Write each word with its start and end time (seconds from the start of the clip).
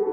This 0.00 0.08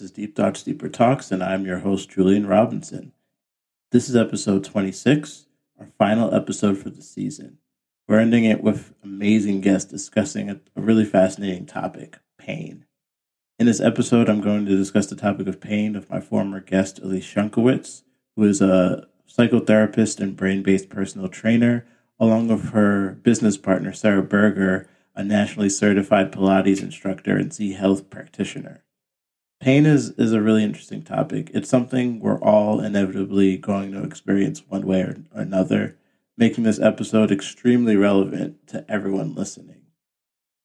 is 0.00 0.10
Deep 0.10 0.34
Thoughts, 0.34 0.64
Deeper 0.64 0.88
Talks, 0.88 1.30
and 1.30 1.44
I'm 1.44 1.64
your 1.64 1.78
host, 1.78 2.10
Julian 2.10 2.46
Robinson. 2.46 3.12
This 3.92 4.08
is 4.08 4.16
episode 4.16 4.64
26, 4.64 5.46
our 5.78 5.86
final 5.96 6.34
episode 6.34 6.76
for 6.76 6.90
the 6.90 7.02
season. 7.02 7.58
We're 8.08 8.18
ending 8.18 8.44
it 8.44 8.64
with 8.64 8.94
amazing 9.04 9.60
guests 9.60 9.88
discussing 9.88 10.50
a, 10.50 10.58
a 10.74 10.80
really 10.80 11.04
fascinating 11.04 11.66
topic 11.66 12.18
pain. 12.36 12.86
In 13.60 13.66
this 13.66 13.82
episode, 13.82 14.30
I'm 14.30 14.40
going 14.40 14.64
to 14.64 14.74
discuss 14.74 15.08
the 15.08 15.14
topic 15.14 15.46
of 15.46 15.60
pain 15.60 15.92
with 15.92 16.08
my 16.08 16.18
former 16.18 16.60
guest, 16.60 16.98
Elise 16.98 17.26
Shunkowitz, 17.26 18.04
who 18.34 18.44
is 18.44 18.62
a 18.62 19.06
psychotherapist 19.28 20.18
and 20.18 20.34
brain 20.34 20.62
based 20.62 20.88
personal 20.88 21.28
trainer, 21.28 21.84
along 22.18 22.48
with 22.48 22.70
her 22.70 23.18
business 23.22 23.58
partner, 23.58 23.92
Sarah 23.92 24.22
Berger, 24.22 24.88
a 25.14 25.22
nationally 25.22 25.68
certified 25.68 26.32
Pilates 26.32 26.80
instructor 26.80 27.36
and 27.36 27.52
Z 27.52 27.74
Health 27.74 28.08
practitioner. 28.08 28.82
Pain 29.60 29.84
is, 29.84 30.12
is 30.12 30.32
a 30.32 30.40
really 30.40 30.64
interesting 30.64 31.02
topic. 31.02 31.50
It's 31.52 31.68
something 31.68 32.18
we're 32.18 32.40
all 32.40 32.80
inevitably 32.80 33.58
going 33.58 33.92
to 33.92 34.02
experience 34.02 34.62
one 34.70 34.86
way 34.86 35.02
or 35.02 35.16
another, 35.34 35.98
making 36.34 36.64
this 36.64 36.80
episode 36.80 37.30
extremely 37.30 37.94
relevant 37.94 38.66
to 38.68 38.90
everyone 38.90 39.34
listening. 39.34 39.82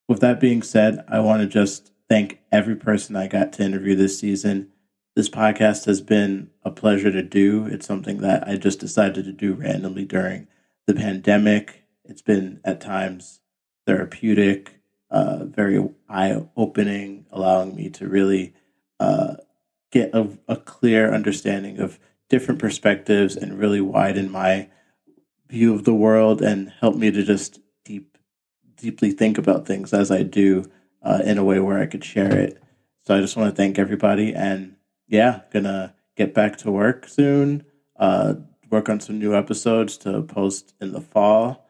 With 0.08 0.22
that 0.22 0.40
being 0.40 0.62
said, 0.62 1.04
I 1.10 1.20
want 1.20 1.42
to 1.42 1.48
just 1.48 1.92
thank 2.10 2.40
every 2.52 2.76
person 2.76 3.16
I 3.16 3.28
got 3.28 3.54
to 3.54 3.64
interview 3.64 3.96
this 3.96 4.20
season. 4.20 4.72
This 5.16 5.30
podcast 5.30 5.86
has 5.86 6.02
been 6.02 6.50
a 6.64 6.72
pleasure 6.72 7.12
to 7.12 7.24
do. 7.24 7.66
It's 7.66 7.86
something 7.86 8.18
that 8.18 8.48
I 8.48 8.58
just 8.58 8.80
decided 8.80 9.26
to 9.26 9.32
do 9.32 9.54
randomly 9.54 10.06
during 10.06 10.48
the 10.88 10.94
pandemic. 10.94 11.84
It's 12.04 12.22
been 12.22 12.60
at 12.64 12.82
times 12.82 13.40
therapeutic, 13.88 14.80
uh, 15.10 15.46
very 15.46 15.88
eye 16.10 16.44
opening, 16.58 17.26
allowing 17.32 17.76
me 17.76 17.90
to 17.92 18.08
really 18.08 18.54
uh, 19.00 19.36
get 19.92 20.14
a, 20.14 20.38
a 20.48 20.58
clear 20.58 21.14
understanding 21.14 21.80
of 21.80 22.00
different 22.30 22.60
perspectives 22.60 23.36
and 23.36 23.58
really 23.58 23.82
widen 23.82 24.32
my 24.32 24.70
view 25.50 25.74
of 25.74 25.84
the 25.84 25.94
world 25.94 26.42
and 26.42 26.72
help 26.82 26.96
me 26.96 27.12
to 27.12 27.24
just 27.24 27.60
deep 27.84 28.18
deeply 28.78 29.12
think 29.12 29.38
about 29.38 29.66
things 29.66 29.94
as 29.94 30.12
I 30.12 30.22
do 30.22 30.70
uh, 31.06 31.22
in 31.24 31.38
a 31.38 31.44
way 31.44 31.60
where 31.60 31.80
I 31.80 31.86
could 31.86 32.04
share 32.04 32.36
it. 32.38 32.62
So 33.06 33.16
I 33.16 33.22
just 33.22 33.38
want 33.38 33.50
to 33.50 33.56
thank 33.56 33.78
everybody 33.78 34.34
and 34.34 34.76
yeah, 35.08 35.42
gonna 35.54 35.94
get 36.18 36.34
back 36.34 36.58
to 36.58 36.72
work 36.72 37.08
soon. 37.08 37.64
Uh, 37.98 38.36
work 38.72 38.90
on 38.90 39.00
some 39.00 39.20
new 39.20 39.36
episodes 39.36 39.98
to 39.98 40.24
post 40.24 40.74
in 40.82 40.92
the 40.92 41.02
fall. 41.02 41.70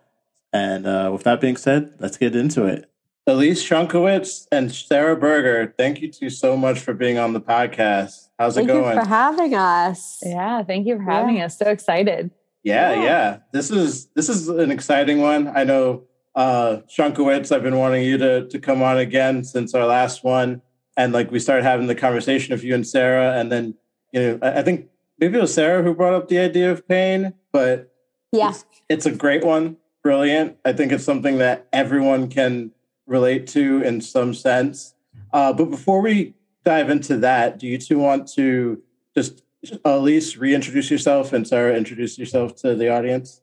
And 0.54 0.88
uh, 0.88 1.10
with 1.12 1.24
that 1.24 1.42
being 1.42 1.58
said, 1.58 1.94
let's 2.00 2.18
get 2.18 2.36
into 2.36 2.66
it. 2.66 2.90
Elise 3.28 3.62
Shunkowitz 3.68 4.48
and 4.52 4.72
Sarah 4.72 5.18
Berger, 5.18 5.74
thank 5.78 6.02
you 6.02 6.12
two 6.12 6.30
so 6.30 6.56
much 6.56 6.80
for 6.80 6.94
being 6.94 7.18
on 7.18 7.34
the 7.34 7.42
podcast. 7.42 8.30
How's 8.40 8.56
thank 8.56 8.70
it 8.70 8.74
going? 8.74 8.84
Thank 8.84 8.96
you 8.98 9.02
for 9.02 9.10
having 9.10 9.56
us. 9.56 10.20
Yeah, 10.24 10.64
thank 10.64 10.88
you 10.88 10.98
for 10.98 11.04
having 11.04 11.38
yeah. 11.38 11.46
us. 11.46 11.58
So 11.58 11.66
excited. 11.66 12.32
Yeah, 12.64 12.94
yeah, 12.94 13.04
yeah, 13.04 13.38
This 13.52 13.70
is 13.70 14.08
this 14.16 14.30
is 14.30 14.48
an 14.48 14.72
exciting 14.72 15.22
one. 15.22 15.52
I 15.54 15.64
know 15.64 16.04
uh 16.36 16.82
Shunkowitz, 16.88 17.56
I've 17.56 17.64
been 17.64 17.78
wanting 17.78 18.04
you 18.04 18.18
to 18.18 18.48
to 18.48 18.60
come 18.60 18.82
on 18.82 18.98
again 18.98 19.44
since 19.44 19.74
our 19.74 19.86
last 19.86 20.24
one. 20.24 20.62
And 20.98 21.12
like 21.12 21.32
we 21.32 21.40
started 21.40 21.64
having 21.64 21.88
the 21.88 21.96
conversation 21.96 22.54
of 22.54 22.64
you 22.64 22.74
and 22.74 22.88
Sarah, 22.88 23.34
and 23.40 23.52
then 23.52 23.76
you 24.12 24.22
know, 24.22 24.40
I, 24.42 24.60
I 24.60 24.62
think 24.62 24.88
maybe 25.20 25.38
it 25.38 25.42
was 25.42 25.54
Sarah 25.54 25.84
who 25.84 25.94
brought 25.94 26.14
up 26.14 26.28
the 26.28 26.40
idea 26.40 26.72
of 26.72 26.88
pain, 26.88 27.34
but 27.52 27.92
yeah, 28.32 28.50
it's, 28.50 28.66
it's 28.90 29.06
a 29.06 29.12
great 29.12 29.44
one. 29.44 29.78
Brilliant. 30.04 30.58
I 30.64 30.74
think 30.74 30.92
it's 30.92 31.04
something 31.04 31.40
that 31.40 31.68
everyone 31.74 32.30
can 32.30 32.72
relate 33.08 33.48
to 33.48 33.82
in 33.82 34.02
some 34.02 34.34
sense. 34.34 34.94
Uh, 35.34 35.52
but 35.52 35.66
before 35.66 36.02
we 36.02 36.34
dive 36.64 36.90
into 36.90 37.18
that, 37.18 37.60
do 37.60 37.68
you 37.68 37.78
two 37.78 37.98
want 38.00 38.28
to 38.34 38.82
just 39.16 39.44
Elise 39.84 40.38
reintroduce 40.38 40.92
yourself 40.92 41.34
and 41.34 41.48
Sarah 41.48 41.76
introduce 41.76 42.18
yourself 42.18 42.56
to 42.58 42.76
the 42.76 42.90
audience? 42.90 43.42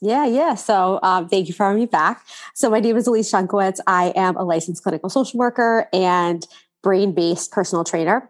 Yeah, 0.00 0.26
yeah. 0.26 0.54
So 0.54 1.00
um, 1.02 1.28
thank 1.28 1.48
you 1.48 1.54
for 1.54 1.64
having 1.64 1.80
me 1.80 1.86
back. 1.86 2.24
So 2.54 2.70
my 2.70 2.80
name 2.80 2.96
is 2.96 3.06
Elise 3.06 3.30
Shunkowitz. 3.32 3.80
I 3.86 4.12
am 4.14 4.36
a 4.36 4.44
licensed 4.44 4.82
clinical 4.82 5.10
social 5.10 5.38
worker 5.38 5.88
and 5.92 6.46
brain 6.82 7.12
based 7.12 7.50
personal 7.50 7.84
trainer. 7.84 8.28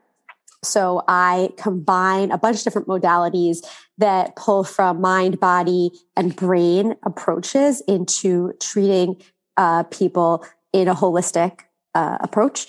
So 0.64 1.04
I 1.06 1.50
combine 1.56 2.32
a 2.32 2.38
bunch 2.38 2.58
of 2.58 2.64
different 2.64 2.88
modalities 2.88 3.58
that 3.98 4.34
pull 4.34 4.64
from 4.64 5.00
mind, 5.00 5.38
body, 5.38 5.90
and 6.16 6.34
brain 6.34 6.96
approaches 7.04 7.80
into 7.82 8.52
treating 8.60 9.20
uh, 9.56 9.84
people 9.84 10.44
in 10.72 10.88
a 10.88 10.94
holistic 10.94 11.60
uh, 11.94 12.18
approach 12.20 12.66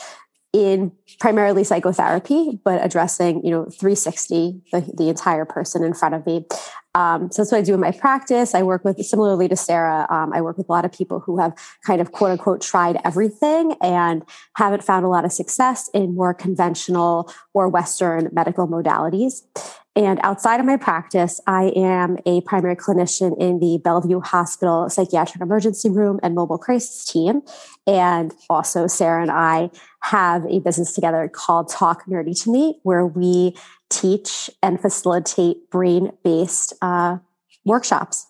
in 0.51 0.91
primarily 1.19 1.63
psychotherapy, 1.63 2.59
but 2.63 2.83
addressing, 2.83 3.43
you 3.45 3.51
know, 3.51 3.65
360, 3.65 4.61
the, 4.71 4.91
the 4.95 5.09
entire 5.09 5.45
person 5.45 5.83
in 5.83 5.93
front 5.93 6.15
of 6.15 6.25
me. 6.25 6.45
Um, 6.95 7.31
so 7.31 7.41
that's 7.41 7.51
what 7.51 7.59
I 7.59 7.61
do 7.61 7.73
in 7.75 7.79
my 7.79 7.91
practice. 7.91 8.55
I 8.55 8.63
work 8.63 8.83
with, 8.83 8.99
similarly 9.05 9.47
to 9.47 9.55
Sarah, 9.55 10.07
um, 10.09 10.33
I 10.33 10.41
work 10.41 10.57
with 10.57 10.67
a 10.69 10.71
lot 10.71 10.85
of 10.85 10.91
people 10.91 11.19
who 11.19 11.37
have 11.37 11.53
kind 11.85 12.01
of 12.01 12.11
quote 12.11 12.31
unquote 12.31 12.61
tried 12.61 12.99
everything 13.05 13.75
and 13.81 14.23
haven't 14.55 14.83
found 14.83 15.05
a 15.05 15.09
lot 15.09 15.23
of 15.23 15.31
success 15.31 15.89
in 15.93 16.15
more 16.15 16.33
conventional 16.33 17.31
or 17.53 17.69
Western 17.69 18.29
medical 18.31 18.67
modalities. 18.67 19.43
And 19.95 20.19
outside 20.23 20.59
of 20.59 20.65
my 20.65 20.77
practice, 20.77 21.41
I 21.45 21.73
am 21.75 22.17
a 22.25 22.41
primary 22.41 22.75
clinician 22.75 23.37
in 23.39 23.59
the 23.59 23.81
Bellevue 23.83 24.21
Hospital 24.21 24.89
Psychiatric 24.89 25.41
Emergency 25.41 25.89
Room 25.89 26.19
and 26.23 26.35
Mobile 26.35 26.57
Crisis 26.57 27.03
Team. 27.05 27.41
And 27.85 28.33
also, 28.49 28.87
Sarah 28.87 29.21
and 29.21 29.31
I 29.31 29.71
have 30.01 30.45
a 30.45 30.59
business 30.59 30.93
together 30.93 31.27
called 31.27 31.69
Talk 31.69 32.05
Nerdy 32.05 32.39
to 32.43 32.51
Me, 32.51 32.79
where 32.83 33.05
we 33.05 33.57
teach 33.89 34.49
and 34.61 34.79
facilitate 34.79 35.69
brain 35.69 36.11
based 36.23 36.73
uh, 36.81 37.17
workshops. 37.65 38.27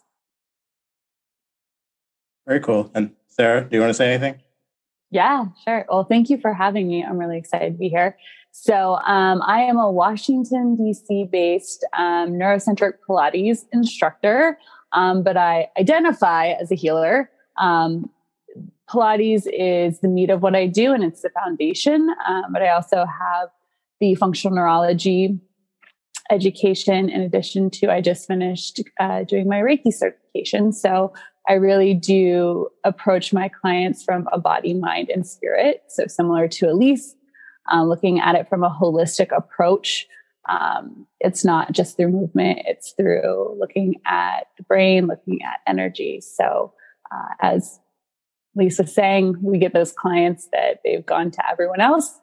Very 2.48 2.60
cool. 2.60 2.90
And 2.96 3.12
Sarah, 3.28 3.64
do 3.64 3.76
you 3.76 3.82
want 3.82 3.92
to 3.92 3.94
say 3.94 4.12
anything? 4.12 4.42
Yeah, 5.12 5.46
sure. 5.64 5.86
Well, 5.90 6.04
thank 6.04 6.30
you 6.30 6.40
for 6.40 6.54
having 6.54 6.88
me. 6.88 7.04
I'm 7.04 7.18
really 7.18 7.38
excited 7.38 7.74
to 7.74 7.78
be 7.78 7.90
here. 7.90 8.18
So, 8.52 8.96
um, 9.06 9.42
I 9.44 9.62
am 9.62 9.78
a 9.78 9.92
Washington, 9.92 10.76
D.C. 10.76 11.30
based 11.32 11.86
um, 11.98 12.32
neurocentric 12.32 12.94
Pilates 13.08 13.66
instructor, 13.72 14.58
um, 14.94 15.24
but 15.24 15.38
I 15.38 15.68
identify 15.80 16.48
as 16.48 16.72
a 16.72 16.76
healer. 16.76 17.30
Um, 17.58 18.10
Pilates 18.90 19.44
is 19.54 20.00
the 20.00 20.08
meat 20.08 20.32
of 20.32 20.42
what 20.42 20.56
I 20.56 20.66
do 20.66 20.94
and 20.94 21.04
it's 21.04 21.22
the 21.22 21.30
foundation, 21.30 22.10
um, 22.28 22.46
but 22.52 22.64
I 22.64 22.70
also 22.70 23.06
have 23.06 23.50
the 24.00 24.16
functional 24.16 24.56
neurology 24.56 25.40
education 26.30 27.10
in 27.10 27.22
addition 27.22 27.70
to 27.72 27.92
I 27.92 28.02
just 28.02 28.28
finished 28.28 28.82
uh, 29.00 29.24
doing 29.24 29.48
my 29.48 29.60
Reiki 29.60 29.94
certification. 29.94 30.72
So, 30.72 31.14
I 31.48 31.54
really 31.54 31.96
do 31.96 32.70
approach 32.84 33.34
my 33.34 33.50
clients 33.50 34.04
from 34.04 34.28
a 34.32 34.40
body, 34.40 34.76
mind, 34.76 35.10
and 35.10 35.26
spirit. 35.26 35.82
So, 35.88 36.06
similar 36.06 36.48
to 36.48 36.70
Elise, 36.70 37.16
uh, 37.72 37.84
looking 37.84 38.20
at 38.20 38.36
it 38.36 38.48
from 38.48 38.64
a 38.64 38.70
holistic 38.70 39.36
approach. 39.36 40.08
Um, 40.48 41.06
it's 41.20 41.44
not 41.44 41.72
just 41.72 41.98
through 41.98 42.10
movement, 42.10 42.60
it's 42.66 42.94
through 42.94 43.58
looking 43.60 43.96
at 44.06 44.48
the 44.58 44.64
brain, 44.64 45.08
looking 45.08 45.40
at 45.44 45.60
energy. 45.68 46.22
So, 46.22 46.74
uh, 47.12 47.34
as 47.42 47.80
Lisa 48.56 48.86
saying, 48.86 49.38
we 49.42 49.58
get 49.58 49.74
those 49.74 49.92
clients 49.92 50.50
that 50.52 50.82
they've 50.84 51.06
gone 51.06 51.32
to 51.32 51.50
everyone 51.50 51.82
else 51.82 52.20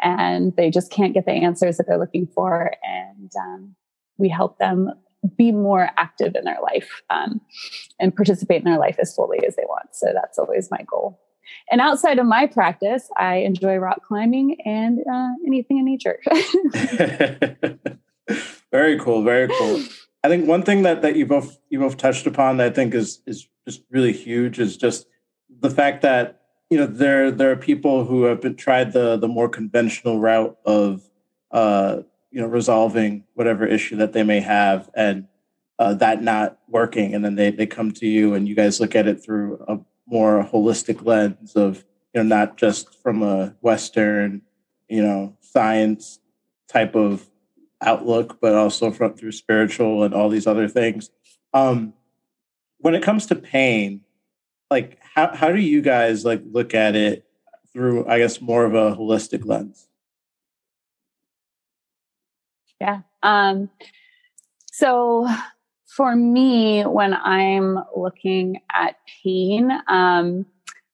and 0.00 0.54
they 0.56 0.70
just 0.70 0.90
can't 0.90 1.14
get 1.14 1.26
the 1.26 1.32
answers 1.32 1.76
that 1.76 1.86
they're 1.86 1.98
looking 1.98 2.26
for. 2.26 2.72
And 2.82 3.30
um, 3.38 3.74
we 4.18 4.28
help 4.28 4.58
them 4.58 4.90
be 5.36 5.52
more 5.52 5.90
active 5.96 6.34
in 6.34 6.44
their 6.44 6.60
life 6.62 7.02
um, 7.10 7.40
and 7.98 8.14
participate 8.14 8.58
in 8.58 8.64
their 8.64 8.78
life 8.78 8.96
as 8.98 9.14
fully 9.14 9.38
as 9.46 9.56
they 9.56 9.64
want. 9.68 9.94
So 9.94 10.08
that's 10.14 10.38
always 10.38 10.70
my 10.70 10.82
goal. 10.86 11.20
And 11.70 11.80
outside 11.80 12.18
of 12.18 12.26
my 12.26 12.46
practice, 12.46 13.08
I 13.16 13.36
enjoy 13.36 13.76
rock 13.76 14.04
climbing 14.06 14.56
and 14.64 15.00
uh, 15.00 15.30
anything 15.46 15.78
in 15.78 15.84
nature. 15.84 16.18
very 18.70 18.98
cool. 18.98 19.22
Very 19.22 19.48
cool. 19.48 19.82
I 20.22 20.28
think 20.28 20.46
one 20.46 20.62
thing 20.62 20.82
that, 20.82 21.02
that 21.02 21.16
you 21.16 21.26
both 21.26 21.58
you 21.70 21.80
both 21.80 21.96
touched 21.96 22.26
upon 22.26 22.58
that 22.58 22.72
I 22.72 22.74
think 22.74 22.94
is 22.94 23.22
is 23.26 23.48
just 23.66 23.82
really 23.90 24.12
huge 24.12 24.58
is 24.58 24.76
just 24.76 25.06
the 25.48 25.70
fact 25.70 26.02
that 26.02 26.39
you 26.70 26.78
know 26.78 26.86
there 26.86 27.30
there 27.30 27.50
are 27.50 27.56
people 27.56 28.04
who 28.04 28.24
have 28.24 28.40
been 28.40 28.56
tried 28.56 28.92
the 28.92 29.16
the 29.16 29.28
more 29.28 29.48
conventional 29.48 30.20
route 30.20 30.56
of 30.64 31.02
uh, 31.50 32.00
you 32.30 32.40
know 32.40 32.46
resolving 32.46 33.24
whatever 33.34 33.66
issue 33.66 33.96
that 33.96 34.12
they 34.12 34.22
may 34.22 34.40
have 34.40 34.88
and 34.94 35.26
uh, 35.78 35.94
that 35.94 36.22
not 36.22 36.58
working 36.68 37.14
and 37.14 37.24
then 37.24 37.34
they 37.34 37.50
they 37.50 37.66
come 37.66 37.90
to 37.90 38.06
you 38.06 38.34
and 38.34 38.48
you 38.48 38.54
guys 38.54 38.80
look 38.80 38.94
at 38.94 39.08
it 39.08 39.22
through 39.22 39.62
a 39.68 39.78
more 40.06 40.48
holistic 40.50 41.04
lens 41.04 41.56
of 41.56 41.84
you 42.14 42.22
know 42.22 42.36
not 42.36 42.56
just 42.56 42.94
from 43.02 43.22
a 43.22 43.54
western 43.60 44.42
you 44.90 45.02
know, 45.02 45.34
science 45.40 46.18
type 46.68 46.94
of 46.94 47.30
outlook, 47.80 48.38
but 48.42 48.54
also 48.54 48.90
from 48.90 49.14
through 49.14 49.32
spiritual 49.32 50.02
and 50.02 50.12
all 50.12 50.28
these 50.28 50.46
other 50.46 50.68
things. 50.68 51.10
Um, 51.54 51.94
when 52.78 52.94
it 52.94 53.02
comes 53.02 53.26
to 53.26 53.36
pain, 53.36 54.02
like 54.70 54.98
how 55.14 55.34
how 55.34 55.50
do 55.50 55.60
you 55.60 55.82
guys 55.82 56.24
like 56.24 56.42
look 56.50 56.74
at 56.74 56.94
it 56.94 57.26
through, 57.72 58.06
I 58.06 58.18
guess, 58.18 58.40
more 58.40 58.64
of 58.64 58.74
a 58.74 58.94
holistic 58.96 59.44
lens? 59.44 59.88
Yeah. 62.80 63.00
Um, 63.22 63.70
so 64.72 65.28
for 65.86 66.16
me, 66.16 66.82
when 66.82 67.14
I'm 67.14 67.78
looking 67.96 68.60
at 68.72 68.96
pain, 69.22 69.70
um, 69.88 70.46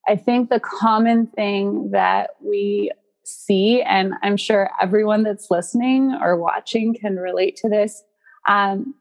I 0.09 0.17
think 0.17 0.51
the 0.51 0.61
common 0.61 1.27
thing 1.27 1.91
that 1.93 2.31
we 2.43 2.91
see, 3.25 3.83
and 3.83 4.15
I'm 4.23 4.37
sure 4.37 4.71
everyone 4.81 5.23
that's 5.23 5.51
listening 5.51 6.17
or 6.21 6.37
watching 6.37 6.95
can 6.95 7.17
relate 7.17 7.57
to 7.57 7.69
this. 7.69 8.03
Um, 8.49 8.95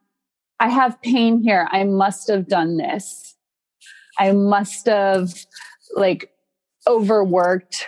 I 0.60 0.70
have 0.70 1.02
pain 1.02 1.42
here. 1.42 1.68
I 1.72 1.84
must 1.84 2.30
have 2.30 2.48
done 2.48 2.78
this. 2.78 3.35
I 4.18 4.32
must 4.32 4.86
have 4.88 5.34
like 5.96 6.32
overworked 6.88 7.88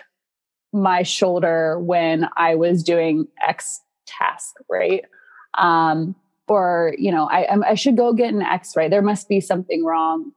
my 0.73 1.03
shoulder 1.03 1.79
when 1.79 2.27
I 2.37 2.55
was 2.55 2.83
doing 2.83 3.27
X 3.45 3.81
task, 4.05 4.55
right? 4.69 5.03
Um, 5.57 6.15
or 6.47 6.93
you 6.97 7.11
know, 7.11 7.27
I 7.29 7.47
I 7.71 7.75
should 7.75 7.97
go 7.97 8.13
get 8.13 8.33
an 8.33 8.41
X-ray. 8.41 8.89
There 8.89 9.01
must 9.01 9.27
be 9.27 9.41
something 9.41 9.83
wrong. 9.83 10.31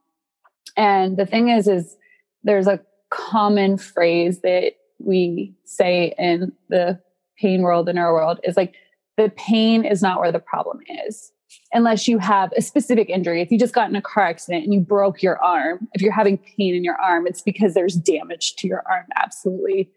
And 0.77 1.17
the 1.17 1.25
thing 1.25 1.49
is, 1.49 1.67
is 1.67 1.95
there's 2.43 2.67
a 2.67 2.81
common 3.09 3.77
phrase 3.77 4.41
that 4.41 4.73
we 4.99 5.53
say 5.65 6.13
in 6.17 6.53
the 6.69 6.99
pain 7.37 7.61
world, 7.61 7.87
the 7.87 7.93
neuro 7.93 8.13
world, 8.13 8.39
is 8.43 8.57
like 8.57 8.75
the 9.17 9.29
pain 9.35 9.85
is 9.85 10.01
not 10.01 10.19
where 10.19 10.31
the 10.31 10.39
problem 10.39 10.79
is. 11.05 11.31
Unless 11.73 12.07
you 12.07 12.17
have 12.17 12.51
a 12.55 12.61
specific 12.61 13.09
injury. 13.09 13.41
If 13.41 13.51
you 13.51 13.59
just 13.59 13.73
got 13.73 13.89
in 13.89 13.95
a 13.95 14.01
car 14.01 14.23
accident 14.23 14.63
and 14.63 14.73
you 14.73 14.79
broke 14.79 15.21
your 15.21 15.41
arm, 15.43 15.87
if 15.93 16.01
you're 16.01 16.11
having 16.11 16.37
pain 16.37 16.75
in 16.75 16.83
your 16.83 16.99
arm, 16.99 17.27
it's 17.27 17.41
because 17.41 17.73
there's 17.73 17.95
damage 17.95 18.55
to 18.57 18.67
your 18.67 18.83
arm, 18.89 19.05
absolutely. 19.15 19.89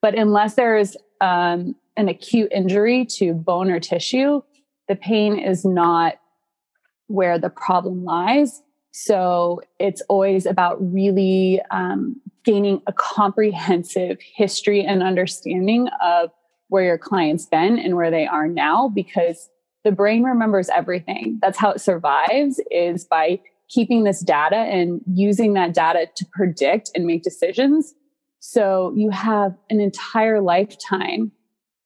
But 0.00 0.18
unless 0.18 0.54
there's 0.54 0.96
um, 1.20 1.74
an 1.96 2.08
acute 2.08 2.50
injury 2.52 3.06
to 3.16 3.34
bone 3.34 3.70
or 3.70 3.80
tissue, 3.80 4.42
the 4.88 4.96
pain 4.96 5.38
is 5.38 5.64
not 5.64 6.14
where 7.06 7.38
the 7.38 7.50
problem 7.50 8.04
lies. 8.04 8.62
So 8.92 9.60
it's 9.78 10.02
always 10.08 10.44
about 10.44 10.76
really 10.80 11.60
um, 11.70 12.20
gaining 12.44 12.82
a 12.86 12.92
comprehensive 12.92 14.18
history 14.34 14.84
and 14.84 15.02
understanding 15.02 15.88
of 16.02 16.30
where 16.68 16.84
your 16.84 16.98
client's 16.98 17.46
been 17.46 17.78
and 17.78 17.96
where 17.96 18.10
they 18.10 18.26
are 18.26 18.48
now 18.48 18.88
because 18.88 19.48
the 19.84 19.92
brain 19.92 20.22
remembers 20.22 20.68
everything. 20.68 21.38
That's 21.42 21.58
how 21.58 21.70
it 21.72 21.80
survives 21.80 22.60
is 22.70 23.04
by 23.04 23.40
keeping 23.68 24.04
this 24.04 24.20
data 24.20 24.56
and 24.56 25.00
using 25.06 25.54
that 25.54 25.74
data 25.74 26.06
to 26.14 26.26
predict 26.32 26.90
and 26.94 27.06
make 27.06 27.22
decisions. 27.22 27.94
So 28.40 28.92
you 28.94 29.10
have 29.10 29.54
an 29.70 29.80
entire 29.80 30.40
lifetime 30.40 31.32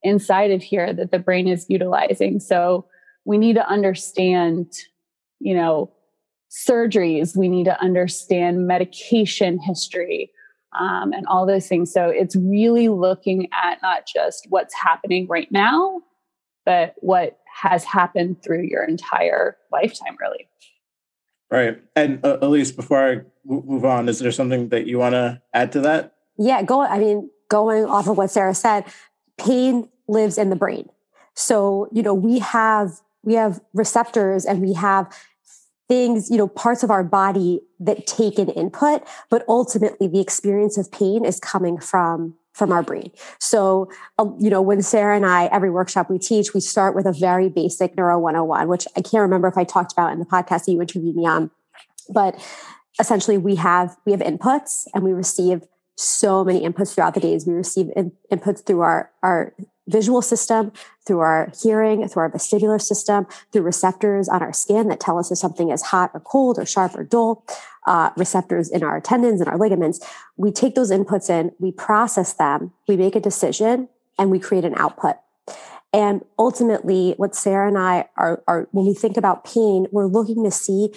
inside 0.02 0.50
of 0.50 0.62
here 0.62 0.92
that 0.92 1.10
the 1.10 1.18
brain 1.18 1.48
is 1.48 1.66
utilizing. 1.68 2.40
So 2.40 2.86
we 3.24 3.38
need 3.38 3.54
to 3.54 3.68
understand, 3.68 4.72
you 5.38 5.54
know, 5.54 5.92
surgeries. 6.50 7.36
We 7.36 7.48
need 7.48 7.64
to 7.64 7.80
understand 7.80 8.66
medication 8.66 9.58
history 9.58 10.30
um, 10.78 11.12
and 11.12 11.26
all 11.26 11.46
those 11.46 11.68
things. 11.68 11.92
So 11.92 12.08
it's 12.08 12.36
really 12.36 12.88
looking 12.88 13.48
at 13.52 13.80
not 13.82 14.06
just 14.06 14.46
what's 14.48 14.74
happening 14.74 15.26
right 15.28 15.50
now, 15.50 16.02
but 16.64 16.94
what 16.98 17.38
has 17.62 17.84
happened 17.84 18.42
through 18.42 18.62
your 18.62 18.84
entire 18.84 19.56
lifetime, 19.72 20.16
really. 20.20 20.48
Right. 21.50 21.82
And 21.94 22.24
uh, 22.24 22.38
Elise, 22.42 22.72
before 22.72 23.08
I 23.08 23.20
move 23.44 23.84
on, 23.84 24.08
is 24.08 24.18
there 24.18 24.32
something 24.32 24.68
that 24.70 24.86
you 24.86 24.98
want 24.98 25.14
to 25.14 25.40
add 25.54 25.72
to 25.72 25.80
that? 25.82 26.14
Yeah, 26.38 26.62
go. 26.62 26.82
I 26.82 26.98
mean, 26.98 27.30
going 27.48 27.84
off 27.84 28.08
of 28.08 28.18
what 28.18 28.30
Sarah 28.30 28.54
said, 28.54 28.84
pain 29.38 29.88
lives 30.08 30.38
in 30.38 30.50
the 30.50 30.56
brain. 30.56 30.88
So, 31.34 31.88
you 31.92 32.02
know, 32.02 32.14
we 32.14 32.40
have 32.40 33.00
we 33.22 33.34
have 33.34 33.60
receptors 33.72 34.44
and 34.44 34.60
we 34.60 34.74
have 34.74 35.12
things, 35.88 36.30
you 36.30 36.36
know, 36.36 36.48
parts 36.48 36.82
of 36.82 36.90
our 36.90 37.04
body 37.04 37.60
that 37.80 38.06
take 38.06 38.38
an 38.38 38.48
input, 38.50 39.02
but 39.30 39.44
ultimately 39.48 40.08
the 40.08 40.20
experience 40.20 40.76
of 40.76 40.90
pain 40.90 41.24
is 41.24 41.40
coming 41.40 41.78
from 41.78 42.34
from 42.56 42.72
our 42.72 42.82
brain. 42.82 43.10
So, 43.38 43.90
uh, 44.18 44.30
you 44.38 44.48
know, 44.48 44.62
when 44.62 44.80
Sarah 44.80 45.14
and 45.14 45.26
I, 45.26 45.44
every 45.46 45.70
workshop 45.70 46.08
we 46.08 46.18
teach, 46.18 46.54
we 46.54 46.60
start 46.60 46.94
with 46.94 47.04
a 47.04 47.12
very 47.12 47.50
basic 47.50 47.94
Neuro 47.98 48.18
101, 48.18 48.66
which 48.68 48.88
I 48.96 49.02
can't 49.02 49.20
remember 49.20 49.46
if 49.46 49.58
I 49.58 49.64
talked 49.64 49.92
about 49.92 50.10
in 50.14 50.18
the 50.18 50.24
podcast 50.24 50.64
that 50.64 50.72
you 50.72 50.80
interviewed 50.80 51.14
me 51.14 51.26
on. 51.26 51.50
But 52.08 52.34
essentially, 52.98 53.36
we 53.36 53.56
have 53.56 53.94
we 54.06 54.12
have 54.12 54.22
inputs, 54.22 54.86
and 54.94 55.04
we 55.04 55.12
receive 55.12 55.64
so 55.96 56.44
many 56.44 56.66
inputs 56.66 56.94
throughout 56.94 57.12
the 57.12 57.20
days. 57.20 57.46
We 57.46 57.52
receive 57.52 57.90
in, 57.94 58.12
inputs 58.32 58.64
through 58.64 58.80
our 58.80 59.10
our 59.22 59.54
visual 59.88 60.22
system, 60.22 60.72
through 61.06 61.20
our 61.20 61.52
hearing, 61.62 62.06
through 62.08 62.22
our 62.22 62.30
vestibular 62.30 62.80
system, 62.80 63.26
through 63.52 63.62
receptors 63.62 64.28
on 64.28 64.42
our 64.42 64.52
skin 64.52 64.88
that 64.88 65.00
tell 65.00 65.18
us 65.18 65.30
if 65.30 65.38
something 65.38 65.70
is 65.70 65.82
hot 65.82 66.10
or 66.14 66.20
cold 66.20 66.58
or 66.58 66.66
sharp 66.66 66.94
or 66.96 67.04
dull, 67.04 67.44
uh, 67.86 68.10
receptors 68.16 68.68
in 68.68 68.82
our 68.82 69.00
tendons 69.00 69.40
and 69.40 69.48
our 69.48 69.58
ligaments. 69.58 70.00
We 70.36 70.50
take 70.50 70.74
those 70.74 70.90
inputs 70.90 71.30
in, 71.30 71.52
we 71.58 71.72
process 71.72 72.32
them, 72.32 72.72
we 72.88 72.96
make 72.96 73.14
a 73.14 73.20
decision, 73.20 73.88
and 74.18 74.30
we 74.30 74.38
create 74.38 74.64
an 74.64 74.74
output. 74.76 75.16
And 75.92 76.24
ultimately, 76.38 77.14
what 77.16 77.34
Sarah 77.34 77.68
and 77.68 77.78
I 77.78 78.08
are, 78.16 78.42
are 78.48 78.68
when 78.72 78.86
we 78.86 78.94
think 78.94 79.16
about 79.16 79.44
pain, 79.44 79.86
we're 79.92 80.06
looking 80.06 80.42
to 80.44 80.50
see 80.50 80.92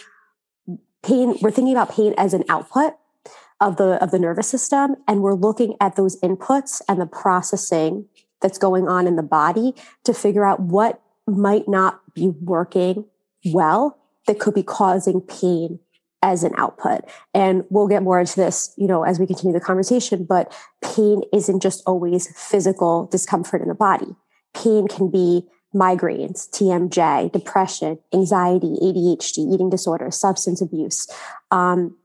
pain, 1.04 1.38
we're 1.42 1.52
thinking 1.52 1.74
about 1.74 1.92
pain 1.92 2.14
as 2.18 2.34
an 2.34 2.44
output 2.50 2.94
of 3.62 3.78
the 3.78 4.02
of 4.02 4.12
the 4.12 4.20
nervous 4.20 4.48
system 4.48 4.96
and 5.08 5.22
we're 5.22 5.34
looking 5.34 5.76
at 5.82 5.96
those 5.96 6.20
inputs 6.22 6.82
and 6.88 7.00
the 7.00 7.06
processing 7.06 8.06
that's 8.42 8.58
going 8.58 8.88
on 8.88 9.08
in 9.08 9.16
the 9.16 9.24
body 9.24 9.74
to 10.04 10.14
figure 10.14 10.46
out 10.46 10.60
what 10.60 11.02
might 11.28 11.68
not 11.68 12.02
be 12.14 12.30
working 12.42 13.06
well 13.46 13.98
that 14.28 14.40
could 14.40 14.54
be 14.54 14.64
causing 14.64 15.22
pain 15.22 15.80
as 16.22 16.44
an 16.44 16.54
output. 16.58 17.02
And 17.34 17.64
we'll 17.70 17.88
get 17.88 18.04
more 18.04 18.20
into 18.20 18.36
this, 18.36 18.74
you 18.78 18.88
know, 18.88 19.04
as 19.04 19.20
we 19.20 19.26
continue 19.26 19.54
the 19.54 19.64
conversation, 19.64 20.26
but 20.26 20.54
pain 20.84 21.22
isn't 21.34 21.62
just 21.62 21.82
always 21.86 22.28
physical 22.38 23.06
discomfort 23.08 23.62
in 23.62 23.70
the 23.70 23.76
body. 23.76 24.16
Pain 24.54 24.88
can 24.88 25.10
be 25.10 25.48
migraines, 25.74 26.50
TMJ, 26.50 27.32
depression, 27.32 28.00
anxiety, 28.14 28.76
ADHD, 28.82 29.54
eating 29.54 29.70
disorders, 29.70 30.20
substance 30.20 30.62
abuse. 30.62 31.08
Um, 31.52 31.96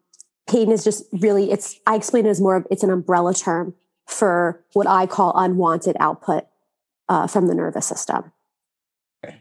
pain 0.49 0.71
is 0.71 0.85
just 0.85 1.05
really, 1.13 1.51
it's, 1.51 1.81
I 1.87 1.97
explain 1.97 2.27
it 2.27 2.31
as 2.31 2.41
more 2.41 2.57
of, 2.57 2.67
it's 2.71 2.83
an 2.83 2.91
umbrella 2.91 3.35
term 3.35 3.75
for 4.07 4.65
what 4.73 4.87
I 4.87 5.07
call 5.07 5.33
unwanted 5.35 5.97
output 6.01 6.45
uh, 7.09 7.27
from 7.27 7.47
the 7.47 7.55
nervous 7.55 7.87
system. 7.87 8.33
Okay. 9.25 9.41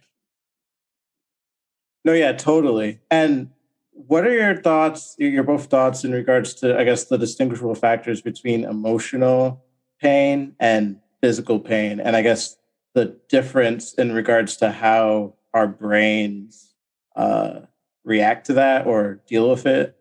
No, 2.06 2.14
yeah, 2.14 2.34
totally. 2.34 3.00
And 3.10 3.52
what 3.92 4.26
are 4.26 4.34
your 4.34 4.56
thoughts, 4.56 5.16
your 5.18 5.44
both 5.44 5.66
thoughts 5.66 6.04
in 6.04 6.12
regards 6.12 6.54
to, 6.56 6.78
I 6.78 6.84
guess, 6.84 7.06
the 7.06 7.18
distinguishable 7.18 7.76
factors 7.76 8.22
between 8.22 8.64
emotional 8.64 9.64
pain 10.02 10.56
and 10.60 11.00
physical 11.22 11.60
pain? 11.60 12.00
And 12.00 12.16
I 12.16 12.22
guess 12.22 12.58
the 12.94 13.18
difference 13.30 13.94
in 13.94 14.14
regards 14.14 14.58
to 14.58 14.72
how 14.72 15.36
our 15.54 15.68
brains 15.68 16.74
uh, 17.16 17.62
react 18.04 18.48
to 18.48 18.54
that 18.54 18.88
or 18.88 19.22
deal 19.28 19.50
with 19.50 19.66
it? 19.66 19.96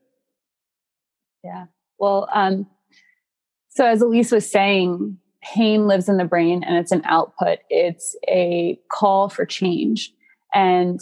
Yeah. 1.45 1.67
Well, 1.99 2.29
um, 2.33 2.67
so, 3.75 3.87
as 3.87 4.03
Elise 4.03 4.31
was 4.31 4.51
saying, 4.51 5.17
pain 5.43 5.87
lives 5.87 6.09
in 6.09 6.19
the 6.19 6.27
brain 6.27 6.63
and 6.63 6.77
it's 6.77 6.93
an 6.93 7.03
output, 7.07 7.61
it's 7.71 8.15
a 8.29 8.79
call 8.91 9.31
for 9.31 9.47
change. 9.47 10.13
And 10.53 11.01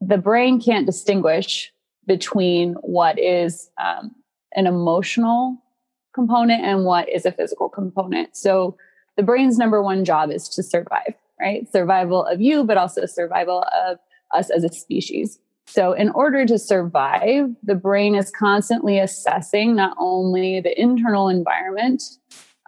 the 0.00 0.16
brain 0.16 0.60
can't 0.60 0.86
distinguish 0.86 1.70
between 2.06 2.72
what 2.80 3.18
is 3.18 3.68
um, 3.78 4.12
an 4.54 4.66
emotional 4.66 5.58
component 6.14 6.64
and 6.64 6.86
what 6.86 7.08
is 7.08 7.26
a 7.26 7.32
physical 7.32 7.68
component. 7.68 8.34
So, 8.34 8.78
the 9.16 9.22
brain's 9.22 9.58
number 9.58 9.82
one 9.82 10.06
job 10.06 10.30
is 10.30 10.48
to 10.50 10.62
survive, 10.62 11.14
right? 11.38 11.70
Survival 11.70 12.24
of 12.24 12.40
you, 12.40 12.64
but 12.64 12.78
also 12.78 13.04
survival 13.04 13.64
of 13.76 13.98
us 14.34 14.48
as 14.48 14.64
a 14.64 14.72
species. 14.72 15.38
So, 15.70 15.92
in 15.92 16.10
order 16.10 16.44
to 16.46 16.58
survive, 16.58 17.54
the 17.62 17.76
brain 17.76 18.16
is 18.16 18.32
constantly 18.32 18.98
assessing 18.98 19.76
not 19.76 19.96
only 20.00 20.60
the 20.60 20.78
internal 20.80 21.28
environment, 21.28 22.02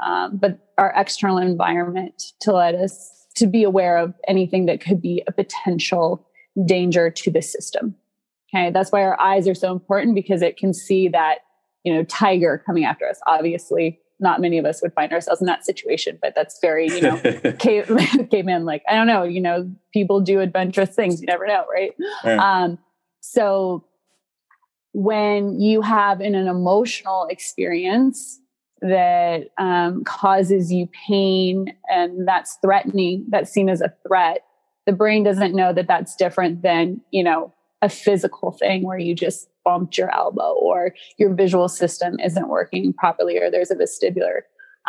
um, 0.01 0.37
but 0.37 0.61
our 0.79 0.93
external 0.95 1.39
environment 1.39 2.23
to 2.43 2.53
let 2.53 2.77
us 2.77 3.27
to 3.35 3.49
be 3.49 3.65
aware 3.65 3.97
of 3.97 4.15
anything 4.29 4.67
that 4.67 4.81
could 4.81 5.03
be 5.03 5.21
a 5.27 5.33
potential 5.33 6.25
danger 6.65 7.11
to 7.11 7.31
the 7.31 7.43
system. 7.43 7.97
Okay, 8.55 8.71
that's 8.71 8.93
why 8.93 9.03
our 9.03 9.19
eyes 9.21 9.49
are 9.49 9.55
so 9.55 9.73
important 9.73 10.15
because 10.15 10.41
it 10.41 10.57
can 10.57 10.73
see 10.73 11.09
that 11.09 11.39
you 11.83 11.93
know 11.93 12.05
tiger 12.05 12.63
coming 12.65 12.85
after 12.85 13.09
us. 13.09 13.19
Obviously, 13.27 13.99
not 14.21 14.41
many 14.41 14.59
of 14.59 14.65
us 14.65 14.81
would 14.81 14.95
find 14.95 15.13
ourselves 15.13 15.41
in 15.41 15.49
that 15.49 15.67
situation, 15.67 16.21
but 16.23 16.35
that's 16.37 16.61
very, 16.61 16.87
you 16.87 17.01
know, 17.01 17.17
cave, 17.59 17.91
caveman, 18.31 18.65
like, 18.65 18.85
I 18.89 18.95
don't 18.95 19.09
know, 19.09 19.25
you 19.25 19.41
know, 19.41 19.69
people 19.93 20.21
do 20.21 20.39
adventurous 20.39 20.95
things. 20.95 21.21
You 21.21 21.27
never 21.27 21.47
know. 21.49 21.65
Right. 21.69 21.93
right. 22.25 22.39
Um, 22.39 22.79
so 23.23 23.85
when 24.93 25.59
you 25.61 25.81
have 25.81 26.21
in 26.21 26.35
an 26.35 26.49
emotional 26.49 27.27
experience 27.31 28.41
that 28.83 29.45
um, 29.59 30.03
causes 30.05 30.73
you 30.73 30.89
pain 31.07 31.75
and 31.89 32.27
that's 32.27 32.59
threatening, 32.61 33.25
that's 33.29 33.51
seen 33.51 33.71
as 33.71 33.81
a 33.81 33.95
threat, 34.07 34.45
the 34.87 34.93
brain 34.93 35.23
doesn't 35.23 35.55
know 35.55 35.73
that 35.73 35.87
that's 35.87 36.17
different 36.17 36.63
than, 36.63 37.01
you 37.13 37.23
know, 37.23 37.55
a 37.81 37.89
physical 37.89 38.51
thing 38.51 38.85
where 38.85 38.99
you 38.99 39.15
just 39.15 39.49
bumped 39.65 39.97
your 39.97 40.13
elbow 40.13 40.55
or 40.55 40.93
your 41.17 41.33
visual 41.33 41.69
system 41.69 42.19
isn't 42.19 42.49
working 42.49 42.93
properly 42.93 43.39
or 43.39 43.51
there's 43.51 43.71
a 43.71 43.77
vestibular. 43.77 44.41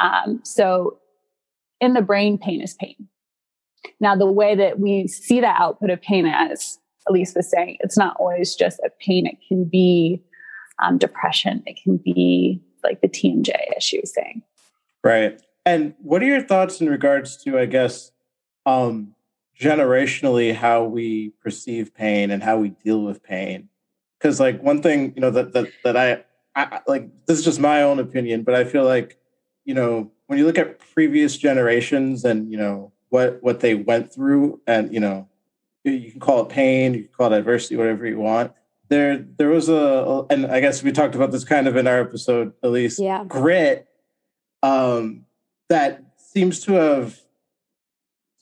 Um, 0.01 0.41
so 0.43 0.97
in 1.79 1.93
the 1.93 2.01
brain, 2.01 2.39
pain 2.39 2.61
is 2.61 2.73
pain. 2.73 3.07
Now, 3.99 4.15
the 4.15 4.31
way 4.31 4.55
that 4.55 4.79
we 4.79 5.07
see 5.07 5.39
that 5.41 5.59
output 5.59 5.91
of 5.91 6.01
pain 6.01 6.25
as 6.25 6.79
Elise 7.07 7.33
was 7.35 7.49
saying, 7.49 7.77
it's 7.81 7.97
not 7.97 8.15
always 8.19 8.55
just 8.55 8.79
a 8.79 8.89
pain. 8.99 9.27
It 9.27 9.37
can 9.47 9.65
be 9.65 10.23
um, 10.81 10.97
depression. 10.97 11.63
It 11.65 11.79
can 11.81 11.97
be 11.97 12.61
like 12.83 13.01
the 13.01 13.07
TMJ, 13.07 13.51
as 13.75 13.83
she 13.83 13.99
was 13.99 14.13
saying. 14.13 14.41
Right. 15.03 15.41
And 15.65 15.93
what 16.01 16.21
are 16.21 16.25
your 16.25 16.41
thoughts 16.41 16.81
in 16.81 16.89
regards 16.89 17.37
to, 17.43 17.57
I 17.57 17.65
guess, 17.65 18.11
um, 18.65 19.15
generationally, 19.59 20.53
how 20.53 20.83
we 20.83 21.29
perceive 21.41 21.93
pain 21.93 22.31
and 22.31 22.43
how 22.43 22.57
we 22.57 22.69
deal 22.69 23.01
with 23.01 23.23
pain? 23.23 23.69
Because, 24.19 24.39
like, 24.39 24.61
one 24.61 24.81
thing, 24.81 25.13
you 25.15 25.21
know, 25.21 25.31
that 25.31 25.53
that 25.53 25.67
that 25.83 25.97
I, 25.97 26.23
I 26.55 26.81
like, 26.87 27.09
this 27.25 27.39
is 27.39 27.45
just 27.45 27.59
my 27.59 27.81
own 27.81 27.99
opinion, 27.99 28.43
but 28.43 28.55
I 28.55 28.63
feel 28.63 28.85
like, 28.85 29.17
you 29.65 29.73
know, 29.73 30.11
when 30.27 30.39
you 30.39 30.45
look 30.45 30.57
at 30.57 30.79
previous 30.93 31.37
generations 31.37 32.23
and 32.23 32.49
you 32.51 32.57
know 32.57 32.91
what 33.09 33.39
what 33.41 33.59
they 33.59 33.75
went 33.75 34.13
through, 34.13 34.61
and 34.67 34.93
you 34.93 34.99
know, 34.99 35.27
you 35.83 36.11
can 36.11 36.19
call 36.19 36.41
it 36.41 36.49
pain, 36.49 36.93
you 36.93 37.03
can 37.03 37.11
call 37.15 37.33
it 37.33 37.37
adversity, 37.37 37.75
whatever 37.75 38.05
you 38.07 38.19
want 38.19 38.53
there 38.89 39.25
there 39.37 39.49
was 39.49 39.69
a 39.69 40.25
and 40.29 40.45
I 40.45 40.59
guess 40.59 40.83
we 40.83 40.91
talked 40.91 41.15
about 41.15 41.31
this 41.31 41.43
kind 41.43 41.67
of 41.67 41.75
in 41.75 41.87
our 41.87 41.99
episode, 42.01 42.53
Elise 42.61 42.99
yeah. 42.99 43.23
grit 43.27 43.87
um, 44.61 45.25
that 45.69 46.03
seems 46.17 46.59
to 46.61 46.73
have 46.73 47.19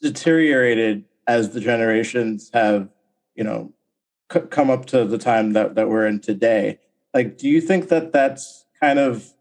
deteriorated 0.02 1.06
as 1.28 1.52
the 1.52 1.60
generations 1.60 2.50
have, 2.54 2.90
you 3.36 3.44
know, 3.44 3.74
c- 4.32 4.42
come 4.50 4.70
up 4.70 4.86
to 4.88 5.06
the 5.06 5.18
time 5.18 5.54
that, 5.54 5.76
that 5.76 5.90
we're 5.90 6.06
in 6.06 6.20
today. 6.20 6.80
Like, 7.14 7.38
do 7.38 7.48
you 7.48 7.62
think 7.62 7.90
that 7.90 8.12
that's 8.12 8.66
kind 8.80 9.00
of, 9.00 9.34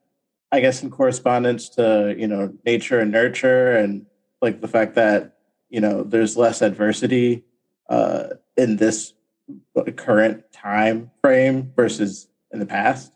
I 0.52 0.60
guess, 0.60 0.82
in 0.82 0.90
correspondence 0.90 1.68
to, 1.70 2.14
you 2.16 2.26
know, 2.26 2.52
nature 2.64 3.00
and 3.00 3.10
nurture 3.10 3.72
and 3.72 4.06
like 4.40 4.60
the 4.60 4.68
fact 4.68 4.94
that, 4.94 5.36
you 5.68 5.80
know, 5.80 6.02
there's 6.02 6.36
less 6.36 6.62
adversity 6.62 7.44
uh, 7.90 8.28
in 8.56 8.76
this 8.76 9.12
current 9.96 10.44
time 10.52 11.10
frame 11.20 11.72
versus 11.76 12.28
in 12.52 12.58
the 12.58 12.66
past? 12.66 13.12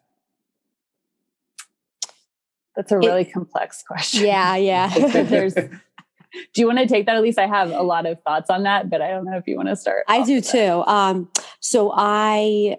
That's 2.77 2.93
a 2.93 2.99
really 2.99 3.23
it, 3.23 3.33
complex 3.33 3.83
question. 3.87 4.27
Yeah, 4.27 4.57
yeah. 4.57 4.89
There's 5.23 5.55
do 5.55 6.61
you 6.61 6.67
want 6.67 6.81
to 6.81 6.87
take 6.87 7.07
that? 7.07 7.17
Elise 7.17 7.39
I 7.39 7.47
have 7.47 7.71
a 7.71 7.83
lot 7.83 8.07
of 8.07 8.21
thoughts 8.23 8.51
on 8.51 8.65
that, 8.65 8.91
but 8.91 9.01
I 9.01 9.11
don't 9.11 9.25
know 9.25 9.37
if 9.37 9.47
you 9.47 9.57
want 9.57 9.69
to 9.69 9.77
start. 9.77 10.05
I 10.09 10.25
do 10.25 10.41
too. 10.41 10.83
Um, 10.87 11.31
so 11.61 11.93
I 11.95 12.79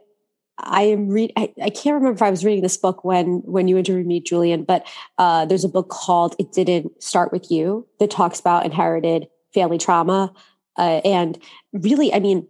I 0.58 0.84
am 0.84 1.10
read. 1.10 1.34
I, 1.36 1.54
I, 1.62 1.70
can't 1.70 1.96
remember 1.96 2.16
if 2.16 2.22
I 2.22 2.30
was 2.30 2.46
reading 2.46 2.64
this 2.64 2.78
book 2.78 3.04
when 3.04 3.42
when 3.46 3.68
you 3.68 3.78
interviewed 3.78 4.08
me, 4.08 4.20
Julian. 4.22 4.64
But 4.64 4.86
uh, 5.18 5.46
there's 5.46 5.64
a 5.64 5.70
book 5.70 5.90
called 5.90 6.36
"It 6.40 6.52
Didn't 6.52 7.02
Start 7.02 7.32
with 7.32 7.50
You" 7.52 7.88
that 8.00 8.12
talks 8.12 8.40
about 8.40 8.66
inherited 8.66 9.28
family 9.54 9.78
trauma, 9.78 10.34
uh, 10.78 11.02
and 11.04 11.40
really, 11.74 12.14
I 12.14 12.20
mean, 12.20 12.48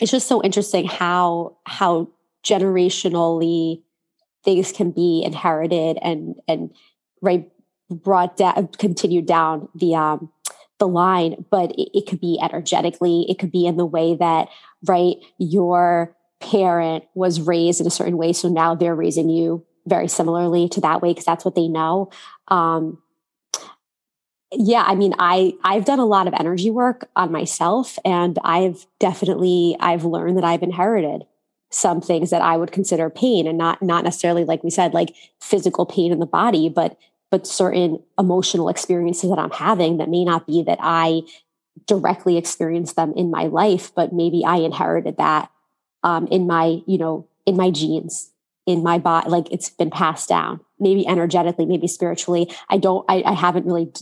it's 0.00 0.10
just 0.10 0.28
so 0.28 0.42
interesting 0.42 0.86
how 0.86 1.56
how 1.64 2.08
generationally 2.44 3.82
things 4.44 4.72
can 4.72 4.90
be 4.90 5.22
inherited 5.24 5.98
and 6.02 6.34
and 6.46 6.70
right 7.22 7.50
brought 7.90 8.36
down 8.36 8.68
continued 8.78 9.26
down 9.26 9.68
the 9.74 9.94
um 9.94 10.30
the 10.78 10.88
line 10.88 11.44
but 11.50 11.70
it, 11.72 11.88
it 11.94 12.06
could 12.06 12.20
be 12.20 12.38
energetically 12.42 13.24
it 13.28 13.38
could 13.38 13.52
be 13.52 13.66
in 13.66 13.76
the 13.76 13.86
way 13.86 14.16
that 14.16 14.48
right 14.86 15.16
your 15.38 16.14
parent 16.40 17.04
was 17.14 17.40
raised 17.40 17.80
in 17.80 17.86
a 17.86 17.90
certain 17.90 18.18
way 18.18 18.32
so 18.32 18.48
now 18.48 18.74
they're 18.74 18.94
raising 18.94 19.30
you 19.30 19.64
very 19.86 20.08
similarly 20.08 20.68
to 20.68 20.80
that 20.80 21.02
way 21.02 21.10
because 21.10 21.24
that's 21.24 21.44
what 21.44 21.54
they 21.54 21.68
know. 21.68 22.10
Um 22.48 22.98
yeah 24.56 24.84
i 24.86 24.94
mean 24.94 25.14
i 25.18 25.52
i've 25.64 25.84
done 25.84 25.98
a 25.98 26.04
lot 26.04 26.26
of 26.26 26.34
energy 26.38 26.70
work 26.70 27.08
on 27.16 27.32
myself 27.32 27.98
and 28.04 28.38
i've 28.44 28.86
definitely 28.98 29.76
i've 29.80 30.04
learned 30.04 30.36
that 30.36 30.44
i've 30.44 30.62
inherited 30.62 31.24
some 31.70 32.00
things 32.00 32.30
that 32.30 32.42
i 32.42 32.56
would 32.56 32.72
consider 32.72 33.10
pain 33.10 33.46
and 33.46 33.58
not 33.58 33.80
not 33.82 34.04
necessarily 34.04 34.44
like 34.44 34.62
we 34.62 34.70
said 34.70 34.94
like 34.94 35.14
physical 35.40 35.86
pain 35.86 36.12
in 36.12 36.18
the 36.18 36.26
body 36.26 36.68
but 36.68 36.98
but 37.30 37.46
certain 37.46 38.02
emotional 38.18 38.68
experiences 38.68 39.30
that 39.30 39.38
i'm 39.38 39.50
having 39.50 39.98
that 39.98 40.08
may 40.08 40.24
not 40.24 40.46
be 40.46 40.62
that 40.62 40.78
i 40.80 41.20
directly 41.86 42.36
experienced 42.36 42.96
them 42.96 43.12
in 43.16 43.30
my 43.30 43.44
life 43.44 43.94
but 43.94 44.12
maybe 44.12 44.44
i 44.44 44.56
inherited 44.56 45.16
that 45.16 45.50
um, 46.02 46.26
in 46.28 46.46
my 46.46 46.80
you 46.86 46.98
know 46.98 47.26
in 47.46 47.56
my 47.56 47.70
genes 47.70 48.30
in 48.66 48.82
my 48.82 48.98
body 48.98 49.28
like 49.28 49.50
it's 49.50 49.70
been 49.70 49.90
passed 49.90 50.28
down. 50.28 50.60
Maybe 50.78 51.06
energetically 51.06 51.66
maybe 51.66 51.86
spiritually. 51.86 52.50
I 52.68 52.78
don't 52.78 53.04
I, 53.08 53.22
I 53.24 53.32
haven't 53.32 53.66
really 53.66 53.92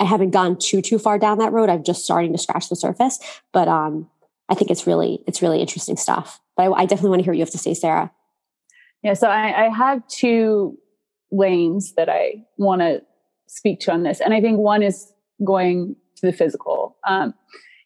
I 0.00 0.04
haven't 0.04 0.30
gone 0.30 0.58
too 0.58 0.80
too 0.80 0.98
far 0.98 1.18
down 1.18 1.38
that 1.38 1.52
road. 1.52 1.68
I'm 1.68 1.84
just 1.84 2.04
starting 2.04 2.32
to 2.32 2.38
scratch 2.38 2.68
the 2.68 2.76
surface, 2.76 3.18
but 3.52 3.68
um, 3.68 4.08
I 4.48 4.54
think 4.54 4.70
it's 4.70 4.86
really 4.86 5.22
it's 5.26 5.42
really 5.42 5.60
interesting 5.60 5.96
stuff. 5.96 6.40
But 6.56 6.64
I, 6.64 6.82
I 6.82 6.86
definitely 6.86 7.10
want 7.10 7.20
to 7.20 7.24
hear 7.24 7.32
what 7.32 7.38
you 7.38 7.44
have 7.44 7.50
to 7.50 7.58
say, 7.58 7.74
Sarah. 7.74 8.10
Yeah, 9.02 9.14
so 9.14 9.28
I, 9.28 9.66
I 9.66 9.68
have 9.68 10.06
two 10.06 10.78
lanes 11.30 11.94
that 11.94 12.08
I 12.08 12.44
want 12.56 12.82
to 12.82 13.02
speak 13.48 13.80
to 13.80 13.92
on 13.92 14.02
this, 14.02 14.20
and 14.20 14.32
I 14.32 14.40
think 14.40 14.58
one 14.58 14.82
is 14.82 15.12
going 15.44 15.96
to 16.16 16.26
the 16.26 16.32
physical. 16.32 16.96
Um, 17.06 17.34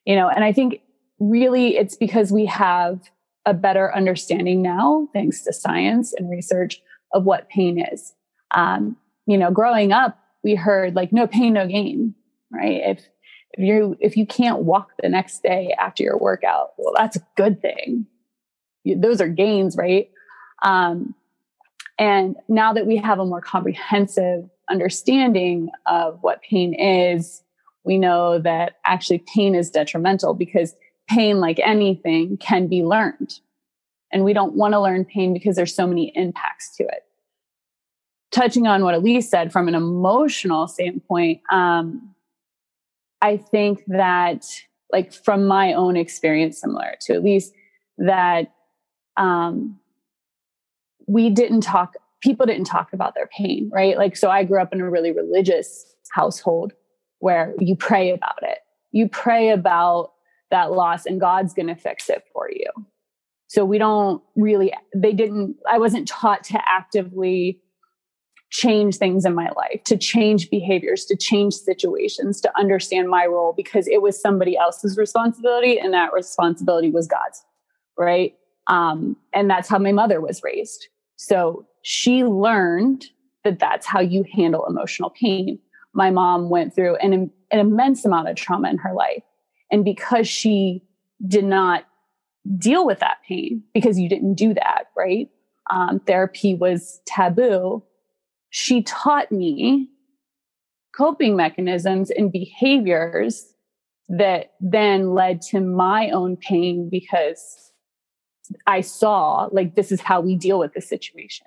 you 0.05 0.15
know, 0.15 0.29
and 0.29 0.45
I 0.45 0.53
think 0.53 0.81
really 1.19 1.77
it's 1.77 1.97
because 1.97 2.31
we 2.31 2.47
have 2.47 3.01
a 3.47 3.55
better 3.55 3.95
understanding 3.95 4.61
now, 4.61 5.09
thanks 5.13 5.43
to 5.45 5.53
science 5.53 6.13
and 6.13 6.31
research, 6.31 6.81
of 7.13 7.25
what 7.25 7.49
pain 7.49 7.85
is. 7.93 8.13
Um, 8.51 8.97
you 9.27 9.39
know, 9.39 9.51
growing 9.51 9.93
up, 9.93 10.19
we 10.47 10.55
heard 10.55 10.95
like 10.95 11.13
no 11.13 11.27
pain 11.27 11.55
no 11.55 11.67
gain 11.67 12.15
right? 12.53 12.81
If 12.85 13.09
if 13.53 13.65
you 13.65 13.97
if 14.01 14.17
you 14.17 14.25
can't 14.25 14.61
walk 14.61 14.93
the 15.03 15.09
next 15.09 15.43
day 15.43 15.75
after 15.77 16.05
your 16.05 16.17
workout 16.17 16.71
well 16.79 16.95
that's 16.97 17.17
a 17.17 17.27
good 17.37 17.61
thing. 17.61 18.07
Those 18.85 19.21
are 19.21 19.29
gains 19.29 19.77
right? 19.77 20.09
Um, 20.63 21.17
and 21.99 22.37
now 22.49 22.73
that 22.75 22.87
we 22.87 22.97
have 22.99 23.19
a 23.19 23.27
more 23.27 23.41
comprehensive 23.41 24.49
understanding 24.71 25.71
of 25.87 26.19
what 26.23 26.43
pain 26.43 26.75
is 26.75 27.43
we 27.83 27.99
know 27.99 28.39
that 28.39 28.77
actually 28.85 29.25
pain 29.35 29.57
is 29.57 29.71
detrimental 29.71 30.33
because 30.33 30.77
pain 31.09 31.41
like 31.41 31.59
anything 31.61 32.37
can 32.37 32.69
be 32.69 32.85
learned. 32.85 33.41
And 34.13 34.25
we 34.25 34.33
don't 34.33 34.55
want 34.55 34.75
to 34.75 34.81
learn 34.81 35.05
pain 35.05 35.33
because 35.33 35.57
there's 35.57 35.75
so 35.75 35.87
many 35.87 36.13
impacts 36.15 36.77
to 36.77 36.85
it 36.85 37.06
touching 38.31 38.67
on 38.67 38.85
what 38.85 38.95
Elise 38.95 39.31
said 39.31 39.53
from 39.53 39.69
an 39.69 39.75
emotional 39.75 40.69
standpoint, 40.69 41.41
um, 41.51 42.15
I 43.23 43.37
think 43.37 43.83
that, 43.87 44.45
like, 44.93 45.13
from 45.13 45.47
my 45.47 45.73
own 45.73 45.97
experience, 45.97 46.61
similar 46.61 46.95
to 47.03 47.15
Elise, 47.15 47.51
that 47.99 48.53
um, 49.17 49.79
we 51.07 51.31
didn't 51.31 51.63
talk, 51.63 51.95
people 52.21 52.47
didn't 52.47 52.67
talk 52.67 52.93
about 52.93 53.15
their 53.15 53.29
pain, 53.29 53.71
right? 53.73 53.97
Like, 53.97 54.17
so 54.17 54.31
I 54.31 54.45
grew 54.45 54.61
up 54.61 54.73
in 54.73 54.81
a 54.81 54.91
really 54.91 55.13
religious 55.13 55.95
household 56.11 56.73
where 57.21 57.55
you 57.59 57.75
pray 57.75 58.11
about 58.11 58.43
it. 58.43 58.59
You 58.93 59.09
pray 59.09 59.51
about 59.51 60.13
that 60.51 60.73
loss, 60.73 61.07
and 61.07 61.21
God's 61.21 61.55
going 61.55 61.69
to 61.69 61.75
fix 61.75 62.11
it 62.11 62.25
for 62.33 62.51
you. 62.51 62.71
So 63.49 63.65
we 63.65 63.79
don't 63.79 64.23
really, 64.35 64.73
they 64.95 65.13
didn't, 65.13 65.57
I 65.71 65.79
wasn't 65.79 66.09
taught 66.09 66.45
to 66.45 66.61
actively 66.69 67.61
change 68.51 68.97
things 68.97 69.25
in 69.25 69.35
my 69.35 69.51
life, 69.57 69.83
to 69.85 69.97
change 69.97 70.51
behaviors, 70.51 71.05
to 71.07 71.17
change 71.17 71.55
situations, 71.55 72.41
to 72.41 72.59
understand 72.59 73.09
my 73.09 73.27
role 73.27 73.53
because 73.57 73.89
it 73.89 74.03
was 74.03 74.21
somebody 74.21 74.57
else's 74.57 74.97
responsibility 74.97 75.79
and 75.79 75.93
that 75.93 76.13
responsibility 76.13 76.91
was 76.91 77.07
God's, 77.07 77.45
right? 77.99 78.35
Um, 78.69 79.17
and 79.33 79.51
that's 79.51 79.69
how 79.69 79.79
my 79.79 79.93
mother 79.93 80.21
was 80.21 80.43
raised. 80.43 80.89
So 81.17 81.67
she 81.83 82.25
learned 82.25 83.07
that 83.45 83.59
that's 83.59 83.87
how 83.87 84.01
you 84.01 84.25
handle 84.33 84.67
emotional 84.67 85.11
pain. 85.11 85.59
My 85.93 86.11
mom 86.11 86.51
went 86.51 86.75
through 86.75 86.97
an, 86.97 87.31
an 87.51 87.59
immense 87.59 88.05
amount 88.05 88.29
of 88.29 88.37
trauma 88.37 88.71
in 88.71 88.79
her 88.79 88.93
life. 88.93 89.23
And 89.71 89.85
because 89.85 90.29
she 90.29 90.83
did 91.27 91.45
not 91.45 91.85
deal 92.59 92.87
with 92.87 93.01
that 93.01 93.19
pain, 93.27 93.63
because 93.75 93.99
you 93.99 94.09
didn't 94.09 94.35
do 94.35 94.55
that, 94.55 94.85
right? 94.97 95.29
Um, 95.71 96.01
therapy 96.01 96.55
was 96.55 97.01
taboo 97.07 97.83
she 98.57 98.81
taught 98.81 99.31
me 99.31 99.87
coping 100.97 101.37
mechanisms 101.37 102.11
and 102.11 102.33
behaviors 102.33 103.53
that 104.09 104.55
then 104.61 105.13
led 105.13 105.43
to 105.43 105.61
my 105.61 106.09
own 106.09 106.39
pain 106.39 106.89
because 106.91 107.71
I 108.67 108.81
saw 108.81 109.51
like 109.53 109.75
this 109.75 109.93
is 109.93 110.01
how 110.01 110.23
we 110.23 110.37
deal 110.37 110.59
with 110.59 110.73
the 110.73 110.81
situation. 110.81 111.47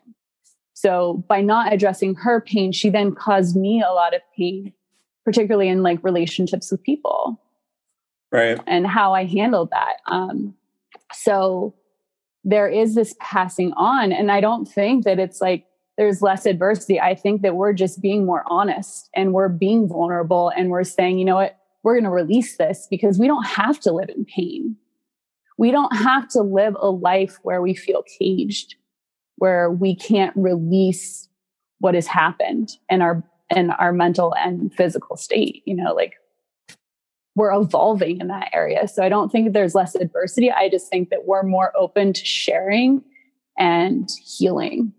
So 0.75 1.25
by 1.28 1.42
not 1.42 1.74
addressing 1.74 2.13
her 2.13 2.42
pain, 2.42 2.72
she 2.72 2.92
then 2.92 3.16
caused 3.16 3.56
me 3.56 3.82
a 3.82 3.92
lot 3.92 4.13
of 4.13 4.22
pain, 4.38 4.72
particularly 5.25 5.68
in 5.68 5.82
like 5.82 6.04
relationships 6.04 6.70
with 6.70 6.84
people. 6.84 7.42
Right. 8.32 8.60
And 8.68 8.86
how 8.86 9.16
I 9.16 9.25
handled 9.25 9.72
that. 9.72 9.96
Um, 10.06 10.54
so 11.12 11.74
there 12.44 12.68
is 12.68 12.94
this 12.94 13.16
passing 13.20 13.74
on. 13.74 14.12
And 14.12 14.32
I 14.32 14.42
don't 14.42 14.68
think 14.68 15.06
that 15.06 15.18
it's 15.18 15.42
like 15.42 15.66
there's 16.00 16.22
less 16.22 16.46
adversity. 16.46 16.98
I 16.98 17.13
think 17.13 17.41
that 17.41 17.58
we're 17.58 17.74
just 17.74 18.01
being 18.01 18.25
more 18.25 18.46
honest 18.48 19.10
and 19.13 19.34
we're 19.34 19.50
being 19.50 19.86
vulnerable 19.86 20.50
and 20.56 20.70
we're 20.70 20.86
saying, 20.86 21.20
you 21.20 21.25
know 21.25 21.36
what, 21.36 21.58
we're 21.84 21.96
going 21.96 22.06
to 22.06 22.10
release 22.10 22.56
this 22.56 22.88
because 22.89 23.20
we 23.20 23.27
don't 23.27 23.46
have 23.46 23.82
to 23.82 23.91
live 23.91 24.08
in 24.08 24.24
pain. 24.24 24.77
We 25.58 25.72
don't 25.72 25.94
have 25.94 26.29
to 26.29 26.41
live 26.41 26.77
a 26.79 26.89
life 26.89 27.39
where 27.44 27.62
we 27.62 27.74
feel 27.74 28.06
caged, 28.18 28.75
where 29.36 29.70
we 29.70 29.94
can't 29.94 30.34
release 30.38 31.27
what 31.79 31.96
has 31.96 32.08
happened 32.08 32.77
in 32.89 33.01
our 33.01 33.22
in 33.53 33.72
our 33.72 33.91
mental 33.91 34.34
and 34.36 34.74
physical 34.74 35.18
state. 35.18 35.63
You 35.65 35.75
know, 35.75 35.94
like 35.94 36.13
we're 37.36 37.53
evolving 37.53 38.22
in 38.22 38.27
that 38.27 38.51
area. 38.53 38.88
So 38.88 39.03
I 39.03 39.10
don't 39.10 39.34
think 39.34 39.51
there's 39.51 39.75
less 39.75 39.96
adversity. 39.96 40.50
I 40.50 40.70
just 40.70 40.88
think 40.88 41.10
that 41.10 41.25
we're 41.25 41.44
more 41.44 41.74
open 41.75 42.13
to 42.13 42.24
sharing 42.24 43.03
and 43.58 44.10
healing. 44.25 44.94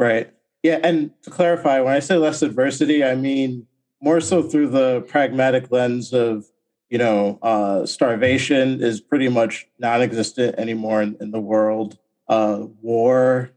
Right. 0.00 0.32
Yeah. 0.62 0.80
And 0.82 1.10
to 1.22 1.30
clarify, 1.30 1.80
when 1.80 1.94
I 1.94 1.98
say 2.00 2.16
less 2.16 2.40
adversity, 2.40 3.04
I 3.04 3.14
mean 3.14 3.66
more 4.00 4.20
so 4.22 4.42
through 4.42 4.68
the 4.68 5.02
pragmatic 5.02 5.70
lens 5.70 6.14
of, 6.14 6.46
you 6.88 6.96
know, 6.96 7.38
uh, 7.42 7.84
starvation 7.84 8.82
is 8.82 9.02
pretty 9.02 9.28
much 9.28 9.68
non 9.78 10.00
existent 10.00 10.56
anymore 10.58 11.02
in, 11.02 11.18
in 11.20 11.32
the 11.32 11.40
world. 11.40 11.98
Uh, 12.28 12.66
war 12.80 13.52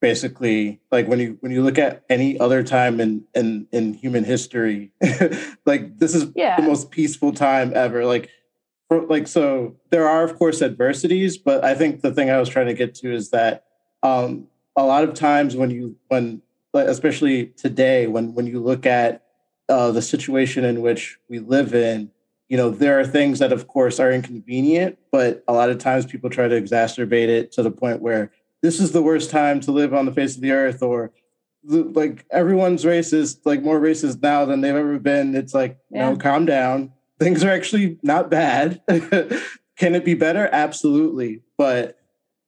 basically 0.00 0.80
like 0.92 1.08
when 1.08 1.18
you 1.18 1.36
when 1.40 1.50
you 1.50 1.62
look 1.62 1.78
at 1.78 2.04
any 2.08 2.38
other 2.38 2.62
time 2.62 3.00
in 3.00 3.24
in 3.34 3.66
in 3.72 3.94
human 3.94 4.22
history 4.24 4.92
like 5.66 5.98
this 5.98 6.14
is 6.14 6.30
yeah. 6.36 6.56
the 6.56 6.62
most 6.62 6.90
peaceful 6.90 7.32
time 7.32 7.72
ever 7.74 8.06
like 8.06 8.30
for, 8.86 9.02
like 9.06 9.26
so 9.26 9.76
there 9.90 10.08
are 10.08 10.22
of 10.22 10.36
course 10.38 10.62
adversities 10.62 11.36
but 11.36 11.64
i 11.64 11.74
think 11.74 12.00
the 12.00 12.12
thing 12.12 12.30
i 12.30 12.38
was 12.38 12.48
trying 12.48 12.66
to 12.66 12.74
get 12.74 12.94
to 12.94 13.12
is 13.12 13.30
that 13.30 13.64
um 14.04 14.46
a 14.78 14.86
lot 14.86 15.04
of 15.04 15.14
times 15.14 15.56
when 15.56 15.70
you 15.70 15.96
when 16.08 16.42
especially 16.74 17.46
today 17.46 18.06
when 18.06 18.34
when 18.34 18.46
you 18.46 18.60
look 18.60 18.86
at 18.86 19.24
uh, 19.68 19.90
the 19.90 20.02
situation 20.02 20.64
in 20.64 20.80
which 20.80 21.18
we 21.28 21.38
live 21.38 21.74
in 21.74 22.10
you 22.48 22.56
know 22.56 22.70
there 22.70 22.98
are 22.98 23.06
things 23.06 23.38
that 23.40 23.52
of 23.52 23.66
course 23.68 23.98
are 23.98 24.12
inconvenient 24.12 24.98
but 25.10 25.42
a 25.48 25.52
lot 25.52 25.70
of 25.70 25.78
times 25.78 26.06
people 26.06 26.30
try 26.30 26.48
to 26.48 26.60
exacerbate 26.60 27.28
it 27.28 27.52
to 27.52 27.62
the 27.62 27.70
point 27.70 28.00
where 28.00 28.30
this 28.62 28.80
is 28.80 28.92
the 28.92 29.02
worst 29.02 29.30
time 29.30 29.60
to 29.60 29.72
live 29.72 29.92
on 29.92 30.06
the 30.06 30.12
face 30.12 30.36
of 30.36 30.42
the 30.42 30.52
earth 30.52 30.82
or 30.82 31.12
like 31.64 32.24
everyone's 32.30 32.84
racist 32.84 33.40
like 33.44 33.62
more 33.62 33.80
racist 33.80 34.22
now 34.22 34.44
than 34.44 34.60
they've 34.60 34.74
ever 34.74 34.98
been. 34.98 35.34
It's 35.34 35.54
like 35.54 35.78
yeah. 35.90 36.10
no 36.10 36.16
calm 36.16 36.46
down. 36.46 36.92
Things 37.18 37.42
are 37.44 37.50
actually 37.50 37.98
not 38.02 38.30
bad. 38.30 38.80
Can 39.76 39.94
it 39.94 40.04
be 40.04 40.14
better? 40.14 40.48
Absolutely. 40.50 41.42
But 41.56 41.98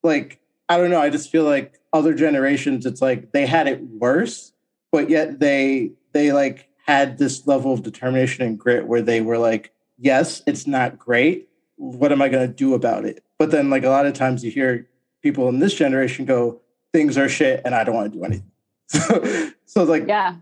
like 0.02 0.39
i 0.70 0.78
don't 0.78 0.90
know 0.90 1.00
i 1.00 1.10
just 1.10 1.30
feel 1.30 1.44
like 1.44 1.78
other 1.92 2.14
generations 2.14 2.86
it's 2.86 3.02
like 3.02 3.32
they 3.32 3.44
had 3.44 3.68
it 3.68 3.82
worse 3.82 4.52
but 4.90 5.10
yet 5.10 5.38
they 5.38 5.90
they 6.12 6.32
like 6.32 6.68
had 6.86 7.18
this 7.18 7.46
level 7.46 7.74
of 7.74 7.82
determination 7.82 8.42
and 8.44 8.58
grit 8.58 8.86
where 8.86 9.02
they 9.02 9.20
were 9.20 9.38
like 9.38 9.72
yes 9.98 10.42
it's 10.46 10.66
not 10.66 10.98
great 10.98 11.48
what 11.76 12.10
am 12.10 12.22
i 12.22 12.28
going 12.28 12.46
to 12.46 12.54
do 12.54 12.72
about 12.72 13.04
it 13.04 13.22
but 13.38 13.50
then 13.50 13.68
like 13.68 13.84
a 13.84 13.88
lot 13.88 14.06
of 14.06 14.14
times 14.14 14.44
you 14.44 14.50
hear 14.50 14.86
people 15.22 15.48
in 15.48 15.58
this 15.58 15.74
generation 15.74 16.24
go, 16.24 16.60
things 16.92 17.16
are 17.16 17.28
shit 17.28 17.62
and 17.64 17.74
I 17.74 17.84
don't 17.84 17.94
want 17.94 18.12
to 18.12 18.18
do 18.18 18.24
anything. 18.24 18.50
so, 18.88 19.50
so 19.66 19.84
like, 19.84 20.06
yeah. 20.06 20.36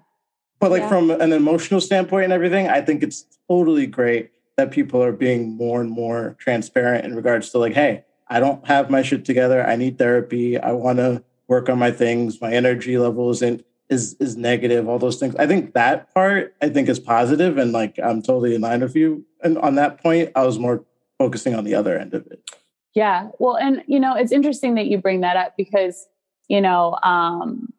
But 0.60 0.70
like 0.70 0.82
yeah. 0.82 0.88
from 0.88 1.10
an 1.10 1.32
emotional 1.32 1.80
standpoint 1.80 2.24
and 2.24 2.32
everything, 2.32 2.68
I 2.68 2.80
think 2.80 3.02
it's 3.02 3.24
totally 3.48 3.86
great 3.86 4.32
that 4.56 4.72
people 4.72 5.02
are 5.02 5.12
being 5.12 5.56
more 5.56 5.80
and 5.80 5.90
more 5.90 6.34
transparent 6.40 7.04
in 7.04 7.14
regards 7.14 7.50
to 7.50 7.58
like, 7.58 7.74
hey, 7.74 8.04
I 8.30 8.40
don't 8.40 8.66
have 8.66 8.90
my 8.90 9.02
shit 9.02 9.24
together. 9.24 9.66
I 9.66 9.76
need 9.76 9.98
therapy. 9.98 10.58
I 10.58 10.72
want 10.72 10.98
to 10.98 11.22
work 11.46 11.68
on 11.68 11.78
my 11.78 11.90
things. 11.90 12.40
My 12.40 12.52
energy 12.52 12.98
level 12.98 13.30
isn't 13.30 13.64
is 13.88 14.14
is 14.20 14.36
negative. 14.36 14.88
All 14.88 14.98
those 14.98 15.18
things. 15.18 15.34
I 15.36 15.46
think 15.46 15.74
that 15.74 16.12
part 16.14 16.54
I 16.60 16.68
think 16.68 16.88
is 16.88 17.00
positive, 17.00 17.56
and 17.58 17.72
like 17.72 17.98
I'm 17.98 18.22
totally 18.22 18.54
in 18.54 18.60
line 18.60 18.80
with 18.80 18.94
you. 18.94 19.24
And 19.42 19.58
on 19.58 19.76
that 19.76 20.02
point, 20.02 20.30
I 20.36 20.44
was 20.44 20.58
more 20.58 20.84
focusing 21.18 21.54
on 21.54 21.64
the 21.64 21.74
other 21.74 21.98
end 21.98 22.14
of 22.14 22.26
it. 22.26 22.48
Yeah. 22.94 23.28
Well, 23.38 23.56
and 23.56 23.82
you 23.86 24.00
know, 24.00 24.14
it's 24.14 24.32
interesting 24.32 24.74
that 24.74 24.86
you 24.86 24.98
bring 24.98 25.20
that 25.20 25.36
up 25.36 25.54
because, 25.56 26.06
you 26.48 26.60
know, 26.60 26.98
um, 27.02 27.72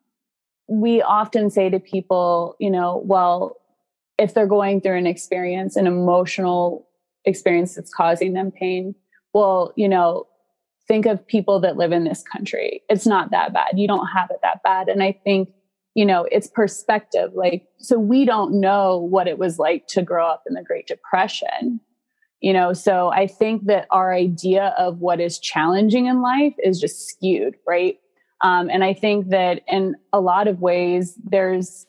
we 0.68 1.02
often 1.02 1.50
say 1.50 1.70
to 1.70 1.80
people, 1.80 2.56
you 2.60 2.70
know, 2.70 3.02
well, 3.06 3.58
if 4.18 4.34
they're 4.34 4.48
going 4.48 4.82
through 4.82 4.98
an 4.98 5.08
experience, 5.08 5.76
an 5.76 5.88
emotional 5.88 6.88
experience 7.26 7.76
that's 7.76 7.94
causing 7.94 8.34
them 8.34 8.52
pain, 8.52 8.96
well, 9.34 9.74
you 9.76 9.90
know, 9.90 10.28
think 10.90 11.06
of 11.06 11.26
people 11.26 11.62
that 11.62 11.78
live 11.78 11.94
in 11.94 12.04
this 12.04 12.24
country. 12.24 12.82
It's 12.90 13.08
not 13.08 13.32
that 13.32 13.54
bad. 13.54 13.74
You 13.76 13.88
don't 13.88 14.08
have 14.08 14.30
it 14.32 14.40
that 14.42 14.62
bad. 14.64 14.90
And 14.90 15.02
I 15.02 15.18
think, 15.24 15.50
you 15.94 16.06
know, 16.06 16.28
it's 16.30 16.48
perspective. 16.48 17.32
Like, 17.34 17.68
so 17.78 17.98
we 17.98 18.26
don't 18.26 18.60
know 18.60 18.98
what 18.98 19.28
it 19.28 19.38
was 19.38 19.58
like 19.58 19.88
to 19.88 20.02
grow 20.02 20.28
up 20.28 20.44
in 20.48 20.56
the 20.56 20.64
Great 20.64 20.88
Depression 20.88 21.80
you 22.42 22.54
know 22.54 22.74
so 22.74 23.10
i 23.10 23.28
think 23.28 23.66
that 23.66 23.86
our 23.92 24.14
idea 24.14 24.74
of 24.78 25.00
what 25.00 25.20
is 25.20 25.40
challenging 25.40 26.06
in 26.06 26.22
life 26.22 26.54
is 26.64 26.80
just 26.80 27.08
skewed 27.08 27.56
right 27.68 27.98
um, 28.42 28.70
and 28.70 28.84
i 28.84 28.94
think 28.94 29.30
that 29.30 29.62
in 29.68 29.96
a 30.14 30.20
lot 30.22 30.48
of 30.48 30.60
ways 30.60 31.18
there's 31.24 31.86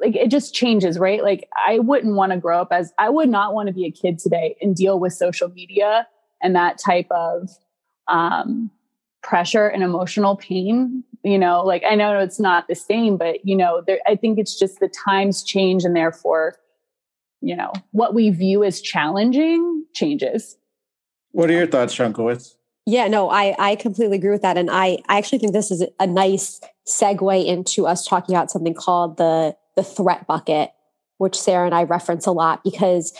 like 0.00 0.16
it 0.16 0.28
just 0.28 0.54
changes 0.54 0.98
right 0.98 1.22
like 1.22 1.48
i 1.68 1.78
wouldn't 1.78 2.16
want 2.16 2.32
to 2.32 2.38
grow 2.38 2.60
up 2.60 2.68
as 2.72 2.92
i 2.98 3.08
would 3.08 3.28
not 3.28 3.54
want 3.54 3.68
to 3.68 3.72
be 3.72 3.86
a 3.86 3.90
kid 3.90 4.18
today 4.18 4.56
and 4.60 4.74
deal 4.74 4.98
with 4.98 5.12
social 5.12 5.48
media 5.48 6.06
and 6.42 6.56
that 6.56 6.78
type 6.78 7.06
of 7.10 7.48
um, 8.08 8.70
pressure 9.22 9.66
and 9.66 9.82
emotional 9.82 10.36
pain 10.36 11.04
you 11.22 11.38
know 11.38 11.62
like 11.62 11.82
i 11.88 11.94
know 11.94 12.18
it's 12.18 12.40
not 12.40 12.66
the 12.66 12.74
same 12.74 13.16
but 13.16 13.44
you 13.44 13.54
know 13.54 13.82
there 13.86 14.00
i 14.06 14.16
think 14.16 14.38
it's 14.38 14.58
just 14.58 14.80
the 14.80 14.88
times 14.88 15.44
change 15.44 15.84
and 15.84 15.94
therefore 15.94 16.56
you 17.42 17.56
know, 17.56 17.72
what 17.90 18.14
we 18.14 18.30
view 18.30 18.64
as 18.64 18.80
challenging 18.80 19.84
changes. 19.92 20.56
What 21.32 21.50
are 21.50 21.54
your 21.54 21.66
thoughts, 21.66 21.94
Shankowitz? 21.94 22.54
Yeah, 22.86 23.08
no, 23.08 23.30
I, 23.30 23.54
I 23.58 23.76
completely 23.76 24.16
agree 24.16 24.30
with 24.30 24.42
that. 24.42 24.56
And 24.56 24.70
I, 24.70 24.98
I 25.08 25.18
actually 25.18 25.38
think 25.38 25.52
this 25.52 25.70
is 25.70 25.84
a 26.00 26.06
nice 26.06 26.60
segue 26.86 27.44
into 27.44 27.86
us 27.86 28.06
talking 28.06 28.34
about 28.34 28.50
something 28.50 28.74
called 28.74 29.18
the, 29.18 29.56
the 29.76 29.82
threat 29.82 30.26
bucket, 30.26 30.70
which 31.18 31.38
Sarah 31.38 31.66
and 31.66 31.74
I 31.74 31.82
reference 31.84 32.26
a 32.26 32.32
lot 32.32 32.64
because 32.64 33.12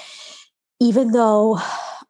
even 0.81 1.13
though 1.13 1.61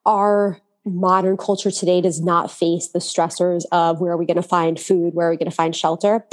our 0.06 0.58
modern 0.84 1.36
culture 1.36 1.70
today 1.70 2.00
does 2.00 2.20
not 2.20 2.50
face 2.50 2.88
the 2.88 2.98
stressors 2.98 3.64
of 3.72 4.00
where 4.00 4.12
are 4.12 4.16
we 4.16 4.26
going 4.26 4.36
to 4.36 4.42
find 4.42 4.78
food, 4.80 5.14
where 5.14 5.28
are 5.28 5.30
we 5.30 5.36
going 5.36 5.50
to 5.50 5.54
find 5.54 5.74
shelter, 5.74 6.26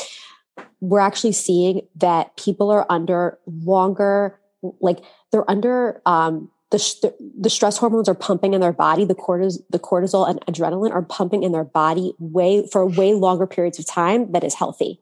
we're 0.81 0.99
actually 0.99 1.33
seeing 1.33 1.81
that 1.95 2.35
people 2.37 2.71
are 2.71 2.85
under 2.89 3.37
longer, 3.45 4.39
like 4.81 4.99
they're 5.31 5.49
under 5.49 6.01
um, 6.05 6.49
the, 6.71 7.13
the 7.39 7.49
stress 7.49 7.77
hormones 7.77 8.07
are 8.07 8.15
pumping 8.15 8.53
in 8.53 8.61
their 8.61 8.73
body. 8.73 9.03
The 9.03 9.15
cortis, 9.15 9.57
the 9.69 9.79
cortisol 9.79 10.29
and 10.29 10.39
adrenaline 10.41 10.91
are 10.91 11.01
pumping 11.01 11.43
in 11.43 11.51
their 11.51 11.63
body 11.63 12.13
way 12.19 12.67
for 12.71 12.85
way 12.85 13.13
longer 13.13 13.47
periods 13.47 13.79
of 13.79 13.87
time 13.87 14.31
that 14.31 14.43
is 14.43 14.53
healthy. 14.53 15.01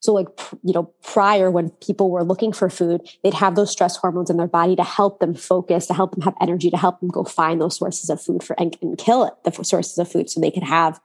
So, 0.00 0.14
like 0.14 0.28
you 0.62 0.72
know, 0.72 0.84
prior 1.02 1.50
when 1.50 1.70
people 1.70 2.10
were 2.10 2.24
looking 2.24 2.52
for 2.52 2.70
food, 2.70 3.02
they'd 3.22 3.34
have 3.34 3.54
those 3.54 3.70
stress 3.70 3.96
hormones 3.96 4.30
in 4.30 4.38
their 4.38 4.46
body 4.46 4.74
to 4.76 4.82
help 4.82 5.20
them 5.20 5.34
focus, 5.34 5.86
to 5.86 5.94
help 5.94 6.12
them 6.12 6.22
have 6.22 6.34
energy, 6.40 6.70
to 6.70 6.76
help 6.76 7.00
them 7.00 7.10
go 7.10 7.22
find 7.22 7.60
those 7.60 7.76
sources 7.76 8.08
of 8.08 8.20
food 8.20 8.42
for 8.42 8.58
and, 8.58 8.76
and 8.80 8.96
kill 8.96 9.24
it, 9.24 9.34
the 9.44 9.52
sources 9.64 9.98
of 9.98 10.10
food, 10.10 10.30
so 10.30 10.40
they 10.40 10.50
could 10.50 10.62
have 10.62 11.00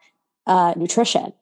uh, 0.48 0.74
nutrition. 0.78 1.34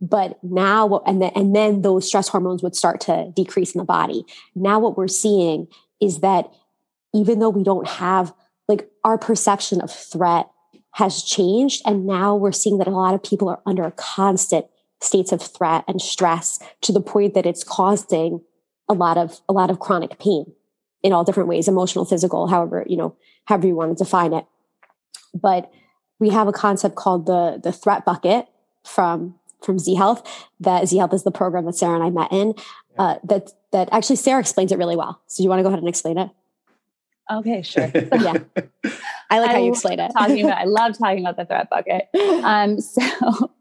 But 0.00 0.42
now, 0.42 1.02
and 1.04 1.20
then 1.20 1.32
and 1.34 1.54
then 1.54 1.82
those 1.82 2.06
stress 2.06 2.28
hormones 2.28 2.62
would 2.62 2.76
start 2.76 3.00
to 3.02 3.32
decrease 3.34 3.74
in 3.74 3.80
the 3.80 3.84
body. 3.84 4.24
Now, 4.54 4.78
what 4.78 4.96
we're 4.96 5.08
seeing 5.08 5.66
is 6.00 6.20
that 6.20 6.50
even 7.12 7.40
though 7.40 7.50
we 7.50 7.64
don't 7.64 7.88
have 7.88 8.32
like 8.68 8.88
our 9.04 9.18
perception 9.18 9.80
of 9.80 9.90
threat 9.90 10.48
has 10.92 11.22
changed 11.22 11.82
and 11.84 12.06
now 12.06 12.34
we're 12.34 12.52
seeing 12.52 12.78
that 12.78 12.86
a 12.86 12.90
lot 12.90 13.14
of 13.14 13.22
people 13.22 13.48
are 13.48 13.60
under 13.66 13.90
constant 13.92 14.66
states 15.00 15.32
of 15.32 15.42
threat 15.42 15.84
and 15.88 16.00
stress 16.00 16.58
to 16.80 16.92
the 16.92 17.00
point 17.00 17.34
that 17.34 17.46
it's 17.46 17.64
causing 17.64 18.40
a 18.88 18.94
lot 18.94 19.16
of 19.16 19.40
a 19.48 19.52
lot 19.52 19.70
of 19.70 19.80
chronic 19.80 20.18
pain 20.18 20.52
in 21.02 21.12
all 21.12 21.24
different 21.24 21.48
ways 21.48 21.68
emotional 21.68 22.04
physical 22.04 22.48
however 22.48 22.84
you 22.86 22.96
know 22.96 23.16
however 23.46 23.66
you 23.66 23.74
want 23.74 23.96
to 23.96 24.04
define 24.04 24.32
it 24.32 24.44
but 25.34 25.72
we 26.18 26.28
have 26.28 26.46
a 26.46 26.52
concept 26.52 26.94
called 26.94 27.26
the 27.26 27.60
the 27.62 27.72
threat 27.72 28.04
bucket 28.04 28.46
from 28.84 29.34
from 29.62 29.78
Z 29.78 29.94
Health. 29.94 30.48
That 30.60 30.88
Z 30.88 30.96
Health 30.96 31.14
is 31.14 31.24
the 31.24 31.30
program 31.30 31.64
that 31.66 31.74
Sarah 31.74 31.94
and 31.94 32.04
I 32.04 32.10
met 32.10 32.32
in. 32.32 32.54
Uh, 32.98 33.16
that 33.24 33.50
that 33.72 33.88
actually 33.92 34.16
Sarah 34.16 34.40
explains 34.40 34.72
it 34.72 34.78
really 34.78 34.96
well. 34.96 35.20
So 35.26 35.42
you 35.42 35.48
want 35.48 35.60
to 35.60 35.62
go 35.62 35.68
ahead 35.68 35.80
and 35.80 35.88
explain 35.88 36.18
it? 36.18 36.30
Okay, 37.30 37.62
sure. 37.62 37.90
yeah, 37.94 38.34
I 39.30 39.38
like 39.38 39.50
I 39.50 39.52
how 39.54 39.58
you 39.58 39.70
explain 39.70 40.00
it. 40.00 40.10
talking 40.12 40.44
about, 40.44 40.58
I 40.58 40.64
love 40.64 40.98
talking 40.98 41.20
about 41.20 41.36
the 41.36 41.44
threat 41.44 41.70
bucket. 41.70 42.08
Um, 42.42 42.80
so 42.80 43.52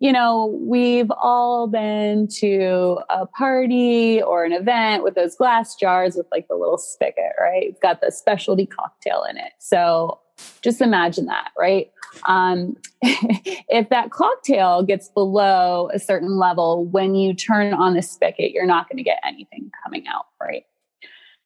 you 0.00 0.12
know, 0.12 0.58
we've 0.62 1.10
all 1.10 1.66
been 1.66 2.28
to 2.28 2.98
a 3.10 3.26
party 3.26 4.22
or 4.22 4.44
an 4.44 4.52
event 4.52 5.02
with 5.02 5.16
those 5.16 5.34
glass 5.34 5.74
jars 5.74 6.14
with 6.14 6.26
like 6.30 6.46
the 6.48 6.54
little 6.54 6.78
spigot, 6.78 7.32
right? 7.40 7.64
It's 7.64 7.80
got 7.80 8.00
the 8.00 8.12
specialty 8.12 8.66
cocktail 8.66 9.24
in 9.28 9.36
it. 9.36 9.52
So 9.58 10.20
just 10.62 10.80
imagine 10.80 11.26
that, 11.26 11.50
right? 11.58 11.90
Um, 12.28 12.76
if 13.02 13.88
that 13.88 14.10
cocktail 14.10 14.84
gets 14.84 15.08
below 15.08 15.90
a 15.92 15.98
certain 15.98 16.38
level, 16.38 16.84
when 16.86 17.16
you 17.16 17.34
turn 17.34 17.74
on 17.74 17.94
the 17.94 18.02
spigot, 18.02 18.52
you're 18.52 18.66
not 18.66 18.88
going 18.88 18.98
to 18.98 19.02
get 19.02 19.18
anything 19.26 19.70
coming 19.84 20.06
out, 20.06 20.26
right? 20.40 20.64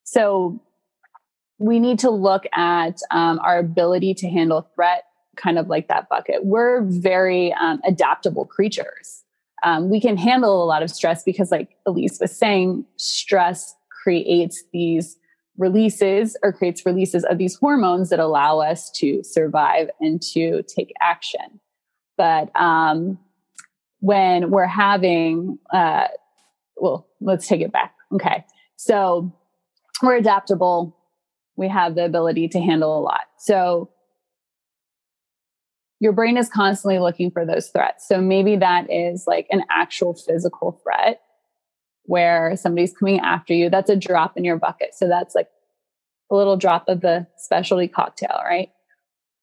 So 0.05 0.61
we 1.59 1.81
need 1.81 2.01
to 2.01 2.11
look 2.11 2.45
at 2.53 2.99
um, 3.11 3.39
our 3.39 3.59
ability 3.59 4.13
to 4.15 4.29
handle 4.29 4.69
threat 4.75 5.05
kind 5.37 5.59
of 5.59 5.69
like 5.69 5.89
that 5.89 6.09
bucket. 6.09 6.45
We're 6.45 6.83
very 6.83 7.53
um, 7.55 7.81
adaptable 7.87 8.45
creatures. 8.45 9.25
Um, 9.65 9.91
we 9.91 10.01
can 10.01 10.17
handle 10.17 10.63
a 10.63 10.67
lot 10.67 10.83
of 10.83 10.91
stress 10.91 11.23
because, 11.23 11.51
like 11.51 11.77
Elise 11.87 12.19
was 12.21 12.37
saying, 12.37 12.85
stress 12.97 13.75
creates 14.03 14.65
these 14.73 15.17
releases 15.57 16.37
or 16.43 16.53
creates 16.53 16.85
releases 16.85 17.25
of 17.25 17.39
these 17.39 17.55
hormones 17.57 18.11
that 18.11 18.19
allow 18.19 18.59
us 18.59 18.91
to 18.91 19.23
survive 19.23 19.89
and 20.01 20.21
to 20.21 20.63
take 20.65 20.93
action. 21.01 21.61
But 22.17 22.51
um, 22.61 23.19
when 24.01 24.51
we're 24.51 24.67
having, 24.67 25.59
uh, 25.73 26.09
well, 26.77 27.07
let's 27.21 27.47
take 27.47 27.61
it 27.61 27.71
back. 27.71 27.95
Okay. 28.13 28.45
So 28.77 29.33
we're 30.03 30.17
adaptable. 30.17 30.97
We 31.57 31.69
have 31.69 31.95
the 31.95 32.05
ability 32.05 32.49
to 32.49 32.61
handle 32.61 32.99
a 32.99 33.01
lot. 33.01 33.27
So 33.39 33.91
your 36.03 36.13
brain 36.13 36.37
is 36.37 36.49
constantly 36.49 36.99
looking 36.99 37.31
for 37.31 37.47
those 37.47 37.69
threats. 37.69 38.09
So 38.09 38.21
maybe 38.21 38.57
that 38.57 38.91
is 38.91 39.25
like 39.29 39.47
an 39.53 39.63
actual 39.71 40.15
physical 40.15 40.81
threat 40.83 41.21
where 42.07 42.57
somebody's 42.57 42.93
coming 42.93 43.21
after 43.21 43.55
you. 43.55 43.71
That's 43.71 43.89
a 43.89 43.95
drop 43.95 44.37
in 44.37 44.45
your 44.45 44.57
bucket. 44.57 44.97
So 44.97 45.07
that's 45.07 45.37
like 45.37 45.47
a 46.29 46.35
little 46.35 46.57
drop 46.57 46.89
of 46.89 47.03
the 47.03 47.29
specialty 47.37 47.87
cocktail, 47.87 48.41
right? 48.45 48.71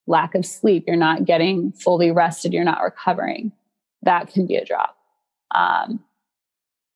Lack 0.05 0.35
of 0.35 0.45
sleep. 0.45 0.83
You're 0.85 0.97
not 0.97 1.23
getting 1.23 1.71
fully 1.71 2.11
rested. 2.11 2.51
You're 2.51 2.65
not 2.65 2.83
recovering. 2.83 3.53
That 4.01 4.27
can 4.33 4.45
be 4.45 4.57
a 4.57 4.65
drop. 4.65 4.97
Um, 5.55 6.03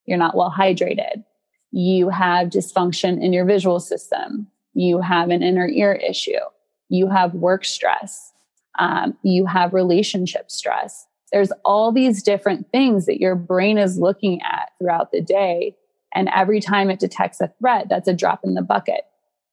you're 0.05 0.17
not 0.17 0.35
well 0.35 0.53
hydrated. 0.53 1.23
You 1.71 2.09
have 2.09 2.49
dysfunction 2.49 3.23
in 3.23 3.31
your 3.31 3.45
visual 3.45 3.79
system. 3.79 4.47
You 4.73 4.99
have 4.99 5.29
an 5.29 5.41
inner 5.41 5.69
ear 5.69 5.93
issue. 5.93 6.43
You 6.89 7.07
have 7.07 7.33
work 7.33 7.63
stress 7.63 8.32
um, 8.79 9.17
you 9.23 9.45
have 9.45 9.73
relationship 9.73 10.49
stress. 10.49 11.05
There's 11.31 11.51
all 11.65 11.91
these 11.91 12.21
different 12.21 12.71
things 12.71 13.05
that 13.05 13.19
your 13.19 13.35
brain 13.35 13.77
is 13.77 13.97
looking 13.97 14.41
at 14.41 14.71
throughout 14.79 15.11
the 15.11 15.21
day. 15.21 15.75
And 16.13 16.29
every 16.33 16.59
time 16.59 16.89
it 16.91 16.99
detects 16.99 17.41
a 17.41 17.51
threat, 17.59 17.87
that's 17.89 18.07
a 18.07 18.13
drop 18.13 18.41
in 18.43 18.53
the 18.53 18.61
bucket. 18.61 19.01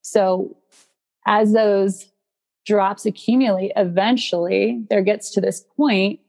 So 0.01 0.55
as 1.25 1.53
those 1.53 2.11
drops 2.65 3.05
accumulate, 3.05 3.71
eventually 3.75 4.85
there 4.89 5.01
gets 5.01 5.31
to 5.31 5.41
this 5.41 5.65
point 5.75 6.19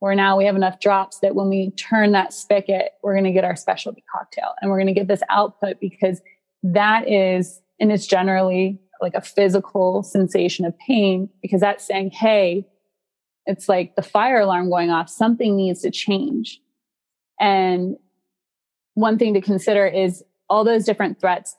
where 0.00 0.14
now 0.14 0.36
we 0.36 0.44
have 0.44 0.56
enough 0.56 0.80
drops 0.80 1.20
that 1.20 1.34
when 1.34 1.48
we 1.48 1.70
turn 1.72 2.12
that 2.12 2.32
spigot, 2.32 2.92
we're 3.02 3.14
going 3.14 3.24
to 3.24 3.32
get 3.32 3.44
our 3.44 3.56
specialty 3.56 4.04
cocktail 4.10 4.54
and 4.60 4.70
we're 4.70 4.78
going 4.78 4.86
to 4.86 4.92
get 4.92 5.08
this 5.08 5.22
output 5.30 5.80
because 5.80 6.20
that 6.62 7.08
is, 7.10 7.60
and 7.80 7.92
it's 7.92 8.06
generally 8.06 8.80
like 9.04 9.14
a 9.14 9.20
physical 9.20 10.02
sensation 10.02 10.64
of 10.64 10.76
pain 10.78 11.28
because 11.42 11.60
that's 11.60 11.86
saying, 11.86 12.10
hey, 12.10 12.66
it's 13.46 13.68
like 13.68 13.94
the 13.94 14.02
fire 14.02 14.40
alarm 14.40 14.70
going 14.70 14.90
off, 14.90 15.08
something 15.08 15.54
needs 15.54 15.82
to 15.82 15.90
change. 15.90 16.60
And 17.38 17.96
one 18.94 19.18
thing 19.18 19.34
to 19.34 19.40
consider 19.40 19.86
is 19.86 20.24
all 20.48 20.64
those 20.64 20.84
different 20.84 21.20
threats, 21.20 21.54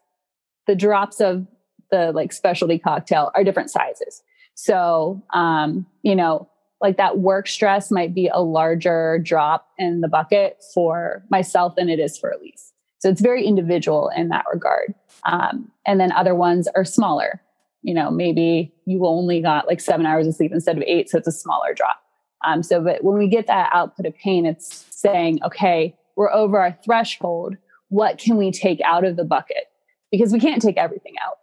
the 0.67 0.75
drops 0.75 1.21
of 1.21 1.47
the 1.91 2.11
like 2.11 2.33
specialty 2.33 2.79
cocktail 2.79 3.31
are 3.35 3.43
different 3.43 3.69
sizes. 3.69 4.23
So, 4.55 5.23
um, 5.33 5.85
you 6.01 6.15
know, 6.15 6.49
like 6.81 6.97
that 6.97 7.19
work 7.19 7.47
stress 7.47 7.91
might 7.91 8.15
be 8.15 8.29
a 8.33 8.41
larger 8.41 9.19
drop 9.19 9.67
in 9.77 10.01
the 10.01 10.07
bucket 10.07 10.57
for 10.73 11.23
myself 11.29 11.75
than 11.75 11.89
it 11.89 11.99
is 11.99 12.17
for 12.17 12.31
Elise. 12.31 12.73
So 13.05 13.11
it's 13.11 13.21
very 13.21 13.45
individual 13.45 14.09
in 14.15 14.29
that 14.29 14.45
regard. 14.51 14.95
Um, 15.25 15.71
and 15.85 15.99
then 15.99 16.11
other 16.13 16.33
ones 16.33 16.67
are 16.75 16.83
smaller. 16.83 17.39
You 17.83 17.93
know, 17.93 18.09
maybe 18.09 18.73
you 18.87 19.05
only 19.05 19.43
got 19.43 19.67
like 19.67 19.79
seven 19.79 20.07
hours 20.07 20.25
of 20.25 20.33
sleep 20.33 20.51
instead 20.51 20.75
of 20.75 20.81
eight, 20.87 21.11
so 21.11 21.19
it's 21.19 21.27
a 21.27 21.31
smaller 21.31 21.75
drop. 21.75 22.01
Um, 22.43 22.63
so, 22.63 22.81
but 22.81 23.03
when 23.03 23.19
we 23.19 23.27
get 23.27 23.45
that 23.45 23.69
output 23.71 24.07
of 24.07 24.15
pain, 24.15 24.47
it's 24.47 24.87
saying, 24.89 25.37
okay, 25.45 25.95
we're 26.15 26.31
over 26.31 26.59
our 26.59 26.75
threshold. 26.83 27.57
What 27.89 28.17
can 28.17 28.37
we 28.37 28.51
take 28.51 28.81
out 28.81 29.03
of 29.03 29.17
the 29.17 29.23
bucket? 29.23 29.65
Because 30.11 30.33
we 30.33 30.39
can't 30.39 30.59
take 30.59 30.77
everything 30.77 31.13
out. 31.23 31.37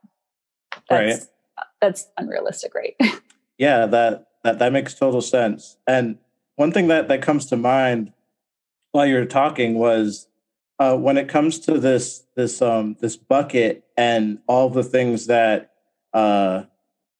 That's, 0.89 1.21
right. 1.21 1.65
That's 1.81 2.09
unrealistic, 2.19 2.75
right? 2.75 2.97
yeah, 3.57 3.87
that, 3.87 4.27
that 4.43 4.59
that 4.59 4.73
makes 4.73 4.95
total 4.95 5.21
sense. 5.21 5.77
And 5.87 6.19
one 6.57 6.73
thing 6.73 6.89
that 6.89 7.07
that 7.07 7.23
comes 7.23 7.47
to 7.47 7.57
mind 7.57 8.13
while 8.91 9.07
you're 9.07 9.27
talking 9.27 9.75
was 9.75 10.27
uh, 10.79 10.97
when 10.97 11.17
it 11.17 11.29
comes 11.29 11.59
to 11.61 11.79
this 11.79 12.25
this 12.35 12.63
um 12.63 12.97
this 13.01 13.17
bucket 13.17 13.85
and 13.97 14.39
all 14.47 14.69
the 14.69 14.83
things 14.83 15.27
that 15.27 15.73
uh 16.13 16.63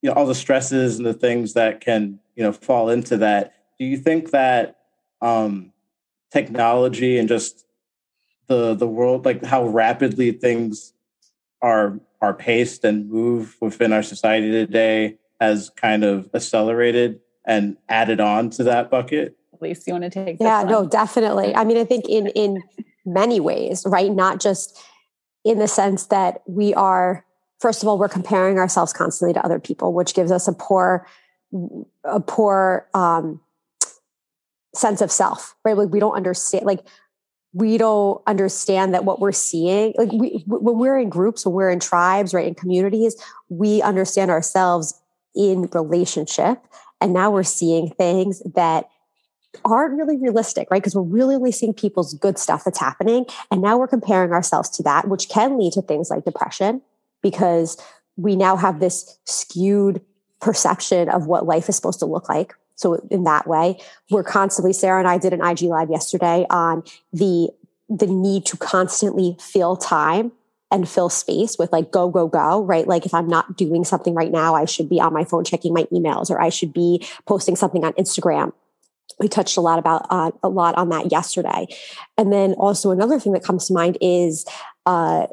you 0.01 0.09
know 0.09 0.15
all 0.15 0.25
the 0.25 0.35
stresses 0.35 0.97
and 0.97 1.05
the 1.05 1.13
things 1.13 1.53
that 1.53 1.81
can 1.81 2.19
you 2.35 2.43
know 2.43 2.51
fall 2.51 2.89
into 2.89 3.17
that 3.17 3.53
do 3.79 3.85
you 3.85 3.97
think 3.97 4.31
that 4.31 4.77
um 5.21 5.71
technology 6.31 7.17
and 7.17 7.29
just 7.29 7.65
the 8.47 8.73
the 8.73 8.87
world 8.87 9.25
like 9.25 9.43
how 9.45 9.65
rapidly 9.65 10.31
things 10.31 10.93
are 11.61 11.99
are 12.21 12.33
paced 12.33 12.83
and 12.83 13.09
move 13.09 13.55
within 13.61 13.93
our 13.93 14.03
society 14.03 14.51
today 14.51 15.17
has 15.39 15.69
kind 15.71 16.03
of 16.03 16.29
accelerated 16.33 17.19
and 17.45 17.75
added 17.89 18.21
on 18.21 18.49
to 18.49 18.63
that 18.63 18.89
bucket? 18.89 19.35
Elise, 19.59 19.85
you 19.87 19.93
want 19.93 20.05
to 20.05 20.09
take 20.09 20.37
yeah 20.39 20.63
no 20.63 20.85
definitely. 20.85 21.55
I 21.55 21.63
mean 21.63 21.77
i 21.77 21.85
think 21.85 22.05
in 22.09 22.27
in 22.27 22.61
many 23.05 23.39
ways, 23.39 23.83
right? 23.85 24.11
Not 24.11 24.39
just 24.39 24.81
in 25.43 25.59
the 25.59 25.67
sense 25.67 26.07
that 26.07 26.41
we 26.45 26.73
are, 26.73 27.25
first 27.59 27.81
of 27.81 27.89
all, 27.89 27.97
we're 27.97 28.07
comparing 28.07 28.57
ourselves 28.57 28.93
constantly 28.93 29.33
to 29.33 29.45
other 29.45 29.59
people, 29.59 29.93
which 29.93 30.13
gives 30.13 30.31
us 30.31 30.47
a 30.47 30.53
poor, 30.53 31.05
a 32.03 32.19
poor 32.19 32.87
um, 32.93 33.41
sense 34.73 35.01
of 35.01 35.11
self, 35.11 35.55
right? 35.65 35.77
Like 35.77 35.89
we 35.89 35.99
don't 35.99 36.15
understand, 36.15 36.65
like 36.65 36.85
we 37.53 37.77
don't 37.77 38.21
understand 38.25 38.93
that 38.93 39.05
what 39.05 39.19
we're 39.19 39.31
seeing, 39.31 39.93
like 39.97 40.11
we, 40.11 40.43
when 40.47 40.77
we're 40.77 40.97
in 40.97 41.09
groups, 41.09 41.45
when 41.45 41.53
we're 41.53 41.69
in 41.69 41.79
tribes, 41.79 42.33
right, 42.33 42.47
in 42.47 42.55
communities, 42.55 43.15
we 43.49 43.81
understand 43.81 44.31
ourselves 44.31 44.99
in 45.35 45.69
relationship. 45.73 46.65
And 46.99 47.13
now 47.13 47.31
we're 47.31 47.43
seeing 47.43 47.89
things 47.89 48.41
that 48.55 48.85
aren't 49.65 49.97
really 49.97 50.17
realistic, 50.17 50.69
right? 50.71 50.81
Because 50.81 50.95
we're 50.95 51.01
really 51.01 51.35
only 51.35 51.51
seeing 51.51 51.73
people's 51.73 52.13
good 52.13 52.37
stuff 52.37 52.63
that's 52.63 52.79
happening. 52.79 53.25
And 53.51 53.61
now 53.61 53.77
we're 53.77 53.87
comparing 53.87 54.31
ourselves 54.31 54.69
to 54.71 54.83
that, 54.83 55.07
which 55.07 55.29
can 55.29 55.57
lead 55.57 55.73
to 55.73 55.81
things 55.81 56.09
like 56.09 56.25
depression 56.25 56.81
because 57.21 57.77
we 58.17 58.35
now 58.35 58.55
have 58.55 58.79
this 58.79 59.17
skewed 59.25 60.01
perception 60.39 61.09
of 61.09 61.27
what 61.27 61.45
life 61.45 61.69
is 61.69 61.75
supposed 61.75 61.99
to 61.99 62.05
look 62.05 62.29
like. 62.29 62.53
So 62.75 62.95
in 63.09 63.23
that 63.23 63.47
way, 63.47 63.79
we're 64.09 64.23
constantly, 64.23 64.73
Sarah 64.73 64.99
and 64.99 65.07
I 65.07 65.17
did 65.17 65.33
an 65.33 65.43
IG 65.43 65.61
live 65.61 65.89
yesterday 65.89 66.45
on 66.49 66.83
the, 67.11 67.49
the 67.87 68.07
need 68.07 68.45
to 68.47 68.57
constantly 68.57 69.37
fill 69.39 69.77
time 69.77 70.31
and 70.71 70.89
fill 70.89 71.07
space 71.07 71.55
with 71.59 71.71
like 71.71 71.91
go 71.91 72.09
go 72.09 72.27
go 72.27 72.63
right 72.63 72.87
like 72.87 73.05
if 73.05 73.13
i'm 73.13 73.27
not 73.27 73.55
doing 73.55 73.83
something 73.83 74.15
right 74.15 74.31
now 74.31 74.55
i 74.55 74.65
should 74.65 74.89
be 74.89 74.99
on 74.99 75.13
my 75.13 75.23
phone 75.23 75.43
checking 75.43 75.71
my 75.71 75.83
emails 75.93 76.31
or 76.31 76.41
i 76.41 76.49
should 76.49 76.73
be 76.73 77.05
posting 77.27 77.55
something 77.55 77.85
on 77.85 77.93
instagram 77.93 78.51
we 79.19 79.27
touched 79.27 79.57
a 79.57 79.61
lot 79.61 79.79
about 79.79 80.05
uh, 80.09 80.31
a 80.41 80.49
lot 80.49 80.75
on 80.75 80.89
that 80.89 81.11
yesterday. 81.11 81.67
And 82.17 82.31
then 82.31 82.53
also 82.53 82.91
another 82.91 83.19
thing 83.19 83.33
that 83.33 83.43
comes 83.43 83.67
to 83.67 83.73
mind 83.73 83.97
is 84.01 84.45
uh, 84.85 85.27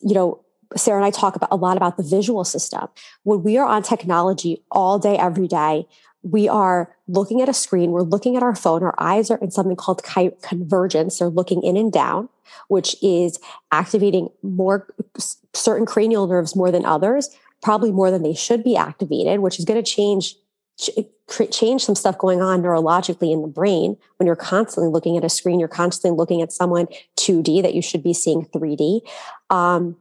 you 0.00 0.14
know 0.14 0.44
sarah 0.76 0.98
and 0.98 1.04
i 1.04 1.10
talk 1.10 1.34
about 1.34 1.48
a 1.50 1.56
lot 1.56 1.76
about 1.76 1.96
the 1.96 2.02
visual 2.02 2.44
system. 2.44 2.88
When 3.24 3.42
we 3.42 3.56
are 3.58 3.66
on 3.66 3.82
technology 3.82 4.62
all 4.70 4.98
day 4.98 5.16
every 5.16 5.48
day 5.48 5.86
we 6.22 6.48
are 6.48 6.94
looking 7.08 7.40
at 7.40 7.48
a 7.48 7.54
screen 7.54 7.92
we're 7.92 8.02
looking 8.02 8.36
at 8.36 8.42
our 8.42 8.54
phone 8.54 8.82
our 8.82 8.94
eyes 8.98 9.30
are 9.30 9.38
in 9.38 9.50
something 9.50 9.76
called 9.76 10.02
convergence 10.42 11.18
they're 11.18 11.28
looking 11.28 11.62
in 11.62 11.76
and 11.76 11.92
down 11.92 12.28
which 12.68 12.94
is 13.02 13.38
activating 13.72 14.28
more 14.42 14.86
certain 15.54 15.86
cranial 15.86 16.26
nerves 16.26 16.54
more 16.54 16.70
than 16.70 16.84
others 16.84 17.30
probably 17.62 17.90
more 17.90 18.10
than 18.10 18.22
they 18.22 18.34
should 18.34 18.62
be 18.62 18.76
activated 18.76 19.40
which 19.40 19.58
is 19.58 19.64
going 19.64 19.82
to 19.82 19.90
change 19.90 20.36
change 21.50 21.84
some 21.84 21.94
stuff 21.94 22.18
going 22.18 22.42
on 22.42 22.62
neurologically 22.62 23.32
in 23.32 23.42
the 23.42 23.48
brain. 23.48 23.96
When 24.16 24.26
you're 24.26 24.36
constantly 24.36 24.90
looking 24.90 25.16
at 25.16 25.24
a 25.24 25.28
screen 25.28 25.60
you're 25.60 25.68
constantly 25.68 26.16
looking 26.16 26.42
at 26.42 26.52
someone 26.52 26.86
2d 27.16 27.62
that 27.62 27.74
you 27.74 27.82
should 27.82 28.02
be 28.02 28.14
seeing 28.14 28.46
3d 28.46 29.00
um, 29.50 29.96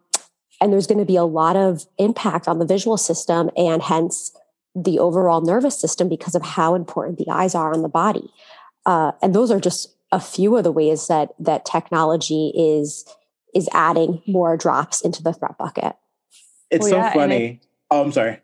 and 0.61 0.73
there's 0.73 0.87
going 0.87 0.99
to 0.99 1.05
be 1.05 1.15
a 1.15 1.23
lot 1.23 1.55
of 1.55 1.85
impact 1.97 2.47
on 2.47 2.59
the 2.59 2.65
visual 2.65 2.97
system 2.97 3.49
and 3.55 3.81
hence 3.81 4.31
the 4.75 4.99
overall 4.99 5.41
nervous 5.41 5.79
system 5.79 6.09
because 6.09 6.35
of 6.35 6.41
how 6.41 6.75
important 6.75 7.17
the 7.17 7.29
eyes 7.29 7.55
are 7.55 7.73
on 7.73 7.81
the 7.81 7.89
body. 7.89 8.31
Uh, 8.85 9.11
and 9.21 9.33
those 9.33 9.51
are 9.51 9.59
just 9.59 9.95
a 10.11 10.19
few 10.19 10.55
of 10.57 10.63
the 10.63 10.71
ways 10.71 11.07
that 11.07 11.29
that 11.39 11.65
technology 11.65 12.51
is 12.55 13.05
is 13.53 13.67
adding 13.73 14.21
more 14.27 14.55
drops 14.55 15.01
into 15.01 15.23
the 15.23 15.33
threat 15.33 15.57
bucket. 15.57 15.95
It's 16.69 16.83
well, 16.83 16.89
so 16.89 16.97
yeah, 16.97 17.13
funny. 17.13 17.45
it, 17.45 17.67
oh 17.89 18.03
i'm 18.03 18.11
sorry 18.11 18.39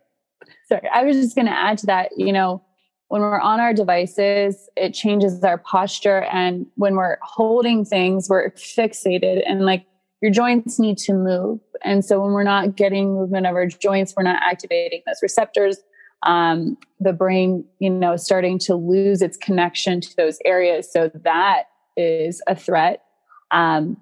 sorry, 0.68 0.88
I 0.94 1.04
was 1.04 1.18
just 1.18 1.36
going 1.36 1.48
to 1.48 1.54
add 1.54 1.78
to 1.80 1.86
that, 1.88 2.12
you 2.18 2.34
know, 2.34 2.64
when 3.08 3.22
we're 3.22 3.40
on 3.40 3.60
our 3.60 3.74
devices, 3.74 4.68
it 4.76 4.94
changes 4.94 5.44
our 5.44 5.58
posture. 5.58 6.24
And 6.24 6.66
when 6.76 6.96
we're 6.96 7.18
holding 7.22 7.86
things, 7.86 8.28
we're 8.30 8.52
fixated 8.52 9.44
and 9.46 9.66
like 9.66 9.86
your 10.22 10.32
joints 10.32 10.80
need 10.80 10.98
to 11.00 11.14
move. 11.14 11.60
And 11.84 12.04
so 12.04 12.20
when 12.20 12.32
we're 12.32 12.44
not 12.44 12.76
getting 12.76 13.14
movement 13.14 13.46
of 13.46 13.56
our 13.56 13.68
joints, 13.68 14.14
we're 14.18 14.24
not 14.24 14.42
activating 14.42 15.04
those 15.06 15.20
receptors. 15.22 15.78
Um, 16.24 16.78
the 17.00 17.14
brain, 17.14 17.64
you 17.80 17.92
know, 17.92 18.16
starting 18.16 18.58
to 18.60 18.76
lose 18.76 19.22
its 19.22 19.38
connection 19.38 20.02
to 20.02 20.16
those 20.16 20.40
areas. 20.44 20.92
So 20.92 21.12
that 21.14 21.66
is 21.96 22.42
a 22.48 22.56
threat. 22.56 23.04
Um, 23.52 24.02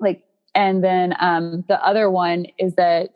like, 0.00 0.24
and 0.54 0.82
then 0.82 1.14
um, 1.20 1.64
the 1.68 1.80
other 1.86 2.10
one 2.10 2.46
is 2.58 2.74
that 2.74 3.10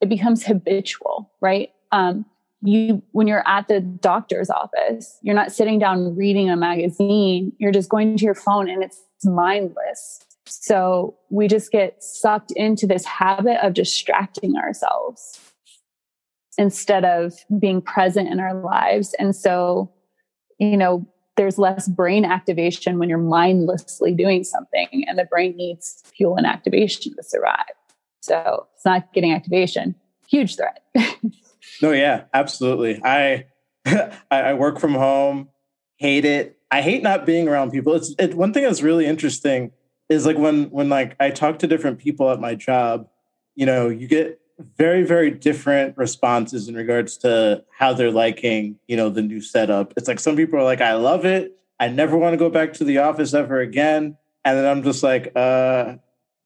it 0.00 0.08
becomes 0.08 0.46
habitual, 0.46 1.30
right? 1.42 1.70
Um, 1.92 2.24
you 2.62 3.02
when 3.12 3.26
you're 3.26 3.46
at 3.46 3.68
the 3.68 3.80
doctor's 3.80 4.48
office 4.48 5.18
you're 5.22 5.34
not 5.34 5.52
sitting 5.52 5.78
down 5.78 6.16
reading 6.16 6.48
a 6.48 6.56
magazine. 6.56 7.52
You're 7.58 7.72
just 7.72 7.88
going 7.88 8.16
to 8.16 8.24
your 8.24 8.34
phone 8.34 8.68
and 8.68 8.82
it's 8.82 9.00
mindless. 9.24 10.20
So 10.46 11.16
we 11.30 11.48
just 11.48 11.72
get 11.72 12.02
sucked 12.02 12.52
into 12.52 12.86
this 12.86 13.04
habit 13.04 13.64
of 13.64 13.74
distracting 13.74 14.56
ourselves 14.56 15.40
instead 16.58 17.04
of 17.04 17.32
being 17.58 17.80
present 17.80 18.28
in 18.28 18.38
our 18.38 18.54
lives. 18.54 19.14
And 19.18 19.34
so 19.34 19.92
you 20.58 20.76
know 20.76 21.06
there's 21.36 21.58
less 21.58 21.88
brain 21.88 22.24
activation 22.24 22.98
when 22.98 23.08
you're 23.08 23.18
mindlessly 23.18 24.14
doing 24.14 24.44
something 24.44 25.04
and 25.08 25.18
the 25.18 25.24
brain 25.24 25.56
needs 25.56 26.02
fuel 26.14 26.36
and 26.36 26.46
activation 26.46 27.14
to 27.16 27.22
survive. 27.22 27.72
So 28.20 28.68
it's 28.74 28.84
not 28.84 29.12
getting 29.12 29.32
activation 29.32 29.96
huge 30.32 30.56
threat 30.56 30.82
No, 31.80 31.92
yeah, 31.92 32.24
absolutely. 32.32 33.00
I 33.04 33.46
I 34.30 34.54
work 34.54 34.78
from 34.78 34.94
home, 34.94 35.48
hate 35.96 36.24
it. 36.24 36.58
I 36.70 36.82
hate 36.82 37.02
not 37.02 37.26
being 37.26 37.48
around 37.48 37.70
people. 37.70 37.94
It's 37.94 38.14
it, 38.18 38.34
one 38.34 38.52
thing 38.52 38.64
that's 38.64 38.82
really 38.82 39.06
interesting 39.06 39.72
is 40.08 40.26
like 40.26 40.38
when 40.38 40.70
when 40.70 40.88
like 40.88 41.16
I 41.20 41.30
talk 41.30 41.58
to 41.60 41.66
different 41.66 41.98
people 41.98 42.30
at 42.30 42.40
my 42.40 42.54
job, 42.54 43.08
you 43.54 43.66
know, 43.66 43.88
you 43.88 44.06
get 44.06 44.40
very 44.76 45.02
very 45.02 45.30
different 45.30 45.96
responses 45.96 46.68
in 46.68 46.74
regards 46.74 47.16
to 47.18 47.64
how 47.76 47.92
they're 47.92 48.10
liking, 48.10 48.78
you 48.86 48.96
know, 48.96 49.10
the 49.10 49.22
new 49.22 49.40
setup. 49.40 49.92
It's 49.96 50.08
like 50.08 50.20
some 50.20 50.36
people 50.36 50.58
are 50.58 50.64
like 50.64 50.80
I 50.80 50.94
love 50.94 51.24
it. 51.24 51.56
I 51.80 51.88
never 51.88 52.16
want 52.16 52.32
to 52.34 52.36
go 52.36 52.48
back 52.50 52.74
to 52.74 52.84
the 52.84 52.98
office 52.98 53.34
ever 53.34 53.60
again. 53.60 54.16
And 54.44 54.58
then 54.58 54.66
I'm 54.66 54.82
just 54.82 55.02
like 55.02 55.32
uh 55.34 55.96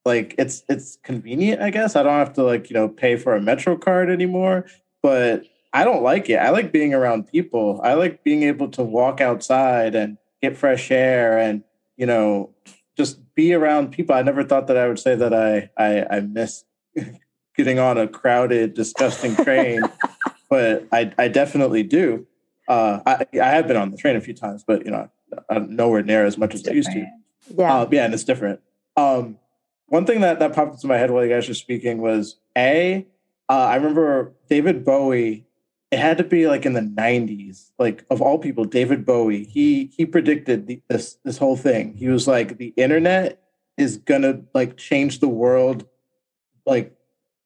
like 0.05 0.35
it's 0.39 0.65
it's 0.69 0.99
convenient, 1.03 1.61
I 1.61 1.71
guess. 1.71 1.97
I 1.97 2.03
don't 2.03 2.19
have 2.19 2.33
to 2.35 2.43
like, 2.43 2.71
you 2.71 2.75
know, 2.75 2.89
pay 2.89 3.17
for 3.17 3.35
a 3.35 3.41
Metro 3.41 3.77
card 3.77 4.11
anymore 4.11 4.67
but 5.03 5.45
I 5.73 5.85
don't 5.85 6.03
like 6.03 6.31
it. 6.31 6.37
I 6.37 6.51
like 6.51 6.73
being 6.73 6.95
around 6.95 7.29
people. 7.31 7.81
I 7.83 7.95
like 7.95 8.25
being 8.25 8.43
able 8.43 8.69
to 8.71 8.83
walk 8.83 9.21
outside 9.21 9.95
and 9.95 10.17
get 10.41 10.57
fresh 10.57 10.91
air 10.91 11.39
and, 11.39 11.63
you 11.97 12.07
know, 12.07 12.55
just 12.97 13.35
be 13.35 13.53
around 13.53 13.93
people. 13.93 14.15
I 14.15 14.23
never 14.23 14.43
thought 14.43 14.67
that 14.69 14.77
I 14.77 14.89
would 14.89 14.99
say 14.99 15.15
that 15.15 15.35
I 15.35 15.71
I, 15.77 16.17
I 16.17 16.21
miss 16.21 16.65
getting 17.57 17.79
on 17.79 17.99
a 17.99 18.09
crowded, 18.09 18.75
disgusting 18.75 19.37
train, 19.37 19.83
but 20.51 20.87
I 20.93 21.13
I 21.19 21.29
definitely 21.29 21.83
do. 21.83 22.27
Uh, 22.69 23.01
I 23.07 23.27
I 23.41 23.51
have 23.51 23.69
been 23.69 23.77
on 23.77 23.91
the 23.91 23.97
train 23.97 24.17
a 24.17 24.21
few 24.21 24.35
times, 24.35 24.65
but 24.67 24.85
you 24.85 24.91
know, 24.91 25.11
I'm 25.49 25.77
nowhere 25.77 26.03
near 26.03 26.25
as 26.25 26.39
much 26.39 26.55
as 26.55 26.63
different. 26.63 26.89
I 26.89 26.93
used 26.95 27.09
to. 27.49 27.63
Yeah, 27.63 27.75
uh, 27.75 27.89
yeah, 27.93 28.05
and 28.07 28.15
it's 28.15 28.25
different. 28.25 28.61
Um, 28.97 29.39
one 29.87 30.07
thing 30.07 30.23
that 30.23 30.39
that 30.41 30.55
popped 30.55 30.75
into 30.75 30.87
my 30.87 30.97
head 30.97 31.11
while 31.11 31.25
you 31.25 31.31
guys 31.31 31.47
were 31.49 31.55
speaking 31.55 31.99
was 31.99 32.39
a 32.57 33.07
uh, 33.49 33.53
I 33.53 33.77
remember 33.77 34.33
David 34.49 34.85
Bowie. 34.85 35.47
It 35.93 35.99
had 36.01 36.19
to 36.19 36.25
be 36.25 36.49
like 36.49 36.67
in 36.67 36.73
the 36.73 36.81
'90s, 36.81 37.71
like 37.79 38.05
of 38.11 38.21
all 38.21 38.39
people, 38.39 38.65
David 38.65 39.07
Bowie. 39.07 39.45
He 39.45 39.93
he 39.97 40.05
predicted 40.05 40.67
the, 40.67 40.83
this 40.89 41.19
this 41.25 41.39
whole 41.39 41.57
thing. 41.57 41.95
He 41.95 42.09
was 42.09 42.27
like, 42.27 42.59
the 42.59 42.75
internet 42.77 43.41
is 43.77 43.97
gonna 43.97 44.41
like 44.53 44.77
change 44.77 45.21
the 45.21 45.29
world, 45.29 45.87
like 46.65 46.97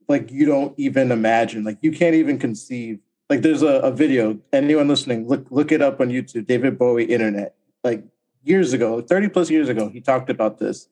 like 0.08 0.30
you 0.30 0.46
don't 0.46 0.74
even 0.78 1.12
imagine. 1.12 1.64
Like 1.64 1.78
you 1.82 1.92
can't 1.92 2.14
even 2.14 2.38
conceive. 2.38 3.00
Like 3.28 3.42
there's 3.42 3.62
a, 3.62 3.80
a 3.80 3.90
video. 3.90 4.38
Anyone 4.52 4.88
listening, 4.88 5.28
look 5.28 5.46
look 5.50 5.70
it 5.70 5.82
up 5.82 6.00
on 6.00 6.08
YouTube. 6.08 6.46
David 6.46 6.78
Bowie 6.78 7.04
internet. 7.04 7.54
Like 7.84 8.04
years 8.42 8.72
ago, 8.72 9.00
30 9.02 9.28
plus 9.28 9.50
years 9.50 9.68
ago, 9.68 9.88
he 9.88 10.00
talked 10.00 10.30
about 10.30 10.58
this. 10.58 10.88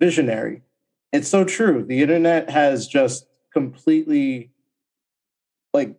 Visionary. 0.00 0.62
It's 1.12 1.28
so 1.28 1.44
true. 1.44 1.84
The 1.84 2.02
internet 2.02 2.50
has 2.50 2.88
just 2.88 3.26
completely 3.54 4.50
like 5.72 5.96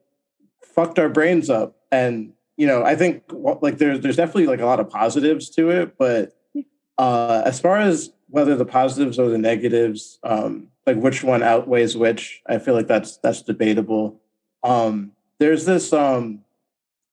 fucked 0.62 1.00
our 1.00 1.10
brains 1.10 1.50
up. 1.50 1.76
And 1.92 2.34
you 2.58 2.68
know 2.68 2.84
i 2.84 2.96
think 2.96 3.24
like 3.62 3.78
there's 3.78 4.00
there's 4.02 4.16
definitely 4.16 4.48
like 4.48 4.62
a 4.62 4.66
lot 4.66 4.80
of 4.80 4.90
positives 4.90 5.50
to 5.50 5.70
it 5.70 5.98
but 5.98 6.34
uh 6.98 7.42
as 7.46 7.60
far 7.60 7.78
as 7.78 8.12
whether 8.28 8.56
the 8.56 8.66
positives 8.66 9.20
or 9.20 9.30
the 9.30 9.38
negatives 9.38 10.20
um 10.24 10.68
like 10.86 10.98
which 10.98 11.24
one 11.24 11.44
outweighs 11.44 11.98
which 11.98 12.42
i 12.48 12.58
feel 12.58 12.74
like 12.74 12.88
that's 12.88 13.18
that's 13.18 13.42
debatable. 13.42 14.20
Um 14.64 15.12
there's 15.40 15.66
this 15.66 15.92
um 15.94 16.42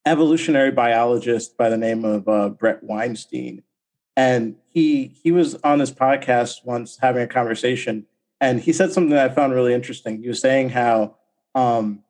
evolutionary 0.05 0.71
biologist 0.71 1.57
by 1.57 1.69
the 1.69 1.77
name 1.77 2.03
of 2.03 2.27
uh, 2.27 2.49
bret 2.49 2.83
weinstein. 2.83 3.63
And 4.15 4.55
he 4.69 5.15
he 5.23 5.31
was 5.31 5.55
on 5.63 5.79
this 5.79 5.91
podcast 5.91 6.65
once 6.65 6.97
having 7.01 7.23
a 7.23 7.27
conversation 7.27 8.05
and 8.43 8.59
he 8.59 8.73
said 8.73 8.91
something 8.91 9.11
that 9.11 9.31
I 9.31 9.33
found 9.33 9.53
really 9.53 9.73
interesting. 9.73 10.21
He 10.21 10.27
was 10.27 10.41
saying 10.41 10.71
how 10.71 11.15
um, 11.55 12.03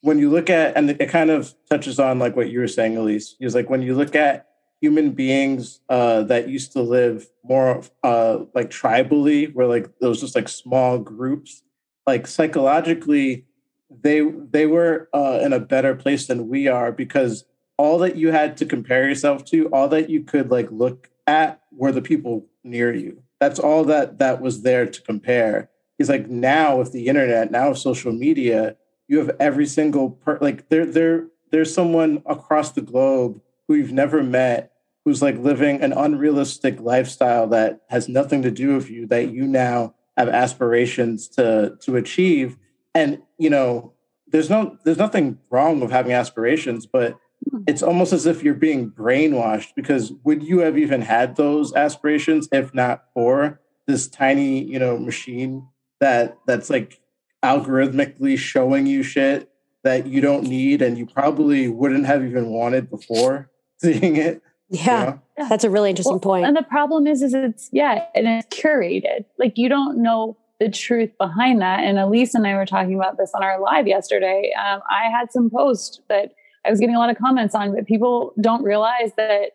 when 0.00 0.18
you 0.18 0.28
look 0.28 0.50
at, 0.50 0.76
and 0.76 0.90
it 0.90 1.08
kind 1.08 1.30
of 1.30 1.54
touches 1.70 2.00
on 2.00 2.18
like 2.18 2.34
what 2.34 2.50
you 2.50 2.58
were 2.58 2.66
saying, 2.66 2.96
Elise. 2.96 3.36
He 3.38 3.44
was 3.44 3.54
like, 3.54 3.70
when 3.70 3.82
you 3.82 3.94
look 3.94 4.16
at 4.16 4.48
human 4.80 5.12
beings 5.12 5.78
uh, 5.88 6.24
that 6.24 6.48
used 6.48 6.72
to 6.72 6.82
live 6.82 7.28
more 7.44 7.84
uh, 8.02 8.38
like 8.54 8.70
tribally, 8.70 9.54
where 9.54 9.68
like 9.68 9.88
those 10.00 10.20
just 10.20 10.34
like 10.34 10.48
small 10.48 10.98
groups, 10.98 11.62
like 12.08 12.26
psychologically, 12.26 13.44
they 13.88 14.22
they 14.22 14.66
were 14.66 15.08
uh, 15.14 15.38
in 15.42 15.52
a 15.52 15.60
better 15.60 15.94
place 15.94 16.26
than 16.26 16.48
we 16.48 16.66
are 16.66 16.90
because 16.90 17.44
all 17.76 17.98
that 17.98 18.16
you 18.16 18.32
had 18.32 18.56
to 18.56 18.66
compare 18.66 19.08
yourself 19.08 19.44
to, 19.44 19.68
all 19.68 19.86
that 19.86 20.10
you 20.10 20.24
could 20.24 20.50
like 20.50 20.72
look 20.72 21.08
at, 21.28 21.60
were 21.70 21.92
the 21.92 22.02
people 22.02 22.48
near 22.64 22.92
you 22.92 23.22
that's 23.40 23.58
all 23.58 23.84
that 23.84 24.18
that 24.18 24.40
was 24.40 24.62
there 24.62 24.86
to 24.86 25.02
compare. 25.02 25.70
He's 25.96 26.08
like, 26.08 26.28
now 26.28 26.76
with 26.76 26.92
the 26.92 27.06
internet, 27.06 27.50
now 27.50 27.70
with 27.70 27.78
social 27.78 28.12
media, 28.12 28.76
you 29.08 29.18
have 29.18 29.34
every 29.40 29.66
single 29.66 30.10
per 30.10 30.38
like 30.40 30.68
there 30.68 30.86
there 30.86 31.28
there's 31.50 31.72
someone 31.74 32.22
across 32.26 32.72
the 32.72 32.82
globe 32.82 33.40
who 33.66 33.74
you've 33.74 33.92
never 33.92 34.22
met 34.22 34.72
who's 35.04 35.22
like 35.22 35.38
living 35.38 35.80
an 35.80 35.92
unrealistic 35.94 36.78
lifestyle 36.80 37.46
that 37.46 37.80
has 37.88 38.08
nothing 38.08 38.42
to 38.42 38.50
do 38.50 38.74
with 38.74 38.90
you 38.90 39.06
that 39.06 39.30
you 39.30 39.46
now 39.46 39.94
have 40.16 40.28
aspirations 40.28 41.26
to 41.28 41.76
to 41.80 41.96
achieve 41.96 42.58
and 42.94 43.22
you 43.38 43.48
know 43.48 43.94
there's 44.26 44.50
no 44.50 44.76
there's 44.84 44.98
nothing 44.98 45.38
wrong 45.50 45.80
with 45.80 45.90
having 45.90 46.12
aspirations 46.12 46.86
but. 46.86 47.18
It's 47.66 47.82
almost 47.82 48.12
as 48.12 48.26
if 48.26 48.42
you're 48.42 48.54
being 48.54 48.90
brainwashed 48.90 49.74
because 49.74 50.12
would 50.24 50.42
you 50.42 50.60
have 50.60 50.76
even 50.78 51.00
had 51.00 51.36
those 51.36 51.74
aspirations 51.74 52.48
if 52.52 52.74
not 52.74 53.04
for 53.14 53.60
this 53.86 54.08
tiny 54.08 54.64
you 54.64 54.78
know 54.78 54.98
machine 54.98 55.66
that 56.00 56.36
that's 56.46 56.70
like 56.70 57.00
algorithmically 57.44 58.36
showing 58.36 58.86
you 58.86 59.02
shit 59.02 59.50
that 59.84 60.06
you 60.06 60.20
don't 60.20 60.44
need 60.44 60.82
and 60.82 60.98
you 60.98 61.06
probably 61.06 61.68
wouldn't 61.68 62.06
have 62.06 62.24
even 62.24 62.50
wanted 62.50 62.90
before 62.90 63.50
seeing 63.78 64.16
it 64.16 64.42
yeah. 64.70 65.00
you 65.00 65.06
know? 65.38 65.48
that's 65.48 65.64
a 65.64 65.70
really 65.70 65.90
interesting 65.90 66.14
well, 66.14 66.20
point. 66.20 66.46
and 66.46 66.56
the 66.56 66.62
problem 66.62 67.06
is 67.06 67.22
is 67.22 67.34
it's 67.34 67.68
yeah 67.72 68.04
and 68.14 68.26
it's 68.26 68.46
curated. 68.54 69.24
Like 69.38 69.56
you 69.56 69.68
don't 69.68 70.02
know 70.02 70.36
the 70.60 70.68
truth 70.68 71.10
behind 71.18 71.62
that. 71.62 71.80
And 71.80 71.98
elise 71.98 72.34
and 72.34 72.46
i 72.46 72.54
were 72.54 72.66
talking 72.66 72.94
about 72.94 73.16
this 73.16 73.30
on 73.34 73.42
our 73.42 73.60
live 73.60 73.86
yesterday. 73.86 74.52
Um, 74.58 74.80
i 74.90 75.04
had 75.04 75.32
some 75.32 75.50
posts 75.50 76.00
that 76.08 76.32
I 76.68 76.70
was 76.70 76.80
getting 76.80 76.94
a 76.94 76.98
lot 76.98 77.10
of 77.10 77.16
comments 77.16 77.54
on, 77.54 77.74
but 77.74 77.86
people 77.86 78.34
don't 78.40 78.62
realize 78.62 79.12
that 79.16 79.52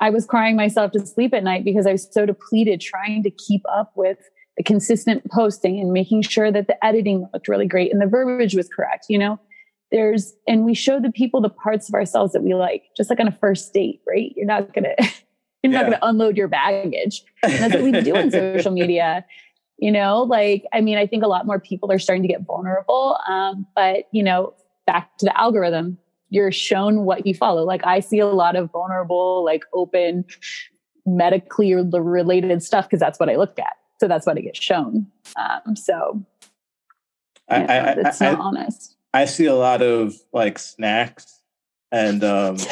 I 0.00 0.10
was 0.10 0.26
crying 0.26 0.56
myself 0.56 0.90
to 0.92 1.06
sleep 1.06 1.32
at 1.32 1.44
night 1.44 1.64
because 1.64 1.86
I 1.86 1.92
was 1.92 2.12
so 2.12 2.26
depleted 2.26 2.80
trying 2.80 3.22
to 3.22 3.30
keep 3.30 3.62
up 3.72 3.92
with 3.94 4.18
the 4.56 4.64
consistent 4.64 5.22
posting 5.30 5.78
and 5.78 5.92
making 5.92 6.22
sure 6.22 6.50
that 6.50 6.66
the 6.66 6.84
editing 6.84 7.28
looked 7.32 7.48
really 7.48 7.66
great 7.66 7.92
and 7.92 8.02
the 8.02 8.06
verbiage 8.06 8.54
was 8.54 8.68
correct. 8.68 9.06
You 9.08 9.18
know, 9.18 9.40
there's 9.92 10.34
and 10.48 10.64
we 10.64 10.74
show 10.74 11.00
the 11.00 11.12
people 11.12 11.40
the 11.40 11.48
parts 11.48 11.88
of 11.88 11.94
ourselves 11.94 12.32
that 12.32 12.42
we 12.42 12.52
like 12.52 12.82
just 12.96 13.10
like 13.10 13.20
on 13.20 13.28
a 13.28 13.32
first 13.32 13.72
date 13.72 14.00
right 14.06 14.32
you're 14.36 14.44
not 14.44 14.72
gonna 14.74 14.94
you're 15.62 15.72
yeah. 15.72 15.82
not 15.82 15.84
gonna 15.84 15.98
unload 16.02 16.36
your 16.36 16.48
baggage 16.48 17.22
and 17.44 17.52
that's 17.52 17.74
what 17.74 17.82
we 17.82 17.92
do 17.92 18.16
on 18.16 18.28
social 18.30 18.72
media 18.72 19.24
you 19.78 19.92
know 19.92 20.22
like 20.22 20.64
i 20.72 20.80
mean 20.80 20.98
i 20.98 21.06
think 21.06 21.22
a 21.22 21.28
lot 21.28 21.46
more 21.46 21.60
people 21.60 21.92
are 21.92 21.98
starting 21.98 22.22
to 22.22 22.28
get 22.28 22.42
vulnerable 22.42 23.16
um, 23.28 23.66
but 23.76 24.06
you 24.10 24.22
know 24.22 24.52
back 24.86 25.16
to 25.18 25.26
the 25.26 25.40
algorithm 25.40 25.96
you're 26.34 26.52
shown 26.52 27.04
what 27.04 27.26
you 27.26 27.34
follow 27.34 27.64
like 27.64 27.84
i 27.86 28.00
see 28.00 28.18
a 28.18 28.26
lot 28.26 28.56
of 28.56 28.70
vulnerable 28.70 29.44
like 29.44 29.64
open 29.72 30.24
medically 31.06 31.74
related 31.74 32.62
stuff 32.62 32.86
because 32.86 33.00
that's 33.00 33.18
what 33.18 33.28
i 33.28 33.36
look 33.36 33.58
at 33.58 33.76
so 34.00 34.08
that's 34.08 34.26
what 34.26 34.36
it 34.36 34.42
gets 34.42 34.60
shown 34.60 35.06
um, 35.36 35.76
so 35.76 36.24
I, 37.48 37.64
I, 37.64 37.78
it's 37.92 38.20
not 38.20 38.38
I, 38.38 38.42
honest 38.42 38.96
I 39.12 39.26
see 39.26 39.46
a 39.46 39.54
lot 39.54 39.82
of 39.82 40.14
like 40.32 40.58
snacks 40.58 41.40
and 41.92 42.24
um 42.24 42.56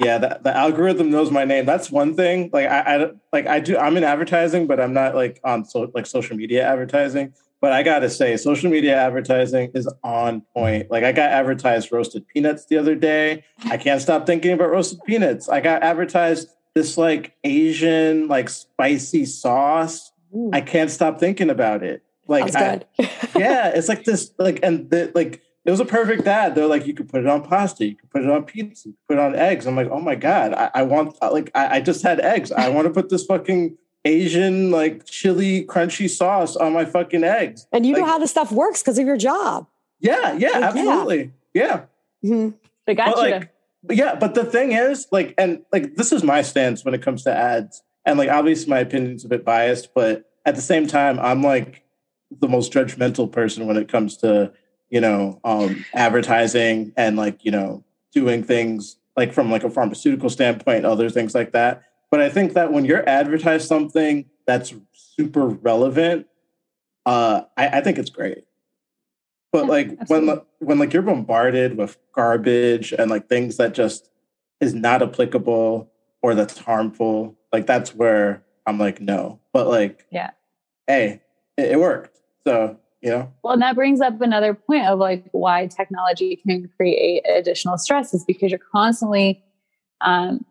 yeah, 0.00 0.18
the, 0.18 0.40
the 0.42 0.56
algorithm 0.56 1.10
knows 1.10 1.30
my 1.30 1.44
name. 1.44 1.66
That's 1.66 1.90
one 1.90 2.14
thing. 2.14 2.50
Like 2.52 2.66
I, 2.66 2.80
I 2.80 3.10
like 3.32 3.46
I 3.46 3.60
do 3.60 3.76
I'm 3.76 3.96
in 3.96 4.04
advertising, 4.04 4.66
but 4.66 4.80
I'm 4.80 4.94
not 4.94 5.14
like 5.14 5.40
on 5.44 5.64
so 5.64 5.90
like 5.94 6.06
social 6.06 6.36
media 6.36 6.66
advertising. 6.66 7.34
But 7.62 7.72
I 7.72 7.82
gotta 7.84 8.10
say, 8.10 8.36
social 8.36 8.70
media 8.70 8.96
advertising 8.96 9.70
is 9.72 9.88
on 10.04 10.42
point. 10.52 10.90
Like 10.90 11.04
I 11.04 11.12
got 11.12 11.30
advertised 11.30 11.90
roasted 11.92 12.26
peanuts 12.28 12.66
the 12.66 12.76
other 12.76 12.94
day. 12.94 13.44
I 13.64 13.78
can't 13.78 14.02
stop 14.02 14.26
thinking 14.26 14.52
about 14.52 14.70
roasted 14.70 14.98
peanuts. 15.06 15.48
I 15.48 15.60
got 15.60 15.82
advertised 15.82 16.48
this 16.74 16.98
like 16.98 17.36
Asian 17.44 18.26
like 18.26 18.50
spicy 18.50 19.24
sauce. 19.24 20.12
Ooh. 20.34 20.50
I 20.52 20.60
can't 20.60 20.90
stop 20.90 21.20
thinking 21.20 21.48
about 21.48 21.84
it. 21.84 22.02
Like, 22.26 22.54
I, 22.56 22.82
yeah, 23.36 23.68
it's 23.68 23.88
like 23.88 24.04
this, 24.04 24.32
like, 24.38 24.60
and 24.62 24.88
the, 24.90 25.12
like, 25.14 25.42
it 25.64 25.70
was 25.70 25.80
a 25.80 25.84
perfect 25.84 26.26
ad. 26.26 26.54
They're 26.54 26.66
like, 26.66 26.86
you 26.86 26.94
could 26.94 27.08
put 27.08 27.20
it 27.20 27.26
on 27.26 27.42
pasta, 27.42 27.86
you 27.86 27.94
could 27.94 28.10
put 28.10 28.22
it 28.22 28.30
on 28.30 28.44
pizza, 28.44 28.88
you 28.88 28.94
could 28.94 29.16
put 29.16 29.18
it 29.18 29.24
on 29.24 29.34
eggs. 29.34 29.66
I'm 29.66 29.76
like, 29.76 29.88
oh 29.90 30.00
my 30.00 30.14
god, 30.14 30.54
I, 30.54 30.70
I 30.74 30.82
want, 30.82 31.16
like, 31.20 31.50
I, 31.54 31.76
I 31.76 31.80
just 31.80 32.02
had 32.02 32.20
eggs. 32.20 32.50
I 32.50 32.68
want 32.68 32.86
to 32.86 32.92
put 32.92 33.10
this 33.10 33.24
fucking 33.26 33.76
Asian 34.04 34.70
like 34.70 35.06
chili 35.06 35.64
crunchy 35.64 36.08
sauce 36.08 36.56
on 36.56 36.72
my 36.72 36.84
fucking 36.84 37.24
eggs. 37.24 37.66
And 37.72 37.86
you 37.86 37.94
like, 37.94 38.02
know 38.02 38.08
how 38.08 38.18
this 38.18 38.30
stuff 38.30 38.50
works 38.50 38.82
because 38.82 38.98
of 38.98 39.06
your 39.06 39.16
job. 39.16 39.66
Yeah, 40.00 40.32
yeah, 40.34 40.50
like, 40.50 40.62
absolutely, 40.64 41.32
yeah. 41.54 41.84
yeah. 42.22 42.30
Mm-hmm. 42.30 42.56
They 42.86 42.94
got 42.94 43.14
but, 43.14 43.28
you. 43.28 43.34
Like, 43.34 43.52
yeah, 43.90 44.14
but 44.16 44.34
the 44.34 44.44
thing 44.44 44.72
is, 44.72 45.06
like, 45.12 45.34
and 45.38 45.62
like, 45.72 45.94
this 45.96 46.12
is 46.12 46.24
my 46.24 46.42
stance 46.42 46.84
when 46.84 46.94
it 46.94 47.02
comes 47.02 47.22
to 47.24 47.32
ads, 47.34 47.82
and 48.04 48.18
like, 48.18 48.28
obviously, 48.28 48.68
my 48.70 48.80
opinion's 48.80 49.24
a 49.24 49.28
bit 49.28 49.44
biased, 49.44 49.94
but 49.94 50.28
at 50.44 50.56
the 50.56 50.62
same 50.62 50.88
time, 50.88 51.20
I'm 51.20 51.42
like, 51.42 51.84
the 52.40 52.48
most 52.48 52.72
judgmental 52.72 53.30
person 53.30 53.66
when 53.66 53.76
it 53.76 53.88
comes 53.88 54.16
to 54.18 54.52
you 54.90 55.00
know 55.00 55.40
um, 55.44 55.84
advertising 55.94 56.92
and 56.96 57.16
like 57.16 57.44
you 57.44 57.50
know 57.50 57.84
doing 58.12 58.44
things 58.44 58.96
like 59.16 59.32
from 59.32 59.50
like 59.50 59.64
a 59.64 59.70
pharmaceutical 59.70 60.30
standpoint 60.30 60.84
other 60.84 61.10
things 61.10 61.34
like 61.34 61.52
that 61.52 61.82
but 62.12 62.20
i 62.20 62.28
think 62.28 62.52
that 62.52 62.72
when 62.72 62.84
you're 62.84 63.08
advertised 63.08 63.66
something 63.66 64.26
that's 64.46 64.72
super 64.92 65.48
relevant 65.48 66.28
uh 67.06 67.42
i, 67.56 67.66
I 67.66 67.80
think 67.80 67.98
it's 67.98 68.10
great 68.10 68.44
but 69.50 69.64
yeah, 69.64 69.70
like 69.70 69.96
absolutely. 70.00 70.28
when 70.28 70.40
when 70.60 70.78
like 70.78 70.92
you're 70.92 71.02
bombarded 71.02 71.76
with 71.76 71.98
garbage 72.14 72.92
and 72.92 73.10
like 73.10 73.28
things 73.28 73.56
that 73.56 73.74
just 73.74 74.08
is 74.60 74.72
not 74.74 75.02
applicable 75.02 75.90
or 76.22 76.36
that's 76.36 76.58
harmful 76.58 77.36
like 77.52 77.66
that's 77.66 77.92
where 77.96 78.44
i'm 78.68 78.78
like 78.78 79.00
no 79.00 79.40
but 79.52 79.66
like 79.66 80.06
yeah 80.12 80.30
hey 80.86 81.20
it, 81.56 81.72
it 81.72 81.80
worked 81.80 82.12
so, 82.46 82.76
you 83.00 83.10
know. 83.10 83.32
Well, 83.42 83.54
and 83.54 83.62
that 83.62 83.74
brings 83.74 84.00
up 84.00 84.20
another 84.20 84.54
point 84.54 84.86
of 84.86 84.98
like 84.98 85.24
why 85.32 85.66
technology 85.66 86.36
can 86.36 86.68
create 86.76 87.24
additional 87.28 87.78
stress 87.78 88.14
is 88.14 88.24
because 88.24 88.50
you're 88.50 88.60
constantly, 88.72 89.42
um, 90.00 90.44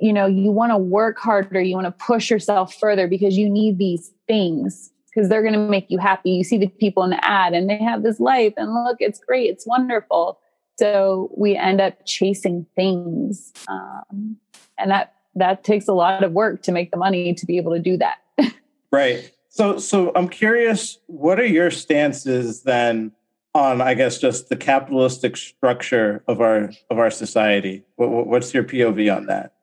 you 0.00 0.12
know, 0.12 0.26
you 0.26 0.50
want 0.50 0.72
to 0.72 0.78
work 0.78 1.18
harder, 1.18 1.60
you 1.60 1.74
want 1.74 1.86
to 1.86 2.04
push 2.04 2.30
yourself 2.30 2.74
further 2.74 3.06
because 3.06 3.36
you 3.36 3.48
need 3.48 3.78
these 3.78 4.12
things 4.26 4.90
because 5.14 5.28
they're 5.28 5.42
going 5.42 5.54
to 5.54 5.60
make 5.60 5.86
you 5.88 5.98
happy. 5.98 6.30
You 6.30 6.44
see 6.44 6.58
the 6.58 6.66
people 6.66 7.04
in 7.04 7.10
the 7.10 7.24
ad 7.24 7.52
and 7.52 7.70
they 7.70 7.78
have 7.78 8.02
this 8.02 8.18
life 8.18 8.54
and 8.56 8.72
look, 8.74 8.96
it's 9.00 9.20
great, 9.20 9.50
it's 9.50 9.66
wonderful. 9.66 10.40
So 10.78 11.30
we 11.36 11.56
end 11.56 11.80
up 11.80 12.04
chasing 12.04 12.66
things. 12.74 13.52
Um, 13.68 14.36
and 14.76 14.90
that, 14.90 15.14
that 15.36 15.62
takes 15.62 15.86
a 15.86 15.92
lot 15.92 16.24
of 16.24 16.32
work 16.32 16.62
to 16.62 16.72
make 16.72 16.90
the 16.90 16.96
money 16.96 17.32
to 17.32 17.46
be 17.46 17.56
able 17.56 17.72
to 17.72 17.78
do 17.78 17.96
that. 17.98 18.18
right. 18.92 19.30
So, 19.48 19.78
so 19.78 20.10
I'm 20.16 20.28
curious, 20.28 20.98
what 21.06 21.38
are 21.38 21.46
your 21.46 21.70
stances 21.70 22.62
then 22.62 23.12
on, 23.54 23.80
I 23.80 23.94
guess, 23.94 24.18
just 24.18 24.48
the 24.48 24.56
capitalistic 24.56 25.36
structure 25.36 26.24
of 26.26 26.40
our 26.40 26.72
of 26.90 26.98
our 26.98 27.10
society? 27.10 27.84
What, 27.94 28.26
what's 28.26 28.52
your 28.52 28.64
POV 28.64 29.16
on 29.16 29.26
that? 29.26 29.53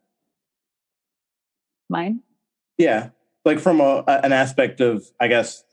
Mine. 1.92 2.22
Yeah, 2.78 3.10
like 3.46 3.60
from 3.60 3.82
a, 3.82 4.04
an 4.08 4.32
aspect 4.32 4.80
of, 4.80 5.04
I 5.20 5.28
guess, 5.28 5.64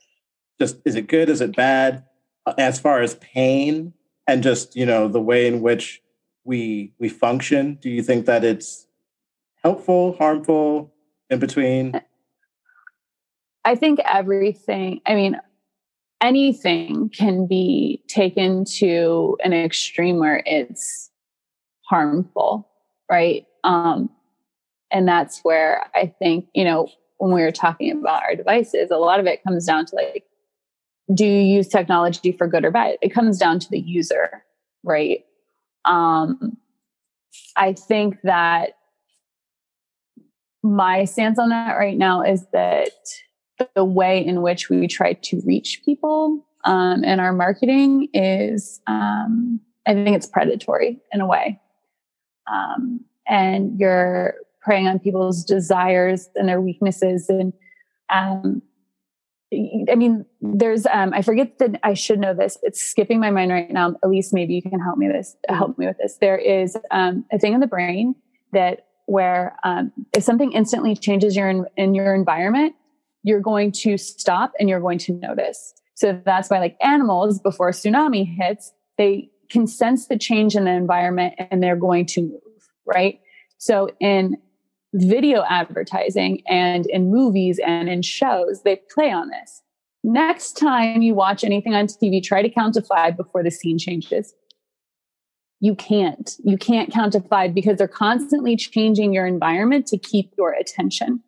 just 0.59 0.77
is 0.85 0.95
it 0.95 1.07
good? 1.07 1.29
Is 1.29 1.41
it 1.41 1.55
bad? 1.55 2.03
Uh, 2.45 2.53
as 2.57 2.79
far 2.79 3.01
as 3.01 3.15
pain 3.15 3.93
and 4.27 4.43
just 4.43 4.75
you 4.75 4.85
know 4.85 5.07
the 5.07 5.21
way 5.21 5.47
in 5.47 5.61
which 5.61 6.01
we 6.43 6.93
we 6.99 7.07
function, 7.07 7.75
do 7.81 7.89
you 7.89 8.03
think 8.03 8.25
that 8.25 8.43
it's 8.43 8.85
helpful, 9.63 10.17
harmful, 10.17 10.93
in 11.29 11.39
between? 11.39 11.99
I 13.63 13.75
think 13.75 13.99
everything, 14.05 15.01
I 15.05 15.15
mean, 15.15 15.39
anything 16.21 17.09
can 17.09 17.47
be 17.47 18.03
taken 18.07 18.65
to 18.79 19.37
an 19.43 19.53
extreme 19.53 20.17
where 20.17 20.43
it's 20.45 21.11
harmful, 21.87 22.67
right? 23.09 23.45
Um, 23.63 24.09
and 24.91 25.07
that's 25.07 25.39
where 25.41 25.85
I 25.95 26.13
think, 26.19 26.47
you 26.53 26.63
know, 26.63 26.89
when 27.17 27.33
we 27.33 27.41
were 27.41 27.51
talking 27.51 27.91
about 27.91 28.23
our 28.23 28.35
devices, 28.35 28.89
a 28.91 28.97
lot 28.97 29.19
of 29.19 29.25
it 29.25 29.43
comes 29.43 29.65
down 29.65 29.85
to 29.87 29.95
like, 29.95 30.23
do 31.13 31.25
you 31.25 31.41
use 31.41 31.67
technology 31.67 32.31
for 32.31 32.47
good 32.47 32.65
or 32.65 32.71
bad? 32.71 32.97
It 33.01 33.13
comes 33.13 33.37
down 33.37 33.59
to 33.59 33.69
the 33.69 33.79
user, 33.79 34.43
right? 34.83 35.25
Um, 35.85 36.57
I 37.55 37.73
think 37.73 38.17
that 38.23 38.71
my 40.63 41.05
stance 41.05 41.39
on 41.39 41.49
that 41.49 41.77
right 41.77 41.97
now 41.97 42.21
is 42.21 42.45
that 42.53 42.91
the 43.75 43.83
way 43.83 44.25
in 44.25 44.41
which 44.41 44.69
we 44.69 44.87
try 44.87 45.13
to 45.13 45.41
reach 45.45 45.81
people 45.83 46.45
um, 46.65 47.03
in 47.03 47.19
our 47.19 47.33
marketing 47.33 48.07
is, 48.13 48.81
um, 48.87 49.59
I 49.87 49.93
think 49.93 50.15
it's 50.15 50.27
predatory 50.27 50.99
in 51.11 51.21
a 51.21 51.27
way. 51.27 51.59
Um, 52.51 53.01
and 53.27 53.79
you're 53.79 54.35
preying 54.61 54.87
on 54.87 54.99
people's 54.99 55.43
desires 55.43 56.29
and 56.35 56.47
their 56.47 56.61
weaknesses. 56.61 57.29
And 57.29 57.53
um, 58.09 58.61
I 59.53 59.95
mean, 59.95 60.25
there's, 60.41 60.85
um, 60.85 61.13
I 61.13 61.21
forget 61.21 61.57
that 61.59 61.79
I 61.81 61.93
should 61.93 62.19
know 62.19 62.33
this. 62.33 62.57
It's 62.61 62.81
skipping 62.81 63.19
my 63.19 63.31
mind 63.31 63.51
right 63.51 63.71
now. 63.71 63.95
Elise, 64.03 64.31
maybe 64.31 64.53
you 64.53 64.61
can 64.61 64.79
help 64.79 64.97
me 64.97 65.07
this, 65.07 65.35
help 65.47 65.77
me 65.77 65.87
with 65.87 65.97
this. 65.97 66.17
There 66.21 66.37
is 66.37 66.77
um, 66.91 67.25
a 67.31 67.39
thing 67.39 67.53
in 67.53 67.59
the 67.59 67.67
brain 67.67 68.15
that 68.53 68.85
where 69.05 69.55
if 70.15 70.23
something 70.23 70.51
instantly 70.51 70.95
changes 70.95 71.35
your 71.35 71.49
in, 71.49 71.65
in 71.77 71.95
your 71.95 72.13
environment, 72.13 72.75
you're 73.23 73.39
going 73.39 73.71
to 73.71 73.97
stop 73.97 74.53
and 74.59 74.69
you're 74.69 74.79
going 74.79 74.99
to 74.99 75.13
notice. 75.13 75.73
So 75.95 76.21
that's 76.23 76.49
why, 76.49 76.59
like 76.59 76.77
animals, 76.79 77.39
before 77.39 77.69
a 77.69 77.71
tsunami 77.71 78.37
hits, 78.37 78.71
they 78.97 79.31
can 79.49 79.65
sense 79.65 80.07
the 80.07 80.17
change 80.17 80.55
in 80.55 80.65
the 80.65 80.71
environment 80.71 81.33
and 81.39 81.61
they're 81.61 81.75
going 81.75 82.05
to 82.05 82.21
move, 82.21 82.69
right? 82.85 83.19
So 83.57 83.89
in 83.99 84.37
video 84.93 85.43
advertising 85.49 86.41
and 86.47 86.85
in 86.87 87.11
movies 87.11 87.59
and 87.65 87.89
in 87.89 88.01
shows, 88.01 88.63
they 88.63 88.81
play 88.93 89.11
on 89.11 89.29
this. 89.29 89.61
Next 90.03 90.53
time 90.53 91.01
you 91.01 91.13
watch 91.13 91.43
anything 91.43 91.73
on 91.73 91.87
TV, 91.87 92.23
try 92.23 92.41
to 92.41 92.49
count 92.49 92.73
to 92.75 92.81
five 92.81 93.17
before 93.17 93.43
the 93.43 93.51
scene 93.51 93.77
changes. 93.77 94.33
You 95.59 95.75
can't. 95.75 96.35
You 96.43 96.57
can't 96.57 96.91
count 96.91 97.13
to 97.13 97.21
five 97.21 97.53
because 97.53 97.77
they're 97.77 97.87
constantly 97.87 98.55
changing 98.55 99.13
your 99.13 99.27
environment 99.27 99.87
to 99.87 99.97
keep 99.97 100.33
your 100.37 100.53
attention. 100.53 101.21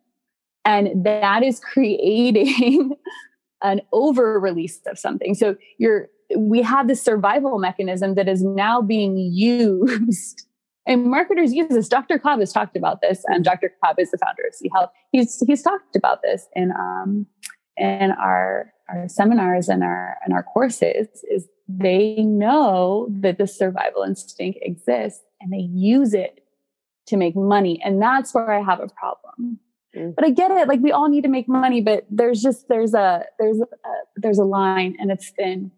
And 0.64 1.04
that 1.04 1.42
is 1.42 1.60
creating 1.60 2.92
an 3.62 3.82
over 3.92 4.40
release 4.40 4.80
of 4.86 4.98
something. 4.98 5.34
So 5.34 5.56
you're, 5.78 6.08
we 6.36 6.62
have 6.62 6.88
this 6.88 7.02
survival 7.02 7.58
mechanism 7.58 8.14
that 8.14 8.28
is 8.28 8.42
now 8.42 8.80
being 8.80 9.16
used. 9.32 10.46
And 10.86 11.04
marketers 11.04 11.52
use 11.52 11.68
this. 11.68 11.88
Dr. 11.88 12.18
Cobb 12.18 12.40
has 12.40 12.52
talked 12.52 12.76
about 12.76 13.00
this, 13.00 13.24
and 13.28 13.44
Dr. 13.44 13.72
Cobb 13.84 14.00
is 14.00 14.10
the 14.10 14.18
founder 14.18 14.42
of 14.48 14.54
C 14.54 14.68
Health. 14.72 14.90
He's 15.12 15.42
he's 15.46 15.62
talked 15.62 15.94
about 15.96 16.22
this 16.22 16.48
in 16.54 16.72
um 16.72 17.26
in 17.76 18.10
our 18.12 18.72
our 18.88 19.08
seminars 19.08 19.68
and 19.68 19.84
our 19.84 20.16
and 20.24 20.34
our 20.34 20.42
courses. 20.42 21.06
Is 21.30 21.48
they 21.68 22.16
know 22.22 23.08
that 23.10 23.38
the 23.38 23.46
survival 23.46 24.02
instinct 24.02 24.58
exists 24.62 25.22
and 25.40 25.52
they 25.52 25.68
use 25.72 26.14
it 26.14 26.44
to 27.06 27.16
make 27.16 27.36
money, 27.36 27.80
and 27.84 28.02
that's 28.02 28.34
where 28.34 28.50
I 28.50 28.62
have 28.62 28.80
a 28.80 28.88
problem 28.88 29.60
Mm. 29.96 30.14
But 30.14 30.24
I 30.24 30.30
get 30.30 30.50
it. 30.50 30.68
Like 30.68 30.80
we 30.80 30.92
all 30.92 31.08
need 31.08 31.22
to 31.22 31.28
make 31.28 31.48
money, 31.48 31.80
but 31.80 32.06
there's 32.10 32.42
just 32.42 32.68
there's 32.68 32.94
a 32.94 33.24
there's 33.38 33.60
a 33.60 33.66
there's 34.16 34.38
a 34.38 34.44
line 34.44 34.96
and 34.98 35.10
it's 35.10 35.30
thin. 35.30 35.70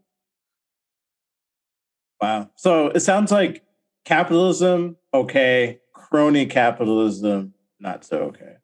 Wow. 2.21 2.51
So 2.55 2.89
it 2.89 3.01
sounds 3.01 3.33
like 3.33 3.64
capitalism, 4.05 4.97
okay, 5.13 5.81
crony 5.93 6.47
capitalism, 6.47 7.55
not 7.81 8.05
so 8.05 8.19
okay. 8.19 8.57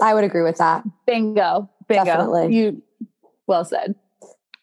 I 0.00 0.14
would 0.14 0.24
agree 0.24 0.42
with 0.42 0.58
that. 0.58 0.84
Bingo. 1.06 1.70
Bingo. 1.88 2.04
Definitely. 2.04 2.54
You 2.54 2.82
well 3.46 3.64
said. 3.64 3.94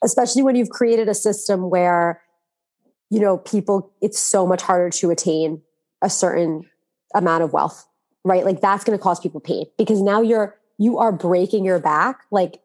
Especially 0.04 0.44
when 0.44 0.56
you've 0.56 0.70
created 0.70 1.10
a 1.10 1.16
system 1.16 1.70
where, 1.70 2.22
you 3.10 3.20
know, 3.20 3.38
people, 3.38 3.92
it's 4.02 4.20
so 4.20 4.46
much 4.46 4.62
harder 4.62 4.90
to 4.90 5.12
attain 5.12 5.62
a 6.02 6.10
certain 6.10 6.64
amount 7.14 7.44
of 7.44 7.54
wealth, 7.54 7.88
right? 8.24 8.46
Like 8.46 8.62
that's 8.62 8.84
going 8.84 8.98
to 8.98 9.02
cause 9.02 9.20
people 9.20 9.40
pain 9.40 9.66
because 9.78 10.02
now 10.02 10.22
you're, 10.22 10.56
you 10.78 11.00
are 11.00 11.12
breaking 11.12 11.66
your 11.66 11.80
back. 11.80 12.22
Like 12.32 12.62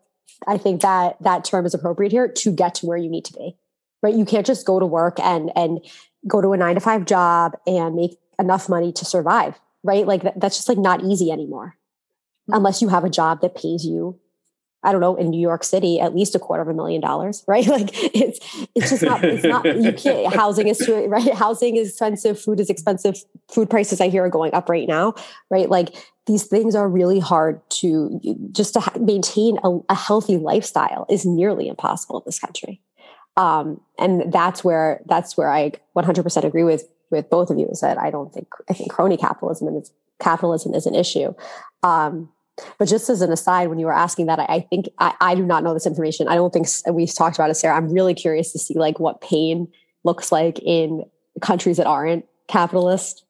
I 0.47 0.59
think 0.59 0.83
that 0.83 1.17
that 1.23 1.45
term 1.45 1.65
is 1.67 1.75
appropriate 1.75 2.13
here 2.13 2.29
to 2.29 2.53
get 2.53 2.75
to 2.77 2.87
where 2.87 2.99
you 2.99 3.09
need 3.09 3.25
to 3.27 3.33
be, 3.33 3.57
right? 4.03 4.15
You 4.15 4.25
can't 4.25 4.47
just 4.47 4.67
go 4.67 4.79
to 4.79 4.87
work 4.87 5.19
and, 5.21 5.51
and 5.57 5.81
go 6.27 6.41
to 6.41 6.53
a 6.53 6.57
nine 6.57 6.75
to 6.75 6.81
five 6.81 7.05
job 7.05 7.57
and 7.67 7.95
make 7.95 8.19
enough 8.39 8.69
money 8.69 8.93
to 8.93 9.05
survive, 9.05 9.59
right? 9.83 10.07
Like 10.07 10.23
that's 10.37 10.57
just 10.57 10.69
like 10.69 10.79
not 10.79 11.03
easy 11.05 11.31
anymore 11.31 11.77
mm-hmm. 12.43 12.57
unless 12.57 12.83
you 12.83 12.89
have 12.89 13.05
a 13.05 13.11
job 13.11 13.41
that 13.43 13.55
pays 13.55 13.85
you 13.85 14.19
I 14.83 14.93
don't 14.93 15.03
know, 15.03 15.15
in 15.17 15.29
New 15.29 15.41
York 15.41 15.63
City, 15.63 16.01
at 16.01 16.15
least 16.15 16.35
a 16.35 16.39
quarter 16.39 16.63
of 16.63 16.69
a 16.69 16.73
million 16.73 17.03
dollars, 17.03 17.45
right? 17.49 17.67
Like 17.67 17.91
it's 17.93 18.39
it's 18.75 18.91
just 18.91 19.03
not 19.03 19.23
it's 19.25 19.45
not 19.45 19.65
you 19.83 19.93
can't 19.93 20.35
housing 20.35 20.69
is 20.69 20.79
too 20.79 21.07
right. 21.07 21.35
Housing 21.35 21.77
is 21.77 21.91
expensive, 21.91 22.41
food 22.41 22.61
is 22.61 22.71
expensive. 22.71 23.17
Food 23.53 23.69
prices 23.69 24.01
I 24.01 24.09
hear 24.09 24.25
are 24.25 24.31
going 24.31 24.55
up 24.55 24.69
right 24.69 24.89
now, 24.89 25.15
right? 25.51 25.69
Like 25.69 25.95
these 26.27 26.45
things 26.45 26.75
are 26.75 26.89
really 26.89 27.21
hard 27.21 27.61
to 27.71 28.21
just 28.53 28.75
to 28.75 28.93
maintain 28.99 29.59
a, 29.65 29.79
a 29.89 29.95
healthy 29.95 30.37
lifestyle 30.37 31.05
is 31.11 31.27
nearly 31.27 31.69
impossible 31.69 32.19
in 32.19 32.23
this 32.25 32.39
country. 32.39 32.81
Um, 33.37 33.81
and 33.99 34.33
that's 34.33 34.65
where 34.65 35.03
that's 35.07 35.37
where 35.37 35.51
I 35.51 35.73
100% 35.97 36.45
agree 36.45 36.65
with 36.65 36.89
with 37.11 37.29
both 37.31 37.51
of 37.51 37.59
you 37.59 37.67
is 37.69 37.81
that 37.81 37.99
I 37.99 38.11
don't 38.11 38.33
think 38.33 38.49
I 38.69 38.73
think 38.73 38.91
crony 38.91 39.17
capitalism 39.17 39.69
and 39.69 39.91
capitalism 40.21 40.75
is 40.75 40.87
an 40.87 40.95
issue. 40.95 41.35
Um, 41.83 42.31
but 42.79 42.89
just 42.89 43.09
as 43.09 43.23
an 43.23 43.33
aside, 43.33 43.69
when 43.69 43.79
you 43.79 43.87
were 43.87 43.93
asking 43.93 44.27
that, 44.27 44.39
I, 44.39 44.45
I 44.45 44.61
think 44.61 44.87
I, 44.99 45.15
I, 45.21 45.35
do 45.35 45.45
not 45.45 45.65
know 45.65 45.73
this 45.73 45.87
information. 45.87 46.29
I 46.29 46.35
don't 46.35 46.53
think 46.53 46.67
we've 46.91 47.15
talked 47.15 47.37
about 47.37 47.49
it, 47.49 47.55
Sarah. 47.55 47.75
I'm 47.75 47.89
really 47.91 48.13
curious 48.13 48.53
to 48.53 48.59
see 48.59 48.75
like 48.75 49.01
what 49.01 49.23
pain 49.23 49.69
looks 50.05 50.31
like 50.31 50.59
in 50.61 51.05
countries 51.41 51.79
that 51.79 51.87
aren't 51.87 52.27
capitalist. 52.49 53.25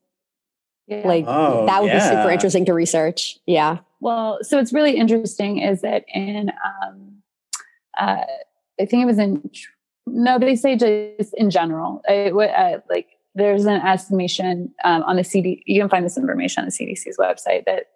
Yeah. 0.88 1.06
Like 1.06 1.26
oh, 1.28 1.66
that 1.66 1.80
would 1.80 1.92
yeah. 1.92 2.10
be 2.10 2.16
super 2.16 2.30
interesting 2.30 2.64
to 2.64 2.74
research. 2.74 3.38
Yeah. 3.46 3.78
Well, 4.00 4.38
so 4.42 4.58
it's 4.58 4.72
really 4.72 4.96
interesting 4.96 5.58
is 5.58 5.82
that 5.82 6.04
in, 6.12 6.50
um, 6.50 7.22
uh, 7.98 8.24
I 8.80 8.86
think 8.86 9.02
it 9.02 9.06
was 9.06 9.18
in, 9.18 9.48
no, 10.12 10.38
they 10.38 10.56
say 10.56 10.76
just 10.76 11.34
in 11.34 11.50
general, 11.50 12.02
it, 12.08 12.32
uh, 12.32 12.80
like 12.88 13.08
there's 13.34 13.64
an 13.64 13.80
estimation 13.80 14.72
um, 14.84 15.02
on 15.04 15.16
the 15.16 15.24
CD. 15.24 15.62
You 15.66 15.80
can 15.80 15.88
find 15.88 16.04
this 16.04 16.18
information 16.18 16.62
on 16.62 16.68
the 16.68 16.72
CDC's 16.72 17.16
website 17.16 17.64
that 17.66 17.86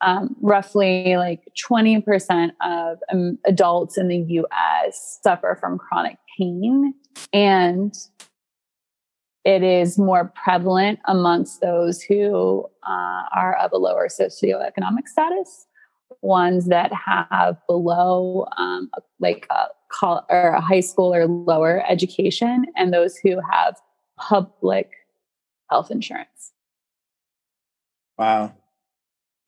um, 0.00 0.36
roughly 0.40 1.16
like 1.16 1.40
20% 1.68 2.50
of 2.62 2.98
um, 3.12 3.38
adults 3.46 3.96
in 3.98 4.08
the 4.08 4.18
US 4.18 5.18
suffer 5.22 5.56
from 5.60 5.78
chronic 5.78 6.16
pain. 6.38 6.94
And 7.32 7.94
it 9.44 9.62
is 9.62 9.98
more 9.98 10.32
prevalent 10.42 11.00
amongst 11.06 11.60
those 11.60 12.02
who 12.02 12.66
uh, 12.82 13.22
are 13.34 13.56
of 13.56 13.72
a 13.72 13.76
lower 13.76 14.08
socioeconomic 14.08 15.06
status, 15.06 15.66
ones 16.22 16.66
that 16.66 16.92
have 16.92 17.56
below 17.66 18.46
um, 18.56 18.90
like 19.20 19.46
a, 19.50 19.66
call, 19.90 20.24
or 20.30 20.50
a 20.50 20.60
high 20.60 20.80
school 20.80 21.14
or 21.14 21.26
lower 21.26 21.84
education, 21.88 22.66
and 22.76 22.92
those 22.92 23.16
who 23.16 23.40
have 23.50 23.76
public 24.18 24.90
health 25.70 25.90
insurance. 25.90 26.52
Wow. 28.18 28.54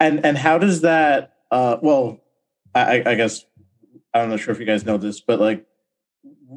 And 0.01 0.25
and 0.25 0.37
how 0.37 0.59
does 0.59 0.83
that? 0.83 1.35
Uh, 1.51 1.77
well, 1.81 2.21
I, 2.75 3.03
I 3.07 3.15
guess 3.15 3.45
I'm 4.13 4.29
not 4.29 4.31
know 4.31 4.37
sure 4.37 4.53
if 4.53 4.61
you 4.61 4.67
guys 4.67 4.85
know 4.85 4.99
this, 4.99 5.21
but 5.21 5.41
like 5.41 5.67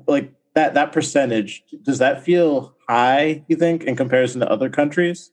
like 0.07 0.33
that 0.55 0.73
that 0.73 0.91
percentage 0.91 1.63
does 1.83 1.99
that 1.99 2.23
feel 2.23 2.75
high? 2.87 3.43
You 3.47 3.55
think 3.55 3.83
in 3.83 3.95
comparison 3.95 4.41
to 4.41 4.51
other 4.51 4.69
countries? 4.69 5.31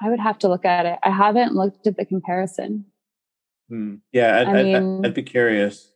I 0.00 0.08
would 0.08 0.20
have 0.20 0.38
to 0.40 0.48
look 0.48 0.64
at 0.64 0.86
it. 0.86 0.98
I 1.02 1.10
haven't 1.10 1.54
looked 1.54 1.86
at 1.86 1.96
the 1.96 2.04
comparison. 2.04 2.86
Hmm. 3.68 3.96
Yeah, 4.12 4.40
I'd, 4.40 4.48
I 4.48 4.62
mean, 4.62 5.04
I'd, 5.04 5.06
I'd, 5.06 5.14
be 5.14 5.22
curious. 5.22 5.92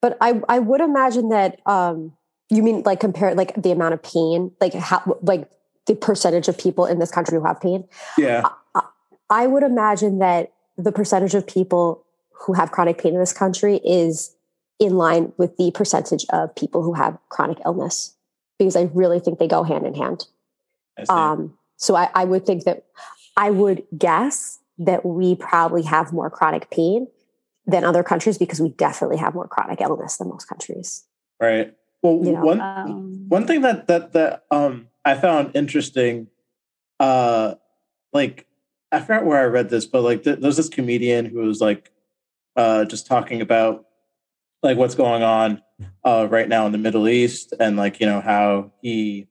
But 0.00 0.16
I 0.20 0.40
I 0.48 0.58
would 0.58 0.80
imagine 0.80 1.28
that 1.28 1.60
um, 1.66 2.12
you 2.50 2.62
mean 2.62 2.82
like 2.84 3.00
compare 3.00 3.34
like 3.34 3.60
the 3.60 3.70
amount 3.70 3.94
of 3.94 4.02
pain, 4.02 4.52
like 4.60 4.74
how 4.74 5.18
like 5.22 5.48
the 5.86 5.94
percentage 5.94 6.48
of 6.48 6.58
people 6.58 6.86
in 6.86 6.98
this 6.98 7.10
country 7.10 7.36
who 7.36 7.44
have 7.44 7.60
pain. 7.60 7.84
Yeah. 8.16 8.48
I 9.28 9.46
would 9.46 9.62
imagine 9.62 10.18
that 10.18 10.52
the 10.76 10.92
percentage 10.92 11.34
of 11.34 11.46
people 11.46 12.04
who 12.32 12.52
have 12.52 12.72
chronic 12.72 12.98
pain 12.98 13.14
in 13.14 13.20
this 13.20 13.32
country 13.32 13.80
is 13.84 14.34
in 14.78 14.96
line 14.96 15.32
with 15.36 15.56
the 15.56 15.70
percentage 15.72 16.24
of 16.30 16.54
people 16.54 16.82
who 16.82 16.94
have 16.94 17.18
chronic 17.28 17.58
illness 17.64 18.14
because 18.58 18.76
I 18.76 18.90
really 18.94 19.20
think 19.20 19.38
they 19.38 19.48
go 19.48 19.62
hand 19.62 19.86
in 19.86 19.94
hand. 19.94 20.26
Um, 21.08 21.56
so 21.76 21.96
I, 21.96 22.08
I 22.14 22.24
would 22.24 22.46
think 22.46 22.64
that 22.64 22.84
I 23.36 23.50
would 23.50 23.84
guess 23.96 24.59
that 24.80 25.04
we 25.04 25.36
probably 25.36 25.82
have 25.82 26.12
more 26.12 26.30
chronic 26.30 26.70
pain 26.70 27.06
than 27.66 27.84
other 27.84 28.02
countries 28.02 28.38
because 28.38 28.60
we 28.60 28.70
definitely 28.70 29.18
have 29.18 29.34
more 29.34 29.46
chronic 29.46 29.80
illness 29.80 30.16
than 30.16 30.28
most 30.28 30.46
countries. 30.48 31.04
Right. 31.40 31.74
Well, 32.02 32.24
you 32.24 32.32
know, 32.32 32.42
one 32.42 32.60
um, 32.60 33.28
one 33.28 33.46
thing 33.46 33.60
that 33.60 33.86
that 33.88 34.12
that 34.14 34.44
um 34.50 34.88
I 35.04 35.14
found 35.14 35.54
interesting, 35.54 36.28
uh, 36.98 37.54
like 38.12 38.46
I 38.90 39.00
forgot 39.00 39.26
where 39.26 39.38
I 39.38 39.44
read 39.44 39.68
this, 39.68 39.86
but 39.86 40.02
like 40.02 40.22
th- 40.22 40.40
there's 40.40 40.56
this 40.56 40.70
comedian 40.70 41.26
who 41.26 41.40
was 41.40 41.60
like 41.60 41.92
uh, 42.56 42.86
just 42.86 43.06
talking 43.06 43.42
about 43.42 43.84
like 44.62 44.78
what's 44.78 44.94
going 44.94 45.22
on 45.22 45.62
uh, 46.04 46.26
right 46.28 46.48
now 46.48 46.66
in 46.66 46.72
the 46.72 46.78
Middle 46.78 47.06
East 47.06 47.52
and 47.60 47.76
like 47.76 48.00
you 48.00 48.06
know 48.06 48.20
how 48.20 48.72
he 48.80 49.26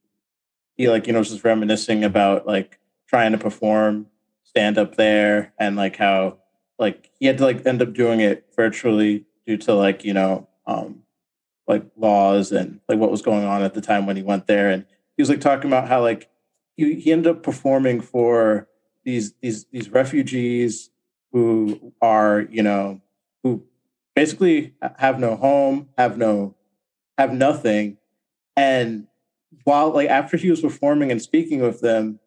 he 0.77 0.89
like 0.89 1.07
you 1.07 1.13
know 1.13 1.19
was 1.19 1.29
just 1.29 1.43
reminiscing 1.43 2.03
about 2.03 2.45
like 2.45 2.79
trying 3.07 3.31
to 3.31 3.37
perform 3.37 4.07
stand 4.49 4.77
up 4.77 4.95
there 4.95 5.53
and 5.59 5.75
like 5.75 5.95
how 5.95 6.37
like 6.79 7.11
he 7.19 7.27
had 7.27 7.37
to 7.37 7.43
like 7.43 7.65
end 7.65 7.81
up 7.81 7.93
doing 7.93 8.19
it 8.19 8.45
virtually 8.55 9.25
due 9.45 9.57
to 9.57 9.73
like 9.73 10.03
you 10.03 10.13
know 10.13 10.47
um 10.65 11.03
like 11.69 11.85
laws 11.95 12.51
and 12.51 12.81
like 12.89 12.97
what 12.97 13.11
was 13.11 13.21
going 13.21 13.45
on 13.45 13.61
at 13.61 13.75
the 13.75 13.81
time 13.81 14.07
when 14.07 14.17
he 14.17 14.23
went 14.23 14.47
there. 14.47 14.71
And 14.71 14.85
he 15.15 15.21
was 15.21 15.29
like 15.29 15.39
talking 15.39 15.69
about 15.69 15.87
how 15.87 16.01
like 16.01 16.29
he, 16.75 16.95
he 16.95 17.11
ended 17.11 17.27
up 17.27 17.43
performing 17.43 18.01
for 18.01 18.67
these 19.05 19.33
these 19.41 19.65
these 19.65 19.89
refugees 19.89 20.89
who 21.31 21.93
are 22.01 22.47
you 22.49 22.63
know 22.63 22.99
who 23.43 23.63
basically 24.15 24.73
have 24.97 25.19
no 25.19 25.35
home, 25.35 25.89
have 25.97 26.17
no 26.17 26.55
have 27.17 27.31
nothing, 27.31 27.97
and 28.57 29.05
while 29.63 29.91
like 29.91 30.09
after 30.09 30.37
he 30.37 30.49
was 30.49 30.61
performing 30.61 31.11
and 31.11 31.21
speaking 31.21 31.61
with 31.61 31.81
them, 31.81 32.19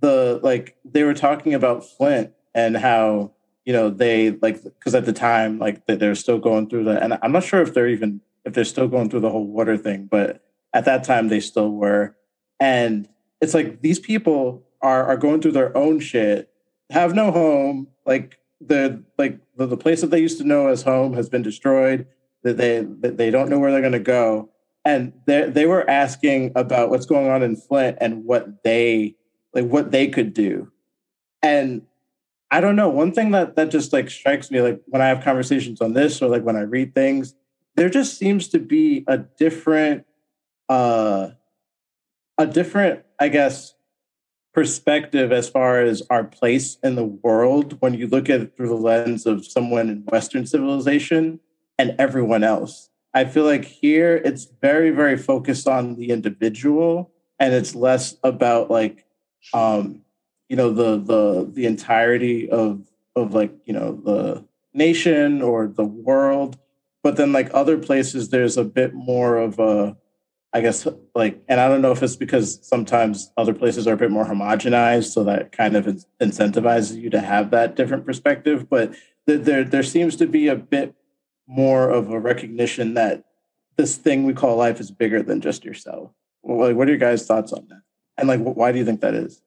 the 0.00 0.40
like 0.42 0.76
they 0.84 1.02
were 1.02 1.14
talking 1.14 1.54
about 1.54 1.84
Flint 1.84 2.32
and 2.54 2.76
how 2.76 3.32
you 3.64 3.72
know 3.72 3.90
they 3.90 4.30
like 4.30 4.62
because 4.62 4.94
at 4.94 5.04
the 5.04 5.12
time 5.12 5.58
like 5.58 5.86
they're 5.86 6.14
still 6.14 6.38
going 6.38 6.68
through 6.68 6.84
the 6.84 7.02
and 7.02 7.18
I'm 7.22 7.32
not 7.32 7.44
sure 7.44 7.60
if 7.60 7.74
they're 7.74 7.88
even 7.88 8.20
if 8.44 8.54
they're 8.54 8.64
still 8.64 8.88
going 8.88 9.10
through 9.10 9.20
the 9.20 9.30
whole 9.30 9.46
water 9.46 9.76
thing, 9.76 10.08
but 10.10 10.42
at 10.72 10.84
that 10.84 11.04
time 11.04 11.28
they 11.28 11.40
still 11.40 11.70
were, 11.70 12.16
and 12.58 13.08
it's 13.40 13.54
like 13.54 13.82
these 13.82 13.98
people 13.98 14.64
are 14.80 15.04
are 15.04 15.16
going 15.16 15.40
through 15.40 15.52
their 15.52 15.76
own 15.76 16.00
shit, 16.00 16.50
have 16.90 17.14
no 17.14 17.30
home, 17.30 17.88
like 18.06 18.38
the 18.60 19.02
like 19.18 19.38
the, 19.56 19.66
the 19.66 19.76
place 19.76 20.00
that 20.00 20.10
they 20.10 20.20
used 20.20 20.38
to 20.38 20.44
know 20.44 20.68
as 20.68 20.82
home 20.82 21.14
has 21.14 21.28
been 21.28 21.42
destroyed. 21.42 22.06
That 22.42 22.56
they 22.56 22.80
that 23.00 23.16
they 23.16 23.30
don't 23.30 23.50
know 23.50 23.58
where 23.58 23.72
they're 23.72 23.80
going 23.80 23.92
to 23.92 23.98
go, 23.98 24.50
and 24.84 25.12
they 25.26 25.48
they 25.50 25.66
were 25.66 25.88
asking 25.88 26.52
about 26.54 26.90
what's 26.90 27.06
going 27.06 27.28
on 27.28 27.42
in 27.42 27.56
Flint 27.56 27.98
and 28.00 28.24
what 28.24 28.62
they 28.62 29.16
like 29.60 29.70
what 29.70 29.90
they 29.90 30.08
could 30.08 30.34
do, 30.34 30.70
and 31.42 31.82
I 32.50 32.60
don't 32.60 32.76
know. 32.76 32.88
One 32.88 33.12
thing 33.12 33.30
that 33.32 33.56
that 33.56 33.70
just 33.70 33.92
like 33.92 34.10
strikes 34.10 34.50
me, 34.50 34.60
like 34.60 34.80
when 34.86 35.02
I 35.02 35.08
have 35.08 35.22
conversations 35.22 35.80
on 35.80 35.92
this 35.92 36.22
or 36.22 36.28
like 36.28 36.42
when 36.42 36.56
I 36.56 36.62
read 36.62 36.94
things, 36.94 37.34
there 37.76 37.90
just 37.90 38.18
seems 38.18 38.48
to 38.48 38.58
be 38.58 39.04
a 39.06 39.18
different, 39.18 40.06
uh, 40.68 41.30
a 42.38 42.46
different, 42.46 43.04
I 43.18 43.28
guess, 43.28 43.74
perspective 44.54 45.30
as 45.30 45.48
far 45.48 45.82
as 45.82 46.02
our 46.10 46.24
place 46.24 46.78
in 46.82 46.94
the 46.94 47.04
world 47.04 47.76
when 47.80 47.94
you 47.94 48.06
look 48.06 48.30
at 48.30 48.40
it 48.40 48.56
through 48.56 48.68
the 48.68 48.74
lens 48.74 49.26
of 49.26 49.46
someone 49.46 49.88
in 49.90 50.04
Western 50.06 50.46
civilization 50.46 51.40
and 51.78 51.94
everyone 51.98 52.42
else. 52.42 52.90
I 53.14 53.24
feel 53.24 53.44
like 53.44 53.64
here 53.64 54.16
it's 54.16 54.48
very, 54.60 54.90
very 54.90 55.16
focused 55.16 55.68
on 55.68 55.96
the 55.96 56.10
individual 56.10 57.12
and 57.38 57.54
it's 57.54 57.74
less 57.74 58.16
about 58.24 58.70
like 58.70 59.04
um, 59.52 60.02
you 60.48 60.56
know, 60.56 60.70
the 60.70 60.96
the 60.96 61.50
the 61.52 61.66
entirety 61.66 62.48
of 62.50 62.82
of 63.16 63.34
like, 63.34 63.52
you 63.64 63.72
know, 63.72 63.92
the 63.92 64.44
nation 64.72 65.42
or 65.42 65.66
the 65.66 65.84
world. 65.84 66.58
But 67.02 67.16
then 67.16 67.32
like 67.32 67.50
other 67.54 67.78
places 67.78 68.28
there's 68.28 68.56
a 68.56 68.64
bit 68.64 68.94
more 68.94 69.36
of 69.38 69.58
a 69.58 69.96
I 70.52 70.62
guess 70.62 70.86
like, 71.14 71.42
and 71.46 71.60
I 71.60 71.68
don't 71.68 71.82
know 71.82 71.92
if 71.92 72.02
it's 72.02 72.16
because 72.16 72.58
sometimes 72.66 73.30
other 73.36 73.52
places 73.52 73.86
are 73.86 73.92
a 73.92 73.98
bit 73.98 74.10
more 74.10 74.24
homogenized, 74.24 75.12
so 75.12 75.22
that 75.24 75.52
kind 75.52 75.76
of 75.76 75.86
incentivizes 76.20 77.00
you 77.00 77.10
to 77.10 77.20
have 77.20 77.50
that 77.50 77.76
different 77.76 78.06
perspective. 78.06 78.68
But 78.68 78.94
there, 79.26 79.62
there 79.62 79.82
seems 79.82 80.16
to 80.16 80.26
be 80.26 80.48
a 80.48 80.56
bit 80.56 80.94
more 81.46 81.90
of 81.90 82.10
a 82.10 82.18
recognition 82.18 82.94
that 82.94 83.24
this 83.76 83.96
thing 83.96 84.24
we 84.24 84.32
call 84.32 84.56
life 84.56 84.80
is 84.80 84.90
bigger 84.90 85.22
than 85.22 85.42
just 85.42 85.64
yourself. 85.64 86.12
Well, 86.42 86.74
what 86.74 86.88
are 86.88 86.90
your 86.90 86.98
guys' 86.98 87.26
thoughts 87.26 87.52
on 87.52 87.66
that? 87.68 87.82
And 88.18 88.28
like, 88.28 88.40
why 88.40 88.72
do 88.72 88.78
you 88.78 88.84
think 88.84 89.00
that 89.00 89.14
is? 89.14 89.40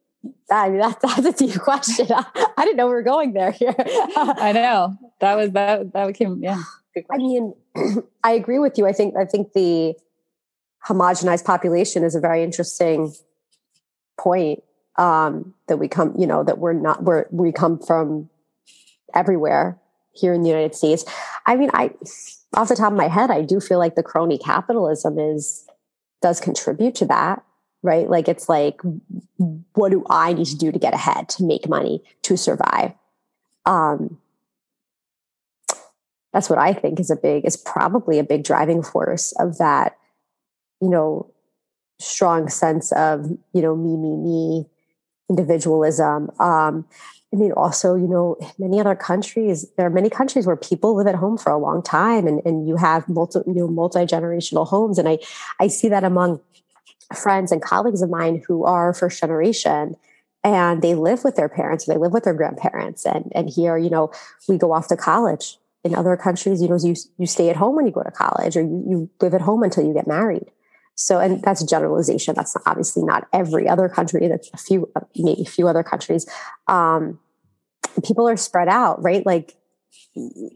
I 0.50 0.70
mean, 0.70 0.80
that, 0.80 1.00
that's 1.02 1.26
a 1.26 1.32
deep 1.34 1.60
question. 1.60 2.08
I, 2.10 2.26
I, 2.58 2.66
didn't 2.66 2.78
know 2.78 2.88
we 2.88 2.94
were 2.94 3.04
going 3.04 3.34
there 3.34 3.52
here. 3.52 3.76
I 3.78 4.52
know 4.54 4.98
that 5.20 5.36
was 5.36 5.52
that 5.52 5.94
that 5.94 6.16
came 6.16 6.42
yeah. 6.42 6.62
I 7.12 7.18
mean, 7.18 7.54
I 8.24 8.32
agree 8.32 8.60
with 8.60 8.78
you. 8.78 8.88
I 8.88 8.92
think 8.92 9.16
I 9.16 9.26
think 9.26 9.54
the 9.54 9.96
homogenized 10.88 11.46
population 11.46 12.04
is 12.04 12.16
a 12.16 12.20
very 12.20 12.44
interesting 12.44 13.14
point 14.20 14.64
um, 14.98 15.54
that 15.68 15.78
we 15.78 15.88
come, 15.88 16.14
you 16.18 16.28
know, 16.28 16.44
that 16.44 16.58
we're 16.58 16.74
not, 16.74 17.04
we're, 17.04 17.26
we 17.32 17.52
come 17.52 17.80
from 17.80 18.30
everywhere 19.14 19.80
here 20.14 20.34
in 20.34 20.42
the 20.44 20.50
United 20.50 20.76
States. 20.76 21.06
I 21.46 21.56
mean, 21.56 21.70
I, 21.74 21.92
off 22.54 22.68
the 22.68 22.76
top 22.76 22.92
of 22.92 22.98
my 22.98 23.08
head, 23.08 23.32
I 23.32 23.42
do 23.42 23.60
feel 23.60 23.80
like 23.80 23.96
the 23.96 24.04
crony 24.04 24.38
capitalism 24.38 25.18
is, 25.18 25.66
does 26.22 26.40
contribute 26.40 26.96
to 26.96 27.06
that, 27.06 27.44
right? 27.84 28.10
Like 28.10 28.28
it's 28.28 28.48
like, 28.48 28.82
what 29.74 29.90
do 29.90 30.06
I 30.10 30.34
need 30.34 30.48
to 30.48 30.58
do 30.58 30.72
to 30.72 30.80
get 30.80 30.94
ahead, 30.94 31.30
to 31.30 31.44
make 31.44 31.68
money, 31.68 32.04
to 32.24 32.38
survive? 32.38 32.94
Um, 33.66 34.20
that's 36.34 36.50
what 36.50 36.60
I 36.60 36.74
think 36.74 37.00
is 37.00 37.12
a 37.12 37.16
big, 37.16 37.46
is 37.46 37.58
probably 37.58 38.20
a 38.20 38.24
big 38.24 38.44
driving 38.44 38.84
force 38.84 39.34
of 39.34 39.58
that 39.58 39.98
you 40.82 40.90
know, 40.90 41.32
strong 42.00 42.50
sense 42.50 42.92
of, 42.94 43.30
you 43.54 43.62
know, 43.62 43.76
me, 43.76 43.96
me, 43.96 44.18
me, 44.18 44.66
individualism. 45.30 46.30
Um, 46.40 46.86
I 47.34 47.38
mean, 47.38 47.54
also, 47.54 47.96
you 47.96 48.08
know, 48.08 48.36
many 48.58 48.80
other 48.80 48.96
countries, 48.96 49.66
there 49.78 49.86
are 49.86 49.92
many 49.92 50.10
countries 50.10 50.46
where 50.46 50.58
people 50.58 50.96
live 50.96 51.08
at 51.08 51.16
home 51.16 51.38
for 51.38 51.52
a 51.52 51.58
long 51.58 51.82
time 51.82 52.28
and, 52.28 52.42
and 52.44 52.68
you 52.68 52.76
have 52.76 53.08
multi, 53.08 53.40
you 53.48 53.54
know, 53.54 53.68
multi-generational 53.68 54.68
homes. 54.68 54.98
And 54.98 55.08
I, 55.08 55.20
I 55.60 55.68
see 55.68 55.88
that 55.88 56.04
among 56.04 56.42
friends 57.18 57.52
and 57.52 57.62
colleagues 57.62 58.02
of 58.02 58.10
mine 58.10 58.44
who 58.48 58.64
are 58.66 58.94
first 58.94 59.20
generation 59.20 59.96
and 60.44 60.82
they 60.82 60.96
live 60.96 61.24
with 61.24 61.36
their 61.36 61.50
parents 61.50 61.88
or 61.88 61.94
they 61.94 62.00
live 62.00 62.14
with 62.14 62.24
their 62.24 62.34
grandparents. 62.34 63.06
And, 63.06 63.32
and 63.36 63.50
here, 63.50 63.78
you 63.78 63.90
know, 63.90 64.12
we 64.48 64.58
go 64.58 64.74
off 64.74 64.88
to 64.88 64.98
college 64.98 65.58
in 65.84 65.96
other 65.96 66.16
countries, 66.16 66.62
you 66.62 66.68
know, 66.68 66.78
you, 66.82 66.96
you 67.18 67.26
stay 67.26 67.50
at 67.50 67.56
home 67.56 67.76
when 67.76 67.86
you 67.86 67.92
go 67.92 68.04
to 68.04 68.12
college 68.12 68.56
or 68.56 68.62
you, 68.62 68.84
you 68.88 69.10
live 69.20 69.34
at 69.34 69.42
home 69.42 69.64
until 69.64 69.86
you 69.86 69.94
get 69.94 70.08
married. 70.08 70.46
So, 70.96 71.20
and 71.20 71.42
that's 71.42 71.62
a 71.62 71.66
generalization. 71.66 72.36
That's 72.36 72.56
obviously 72.66 73.04
not 73.04 73.28
every 73.34 73.68
other 73.68 73.90
country. 73.90 74.28
That's 74.28 74.50
a 74.54 74.58
few, 74.58 74.92
maybe 75.16 75.42
a 75.42 75.46
few 75.46 75.68
other 75.68 75.84
countries. 75.84 76.28
Um, 76.68 77.20
people 78.06 78.28
are 78.30 78.38
spread 78.38 78.68
out, 78.68 79.02
right? 79.02 79.26
Like 79.26 79.56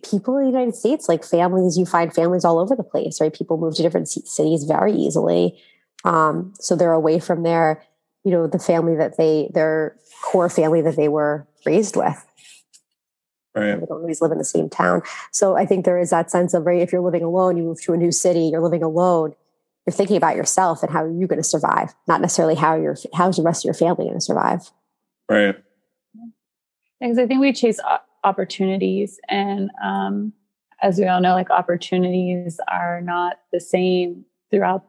people 0.09 0.37
in 0.37 0.43
the 0.43 0.51
United 0.51 0.75
States, 0.75 1.09
like 1.09 1.23
families, 1.23 1.77
you 1.77 1.85
find 1.85 2.13
families 2.13 2.45
all 2.45 2.59
over 2.59 2.75
the 2.75 2.83
place, 2.83 3.19
right? 3.19 3.33
People 3.33 3.57
move 3.57 3.75
to 3.75 3.81
different 3.81 4.07
cities 4.07 4.65
very 4.65 4.93
easily. 4.93 5.59
Um, 6.05 6.53
so 6.59 6.75
they're 6.75 6.93
away 6.93 7.19
from 7.19 7.43
their, 7.43 7.83
you 8.23 8.31
know, 8.31 8.47
the 8.47 8.59
family 8.59 8.95
that 8.95 9.17
they, 9.17 9.49
their 9.53 9.95
core 10.23 10.49
family 10.49 10.81
that 10.81 10.95
they 10.95 11.07
were 11.07 11.47
raised 11.65 11.95
with. 11.95 12.25
Right. 13.53 13.79
They 13.79 13.85
don't 13.85 14.01
always 14.01 14.21
live 14.21 14.31
in 14.31 14.37
the 14.37 14.45
same 14.45 14.69
town. 14.69 15.01
So 15.31 15.55
I 15.55 15.65
think 15.65 15.85
there 15.85 15.99
is 15.99 16.09
that 16.09 16.29
sense 16.29 16.53
of, 16.53 16.65
right, 16.65 16.81
if 16.81 16.91
you're 16.91 17.01
living 17.01 17.23
alone, 17.23 17.57
you 17.57 17.63
move 17.63 17.81
to 17.83 17.93
a 17.93 17.97
new 17.97 18.11
city, 18.11 18.49
you're 18.51 18.61
living 18.61 18.83
alone 18.83 19.33
you're 19.85 19.93
thinking 19.93 20.17
about 20.17 20.35
yourself 20.35 20.81
and 20.81 20.91
how 20.91 21.03
are 21.03 21.11
you're 21.11 21.27
going 21.27 21.41
to 21.41 21.43
survive, 21.43 21.93
not 22.07 22.21
necessarily 22.21 22.55
how 22.55 22.75
your 22.75 22.95
how's 23.13 23.37
the 23.37 23.43
rest 23.43 23.63
of 23.63 23.65
your 23.65 23.73
family 23.73 24.05
going 24.05 24.15
to 24.15 24.21
survive. 24.21 24.71
Right. 25.29 25.55
Because 26.99 27.19
I 27.19 27.27
think 27.27 27.41
we 27.41 27.53
chase 27.53 27.79
opportunities, 28.23 29.19
and 29.29 29.69
um, 29.83 30.33
as 30.81 30.97
we 30.97 31.07
all 31.07 31.21
know, 31.21 31.33
like 31.33 31.51
opportunities 31.51 32.59
are 32.67 33.01
not 33.01 33.39
the 33.51 33.59
same 33.59 34.25
throughout 34.49 34.85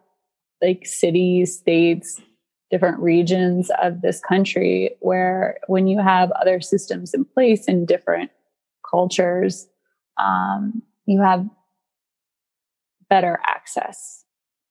like 0.62 0.86
cities, 0.86 1.56
states, 1.58 2.20
different 2.70 2.98
regions 2.98 3.70
of 3.82 4.02
this 4.02 4.20
country. 4.20 4.90
Where 5.00 5.58
when 5.66 5.86
you 5.86 6.00
have 6.00 6.30
other 6.32 6.60
systems 6.60 7.14
in 7.14 7.24
place 7.24 7.66
in 7.66 7.86
different 7.86 8.30
cultures, 8.88 9.68
um, 10.18 10.82
you 11.06 11.20
have 11.20 11.46
better 13.08 13.38
access 13.46 14.24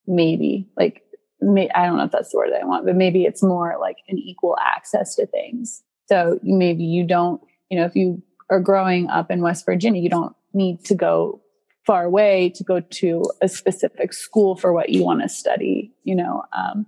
maybe 0.06 0.68
like 0.76 1.02
may, 1.40 1.68
I 1.70 1.86
don't 1.86 1.98
know 1.98 2.04
if 2.04 2.12
that's 2.12 2.30
the 2.30 2.38
word 2.38 2.52
that 2.52 2.62
I 2.62 2.66
want, 2.66 2.86
but 2.86 2.96
maybe 2.96 3.24
it's 3.24 3.42
more 3.42 3.76
like 3.80 3.96
an 4.08 4.18
equal 4.18 4.56
access 4.60 5.14
to 5.16 5.26
things. 5.26 5.82
So 6.08 6.38
maybe 6.42 6.84
you 6.84 7.04
don't, 7.04 7.40
you 7.70 7.78
know, 7.78 7.84
if 7.84 7.94
you 7.94 8.22
are 8.50 8.60
growing 8.60 9.08
up 9.08 9.30
in 9.30 9.42
West 9.42 9.66
Virginia, 9.66 10.00
you 10.00 10.08
don't 10.08 10.34
need 10.54 10.84
to 10.86 10.94
go 10.94 11.40
far 11.86 12.04
away 12.04 12.50
to 12.56 12.64
go 12.64 12.80
to 12.80 13.24
a 13.40 13.48
specific 13.48 14.12
school 14.12 14.56
for 14.56 14.72
what 14.72 14.90
you 14.90 15.04
want 15.04 15.22
to 15.22 15.28
study, 15.28 15.92
you 16.02 16.14
know. 16.14 16.42
Um, 16.52 16.86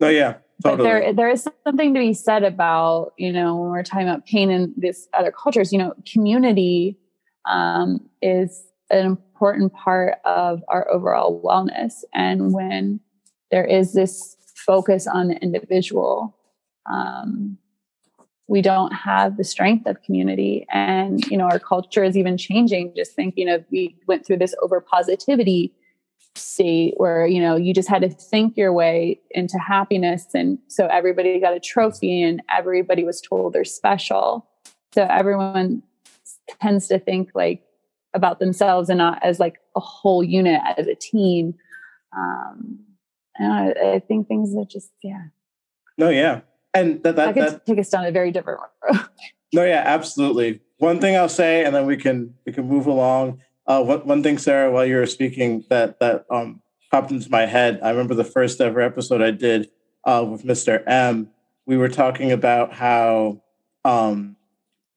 oh 0.00 0.08
yeah, 0.08 0.36
totally. 0.62 0.76
But 0.76 0.82
there, 0.82 1.12
there 1.12 1.28
is 1.28 1.46
something 1.64 1.92
to 1.94 2.00
be 2.00 2.14
said 2.14 2.42
about, 2.42 3.12
you 3.18 3.32
know, 3.32 3.56
when 3.56 3.70
we're 3.70 3.82
talking 3.82 4.08
about 4.08 4.26
pain 4.26 4.50
in 4.50 4.74
these 4.76 5.06
other 5.12 5.30
cultures, 5.30 5.72
you 5.72 5.78
know, 5.78 5.94
community 6.10 6.98
um, 7.46 8.00
is 8.22 8.66
an 8.90 9.04
important 9.04 9.72
part 9.74 10.14
of 10.24 10.62
our 10.68 10.90
overall 10.90 11.42
wellness. 11.44 12.04
And 12.14 12.52
when 12.52 13.00
there 13.50 13.64
is 13.64 13.92
this 13.92 14.36
focus 14.54 15.06
on 15.06 15.28
the 15.28 15.36
individual, 15.36 16.36
um, 16.90 17.58
we 18.48 18.62
don't 18.62 18.92
have 18.92 19.36
the 19.36 19.44
strength 19.44 19.86
of 19.86 20.02
community. 20.02 20.66
And, 20.72 21.24
you 21.26 21.36
know, 21.36 21.46
our 21.46 21.58
culture 21.58 22.04
is 22.04 22.16
even 22.16 22.36
changing. 22.36 22.94
Just 22.96 23.12
thinking 23.12 23.48
of 23.48 23.64
we 23.70 23.96
went 24.06 24.24
through 24.24 24.38
this 24.38 24.54
over 24.62 24.80
positivity 24.80 25.72
state 26.36 26.94
where, 26.98 27.26
you 27.26 27.40
know, 27.40 27.56
you 27.56 27.74
just 27.74 27.88
had 27.88 28.02
to 28.02 28.08
think 28.08 28.56
your 28.56 28.72
way 28.72 29.20
into 29.30 29.58
happiness. 29.58 30.26
And 30.34 30.58
so 30.68 30.86
everybody 30.86 31.40
got 31.40 31.54
a 31.54 31.60
trophy 31.60 32.22
and 32.22 32.42
everybody 32.56 33.04
was 33.04 33.20
told 33.20 33.52
they're 33.52 33.64
special. 33.64 34.46
So 34.94 35.06
everyone 35.10 35.82
tends 36.60 36.86
to 36.88 36.98
think 36.98 37.30
like 37.34 37.62
about 38.14 38.38
themselves 38.38 38.88
and 38.88 38.98
not 38.98 39.22
as 39.24 39.40
like 39.40 39.60
a 39.74 39.80
whole 39.80 40.22
unit 40.22 40.60
as 40.76 40.86
a 40.86 40.94
team. 40.94 41.54
Um, 42.16 42.78
and 43.36 43.52
I, 43.52 43.94
I 43.94 43.98
think 43.98 44.28
things 44.28 44.54
are 44.56 44.64
just 44.64 44.90
yeah. 45.02 45.24
No, 45.98 46.10
yeah, 46.10 46.40
and 46.76 47.02
that 47.02 47.16
that, 47.16 47.34
that 47.34 47.34
could 47.34 47.54
that, 47.54 47.66
take 47.66 47.78
us 47.78 47.88
down 47.88 48.04
a 48.04 48.12
very 48.12 48.30
different 48.30 48.60
road. 48.60 49.00
no, 49.52 49.64
yeah, 49.64 49.82
absolutely. 49.84 50.60
One 50.78 51.00
thing 51.00 51.16
I'll 51.16 51.28
say, 51.28 51.64
and 51.64 51.74
then 51.74 51.86
we 51.86 51.96
can 51.96 52.34
we 52.44 52.52
can 52.52 52.68
move 52.68 52.86
along. 52.86 53.40
Uh, 53.66 53.82
one 53.82 54.06
one 54.06 54.22
thing, 54.22 54.38
Sarah, 54.38 54.70
while 54.70 54.84
you 54.86 54.96
were 54.96 55.06
speaking, 55.06 55.64
that 55.70 55.98
that 56.00 56.26
um 56.30 56.62
popped 56.90 57.10
into 57.10 57.30
my 57.30 57.46
head. 57.46 57.80
I 57.82 57.90
remember 57.90 58.14
the 58.14 58.24
first 58.24 58.60
ever 58.60 58.80
episode 58.80 59.22
I 59.22 59.30
did 59.30 59.70
uh, 60.04 60.24
with 60.28 60.44
Mr. 60.44 60.86
M. 60.86 61.30
We 61.66 61.76
were 61.76 61.88
talking 61.88 62.30
about 62.30 62.72
how 62.72 63.42
um, 63.84 64.36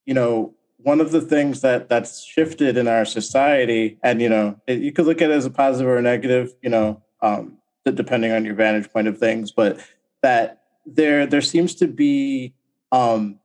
you 0.06 0.14
know 0.14 0.54
one 0.82 1.02
of 1.02 1.12
the 1.12 1.22
things 1.22 1.62
that 1.62 1.90
that's 1.90 2.24
shifted 2.24 2.78
in 2.78 2.88
our 2.88 3.06
society, 3.06 3.98
and 4.04 4.22
you 4.22 4.30
know, 4.30 4.60
it, 4.68 4.80
you 4.80 4.92
could 4.92 5.06
look 5.06 5.22
at 5.22 5.30
it 5.30 5.34
as 5.34 5.46
a 5.46 5.50
positive 5.50 5.88
or 5.88 5.98
a 5.98 6.02
negative, 6.02 6.54
you 6.62 6.70
know, 6.70 7.02
um, 7.22 7.58
depending 7.86 8.32
on 8.32 8.46
your 8.46 8.56
vantage 8.56 8.92
point 8.92 9.08
of 9.08 9.18
things, 9.18 9.52
but 9.52 9.80
that 10.22 10.59
there 10.96 11.26
there 11.26 11.42
seems 11.42 11.76
to 11.76 11.88
be 11.88 12.54
um, 12.92 13.40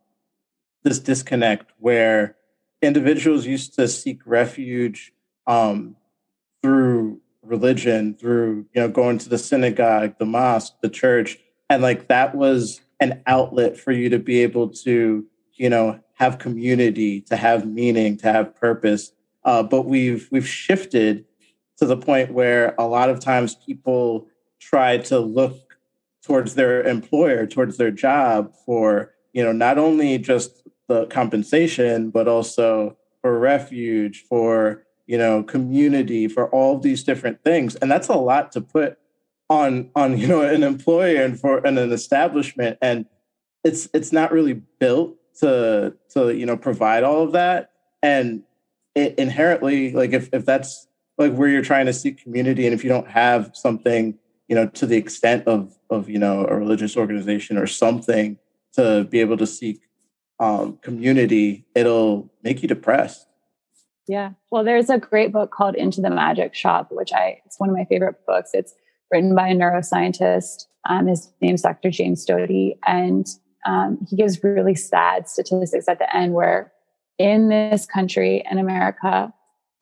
this 0.82 0.98
disconnect 0.98 1.72
where 1.78 2.36
individuals 2.82 3.46
used 3.46 3.74
to 3.74 3.88
seek 3.88 4.20
refuge 4.26 5.12
um, 5.46 5.96
through 6.62 7.20
religion, 7.42 8.14
through 8.14 8.66
you 8.74 8.80
know 8.80 8.88
going 8.88 9.18
to 9.18 9.28
the 9.28 9.38
synagogue, 9.38 10.14
the 10.18 10.26
mosque, 10.26 10.74
the 10.82 10.88
church, 10.88 11.38
and 11.68 11.82
like 11.82 12.08
that 12.08 12.34
was 12.34 12.80
an 13.00 13.22
outlet 13.26 13.76
for 13.76 13.92
you 13.92 14.08
to 14.08 14.18
be 14.18 14.42
able 14.42 14.68
to 14.68 15.26
you 15.54 15.68
know 15.68 16.00
have 16.14 16.38
community, 16.38 17.20
to 17.22 17.36
have 17.36 17.66
meaning, 17.66 18.16
to 18.18 18.30
have 18.30 18.54
purpose. 18.54 19.12
Uh, 19.44 19.62
but 19.62 19.82
we've 19.82 20.28
we've 20.30 20.48
shifted 20.48 21.24
to 21.76 21.86
the 21.86 21.96
point 21.96 22.32
where 22.32 22.74
a 22.78 22.86
lot 22.86 23.10
of 23.10 23.20
times 23.20 23.54
people 23.54 24.28
try 24.60 24.96
to 24.96 25.18
look 25.18 25.73
towards 26.24 26.54
their 26.54 26.82
employer, 26.82 27.46
towards 27.46 27.76
their 27.76 27.90
job 27.90 28.52
for 28.64 29.14
you 29.32 29.42
know 29.42 29.52
not 29.52 29.78
only 29.78 30.18
just 30.18 30.62
the 30.88 31.06
compensation, 31.06 32.10
but 32.10 32.28
also 32.28 32.96
for 33.20 33.38
refuge, 33.38 34.24
for 34.28 34.84
you 35.06 35.18
know 35.18 35.42
community, 35.42 36.28
for 36.28 36.48
all 36.50 36.78
these 36.78 37.04
different 37.04 37.42
things, 37.44 37.74
and 37.76 37.90
that's 37.90 38.08
a 38.08 38.16
lot 38.16 38.52
to 38.52 38.60
put 38.60 38.98
on 39.50 39.90
on 39.94 40.18
you 40.18 40.26
know 40.26 40.42
an 40.42 40.62
employer 40.62 41.22
and 41.22 41.38
for 41.38 41.64
and 41.66 41.78
an 41.78 41.92
establishment, 41.92 42.78
and 42.80 43.06
it's 43.62 43.88
it's 43.94 44.12
not 44.12 44.32
really 44.32 44.62
built 44.78 45.16
to 45.40 45.94
to 46.10 46.34
you 46.34 46.46
know 46.46 46.56
provide 46.56 47.02
all 47.02 47.22
of 47.22 47.32
that. 47.32 47.70
And 48.02 48.42
it 48.94 49.18
inherently 49.18 49.92
like 49.92 50.12
if, 50.12 50.28
if 50.32 50.44
that's 50.44 50.86
like 51.18 51.32
where 51.32 51.48
you're 51.48 51.62
trying 51.62 51.86
to 51.86 51.92
seek 51.92 52.22
community 52.22 52.66
and 52.66 52.74
if 52.74 52.84
you 52.84 52.90
don't 52.90 53.08
have 53.08 53.50
something 53.54 54.18
you 54.48 54.54
know 54.54 54.66
to 54.68 54.86
the 54.86 54.96
extent 54.96 55.46
of 55.46 55.76
of 55.90 56.08
you 56.08 56.18
know 56.18 56.46
a 56.46 56.56
religious 56.56 56.96
organization 56.96 57.56
or 57.56 57.66
something 57.66 58.38
to 58.74 59.04
be 59.04 59.20
able 59.20 59.36
to 59.36 59.46
seek 59.46 59.80
um, 60.40 60.78
community 60.78 61.64
it'll 61.74 62.30
make 62.42 62.62
you 62.62 62.68
depressed. 62.68 63.26
Yeah. 64.06 64.32
Well 64.50 64.64
there's 64.64 64.90
a 64.90 64.98
great 64.98 65.32
book 65.32 65.50
called 65.50 65.76
into 65.76 66.00
the 66.00 66.10
magic 66.10 66.54
shop 66.54 66.88
which 66.90 67.12
i 67.12 67.40
it's 67.46 67.58
one 67.58 67.70
of 67.70 67.76
my 67.76 67.84
favorite 67.84 68.26
books. 68.26 68.50
It's 68.52 68.74
written 69.10 69.34
by 69.34 69.48
a 69.48 69.54
neuroscientist 69.54 70.66
um, 70.86 71.06
his 71.06 71.30
name's 71.40 71.62
dr 71.62 71.88
james 71.90 72.24
doty 72.24 72.76
and 72.86 73.26
um, 73.66 73.98
he 74.08 74.16
gives 74.16 74.42
really 74.42 74.74
sad 74.74 75.28
statistics 75.28 75.88
at 75.88 75.98
the 75.98 76.16
end 76.16 76.34
where 76.34 76.72
in 77.18 77.48
this 77.48 77.86
country 77.86 78.42
in 78.50 78.58
america 78.58 79.32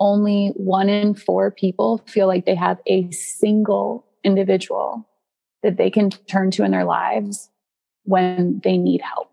only 0.01 0.53
one 0.57 0.89
in 0.89 1.15
four 1.15 1.51
people 1.51 1.99
feel 2.07 2.27
like 2.27 2.45
they 2.45 2.55
have 2.55 2.79
a 2.87 3.11
single 3.11 4.07
individual 4.25 5.09
that 5.63 5.77
they 5.77 5.91
can 5.91 6.11
turn 6.11 6.51
to 6.53 6.65
in 6.65 6.71
their 6.71 6.85
lives 6.85 7.51
when 8.05 8.61
they 8.65 8.77
need 8.77 9.01
help. 9.01 9.31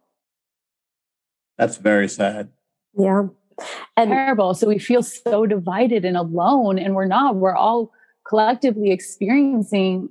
That's 1.58 1.78
very 1.78 2.08
sad. 2.08 2.50
Yeah. 2.98 3.28
And 3.98 4.10
terrible. 4.10 4.54
So 4.54 4.68
we 4.68 4.80
feel 4.80 5.04
so 5.04 5.46
divided 5.46 6.06
and 6.06 6.16
alone, 6.16 6.80
and 6.80 6.96
we're 6.96 7.06
not. 7.06 7.36
We're 7.36 7.56
all 7.56 7.92
collectively 8.28 8.92
experiencing 8.92 10.10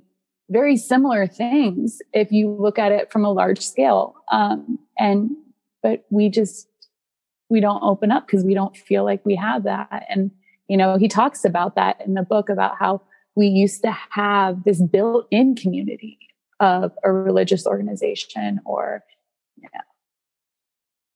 very 0.49 0.77
similar 0.77 1.25
things 1.25 2.01
if 2.13 2.31
you 2.31 2.51
look 2.51 2.77
at 2.77 2.91
it 2.91 3.11
from 3.11 3.23
a 3.23 3.31
large 3.31 3.59
scale. 3.59 4.15
Um, 4.31 4.77
and, 4.97 5.31
but 5.81 6.05
we 6.09 6.29
just, 6.29 6.67
we 7.49 7.59
don't 7.59 7.81
open 7.83 8.11
up 8.11 8.27
because 8.27 8.43
we 8.43 8.53
don't 8.53 8.75
feel 8.75 9.03
like 9.03 9.25
we 9.25 9.35
have 9.35 9.63
that. 9.63 10.05
And, 10.09 10.31
you 10.67 10.77
know, 10.77 10.97
he 10.97 11.07
talks 11.07 11.45
about 11.45 11.75
that 11.75 12.01
in 12.05 12.13
the 12.13 12.23
book 12.23 12.49
about 12.49 12.77
how 12.77 13.01
we 13.35 13.47
used 13.47 13.81
to 13.83 13.95
have 14.11 14.63
this 14.63 14.81
built 14.81 15.27
in 15.31 15.55
community 15.55 16.17
of 16.59 16.91
a 17.03 17.11
religious 17.11 17.65
organization 17.65 18.59
or 18.65 19.03
yeah 19.57 19.81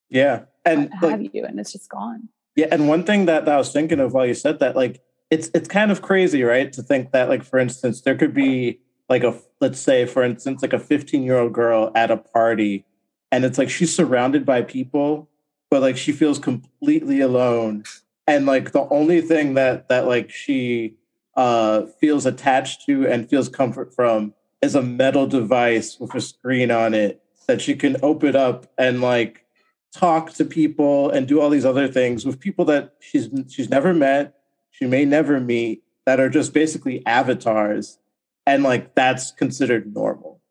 yeah 0.10 0.40
and 0.66 0.94
have 0.94 1.20
like, 1.22 1.34
you 1.34 1.46
and 1.46 1.60
it's 1.60 1.74
just 1.74 1.90
gone. 1.90 2.30
Yeah 2.56 2.68
and 2.72 2.88
one 2.88 3.04
thing 3.04 3.26
that, 3.26 3.46
that 3.46 3.56
i 3.56 3.58
was 3.58 3.72
thinking 3.72 4.00
of 4.00 4.14
while 4.14 4.26
you 4.26 4.34
said 4.34 4.60
that 4.60 4.76
like 4.76 5.02
it's 5.30 5.50
it's 5.54 5.68
kind 5.68 5.92
of 5.92 6.02
crazy 6.02 6.44
right 6.44 6.72
to 6.74 6.82
think 6.82 7.12
that 7.12 7.30
like 7.30 7.44
for 7.44 7.60
instance 7.60 8.02
there 8.02 8.16
could 8.16 8.34
be 8.34 8.80
like 9.10 9.24
a 9.24 9.38
let's 9.60 9.80
say 9.80 10.06
for 10.06 10.24
instance 10.24 10.62
like 10.62 10.74
a 10.74 10.80
15 10.80 11.24
year 11.24 11.38
old 11.38 11.54
girl 11.54 11.92
at 11.96 12.12
a 12.12 12.18
party 12.18 12.86
and 13.32 13.44
it's 13.44 13.58
like 13.58 13.70
she's 13.70 13.94
surrounded 13.94 14.46
by 14.46 14.62
people 14.62 15.30
but 15.70 15.82
like 15.82 15.98
she 15.98 16.12
feels 16.12 16.40
completely 16.40 17.20
alone 17.20 17.84
and 18.28 18.46
like 18.46 18.72
the 18.72 18.88
only 18.90 19.22
thing 19.22 19.56
that 19.56 19.90
that 19.90 20.08
like 20.08 20.30
she 20.30 20.96
uh, 21.36 21.86
feels 22.00 22.26
attached 22.26 22.86
to 22.86 23.08
and 23.08 23.30
feels 23.30 23.50
comfort 23.50 23.94
from 23.94 24.34
is 24.62 24.76
a 24.76 24.82
metal 24.82 25.28
device 25.28 26.00
with 26.00 26.14
a 26.16 26.22
screen 26.22 26.72
on 26.72 26.94
it 26.94 27.22
that 27.48 27.62
she 27.62 27.76
can 27.76 27.98
open 28.02 28.36
up 28.36 28.68
and 28.78 29.02
like 29.02 29.46
talk 29.94 30.32
to 30.34 30.46
people 30.46 31.10
and 31.10 31.28
do 31.28 31.40
all 31.40 31.50
these 31.50 31.66
other 31.66 31.88
things 31.88 32.26
with 32.26 32.40
people 32.40 32.66
that 32.66 32.94
she's 33.00 33.30
she's 33.50 33.70
never 33.70 33.94
met, 33.94 34.36
she 34.72 34.86
may 34.86 35.06
never 35.06 35.40
meet, 35.40 35.84
that 36.06 36.20
are 36.20 36.30
just 36.30 36.54
basically 36.54 37.06
avatars, 37.06 38.00
and 38.46 38.64
like 38.64 38.96
that's 38.96 39.32
considered 39.32 39.94
normal. 39.94 40.42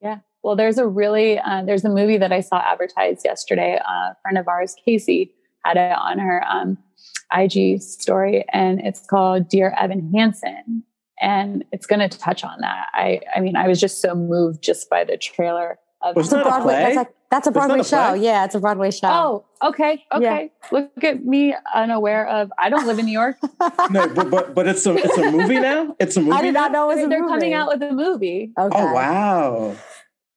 Yeah. 0.00 0.18
Well, 0.42 0.56
there's 0.56 0.78
a 0.78 0.86
really 0.86 1.38
uh, 1.38 1.62
there's 1.64 1.84
a 1.84 1.88
movie 1.88 2.18
that 2.18 2.32
I 2.32 2.40
saw 2.40 2.58
advertised 2.58 3.24
yesterday. 3.24 3.78
Uh, 3.78 4.10
a 4.10 4.16
friend 4.22 4.38
of 4.38 4.48
ours, 4.48 4.74
Casey, 4.84 5.32
had 5.64 5.76
it 5.76 5.96
on 5.96 6.18
her 6.18 6.44
um, 6.46 6.78
IG 7.32 7.82
story, 7.82 8.44
and 8.52 8.80
it's 8.80 9.04
called 9.06 9.48
Dear 9.48 9.74
Evan 9.78 10.12
Hansen, 10.14 10.84
and 11.20 11.64
it's 11.72 11.86
going 11.86 12.08
to 12.08 12.18
touch 12.18 12.44
on 12.44 12.60
that. 12.60 12.86
I, 12.92 13.20
I 13.34 13.40
mean, 13.40 13.56
I 13.56 13.68
was 13.68 13.80
just 13.80 14.00
so 14.00 14.14
moved 14.14 14.62
just 14.62 14.88
by 14.88 15.04
the 15.04 15.16
trailer. 15.16 15.78
Of 16.02 16.14
that's 16.14 16.32
a 16.32 16.42
Broadway. 16.42 16.74
That's, 16.74 16.96
like, 16.96 17.14
that's 17.30 17.46
a 17.46 17.50
Broadway 17.50 17.82
show. 17.82 18.14
Yeah, 18.14 18.44
it's 18.44 18.54
a 18.54 18.60
Broadway 18.60 18.90
show. 18.90 19.08
Oh, 19.62 19.68
okay, 19.68 20.04
okay. 20.12 20.50
Yeah. 20.62 20.68
Look 20.70 21.02
at 21.02 21.24
me, 21.24 21.54
unaware 21.74 22.26
of. 22.26 22.52
I 22.58 22.68
don't 22.68 22.86
live 22.86 22.98
in 22.98 23.06
New 23.06 23.12
York. 23.12 23.38
no, 23.90 24.08
but, 24.08 24.30
but 24.30 24.54
but 24.54 24.68
it's 24.68 24.86
a 24.86 24.94
it's 24.94 25.16
a 25.16 25.30
movie 25.32 25.58
now. 25.58 25.96
It's 25.98 26.16
a 26.16 26.20
movie. 26.20 26.32
I 26.32 26.42
did 26.42 26.54
not 26.54 26.70
know 26.70 26.90
it 26.90 26.96
was. 26.96 27.08
They're 27.08 27.20
movie. 27.20 27.32
coming 27.32 27.54
out 27.54 27.68
with 27.68 27.82
a 27.82 27.92
movie. 27.92 28.52
Okay. 28.58 28.76
Oh 28.78 28.92
wow. 28.92 29.76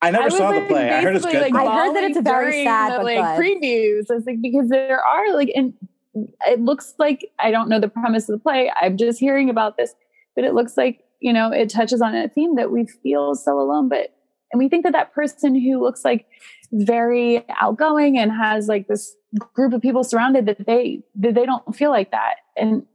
I 0.01 0.11
never 0.11 0.25
I 0.25 0.29
saw 0.29 0.49
like, 0.49 0.67
the 0.67 0.73
play. 0.73 0.89
I 0.89 1.01
heard 1.01 1.15
it's 1.15 1.25
good. 1.25 1.41
Like, 1.41 1.53
I 1.53 1.75
heard 1.75 1.95
that 1.95 2.03
it's 2.03 2.17
a 2.17 2.21
very 2.21 2.63
sad, 2.63 2.99
the, 2.99 3.03
like 3.03 3.17
good. 3.17 3.43
previews. 3.43 4.05
I 4.09 4.15
was 4.15 4.25
like 4.25 4.41
because 4.41 4.69
there 4.69 5.01
are 5.03 5.33
like 5.33 5.51
and 5.55 5.73
it 6.47 6.61
looks 6.61 6.93
like 6.97 7.31
I 7.39 7.51
don't 7.51 7.69
know 7.69 7.79
the 7.79 7.89
premise 7.89 8.29
of 8.29 8.39
the 8.39 8.43
play. 8.43 8.71
I'm 8.81 8.97
just 8.97 9.19
hearing 9.19 9.49
about 9.49 9.77
this, 9.77 9.93
but 10.35 10.45
it 10.45 10.53
looks 10.53 10.77
like 10.77 11.03
you 11.19 11.33
know 11.33 11.51
it 11.51 11.69
touches 11.69 12.01
on 12.01 12.15
a 12.15 12.29
theme 12.29 12.55
that 12.55 12.71
we 12.71 12.85
feel 12.85 13.35
so 13.35 13.59
alone. 13.59 13.89
But 13.89 14.15
and 14.51 14.59
we 14.59 14.69
think 14.69 14.83
that 14.83 14.93
that 14.93 15.13
person 15.13 15.53
who 15.53 15.81
looks 15.81 16.05
like 16.05 16.25
very 16.71 17.45
outgoing 17.59 18.17
and 18.17 18.31
has 18.31 18.67
like 18.67 18.87
this 18.87 19.15
group 19.53 19.73
of 19.73 19.81
people 19.81 20.03
surrounded 20.03 20.45
that 20.45 20.65
they 20.65 21.03
that 21.15 21.35
they 21.35 21.45
don't 21.45 21.75
feel 21.75 21.91
like 21.91 22.11
that, 22.11 22.35
and 22.55 22.85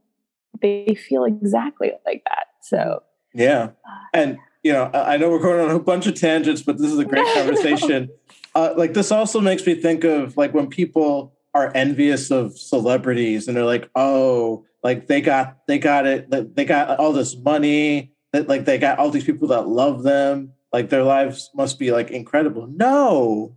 they 0.61 0.97
feel 1.07 1.23
exactly 1.23 1.91
like 2.05 2.23
that. 2.25 2.47
So 2.61 3.03
yeah, 3.33 3.69
uh, 3.87 4.05
and 4.13 4.37
you 4.65 4.73
know 4.73 4.89
I 4.93 5.17
know 5.17 5.29
we're 5.29 5.39
going 5.39 5.69
on 5.69 5.75
a 5.75 5.79
bunch 5.79 6.07
of 6.07 6.15
tangents, 6.15 6.63
but 6.63 6.79
this 6.79 6.91
is 6.91 6.97
a 6.97 7.05
great 7.13 7.31
conversation. 7.35 8.09
Uh, 8.55 8.73
like 8.75 8.95
this 8.95 9.11
also 9.11 9.39
makes 9.39 9.63
me 9.63 9.75
think 9.75 10.03
of 10.03 10.35
like 10.37 10.55
when 10.55 10.67
people 10.67 11.35
are 11.53 11.71
envious 11.75 12.31
of 12.31 12.57
celebrities 12.57 13.47
and 13.47 13.55
they're 13.55 13.63
like, 13.63 13.89
oh, 13.93 14.65
like 14.83 15.05
they 15.05 15.21
got 15.21 15.59
they 15.67 15.77
got 15.77 16.07
it, 16.07 16.55
they 16.55 16.65
got 16.65 16.97
all 16.97 17.13
this 17.13 17.37
money, 17.37 18.11
that 18.33 18.49
like 18.49 18.65
they 18.65 18.79
got 18.79 18.97
all 18.97 19.11
these 19.11 19.23
people 19.23 19.49
that 19.49 19.67
love 19.67 20.01
them, 20.01 20.53
like 20.73 20.89
their 20.89 21.03
lives 21.03 21.51
must 21.53 21.77
be 21.77 21.91
like 21.91 22.09
incredible. 22.09 22.65
No, 22.67 23.55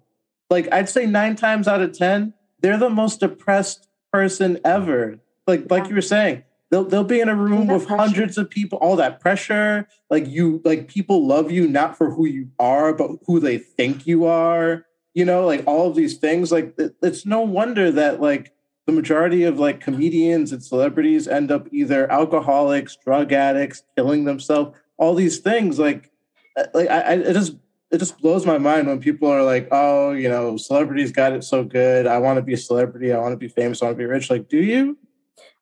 like 0.50 0.70
I'd 0.70 0.90
say 0.90 1.06
nine 1.06 1.36
times 1.36 1.66
out 1.66 1.80
of 1.80 1.96
ten, 1.96 2.34
they're 2.60 2.76
the 2.76 2.90
most 2.90 3.20
depressed 3.20 3.88
person 4.12 4.58
ever. 4.62 5.20
Like 5.46 5.70
like 5.70 5.88
you 5.88 5.94
were 5.94 6.02
saying, 6.02 6.44
they'll 6.70 6.84
they'll 6.84 7.04
be 7.04 7.20
in 7.20 7.28
a 7.28 7.34
room 7.34 7.66
with 7.66 7.86
pressure. 7.86 8.02
hundreds 8.02 8.38
of 8.38 8.50
people, 8.50 8.78
all 8.78 8.96
that 8.96 9.20
pressure. 9.20 9.88
Like 10.10 10.26
you, 10.26 10.60
like 10.64 10.88
people 10.88 11.26
love 11.26 11.50
you 11.50 11.68
not 11.68 11.96
for 11.96 12.10
who 12.10 12.26
you 12.26 12.50
are, 12.58 12.92
but 12.92 13.10
who 13.26 13.40
they 13.40 13.58
think 13.58 14.06
you 14.06 14.26
are 14.26 14.84
you 15.18 15.24
know, 15.24 15.44
like 15.44 15.64
all 15.66 15.88
of 15.88 15.96
these 15.96 16.16
things. 16.16 16.52
Like 16.52 16.78
it's 17.02 17.26
no 17.26 17.40
wonder 17.40 17.90
that 17.90 18.20
like 18.20 18.52
the 18.86 18.92
majority 18.92 19.42
of 19.42 19.58
like 19.58 19.80
comedians 19.80 20.52
and 20.52 20.62
celebrities 20.62 21.26
end 21.26 21.50
up 21.50 21.66
either 21.72 22.08
alcoholics, 22.10 22.96
drug 23.04 23.32
addicts, 23.32 23.82
killing 23.96 24.26
themselves, 24.26 24.78
all 24.96 25.16
these 25.16 25.38
things. 25.38 25.76
Like, 25.76 26.12
uh, 26.56 26.66
like 26.72 26.88
I, 26.88 27.00
I 27.00 27.12
it 27.14 27.32
just 27.32 27.56
it 27.90 27.98
just 27.98 28.18
blows 28.20 28.46
my 28.46 28.58
mind 28.58 28.86
when 28.86 29.00
people 29.00 29.28
are 29.28 29.42
like, 29.42 29.66
oh, 29.72 30.12
you 30.12 30.28
know, 30.28 30.56
celebrities 30.56 31.10
got 31.10 31.32
it 31.32 31.42
so 31.42 31.64
good. 31.64 32.06
I 32.06 32.18
want 32.18 32.36
to 32.36 32.42
be 32.42 32.54
a 32.54 32.56
celebrity. 32.56 33.12
I 33.12 33.18
want 33.18 33.32
to 33.32 33.36
be 33.36 33.48
famous. 33.48 33.82
I 33.82 33.86
want 33.86 33.96
to 33.96 33.98
be 33.98 34.04
rich. 34.04 34.30
Like, 34.30 34.48
do 34.48 34.58
you? 34.58 34.96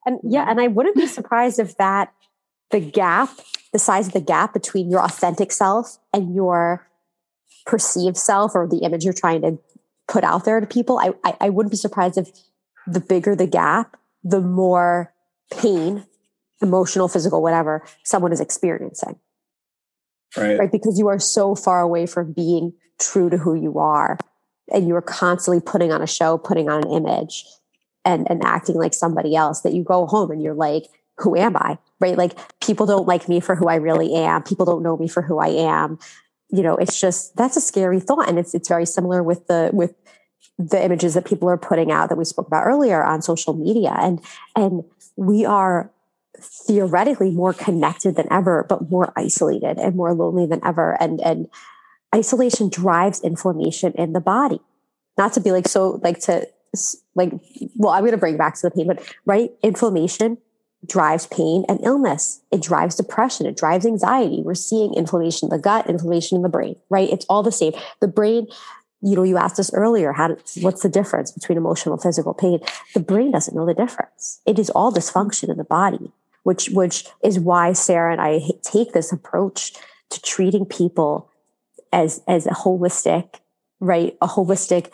And 0.07 0.21
yeah, 0.23 0.43
mm-hmm. 0.43 0.51
and 0.51 0.61
I 0.61 0.69
wouldn't 0.69 0.97
be 0.97 1.07
surprised 1.07 1.59
if 1.59 1.77
that 1.77 2.13
the 2.71 2.81
gap, 2.81 3.29
the 3.73 3.79
size 3.79 4.07
of 4.07 4.13
the 4.13 4.21
gap 4.21 4.55
between 4.55 4.91
your 4.91 5.01
authentic 5.01 5.53
self 5.53 5.99
and 6.13 6.35
your 6.35 6.87
perceived 7.67 8.17
self 8.17 8.55
or 8.55 8.67
the 8.67 8.79
image 8.79 9.05
you're 9.05 9.13
trying 9.13 9.43
to 9.43 9.59
put 10.09 10.25
out 10.25 10.45
there 10.45 10.61
to 10.61 10.67
people, 10.67 10.99
I, 10.99 11.13
I, 11.25 11.37
I 11.43 11.51
wouldn't 11.51 11.73
be 11.73 11.77
surprised 11.77 12.17
if 12.17 12.31
the 12.87 13.01
bigger 13.01 13.35
the 13.35 13.47
gap, 13.47 13.97
the 14.23 14.41
more 14.41 15.13
pain, 15.53 16.07
emotional, 16.63 17.09
physical, 17.09 17.43
whatever, 17.43 17.85
someone 18.05 18.33
is 18.33 18.41
experiencing. 18.41 19.19
Right. 20.37 20.59
right. 20.59 20.73
Because 20.73 20.99
you 20.99 21.09
are 21.09 21.19
so 21.19 21.55
far 21.55 21.81
away 21.81 22.07
from 22.07 22.33
being 22.33 22.75
true 23.01 23.31
to 23.31 23.39
who 23.39 23.55
you 23.55 23.79
are. 23.79 24.19
And 24.73 24.87
you 24.87 24.97
are 24.97 25.03
constantly 25.03 25.61
putting 25.61 25.93
on 25.93 26.03
a 26.03 26.07
show, 26.07 26.39
putting 26.39 26.69
on 26.69 26.85
an 26.85 26.93
image 26.93 27.45
and, 28.07 28.31
and 28.31 28.43
acting 28.43 28.77
like 28.77 28.95
somebody 28.95 29.37
else 29.37 29.61
that 29.61 29.75
you 29.75 29.85
go 29.85 30.07
home 30.07 30.31
and 30.31 30.43
you're 30.43 30.55
like, 30.55 30.85
who 31.19 31.37
am 31.37 31.57
I? 31.57 31.79
Right. 32.01 32.17
Like 32.17 32.39
people 32.61 32.87
don't 32.87 33.07
like 33.07 33.29
me 33.29 33.41
for 33.41 33.55
who 33.55 33.69
I 33.69 33.75
really 33.75 34.15
am. 34.15 34.43
People 34.43 34.65
don't 34.65 34.83
know 34.83 34.97
me 34.97 35.09
for 35.09 35.23
who 35.23 35.39
I 35.39 35.49
am 35.49 35.99
you 36.51 36.63
know, 36.63 36.77
it's 36.77 37.01
just 37.01 37.37
that's 37.37 37.57
a 37.57 37.61
scary 37.61 38.01
thought, 38.01 38.29
and 38.29 38.39
it's 38.39 38.55
it's 38.55 38.69
very 38.69 38.87
similar 38.87 39.23
with 39.23 39.47
the 39.47 39.71
with 39.73 39.95
the 40.59 40.83
images 40.83 41.15
that 41.15 41.27
people 41.27 41.49
are 41.49 41.57
putting 41.57 41.91
out 41.91 42.09
that 42.09 42.17
we 42.17 42.25
spoke 42.25 42.47
about 42.47 42.65
earlier 42.65 43.03
on 43.03 43.21
social 43.23 43.55
media, 43.55 43.95
and 43.99 44.21
and 44.55 44.85
we 45.17 45.45
are 45.45 45.91
theoretically 46.39 47.31
more 47.31 47.53
connected 47.53 48.15
than 48.15 48.31
ever, 48.33 48.65
but 48.69 48.91
more 48.91 49.13
isolated 49.17 49.79
and 49.79 49.97
more 49.97 50.15
lonely 50.15 50.47
than 50.47 50.65
ever, 50.65 50.97
and 51.01 51.21
and 51.21 51.49
isolation 52.15 52.69
drives 52.69 53.21
inflammation 53.23 53.93
in 53.95 54.13
the 54.13 54.21
body. 54.21 54.61
Not 55.19 55.33
to 55.33 55.41
be 55.41 55.51
like 55.51 55.67
so 55.67 56.01
like 56.03 56.21
to 56.21 56.49
like 57.15 57.33
well, 57.77 57.93
I'm 57.93 58.03
going 58.03 58.13
to 58.13 58.19
bring 58.19 58.37
back 58.37 58.55
to 58.57 58.63
the 58.63 58.71
pain, 58.71 58.87
but 58.87 59.03
right, 59.25 59.51
inflammation 59.63 60.39
drives 60.87 61.27
pain 61.27 61.65
and 61.69 61.81
illness. 61.83 62.43
It 62.53 62.63
drives 62.63 62.95
depression. 62.97 63.47
It 63.47 63.57
drives 63.57 63.85
anxiety. 63.87 64.43
We're 64.45 64.55
seeing 64.55 64.95
inflammation 64.95 65.47
in 65.47 65.51
the 65.57 65.63
gut, 65.63 65.89
inflammation 65.89 66.37
in 66.37 66.43
the 66.43 66.49
brain, 66.49 66.77
right? 66.91 67.11
It's 67.11 67.27
all 67.29 67.43
the 67.43 67.51
same. 67.51 67.73
The 68.01 68.07
brain, 68.07 68.47
you 69.03 69.17
know, 69.17 69.25
you 69.25 69.37
asked 69.37 69.59
us 69.59 69.73
earlier, 69.75 70.13
how, 70.13 70.37
what's 70.61 70.83
the 70.83 70.89
difference 70.89 71.33
between 71.33 71.59
emotional 71.59 71.95
and 71.95 72.03
physical 72.03 72.35
pain? 72.35 72.61
The 72.95 73.01
brain 73.01 73.33
doesn't 73.33 73.57
know 73.57 73.67
the 73.67 73.75
difference. 73.75 74.41
It 74.47 74.59
is 74.59 74.71
all 74.71 74.93
dysfunction 74.93 75.49
in 75.49 75.57
the 75.57 75.65
body. 75.65 76.13
which 76.47 76.69
which 76.71 77.07
is 77.25 77.41
why 77.41 77.73
Sarah 77.73 78.13
and 78.13 78.21
I 78.21 78.41
take 78.63 78.93
this 78.93 79.11
approach 79.11 79.73
to 80.11 80.23
treating 80.23 80.65
people 80.65 81.29
as 81.93 82.23
as 82.29 82.47
a 82.47 82.51
holistic, 82.51 83.41
right? 83.81 84.17
A 84.23 84.29
holistic. 84.29 84.91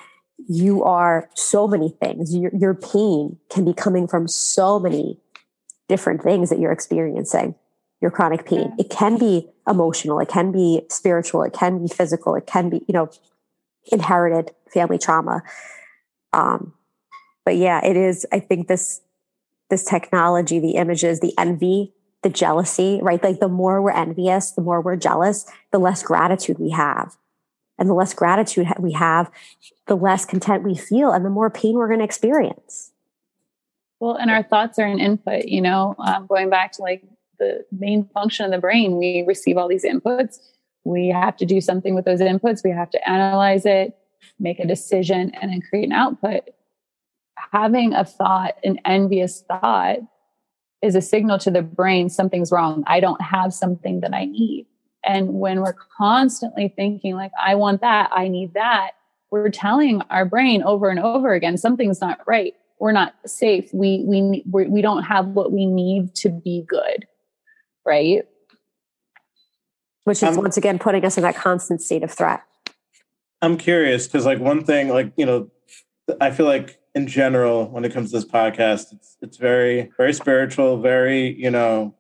You 0.49 0.83
are 0.83 1.29
so 1.35 1.69
many 1.69 1.91
things. 2.03 2.35
Your 2.35 2.51
your 2.55 2.75
pain 2.75 3.39
can 3.51 3.65
be 3.65 3.73
coming 3.73 4.07
from 4.07 4.29
so 4.29 4.79
many 4.79 5.21
different 5.89 6.23
things 6.23 6.51
that 6.51 6.59
you're 6.59 6.73
experiencing. 6.73 7.55
Your 8.01 8.11
chronic 8.11 8.45
pain. 8.45 8.75
It 8.79 8.91
can 8.91 9.19
be 9.19 9.49
emotional. 9.69 10.19
It 10.19 10.29
can 10.29 10.51
be 10.51 10.83
spiritual. 10.91 11.43
It 11.45 11.53
can 11.53 11.87
be 11.87 11.89
physical. 11.89 12.35
It 12.35 12.47
can 12.47 12.71
be 12.71 12.79
you 12.89 12.93
know 12.93 13.11
inherited 13.91 14.53
family 14.73 14.99
trauma. 14.99 15.43
Um, 16.33 16.75
but 17.45 17.57
yeah, 17.57 17.85
it 17.85 17.97
is. 17.97 18.27
I 18.33 18.41
think 18.41 18.69
this 18.69 19.01
this 19.71 19.85
technology, 19.85 20.59
the 20.59 20.73
images, 20.73 21.21
the 21.21 21.33
envy, 21.39 21.95
the 22.23 22.29
jealousy, 22.29 23.01
right? 23.03 23.23
Like 23.23 23.41
the 23.41 23.49
more 23.49 23.81
we're 23.83 23.91
envious, 23.91 24.53
the 24.53 24.63
more 24.63 24.81
we're 24.81 24.97
jealous, 24.97 25.47
the 25.71 25.79
less 25.79 26.03
gratitude 26.03 26.59
we 26.59 26.71
have. 26.71 27.17
And 27.83 27.91
the 27.91 27.95
less 27.95 28.15
gratitude 28.15 28.69
we 28.79 28.93
have, 28.93 29.29
the 29.89 29.97
less 29.97 30.25
content 30.25 30.63
we 30.63 30.77
feel 30.77 31.11
and 31.11 31.25
the 31.25 31.31
more 31.31 31.51
pain 31.51 31.75
we're 31.75 31.89
going 31.89 31.99
to 31.99 32.05
experience. 32.05 32.93
Well, 33.99 34.15
and 34.15 34.31
our 34.31 34.45
thoughts 34.45 34.79
are 34.79 34.87
an 34.87 35.01
input, 35.01 35.47
you 35.47 35.61
know, 35.61 35.97
um, 35.99 36.27
going 36.27 36.49
back 36.49 36.71
to 36.73 36.83
like 36.83 37.03
the 37.41 37.65
main 37.73 38.09
function 38.15 38.45
of 38.45 38.53
the 38.53 38.59
brain, 38.59 38.99
we 38.99 39.25
receive 39.27 39.57
all 39.57 39.67
these 39.67 39.85
inputs. 39.85 40.39
We 40.85 41.09
have 41.09 41.37
to 41.39 41.45
do 41.45 41.61
something 41.61 41.97
with 41.97 42.05
those 42.05 42.21
inputs. 42.21 42.63
We 42.63 42.71
have 42.71 42.91
to 42.91 43.09
analyze 43.09 43.67
it, 43.67 43.97
make 44.39 44.61
a 44.61 44.67
decision, 44.67 45.33
and 45.41 45.51
then 45.51 45.61
create 45.61 45.87
an 45.87 45.93
output 45.93 46.45
having 47.53 47.93
a 47.93 48.05
thought, 48.05 48.57
an 48.65 48.79
envious 48.85 49.43
thought, 49.43 49.99
is 50.83 50.95
a 50.95 51.01
signal 51.01 51.39
to 51.39 51.51
the 51.51 51.63
brain 51.63 52.09
something's 52.09 52.51
wrong. 52.51 52.83
I 52.87 53.01
don't 53.01 53.21
have 53.21 53.55
something 53.55 54.01
that 54.01 54.13
I 54.13 54.25
need. 54.25 54.67
And 55.05 55.35
when 55.35 55.61
we're 55.61 55.77
constantly 55.97 56.69
thinking, 56.69 57.15
like, 57.15 57.33
I 57.43 57.55
want 57.55 57.81
that, 57.81 58.11
I 58.13 58.29
need 58.29 58.55
that, 58.55 58.93
we're 59.31 59.51
telling 59.51 60.03
our 60.11 60.25
brain 60.25 60.63
over 60.63 60.89
and 60.89 61.01
over 61.01 61.33
again, 61.33 61.57
something's 61.57 62.01
not 62.01 62.21
right. 62.27 62.55
We're 62.79 62.93
not 62.93 63.15
safe. 63.27 63.73
We, 63.73 64.05
we, 64.07 64.45
we, 64.51 64.67
we 64.67 64.83
don't 64.83 65.05
have 65.05 65.29
what 65.29 65.53
we 65.53 65.67
need 65.67 66.15
to 66.17 66.29
be 66.29 66.65
good. 66.67 67.07
Right. 67.85 68.23
Which 70.05 70.23
is 70.23 70.37
once 70.37 70.57
again 70.57 70.79
putting 70.79 71.05
us 71.05 71.17
in 71.17 71.23
that 71.23 71.37
constant 71.37 71.81
state 71.81 72.03
of 72.03 72.11
threat. 72.11 72.43
I'm 73.41 73.57
curious 73.57 74.07
because, 74.07 74.27
like, 74.27 74.39
one 74.41 74.65
thing, 74.65 74.89
like, 74.89 75.13
you 75.17 75.27
know, 75.27 75.51
I 76.21 76.31
feel 76.33 76.47
like 76.47 76.81
in 76.95 77.07
general 77.07 77.69
when 77.71 77.85
it 77.85 77.93
comes 77.93 78.11
to 78.11 78.19
this 78.19 78.25
podcast 78.25 78.93
it's 78.93 79.17
it's 79.23 79.37
very 79.39 79.91
very 79.97 80.13
spiritual 80.13 80.81
very 80.81 81.35
you 81.35 81.51
know 81.51 81.95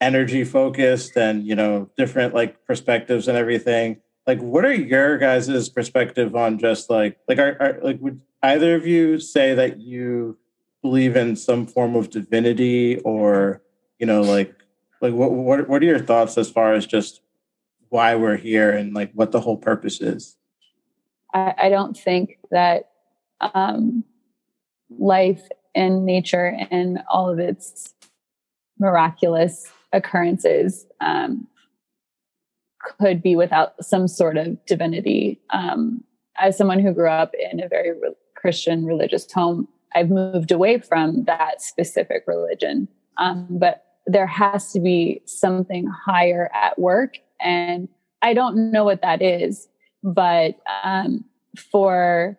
energy 0.00 0.44
focused 0.44 1.16
and 1.16 1.46
you 1.46 1.54
know 1.54 1.90
different 1.96 2.34
like 2.34 2.64
perspectives 2.66 3.28
and 3.28 3.36
everything. 3.36 4.00
Like 4.26 4.40
what 4.40 4.64
are 4.64 4.72
your 4.72 5.18
guys' 5.18 5.68
perspective 5.68 6.34
on 6.34 6.58
just 6.58 6.90
like 6.90 7.18
like 7.28 7.38
are, 7.38 7.56
are 7.60 7.78
like 7.82 8.00
would 8.00 8.20
either 8.42 8.74
of 8.74 8.86
you 8.86 9.18
say 9.18 9.54
that 9.54 9.80
you 9.80 10.38
believe 10.82 11.16
in 11.16 11.36
some 11.36 11.66
form 11.66 11.96
of 11.96 12.10
divinity 12.10 12.98
or 13.00 13.62
you 13.98 14.06
know 14.06 14.20
like 14.20 14.54
like 15.00 15.14
what 15.14 15.32
what 15.32 15.68
what 15.68 15.82
are 15.82 15.86
your 15.86 15.98
thoughts 15.98 16.36
as 16.38 16.50
far 16.50 16.74
as 16.74 16.86
just 16.86 17.20
why 17.88 18.14
we're 18.14 18.36
here 18.36 18.70
and 18.70 18.94
like 18.94 19.12
what 19.12 19.32
the 19.32 19.40
whole 19.40 19.56
purpose 19.56 20.00
is? 20.00 20.36
I, 21.32 21.54
I 21.58 21.68
don't 21.68 21.96
think 21.96 22.38
that 22.50 22.90
um 23.40 24.04
life 24.98 25.42
and 25.74 26.04
nature 26.06 26.56
and 26.70 27.02
all 27.10 27.28
of 27.28 27.38
its 27.38 27.94
miraculous 28.78 29.70
occurrences 29.94 30.86
um, 31.00 31.46
could 32.82 33.22
be 33.22 33.36
without 33.36 33.72
some 33.82 34.06
sort 34.08 34.36
of 34.36 34.64
divinity. 34.66 35.40
Um, 35.50 36.04
as 36.36 36.58
someone 36.58 36.80
who 36.80 36.92
grew 36.92 37.08
up 37.08 37.32
in 37.50 37.62
a 37.62 37.68
very 37.68 37.92
re- 37.92 38.14
Christian 38.36 38.84
religious 38.84 39.30
home, 39.32 39.68
I've 39.94 40.10
moved 40.10 40.52
away 40.52 40.78
from 40.78 41.24
that 41.24 41.62
specific 41.62 42.24
religion. 42.26 42.88
Um, 43.16 43.46
but 43.50 43.84
there 44.06 44.26
has 44.26 44.72
to 44.72 44.80
be 44.80 45.22
something 45.24 45.86
higher 45.86 46.50
at 46.52 46.78
work. 46.78 47.16
And 47.40 47.88
I 48.20 48.34
don't 48.34 48.72
know 48.72 48.84
what 48.84 49.02
that 49.02 49.22
is, 49.22 49.68
but 50.02 50.56
um, 50.82 51.24
for 51.56 52.38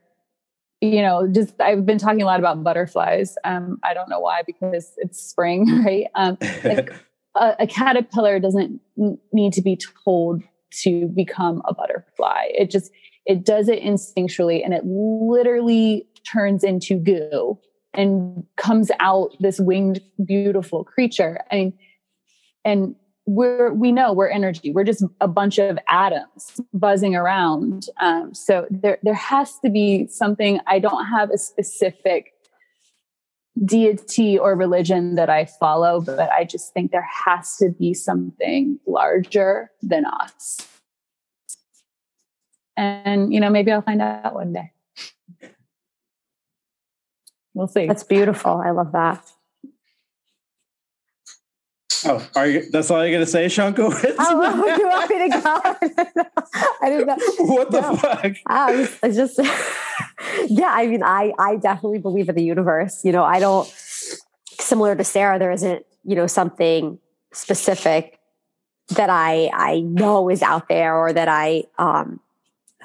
you 0.81 1.01
know, 1.01 1.27
just 1.27 1.59
I've 1.59 1.85
been 1.85 1.97
talking 1.97 2.21
a 2.21 2.25
lot 2.25 2.39
about 2.39 2.63
butterflies. 2.63 3.37
Um, 3.43 3.79
I 3.83 3.93
don't 3.93 4.09
know 4.09 4.19
why 4.19 4.41
because 4.45 4.93
it's 4.97 5.19
spring, 5.19 5.83
right? 5.85 6.07
Um, 6.15 6.37
like 6.63 6.93
a, 7.35 7.55
a 7.59 7.67
caterpillar 7.67 8.39
doesn't 8.39 8.79
need 9.31 9.53
to 9.53 9.61
be 9.61 9.77
told 10.03 10.43
to 10.83 11.07
become 11.07 11.61
a 11.65 11.73
butterfly. 11.73 12.45
It 12.49 12.69
just 12.69 12.91
it 13.25 13.43
does 13.43 13.69
it 13.69 13.81
instinctually, 13.81 14.63
and 14.63 14.73
it 14.73 14.83
literally 14.85 16.07
turns 16.31 16.63
into 16.63 16.95
goo 16.95 17.57
and 17.93 18.43
comes 18.57 18.91
out 18.99 19.31
this 19.39 19.59
winged, 19.59 20.01
beautiful 20.25 20.83
creature. 20.83 21.39
I 21.51 21.55
mean, 21.55 21.73
and 22.63 22.95
we're 23.25 23.73
we 23.73 23.91
know 23.91 24.13
we're 24.13 24.29
energy 24.29 24.71
we're 24.71 24.83
just 24.83 25.03
a 25.19 25.27
bunch 25.27 25.57
of 25.57 25.79
atoms 25.89 26.61
buzzing 26.73 27.15
around 27.15 27.87
um, 27.99 28.33
so 28.33 28.67
there 28.69 28.99
there 29.01 29.15
has 29.15 29.57
to 29.59 29.69
be 29.69 30.05
something 30.07 30.59
i 30.67 30.77
don't 30.77 31.07
have 31.07 31.31
a 31.31 31.37
specific 31.37 32.34
deity 33.63 34.37
or 34.37 34.53
religion 34.55 35.15
that 35.15 35.29
i 35.29 35.45
follow 35.45 36.01
but 36.01 36.29
i 36.31 36.43
just 36.43 36.73
think 36.73 36.91
there 36.91 37.07
has 37.25 37.55
to 37.55 37.69
be 37.69 37.93
something 37.93 38.77
larger 38.85 39.71
than 39.81 40.05
us. 40.05 40.67
And 42.75 43.33
you 43.33 43.39
know 43.39 43.49
maybe 43.49 43.71
i'll 43.71 43.81
find 43.81 44.01
out 44.01 44.33
one 44.33 44.51
day. 44.51 44.71
We'll 47.53 47.67
see. 47.69 47.87
That's 47.87 48.03
beautiful. 48.03 48.61
I 48.65 48.71
love 48.71 48.91
that 48.91 49.25
Oh, 52.05 52.27
are 52.35 52.47
you? 52.47 52.69
That's 52.69 52.91
all 52.91 53.03
you're 53.03 53.13
gonna 53.13 53.25
say, 53.25 53.45
Shanko? 53.45 53.91
oh, 54.19 54.77
you 54.77 54.87
want 54.87 55.09
me 55.09 55.17
to 55.17 55.41
go? 55.41 56.23
I 56.81 56.89
didn't 56.89 57.07
know. 57.07 57.17
What 57.39 57.71
the 57.71 57.81
no. 57.81 57.95
fuck? 57.95 58.33
I 58.45 58.75
was, 58.75 58.99
I 59.01 59.11
just, 59.11 59.39
yeah. 60.49 60.71
I 60.71 60.87
mean, 60.87 61.03
I 61.03 61.33
I 61.39 61.55
definitely 61.55 61.99
believe 61.99 62.29
in 62.29 62.35
the 62.35 62.43
universe. 62.43 63.03
You 63.03 63.11
know, 63.11 63.23
I 63.23 63.39
don't. 63.39 63.67
Similar 64.59 64.95
to 64.95 65.03
Sarah, 65.03 65.39
there 65.39 65.51
isn't 65.51 65.85
you 66.03 66.15
know 66.15 66.27
something 66.27 66.99
specific 67.33 68.19
that 68.89 69.09
I 69.09 69.49
I 69.53 69.79
know 69.81 70.29
is 70.29 70.41
out 70.41 70.69
there 70.69 70.95
or 70.95 71.11
that 71.11 71.27
I 71.27 71.63
um, 71.77 72.19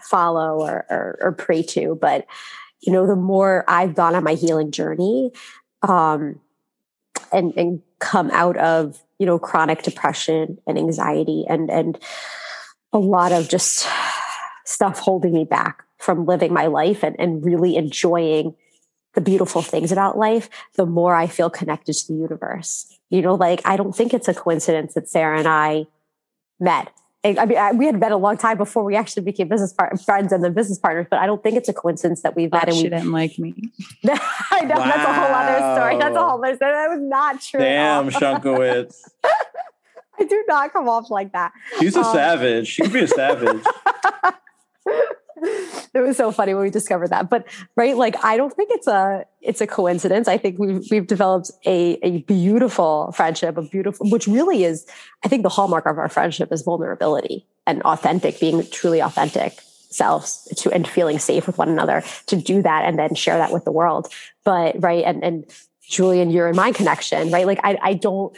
follow 0.02 0.60
or, 0.60 0.86
or, 0.88 1.18
or 1.20 1.32
pray 1.32 1.62
to, 1.62 1.98
but 2.00 2.26
you 2.80 2.92
know, 2.92 3.06
the 3.06 3.16
more 3.16 3.64
I've 3.68 3.94
gone 3.94 4.14
on 4.14 4.24
my 4.24 4.34
healing 4.34 4.70
journey, 4.70 5.32
um, 5.82 6.40
and 7.32 7.52
and 7.56 7.82
come 7.98 8.30
out 8.30 8.56
of 8.56 9.02
you 9.18 9.26
know 9.26 9.38
chronic 9.38 9.82
depression 9.82 10.58
and 10.66 10.78
anxiety 10.78 11.44
and 11.48 11.70
and 11.70 11.98
a 12.92 12.98
lot 12.98 13.32
of 13.32 13.48
just 13.48 13.86
stuff 14.64 14.98
holding 14.98 15.32
me 15.32 15.44
back 15.44 15.84
from 15.98 16.24
living 16.24 16.52
my 16.52 16.66
life 16.66 17.02
and, 17.02 17.14
and 17.18 17.44
really 17.44 17.76
enjoying 17.76 18.54
the 19.14 19.20
beautiful 19.20 19.62
things 19.62 19.92
about 19.92 20.16
life 20.18 20.48
the 20.74 20.86
more 20.86 21.14
i 21.14 21.26
feel 21.26 21.50
connected 21.50 21.92
to 21.94 22.08
the 22.08 22.18
universe. 22.18 22.86
You 23.10 23.22
know 23.22 23.34
like 23.34 23.60
i 23.64 23.76
don't 23.76 23.94
think 23.94 24.14
it's 24.14 24.28
a 24.28 24.34
coincidence 24.34 24.94
that 24.94 25.08
sarah 25.08 25.38
and 25.38 25.48
i 25.48 25.86
met 26.58 26.92
I 27.22 27.44
mean, 27.44 27.58
I, 27.58 27.72
we 27.72 27.84
had 27.84 28.00
met 28.00 28.12
a 28.12 28.16
long 28.16 28.38
time 28.38 28.56
before 28.56 28.82
we 28.82 28.96
actually 28.96 29.24
became 29.24 29.48
business 29.48 29.74
par- 29.74 29.94
friends 29.98 30.32
and 30.32 30.42
then 30.42 30.54
business 30.54 30.78
partners, 30.78 31.06
but 31.10 31.18
I 31.18 31.26
don't 31.26 31.42
think 31.42 31.56
it's 31.56 31.68
a 31.68 31.74
coincidence 31.74 32.22
that 32.22 32.34
we've 32.34 32.50
met. 32.50 32.68
and 32.68 32.74
she 32.74 32.84
we 32.84 32.88
didn't 32.88 33.12
like 33.12 33.38
me. 33.38 33.54
I 34.04 34.62
know 34.62 34.76
wow. 34.76 34.86
that's 34.86 35.04
a 35.04 35.12
whole 35.12 35.34
other 35.34 35.76
story. 35.76 35.98
That's 35.98 36.16
a 36.16 36.22
whole 36.22 36.42
other 36.42 36.56
story. 36.56 36.72
That 36.72 36.88
was 36.88 37.00
not 37.02 37.40
true. 37.42 37.60
Damn, 37.60 38.08
Shunkowitz. 38.08 38.96
I 40.18 40.24
do 40.24 40.44
not 40.48 40.72
come 40.72 40.88
off 40.88 41.10
like 41.10 41.32
that. 41.32 41.52
She's 41.78 41.96
a 41.96 42.00
um, 42.00 42.12
savage. 42.12 42.68
She 42.68 42.82
could 42.82 42.92
be 42.92 43.00
a 43.00 43.08
savage. 43.08 43.64
it 45.94 46.00
was 46.00 46.16
so 46.16 46.30
funny 46.32 46.54
when 46.54 46.62
we 46.62 46.70
discovered 46.70 47.08
that. 47.08 47.30
But 47.30 47.46
right, 47.76 47.96
like 47.96 48.22
I 48.24 48.36
don't 48.36 48.54
think 48.54 48.70
it's 48.72 48.86
a 48.86 49.24
it's 49.40 49.60
a 49.60 49.66
coincidence. 49.66 50.28
I 50.28 50.38
think 50.38 50.58
we've 50.58 50.84
we've 50.90 51.06
developed 51.06 51.50
a 51.66 51.98
a 52.02 52.22
beautiful 52.22 53.12
friendship, 53.12 53.56
a 53.56 53.62
beautiful 53.62 54.10
which 54.10 54.26
really 54.26 54.64
is, 54.64 54.86
I 55.24 55.28
think 55.28 55.42
the 55.42 55.48
hallmark 55.48 55.86
of 55.86 55.98
our 55.98 56.08
friendship 56.08 56.52
is 56.52 56.62
vulnerability 56.62 57.46
and 57.66 57.82
authentic, 57.82 58.40
being 58.40 58.66
truly 58.70 59.00
authentic 59.00 59.58
selves 59.90 60.46
to 60.56 60.70
and 60.72 60.86
feeling 60.86 61.18
safe 61.18 61.46
with 61.46 61.58
one 61.58 61.68
another 61.68 62.04
to 62.26 62.36
do 62.36 62.62
that 62.62 62.84
and 62.84 62.98
then 62.98 63.14
share 63.14 63.38
that 63.38 63.52
with 63.52 63.64
the 63.64 63.72
world. 63.72 64.12
But 64.44 64.82
right, 64.82 65.04
and 65.04 65.24
and 65.24 65.44
Julian, 65.88 66.30
you're 66.30 66.48
in 66.48 66.56
my 66.56 66.72
connection, 66.72 67.30
right? 67.30 67.46
Like 67.46 67.60
I 67.64 67.78
I 67.80 67.94
don't 67.94 68.36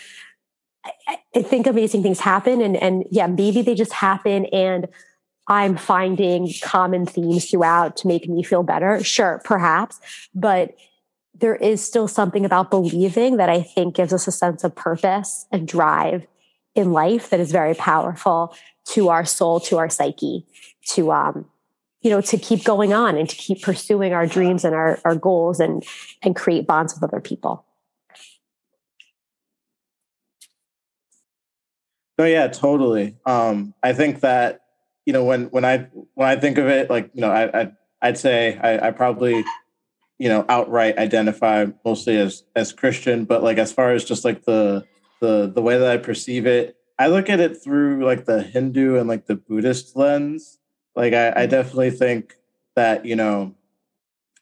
I, 1.08 1.18
I 1.34 1.42
think 1.42 1.66
amazing 1.66 2.02
things 2.02 2.20
happen 2.20 2.60
and 2.60 2.76
and 2.76 3.04
yeah, 3.10 3.26
maybe 3.26 3.62
they 3.62 3.74
just 3.74 3.92
happen 3.92 4.46
and 4.46 4.88
I'm 5.48 5.76
finding 5.76 6.52
common 6.62 7.06
themes 7.06 7.50
throughout 7.50 7.96
to 7.98 8.08
make 8.08 8.28
me 8.28 8.42
feel 8.42 8.62
better. 8.62 9.02
Sure, 9.02 9.40
perhaps, 9.44 10.00
but 10.34 10.74
there 11.34 11.56
is 11.56 11.84
still 11.84 12.06
something 12.06 12.44
about 12.44 12.70
believing 12.70 13.36
that 13.38 13.48
I 13.48 13.62
think 13.62 13.96
gives 13.96 14.12
us 14.12 14.28
a 14.28 14.32
sense 14.32 14.64
of 14.64 14.74
purpose 14.74 15.46
and 15.50 15.66
drive 15.66 16.26
in 16.74 16.92
life 16.92 17.30
that 17.30 17.40
is 17.40 17.50
very 17.52 17.74
powerful 17.74 18.54
to 18.84 19.08
our 19.08 19.24
soul, 19.24 19.60
to 19.60 19.78
our 19.78 19.90
psyche, 19.90 20.46
to 20.90 21.12
um, 21.12 21.46
you 22.00 22.10
know, 22.10 22.20
to 22.20 22.36
keep 22.36 22.64
going 22.64 22.92
on 22.92 23.16
and 23.16 23.28
to 23.28 23.36
keep 23.36 23.62
pursuing 23.62 24.12
our 24.12 24.26
dreams 24.26 24.64
and 24.64 24.74
our, 24.74 24.98
our 25.04 25.14
goals 25.14 25.60
and 25.60 25.84
and 26.22 26.36
create 26.36 26.66
bonds 26.66 26.94
with 26.94 27.02
other 27.02 27.20
people. 27.20 27.64
Oh 32.18 32.24
yeah, 32.24 32.48
totally. 32.48 33.16
Um, 33.24 33.74
I 33.82 33.92
think 33.92 34.20
that 34.20 34.61
you 35.04 35.12
know 35.12 35.24
when 35.24 35.46
when 35.46 35.64
I 35.64 35.88
when 36.14 36.28
I 36.28 36.36
think 36.36 36.58
of 36.58 36.66
it, 36.66 36.90
like 36.90 37.10
you 37.14 37.20
know, 37.20 37.30
I, 37.30 37.62
I 37.62 37.72
I'd 38.00 38.18
say 38.18 38.58
I, 38.58 38.88
I 38.88 38.90
probably 38.90 39.44
you 40.18 40.28
know 40.28 40.44
outright 40.48 40.98
identify 40.98 41.66
mostly 41.84 42.16
as 42.16 42.44
as 42.54 42.72
Christian, 42.72 43.24
but 43.24 43.42
like 43.42 43.58
as 43.58 43.72
far 43.72 43.92
as 43.92 44.04
just 44.04 44.24
like 44.24 44.44
the 44.44 44.84
the 45.20 45.50
the 45.52 45.62
way 45.62 45.78
that 45.78 45.90
I 45.90 45.96
perceive 45.96 46.46
it, 46.46 46.76
I 46.98 47.08
look 47.08 47.28
at 47.28 47.40
it 47.40 47.62
through 47.62 48.04
like 48.04 48.26
the 48.26 48.42
Hindu 48.42 48.96
and 48.96 49.08
like 49.08 49.26
the 49.26 49.34
Buddhist 49.34 49.96
lens. 49.96 50.58
Like 50.94 51.14
I, 51.14 51.28
I 51.28 51.32
mm-hmm. 51.32 51.50
definitely 51.50 51.90
think 51.90 52.36
that 52.76 53.04
you 53.04 53.16
know, 53.16 53.54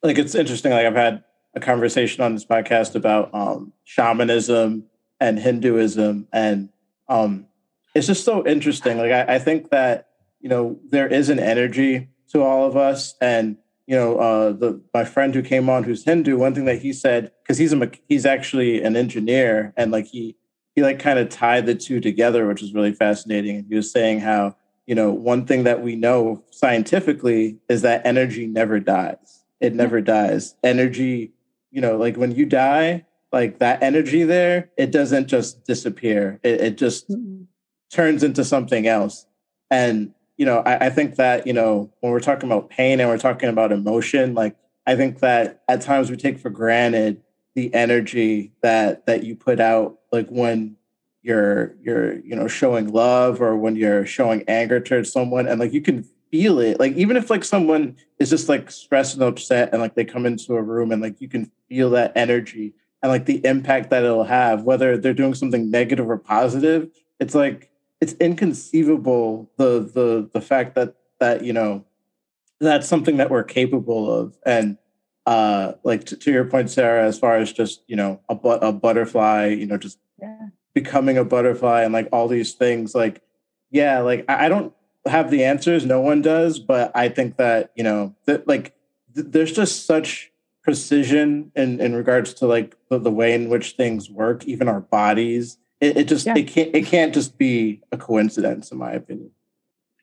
like 0.03 0.19
it's 0.19 0.35
interesting. 0.35 0.73
Like 0.73 0.87
I've 0.87 0.95
had 0.95 1.25
a 1.55 1.61
conversation 1.61 2.23
on 2.23 2.35
this 2.35 2.45
podcast 2.45 2.95
about 2.95 3.31
um, 3.35 3.73
shamanism 3.85 4.85
and 5.21 5.39
Hinduism, 5.39 6.29
and 6.33 6.69
um, 7.09 7.47
it's 7.95 8.07
just 8.07 8.25
so 8.25 8.47
interesting. 8.47 8.99
Like 8.99 9.13
I, 9.13 9.37
I 9.37 9.39
think 9.39 9.71
that 9.71 10.10
you 10.41 10.49
know 10.49 10.79
there 10.89 11.09
is 11.09 11.29
an 11.29 11.39
energy 11.39 12.09
to 12.33 12.43
all 12.43 12.67
of 12.67 12.77
us, 12.77 13.15
and 13.21 13.57
you 13.87 13.97
know 13.97 14.19
uh, 14.19 14.53
the 14.53 14.81
my 14.95 15.05
friend 15.05 15.35
who 15.35 15.43
came 15.43 15.69
on 15.69 15.85
who's 15.85 16.05
Hindu. 16.05 16.37
One 16.37 16.55
thing 16.55 16.65
that 16.67 16.81
he 16.81 16.93
said 16.93 17.33
because 17.43 17.59
he's 17.59 17.73
a 17.73 17.91
he's 18.09 18.27
actually 18.27 18.83
an 18.83 18.97
engineer, 18.97 19.73
and 19.77 19.91
like 19.91 20.07
he 20.07 20.37
he 20.75 20.83
like 20.83 20.99
kind 20.99 21.19
of 21.19 21.29
tied 21.29 21.67
the 21.67 21.75
two 21.75 22.01
together, 22.01 22.47
which 22.47 22.63
is 22.63 22.75
really 22.75 22.93
fascinating. 22.93 23.67
He 23.69 23.75
was 23.75 23.91
saying 23.91 24.21
how 24.21 24.57
you 24.87 24.95
know 24.95 25.11
one 25.11 25.47
thing 25.47 25.65
that 25.65 25.83
we 25.83 25.97
know 25.97 26.45
scientifically 26.51 27.59
is 27.69 27.83
that 27.83 28.05
energy 28.05 28.47
never 28.47 28.81
dies. 28.81 29.45
It 29.61 29.75
never 29.75 30.01
dies. 30.01 30.55
Energy, 30.63 31.33
you 31.71 31.81
know, 31.81 31.97
like 31.99 32.17
when 32.17 32.33
you 32.33 32.47
die, 32.47 33.05
like 33.31 33.59
that 33.59 33.83
energy 33.83 34.25
there, 34.25 34.71
it 34.79 34.91
doesn't 34.91 35.27
just 35.27 35.65
disappear. 35.65 36.41
It, 36.43 36.61
it 36.61 36.79
just 36.79 37.11
mm-hmm 37.11 37.45
turns 37.91 38.23
into 38.23 38.45
something 38.45 38.87
else. 38.87 39.27
And, 39.71 40.15
you 40.41 40.47
know, 40.47 40.61
I, 40.61 40.87
I 40.87 40.91
think 40.91 41.17
that, 41.17 41.47
you 41.47 41.53
know, 41.53 41.93
when 42.01 42.13
we're 42.13 42.19
talking 42.19 42.51
about 42.51 42.71
pain 42.71 42.99
and 42.99 43.11
we're 43.11 43.19
talking 43.19 43.51
about 43.51 43.73
emotion, 43.73 44.33
like 44.33 44.57
I 44.87 44.97
think 44.97 45.19
that 45.19 45.61
at 45.69 45.83
times 45.83 46.11
we 46.11 46.17
take 46.17 46.39
for 46.39 46.49
granted 46.49 47.21
the 47.55 47.73
energy 47.75 48.51
that 48.63 49.05
that 49.05 49.23
you 49.23 49.37
put 49.37 49.61
out 49.61 49.99
like 50.13 50.29
when 50.31 50.77
you're 51.21 51.77
you're 51.83 52.21
you 52.21 52.35
know 52.35 52.49
showing 52.49 52.91
love 52.91 53.43
or 53.43 53.55
when 53.55 53.77
you're 53.77 54.07
showing 54.07 54.43
anger 54.49 54.81
towards 54.81 55.13
someone 55.13 55.47
and 55.47 55.61
like 55.61 55.75
you 55.75 55.83
can 55.83 56.05
feel 56.31 56.59
it. 56.59 56.81
Like 56.81 56.95
even 56.95 57.19
if 57.19 57.29
like 57.29 57.45
someone 57.45 57.99
is 58.19 58.31
just 58.31 58.49
like 58.49 58.71
stressed 58.71 59.17
and 59.17 59.23
upset 59.23 59.69
and 59.73 59.83
like 59.83 59.95
they 59.95 60.07
come 60.07 60.25
into 60.25 60.55
a 60.55 60.63
room 60.63 60.91
and 60.91 61.03
like 61.03 61.21
you 61.21 61.29
can 61.29 61.53
feel 61.69 61.91
that 61.91 62.13
energy 62.17 62.73
and 63.03 63.13
like 63.13 63.27
the 63.27 63.45
impact 63.45 63.91
that 63.91 64.05
it'll 64.05 64.25
have 64.25 64.63
whether 64.63 64.97
they're 64.97 65.13
doing 65.13 65.35
something 65.35 65.71
negative 65.71 66.09
or 66.09 66.17
positive 66.17 66.89
it's 67.19 67.35
like 67.35 67.70
it's 68.01 68.15
inconceivable 68.15 69.51
the 69.57 69.81
the 69.81 70.29
the 70.33 70.41
fact 70.41 70.75
that 70.75 70.95
that 71.19 71.45
you 71.45 71.53
know 71.53 71.85
that's 72.61 72.89
something 72.89 73.17
that 73.19 73.31
we're 73.31 73.45
capable 73.45 74.13
of 74.13 74.37
and 74.45 74.79
uh 75.27 75.73
like 75.85 76.05
to, 76.05 76.17
to 76.17 76.33
your 76.33 76.45
point 76.45 76.71
sarah 76.71 77.07
as 77.07 77.19
far 77.19 77.37
as 77.37 77.53
just 77.53 77.83
you 77.87 77.97
know 77.97 78.21
a, 78.29 78.35
but 78.35 78.63
a 78.65 78.73
butterfly 78.73 79.47
you 79.47 79.67
know 79.67 79.77
just 79.77 79.99
yeah. 80.21 80.49
becoming 80.75 81.19
a 81.19 81.25
butterfly 81.25 81.83
and 81.83 81.93
like 81.93 82.09
all 82.13 82.27
these 82.27 82.55
things 82.55 82.95
like 82.95 83.23
yeah 83.71 84.01
like 84.01 84.25
I, 84.29 84.47
I 84.47 84.49
don't 84.49 84.73
have 85.07 85.31
the 85.31 85.45
answers 85.45 85.85
no 85.85 86.01
one 86.01 86.23
does 86.23 86.59
but 86.59 86.91
i 86.95 87.09
think 87.09 87.37
that 87.37 87.71
you 87.75 87.83
know 87.83 88.15
that 88.27 88.47
like 88.47 88.75
th- 89.15 89.27
there's 89.31 89.53
just 89.53 89.87
such 89.87 90.31
precision 90.63 91.53
in 91.55 91.81
in 91.81 91.95
regards 91.95 92.35
to 92.35 92.47
like 92.47 92.77
the, 92.89 92.99
the 92.99 93.11
way 93.11 93.35
in 93.35 93.49
which 93.49 93.73
things 93.73 94.11
work 94.11 94.45
even 94.45 94.69
our 94.69 94.81
bodies 94.81 95.59
it, 95.81 95.97
it 95.97 96.09
just 96.09 96.27
yeah. 96.27 96.35
it 96.37 96.45
can't 96.45 96.75
it 96.75 96.87
can't 96.87 97.15
just 97.15 97.39
be 97.39 97.81
a 97.93 97.97
coincidence, 97.97 98.71
in 98.71 98.79
my 98.79 98.93
opinion. 98.93 99.31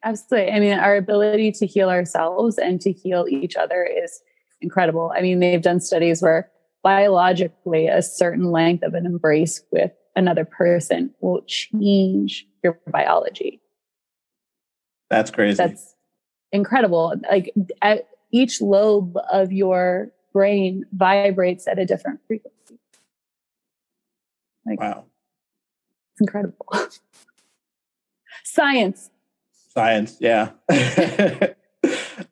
Absolutely. 0.03 0.51
I 0.51 0.59
mean, 0.59 0.77
our 0.77 0.95
ability 0.95 1.51
to 1.53 1.65
heal 1.65 1.89
ourselves 1.89 2.57
and 2.57 2.79
to 2.81 2.91
heal 2.91 3.25
each 3.29 3.55
other 3.55 3.83
is 3.83 4.21
incredible. 4.61 5.11
I 5.15 5.21
mean, 5.21 5.39
they've 5.39 5.61
done 5.61 5.79
studies 5.79 6.21
where 6.21 6.49
biologically 6.83 7.87
a 7.87 8.01
certain 8.01 8.51
length 8.51 8.83
of 8.83 8.93
an 8.93 9.05
embrace 9.05 9.61
with 9.71 9.91
another 10.15 10.45
person 10.45 11.13
will 11.19 11.41
change 11.47 12.47
your 12.63 12.79
biology. 12.87 13.61
That's 15.09 15.31
crazy. 15.31 15.57
That's 15.57 15.95
incredible. 16.51 17.13
Like 17.29 17.53
each 18.31 18.61
lobe 18.61 19.17
of 19.31 19.51
your 19.51 20.11
brain 20.33 20.85
vibrates 20.91 21.67
at 21.67 21.79
a 21.79 21.85
different 21.85 22.19
frequency. 22.27 22.79
Like, 24.65 24.79
wow. 24.79 25.05
It's 26.17 26.21
incredible. 26.21 26.65
Science. 28.43 29.11
Science, 29.69 30.17
yeah. 30.19 30.49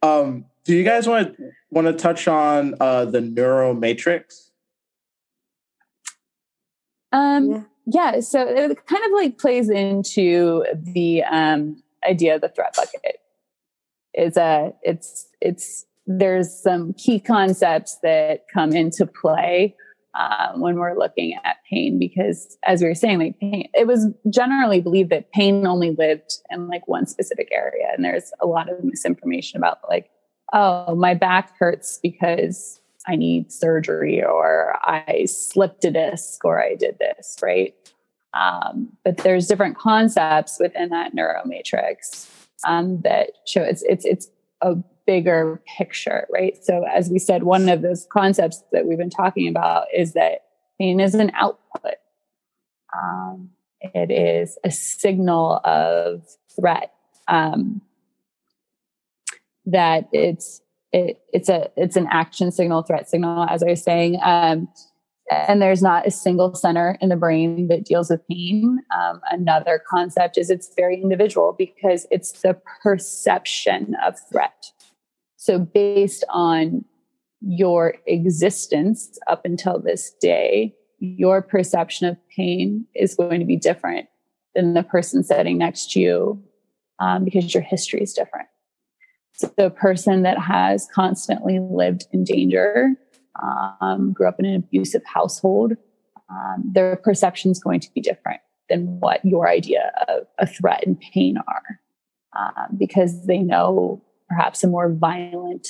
um, 0.01 0.45
do 0.63 0.75
you 0.75 0.83
guys 0.83 1.07
want 1.07 1.38
to 1.38 1.51
want 1.69 1.86
to 1.86 1.93
touch 1.93 2.27
on 2.27 2.73
uh, 2.79 3.05
the 3.05 3.21
neuro 3.21 3.75
matrix? 3.75 4.49
Um, 7.11 7.51
yeah. 7.86 8.13
yeah. 8.13 8.19
So 8.21 8.41
it 8.41 8.88
kind 8.88 9.05
of 9.05 9.11
like 9.13 9.38
plays 9.38 9.69
into 9.69 10.65
the 10.73 11.23
um, 11.23 11.83
idea 12.09 12.36
of 12.36 12.41
the 12.41 12.49
threat 12.49 12.75
bucket. 12.75 13.19
It's 14.15 14.38
a 14.38 14.73
it's 14.81 15.27
it's 15.41 15.86
there's 16.07 16.51
some 16.51 16.93
key 16.93 17.19
concepts 17.19 17.99
that 18.01 18.45
come 18.51 18.71
into 18.71 19.05
play 19.05 19.75
um, 20.16 20.61
when 20.61 20.76
we're 20.76 20.97
looking 20.97 21.38
at 21.43 21.57
pain 21.70 21.99
because 21.99 22.57
as 22.66 22.82
we 22.82 22.88
were 22.88 22.95
saying 22.95 23.20
like 23.20 23.39
pain 23.39 23.68
it 23.74 23.86
was 23.86 24.07
generally 24.30 24.80
believed 24.80 25.09
that 25.09 25.32
pain 25.32 25.68
only 25.68 25.91
lived 25.91 26.39
in 26.49 26.68
like 26.68 26.88
one 26.88 27.05
specific 27.05 27.49
area. 27.51 27.88
And 27.93 28.03
there's 28.03 28.32
a 28.41 28.47
lot 28.47 28.70
of 28.70 28.84
misinformation 28.84 29.57
about 29.57 29.80
like 29.89 30.09
oh 30.53 30.95
my 30.95 31.13
back 31.13 31.57
hurts 31.57 31.99
because 32.01 32.80
i 33.07 33.16
need 33.16 33.51
surgery 33.51 34.24
or 34.24 34.76
i 34.84 35.26
slipped 35.26 35.84
a 35.84 35.91
disc 35.91 36.45
or 36.45 36.63
i 36.63 36.76
did 36.76 36.97
this 36.99 37.38
right? 37.41 37.74
Um, 38.36 38.89
but 39.05 39.18
there's 39.18 39.47
different 39.47 39.78
concepts 39.78 40.57
within 40.59 40.89
that 40.89 41.16
neuromatrix 41.16 42.30
um, 42.66 43.01
that 43.01 43.32
show 43.45 43.61
it's 43.61 43.84
it's 43.84 44.05
it's 44.05 44.28
a 44.61 44.76
bigger 45.05 45.61
picture, 45.77 46.27
right? 46.31 46.57
So, 46.63 46.83
as 46.83 47.09
we 47.09 47.19
said, 47.19 47.43
one 47.43 47.69
of 47.69 47.81
those 47.81 48.07
concepts 48.11 48.63
that 48.71 48.85
we've 48.85 48.97
been 48.97 49.09
talking 49.09 49.47
about 49.47 49.87
is 49.95 50.13
that 50.13 50.45
pain 50.79 50.99
is 50.99 51.15
an 51.15 51.31
output. 51.35 51.95
Um, 52.95 53.51
it 53.81 54.11
is 54.11 54.57
a 54.63 54.71
signal 54.71 55.61
of 55.63 56.25
threat. 56.59 56.93
Um, 57.27 57.81
that 59.65 60.07
it's 60.11 60.61
it, 60.91 61.19
it's 61.33 61.49
a 61.49 61.69
it's 61.75 61.95
an 61.95 62.07
action 62.09 62.51
signal, 62.51 62.83
threat 62.83 63.09
signal, 63.09 63.45
as 63.49 63.63
I 63.63 63.67
was 63.67 63.83
saying. 63.83 64.19
Um, 64.23 64.69
and 65.31 65.61
there's 65.61 65.81
not 65.81 66.05
a 66.05 66.11
single 66.11 66.53
center 66.53 66.97
in 67.01 67.09
the 67.09 67.15
brain 67.15 67.67
that 67.67 67.83
deals 67.83 68.11
with 68.11 68.27
pain. 68.27 68.79
Um, 68.95 69.21
another 69.31 69.81
concept 69.89 70.37
is 70.37 70.49
it's 70.49 70.71
very 70.75 71.01
individual 71.01 71.55
because 71.57 72.05
it's 72.11 72.41
the 72.43 72.55
perception 72.83 73.95
of 74.05 74.15
threat. 74.31 74.71
So, 75.45 75.59
based 75.59 76.23
on 76.29 76.85
your 77.39 77.93
existence 78.07 79.19
up 79.27 79.45
until 79.45 79.79
this 79.79 80.11
day, 80.19 80.73
your 80.97 81.43
perception 81.43 82.07
of 82.07 82.17
pain 82.35 82.87
is 82.95 83.13
going 83.13 83.41
to 83.41 83.45
be 83.45 83.55
different 83.55 84.07
than 84.55 84.73
the 84.73 84.81
person 84.81 85.23
sitting 85.23 85.59
next 85.59 85.91
to 85.91 85.99
you 85.99 86.43
um, 86.97 87.23
because 87.23 87.53
your 87.53 87.61
history 87.61 88.01
is 88.01 88.11
different. 88.11 88.47
So, 89.33 89.53
the 89.55 89.69
person 89.69 90.23
that 90.23 90.39
has 90.39 90.87
constantly 90.91 91.59
lived 91.59 92.07
in 92.11 92.23
danger, 92.23 92.95
um, 93.79 94.13
grew 94.13 94.27
up 94.27 94.39
in 94.39 94.45
an 94.45 94.55
abusive 94.55 95.03
household, 95.05 95.73
um, 96.27 96.63
their 96.73 96.95
perception 96.95 97.51
is 97.51 97.59
going 97.59 97.81
to 97.81 97.93
be 97.93 98.01
different 98.01 98.41
than 98.67 98.99
what 98.99 99.23
your 99.23 99.47
idea 99.47 99.91
of 100.07 100.25
a 100.39 100.47
threat 100.47 100.83
and 100.87 100.99
pain 100.99 101.37
are 101.37 101.79
um, 102.35 102.75
because 102.79 103.27
they 103.27 103.37
know 103.37 104.01
perhaps 104.28 104.63
a 104.63 104.67
more 104.67 104.91
violent 104.91 105.67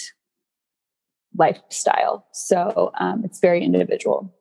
lifestyle. 1.38 2.26
So 2.32 2.92
um, 3.00 3.24
it's 3.26 3.40
very 3.40 3.64
individual. 3.64 4.34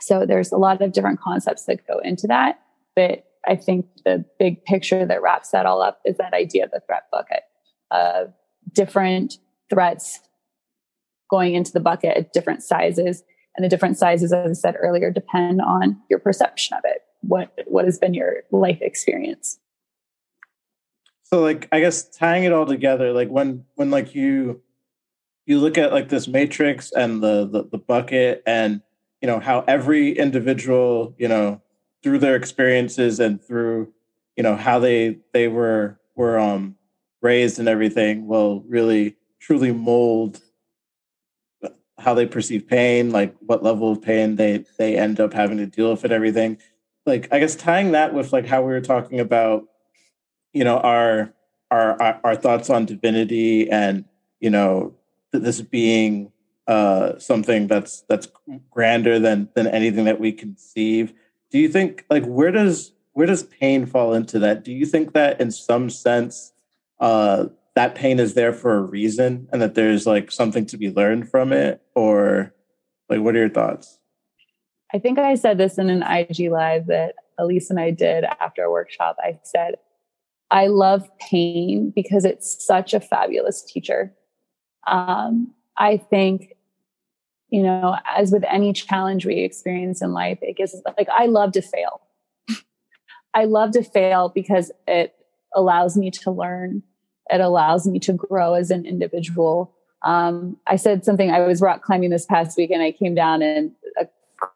So 0.00 0.26
there's 0.26 0.52
a 0.52 0.56
lot 0.56 0.82
of 0.82 0.92
different 0.92 1.20
concepts 1.20 1.64
that 1.64 1.86
go 1.86 1.98
into 1.98 2.26
that. 2.26 2.60
But 2.96 3.24
I 3.46 3.56
think 3.56 3.86
the 4.04 4.24
big 4.38 4.64
picture 4.64 5.04
that 5.04 5.22
wraps 5.22 5.50
that 5.50 5.66
all 5.66 5.82
up 5.82 6.00
is 6.04 6.16
that 6.16 6.32
idea 6.32 6.64
of 6.64 6.70
the 6.70 6.80
threat 6.86 7.04
bucket 7.10 7.42
of 7.90 8.32
different 8.72 9.38
threats 9.70 10.20
going 11.30 11.54
into 11.54 11.72
the 11.72 11.80
bucket 11.80 12.16
at 12.16 12.32
different 12.32 12.62
sizes 12.62 13.22
and 13.56 13.64
the 13.64 13.68
different 13.68 13.98
sizes, 13.98 14.32
as 14.32 14.50
I 14.50 14.52
said 14.52 14.76
earlier, 14.78 15.10
depend 15.10 15.60
on 15.60 16.00
your 16.10 16.18
perception 16.18 16.76
of 16.76 16.82
it. 16.84 17.02
What 17.20 17.52
what 17.66 17.84
has 17.84 17.98
been 17.98 18.14
your 18.14 18.42
life 18.50 18.78
experience? 18.80 19.58
So 21.34 21.42
like 21.42 21.66
I 21.72 21.80
guess 21.80 22.08
tying 22.08 22.44
it 22.44 22.52
all 22.52 22.64
together, 22.64 23.12
like 23.12 23.28
when 23.28 23.64
when 23.74 23.90
like 23.90 24.14
you 24.14 24.62
you 25.46 25.58
look 25.58 25.76
at 25.76 25.92
like 25.92 26.08
this 26.08 26.28
matrix 26.28 26.92
and 26.92 27.20
the 27.20 27.44
the, 27.44 27.64
the 27.72 27.78
bucket 27.78 28.40
and 28.46 28.82
you 29.20 29.26
know 29.26 29.40
how 29.40 29.64
every 29.66 30.16
individual, 30.16 31.12
you 31.18 31.26
know, 31.26 31.60
through 32.04 32.20
their 32.20 32.36
experiences 32.36 33.18
and 33.18 33.42
through, 33.42 33.92
you 34.36 34.44
know, 34.44 34.54
how 34.54 34.78
they 34.78 35.18
they 35.32 35.48
were 35.48 35.98
were 36.14 36.38
um 36.38 36.76
raised 37.20 37.58
and 37.58 37.66
everything 37.66 38.28
will 38.28 38.60
really 38.68 39.16
truly 39.40 39.72
mold 39.72 40.40
how 41.98 42.14
they 42.14 42.26
perceive 42.26 42.68
pain, 42.68 43.10
like 43.10 43.34
what 43.40 43.64
level 43.64 43.90
of 43.90 44.00
pain 44.00 44.36
they 44.36 44.64
they 44.78 44.96
end 44.96 45.18
up 45.18 45.32
having 45.32 45.58
to 45.58 45.66
deal 45.66 45.90
with 45.90 46.04
and 46.04 46.12
everything. 46.12 46.58
Like 47.06 47.26
I 47.32 47.40
guess 47.40 47.56
tying 47.56 47.90
that 47.90 48.14
with 48.14 48.32
like 48.32 48.46
how 48.46 48.62
we 48.62 48.72
were 48.72 48.80
talking 48.80 49.18
about, 49.18 49.64
you 50.54 50.64
know, 50.64 50.78
our 50.78 51.32
our 51.70 52.20
our, 52.24 52.36
thoughts 52.36 52.70
on 52.70 52.86
divinity 52.86 53.68
and 53.70 54.04
you 54.40 54.50
know 54.50 54.94
this 55.32 55.60
being 55.60 56.30
uh 56.68 57.18
something 57.18 57.66
that's 57.66 58.02
that's 58.02 58.28
grander 58.70 59.18
than 59.18 59.48
than 59.54 59.66
anything 59.66 60.04
that 60.06 60.20
we 60.20 60.32
conceive. 60.32 61.12
Do 61.50 61.58
you 61.58 61.68
think 61.68 62.06
like 62.08 62.24
where 62.24 62.52
does 62.52 62.92
where 63.12 63.26
does 63.26 63.42
pain 63.42 63.86
fall 63.86 64.14
into 64.14 64.38
that? 64.38 64.64
Do 64.64 64.72
you 64.72 64.86
think 64.86 65.12
that 65.12 65.40
in 65.40 65.50
some 65.50 65.90
sense 65.90 66.52
uh 67.00 67.46
that 67.74 67.94
pain 67.94 68.20
is 68.20 68.34
there 68.34 68.52
for 68.52 68.76
a 68.76 68.80
reason 68.80 69.48
and 69.52 69.60
that 69.60 69.74
there's 69.74 70.06
like 70.06 70.30
something 70.30 70.64
to 70.66 70.76
be 70.76 70.90
learned 70.90 71.28
from 71.28 71.52
it 71.52 71.82
or 71.94 72.54
like 73.08 73.20
what 73.20 73.34
are 73.34 73.38
your 73.38 73.48
thoughts 73.48 73.98
i 74.92 74.98
think 74.98 75.18
i 75.18 75.34
said 75.34 75.58
this 75.58 75.78
in 75.78 75.90
an 75.90 76.02
ig 76.02 76.50
live 76.50 76.86
that 76.86 77.14
elise 77.38 77.70
and 77.70 77.80
i 77.80 77.90
did 77.90 78.24
after 78.40 78.62
a 78.62 78.70
workshop 78.70 79.16
i 79.20 79.38
said 79.42 79.74
i 80.54 80.66
love 80.66 81.06
pain 81.18 81.92
because 81.94 82.24
it's 82.24 82.64
such 82.66 82.94
a 82.94 83.00
fabulous 83.00 83.62
teacher 83.62 84.14
um, 84.86 85.52
i 85.76 85.96
think 85.96 86.54
you 87.50 87.62
know 87.62 87.96
as 88.16 88.32
with 88.32 88.44
any 88.44 88.72
challenge 88.72 89.26
we 89.26 89.40
experience 89.40 90.00
in 90.00 90.12
life 90.12 90.38
it 90.40 90.56
gives 90.56 90.74
like 90.96 91.08
i 91.10 91.26
love 91.26 91.52
to 91.52 91.60
fail 91.60 92.00
i 93.34 93.44
love 93.44 93.72
to 93.72 93.82
fail 93.82 94.30
because 94.34 94.72
it 94.88 95.14
allows 95.54 95.96
me 95.96 96.10
to 96.10 96.30
learn 96.30 96.82
it 97.30 97.40
allows 97.40 97.86
me 97.86 97.98
to 98.00 98.12
grow 98.12 98.54
as 98.54 98.70
an 98.70 98.84
individual. 98.84 99.74
Um, 100.02 100.58
I 100.66 100.76
said 100.76 101.04
something, 101.04 101.30
I 101.30 101.40
was 101.40 101.60
rock 101.60 101.82
climbing 101.82 102.10
this 102.10 102.26
past 102.26 102.56
week 102.56 102.70
and 102.70 102.82
I 102.82 102.92
came 102.92 103.14
down 103.14 103.42
and 103.42 103.72
a 103.98 104.06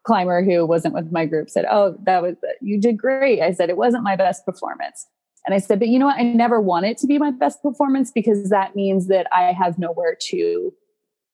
climber 0.03 0.43
who 0.43 0.65
wasn't 0.65 0.93
with 0.93 1.11
my 1.11 1.25
group 1.25 1.49
said, 1.49 1.65
Oh, 1.69 1.97
that 2.03 2.21
was, 2.21 2.35
you 2.61 2.79
did 2.79 2.97
great. 2.97 3.41
I 3.41 3.51
said, 3.53 3.69
it 3.69 3.77
wasn't 3.77 4.03
my 4.03 4.15
best 4.15 4.45
performance. 4.45 5.07
And 5.49 5.55
I 5.55 5.57
said, 5.57 5.79
but 5.79 5.87
you 5.87 5.97
know 5.97 6.05
what? 6.05 6.19
I 6.19 6.21
never 6.21 6.61
want 6.61 6.85
it 6.85 6.99
to 6.99 7.07
be 7.07 7.17
my 7.17 7.31
best 7.31 7.63
performance 7.63 8.11
because 8.11 8.51
that 8.51 8.75
means 8.75 9.07
that 9.07 9.25
I 9.33 9.51
have 9.51 9.79
nowhere 9.79 10.15
to 10.27 10.71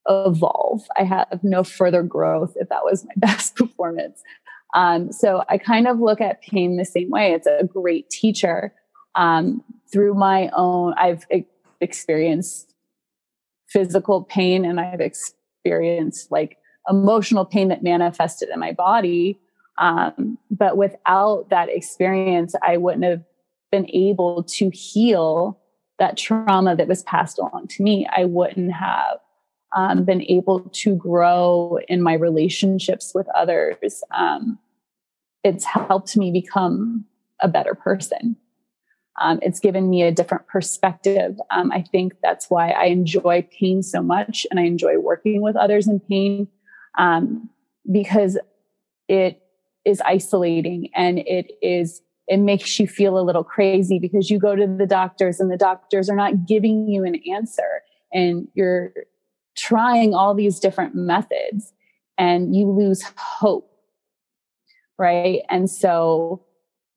evolve. 0.07 0.83
I 0.97 1.03
have 1.03 1.43
no 1.43 1.65
further 1.65 2.01
growth 2.01 2.53
if 2.55 2.69
that 2.69 2.85
was 2.85 3.03
my 3.03 3.11
best 3.17 3.57
performance. 3.57 4.23
Um, 4.73 5.11
so 5.11 5.43
I 5.49 5.57
kind 5.57 5.85
of 5.85 5.99
look 5.99 6.21
at 6.21 6.41
pain 6.41 6.77
the 6.77 6.85
same 6.85 7.09
way. 7.09 7.33
It's 7.33 7.45
a 7.45 7.65
great 7.65 8.09
teacher 8.09 8.73
um, 9.15 9.61
through 9.91 10.13
my 10.13 10.49
own, 10.55 10.93
I've 10.97 11.25
experienced 11.81 12.73
physical 13.67 14.23
pain 14.23 14.63
and 14.63 14.79
I've 14.79 15.01
experienced 15.01 16.31
like 16.31 16.57
emotional 16.89 17.43
pain 17.43 17.67
that 17.67 17.83
manifested 17.83 18.47
in 18.47 18.61
my 18.61 18.71
body. 18.71 19.41
Um, 19.77 20.37
but 20.49 20.77
without 20.77 21.49
that 21.49 21.67
experience, 21.67 22.55
I 22.63 22.77
wouldn't 22.77 23.03
have 23.03 23.23
been 23.75 23.89
able 23.93 24.41
to 24.41 24.69
heal 24.69 25.59
that 25.99 26.15
trauma 26.15 26.75
that 26.77 26.87
was 26.87 27.03
passed 27.03 27.37
along 27.37 27.67
to 27.67 27.83
me. 27.83 28.07
I 28.15 28.23
wouldn't 28.23 28.71
have 28.71 29.17
um, 29.75 30.05
been 30.05 30.21
able 30.23 30.61
to 30.61 30.95
grow 30.95 31.79
in 31.89 32.01
my 32.01 32.13
relationships 32.13 33.11
with 33.13 33.27
others. 33.35 34.01
Um, 34.11 34.59
it's 35.43 35.65
helped 35.65 36.15
me 36.15 36.31
become 36.31 37.03
a 37.41 37.49
better 37.49 37.75
person. 37.75 38.37
Um, 39.21 39.39
it's 39.41 39.59
given 39.59 39.89
me 39.89 40.03
a 40.03 40.11
different 40.11 40.47
perspective. 40.47 41.37
Um, 41.51 41.71
I 41.71 41.81
think 41.81 42.13
that's 42.23 42.49
why 42.49 42.71
I 42.71 42.85
enjoy 42.85 43.47
pain 43.51 43.83
so 43.83 44.01
much 44.01 44.47
and 44.49 44.59
I 44.59 44.63
enjoy 44.63 44.99
working 44.99 45.41
with 45.41 45.57
others 45.57 45.87
in 45.87 45.99
pain 45.99 46.47
um, 46.97 47.49
because 47.91 48.37
it 49.09 49.41
is 49.83 50.01
isolating 50.01 50.89
and 50.95 51.19
it 51.19 51.51
is 51.61 52.01
it 52.27 52.37
makes 52.37 52.79
you 52.79 52.87
feel 52.87 53.19
a 53.19 53.21
little 53.21 53.43
crazy 53.43 53.99
because 53.99 54.29
you 54.29 54.39
go 54.39 54.55
to 54.55 54.67
the 54.67 54.87
doctors 54.87 55.39
and 55.39 55.51
the 55.51 55.57
doctors 55.57 56.09
are 56.09 56.15
not 56.15 56.45
giving 56.45 56.87
you 56.87 57.03
an 57.03 57.15
answer 57.31 57.81
and 58.13 58.47
you're 58.53 58.93
trying 59.55 60.13
all 60.13 60.33
these 60.33 60.59
different 60.59 60.95
methods 60.95 61.73
and 62.17 62.55
you 62.55 62.69
lose 62.69 63.03
hope 63.15 63.69
right 64.97 65.41
and 65.49 65.69
so 65.69 66.45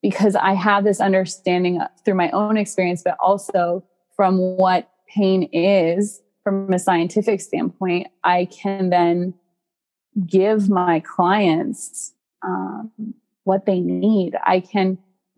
because 0.01 0.35
I 0.35 0.53
have 0.53 0.83
this 0.83 1.01
understanding 1.01 1.81
through 2.03 2.15
my 2.15 2.29
own 2.31 2.57
experience, 2.57 3.01
but 3.03 3.17
also 3.19 3.83
from 4.15 4.37
what 4.37 4.89
pain 5.07 5.43
is 5.51 6.21
from 6.43 6.71
a 6.71 6.79
scientific 6.79 7.41
standpoint, 7.41 8.07
I 8.23 8.45
can 8.45 8.89
then 8.89 9.33
give 10.25 10.69
my 10.69 11.01
clients 11.01 12.13
um, 12.43 12.91
what 13.43 13.65
they 13.65 13.79
need. 13.79 14.35
I 14.45 14.61
can 14.61 14.97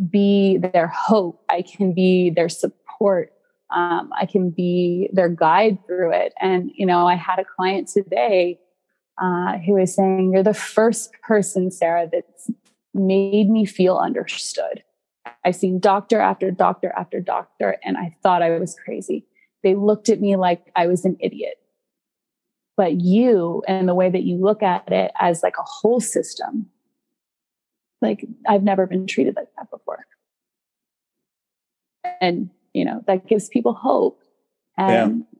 be 0.09 0.57
their 0.57 0.87
hope. 0.87 1.43
I 1.49 1.61
can 1.61 1.93
be 1.93 2.29
their 2.29 2.49
support. 2.49 3.33
Um, 3.75 4.11
I 4.19 4.25
can 4.25 4.49
be 4.49 5.09
their 5.13 5.29
guide 5.29 5.77
through 5.85 6.13
it. 6.13 6.33
And, 6.41 6.71
you 6.73 6.85
know, 6.85 7.07
I 7.07 7.15
had 7.15 7.39
a 7.39 7.45
client 7.45 7.87
today 7.87 8.59
uh, 9.21 9.57
who 9.59 9.73
was 9.73 9.95
saying, 9.95 10.31
You're 10.33 10.43
the 10.43 10.53
first 10.53 11.11
person, 11.21 11.71
Sarah, 11.71 12.09
that's 12.11 12.49
made 12.93 13.49
me 13.49 13.65
feel 13.65 13.97
understood. 13.97 14.83
I've 15.45 15.55
seen 15.55 15.79
doctor 15.79 16.19
after 16.19 16.51
doctor 16.51 16.93
after 16.97 17.19
doctor, 17.19 17.77
and 17.83 17.97
I 17.97 18.15
thought 18.21 18.41
I 18.41 18.57
was 18.57 18.75
crazy. 18.83 19.25
They 19.63 19.75
looked 19.75 20.09
at 20.09 20.19
me 20.19 20.35
like 20.35 20.71
I 20.75 20.87
was 20.87 21.05
an 21.05 21.17
idiot. 21.19 21.55
But 22.77 22.99
you 23.01 23.63
and 23.67 23.87
the 23.87 23.95
way 23.95 24.09
that 24.09 24.23
you 24.23 24.37
look 24.37 24.63
at 24.63 24.91
it 24.91 25.11
as 25.19 25.43
like 25.43 25.55
a 25.59 25.63
whole 25.63 25.99
system, 25.99 26.67
like 28.01 28.25
I've 28.47 28.63
never 28.63 28.87
been 28.87 29.07
treated 29.07 29.35
like 29.35 29.49
that 29.57 29.69
before. 29.69 30.05
And, 32.19 32.49
you 32.73 32.85
know, 32.85 33.03
that 33.07 33.27
gives 33.27 33.47
people 33.49 33.73
hope. 33.73 34.21
And 34.77 35.19
yeah. 35.19 35.39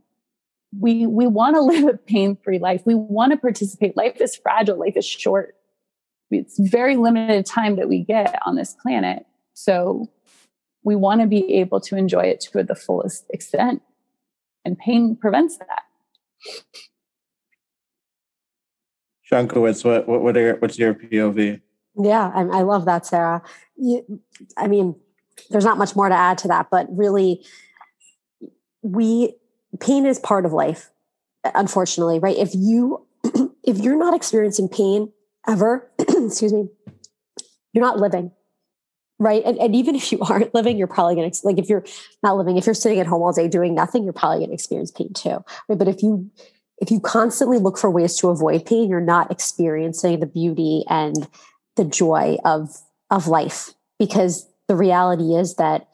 we 0.79 1.07
we 1.07 1.27
want 1.27 1.55
to 1.55 1.61
live 1.61 1.87
a 1.87 1.97
pain-free 1.97 2.59
life. 2.59 2.83
We 2.85 2.95
want 2.95 3.31
to 3.31 3.37
participate. 3.37 3.97
Life 3.97 4.21
is 4.21 4.35
fragile, 4.35 4.77
life 4.77 4.97
is 4.97 5.05
short 5.05 5.55
it's 6.31 6.57
very 6.57 6.95
limited 6.95 7.45
time 7.45 7.75
that 7.75 7.89
we 7.89 8.03
get 8.03 8.39
on 8.45 8.55
this 8.55 8.75
planet. 8.81 9.25
So 9.53 10.09
we 10.83 10.95
want 10.95 11.21
to 11.21 11.27
be 11.27 11.55
able 11.55 11.79
to 11.81 11.95
enjoy 11.95 12.23
it 12.23 12.39
to 12.51 12.63
the 12.63 12.75
fullest 12.75 13.25
extent. 13.29 13.81
And 14.63 14.77
pain 14.77 15.15
prevents 15.15 15.57
that. 15.57 15.83
Shankowitz, 19.29 19.85
what, 19.85 20.07
what, 20.07 20.21
what 20.21 20.37
are, 20.37 20.55
what's 20.57 20.77
your 20.77 20.93
POV? 20.93 21.61
Yeah, 21.95 22.31
I, 22.33 22.41
I 22.41 22.61
love 22.61 22.85
that, 22.85 23.05
Sarah. 23.05 23.41
You, 23.75 24.21
I 24.57 24.67
mean, 24.67 24.95
there's 25.49 25.65
not 25.65 25.77
much 25.77 25.95
more 25.95 26.07
to 26.09 26.15
add 26.15 26.37
to 26.39 26.47
that, 26.49 26.69
but 26.69 26.87
really, 26.89 27.43
we 28.81 29.35
pain 29.79 30.05
is 30.05 30.19
part 30.19 30.45
of 30.45 30.51
life 30.51 30.89
unfortunately 31.55 32.19
right 32.19 32.35
if 32.35 32.53
you 32.53 33.05
if 33.63 33.77
you're 33.77 33.97
not 33.97 34.13
experiencing 34.13 34.67
pain 34.67 35.11
ever, 35.47 35.89
excuse 35.99 36.53
me, 36.53 36.67
you're 37.73 37.83
not 37.83 37.99
living. 37.99 38.31
Right. 39.19 39.43
And, 39.45 39.57
and 39.59 39.75
even 39.75 39.95
if 39.95 40.11
you 40.11 40.19
aren't 40.29 40.53
living, 40.53 40.77
you're 40.77 40.87
probably 40.87 41.15
going 41.15 41.29
to, 41.29 41.39
like, 41.43 41.59
if 41.59 41.69
you're 41.69 41.85
not 42.23 42.37
living, 42.37 42.57
if 42.57 42.65
you're 42.65 42.75
sitting 42.75 42.99
at 42.99 43.07
home 43.07 43.21
all 43.21 43.33
day 43.33 43.47
doing 43.47 43.75
nothing, 43.75 44.03
you're 44.03 44.13
probably 44.13 44.39
going 44.39 44.49
to 44.49 44.53
experience 44.55 44.91
pain 44.91 45.13
too. 45.13 45.43
Right. 45.67 45.77
But 45.77 45.87
if 45.87 46.01
you, 46.01 46.29
if 46.79 46.89
you 46.89 46.99
constantly 46.99 47.59
look 47.59 47.77
for 47.77 47.89
ways 47.91 48.15
to 48.17 48.29
avoid 48.29 48.65
pain, 48.65 48.89
you're 48.89 48.99
not 48.99 49.31
experiencing 49.31 50.19
the 50.19 50.25
beauty 50.25 50.83
and 50.89 51.27
the 51.81 51.89
joy 51.89 52.37
of, 52.45 52.69
of 53.09 53.27
life 53.27 53.73
because 53.97 54.47
the 54.67 54.75
reality 54.75 55.33
is 55.33 55.55
that 55.55 55.87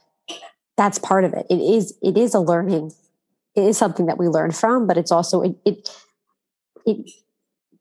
that's 0.76 1.00
part 1.00 1.24
of 1.24 1.34
it. 1.34 1.48
It 1.50 1.60
is, 1.60 1.98
it 2.02 2.18
is 2.18 2.34
a 2.34 2.40
learning. 2.40 2.92
It 3.56 3.64
is 3.64 3.78
something 3.78 4.06
that 4.08 4.18
we 4.18 4.28
learn 4.28 4.52
from, 4.52 4.86
but 4.86 4.98
it's 4.98 5.12
also, 5.12 5.42
it, 5.42 5.56
it, 5.66 5.90
it 6.86 7.10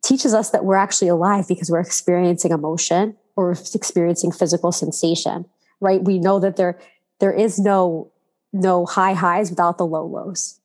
teaches 0.04 0.32
us 0.34 0.50
that 0.50 0.64
we're 0.64 0.76
actually 0.76 1.08
alive 1.08 1.48
because 1.48 1.68
we're 1.68 1.80
experiencing 1.80 2.52
emotion 2.52 3.16
or 3.34 3.56
experiencing 3.74 4.30
physical 4.32 4.72
sensation 4.72 5.44
right 5.80 6.04
we 6.04 6.18
know 6.18 6.38
that 6.38 6.56
there 6.56 6.78
there 7.20 7.32
is 7.32 7.58
no 7.58 8.10
no 8.52 8.86
high 8.86 9.12
highs 9.12 9.50
without 9.50 9.76
the 9.76 9.84
low 9.84 10.06
lows 10.06 10.58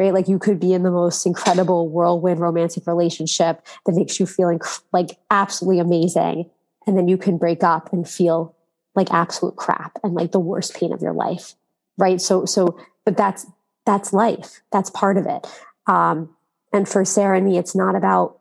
right? 0.00 0.14
Like 0.14 0.28
you 0.28 0.38
could 0.38 0.58
be 0.58 0.72
in 0.72 0.82
the 0.82 0.90
most 0.90 1.26
incredible 1.26 1.90
whirlwind 1.90 2.40
romantic 2.40 2.86
relationship 2.86 3.66
that 3.84 3.94
makes 3.94 4.18
you 4.18 4.24
feel 4.24 4.48
inc- 4.48 4.82
like 4.94 5.18
absolutely 5.30 5.78
amazing. 5.78 6.48
And 6.86 6.96
then 6.96 7.08
you 7.08 7.16
can 7.16 7.38
break 7.38 7.62
up 7.62 7.92
and 7.92 8.08
feel 8.08 8.54
like 8.94 9.12
absolute 9.12 9.56
crap 9.56 9.98
and 10.02 10.14
like 10.14 10.32
the 10.32 10.40
worst 10.40 10.74
pain 10.74 10.92
of 10.92 11.02
your 11.02 11.12
life. 11.12 11.54
Right. 11.98 12.20
So, 12.20 12.44
so, 12.44 12.78
but 13.04 13.16
that's, 13.16 13.46
that's 13.86 14.12
life. 14.12 14.60
That's 14.72 14.90
part 14.90 15.16
of 15.16 15.26
it. 15.26 15.46
Um, 15.86 16.34
and 16.72 16.88
for 16.88 17.04
Sarah 17.04 17.36
and 17.36 17.46
me, 17.46 17.58
it's 17.58 17.74
not 17.74 17.94
about 17.94 18.38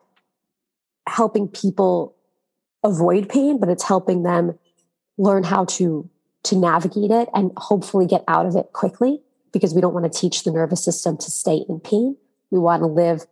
helping 1.07 1.47
people 1.47 2.15
avoid 2.83 3.29
pain, 3.29 3.59
but 3.59 3.69
it's 3.69 3.83
helping 3.83 4.23
them 4.23 4.57
learn 5.17 5.43
how 5.43 5.65
to 5.65 6.09
to 6.41 6.55
navigate 6.55 7.11
it 7.11 7.27
and 7.33 7.51
hopefully 7.57 8.05
get 8.05 8.23
out 8.27 8.45
of 8.45 8.55
it 8.55 8.71
quickly 8.71 9.21
because 9.51 9.73
we 9.73 9.81
don't 9.81 9.93
want 9.93 10.11
to 10.11 10.19
teach 10.19 10.43
the 10.43 10.51
nervous 10.51 10.83
system 10.83 11.17
to 11.17 11.29
stay 11.29 11.65
in 11.67 11.81
pain. 11.81 12.15
We 12.49 12.59
want 12.59 12.81
to 12.81 12.87
live, 12.87 13.25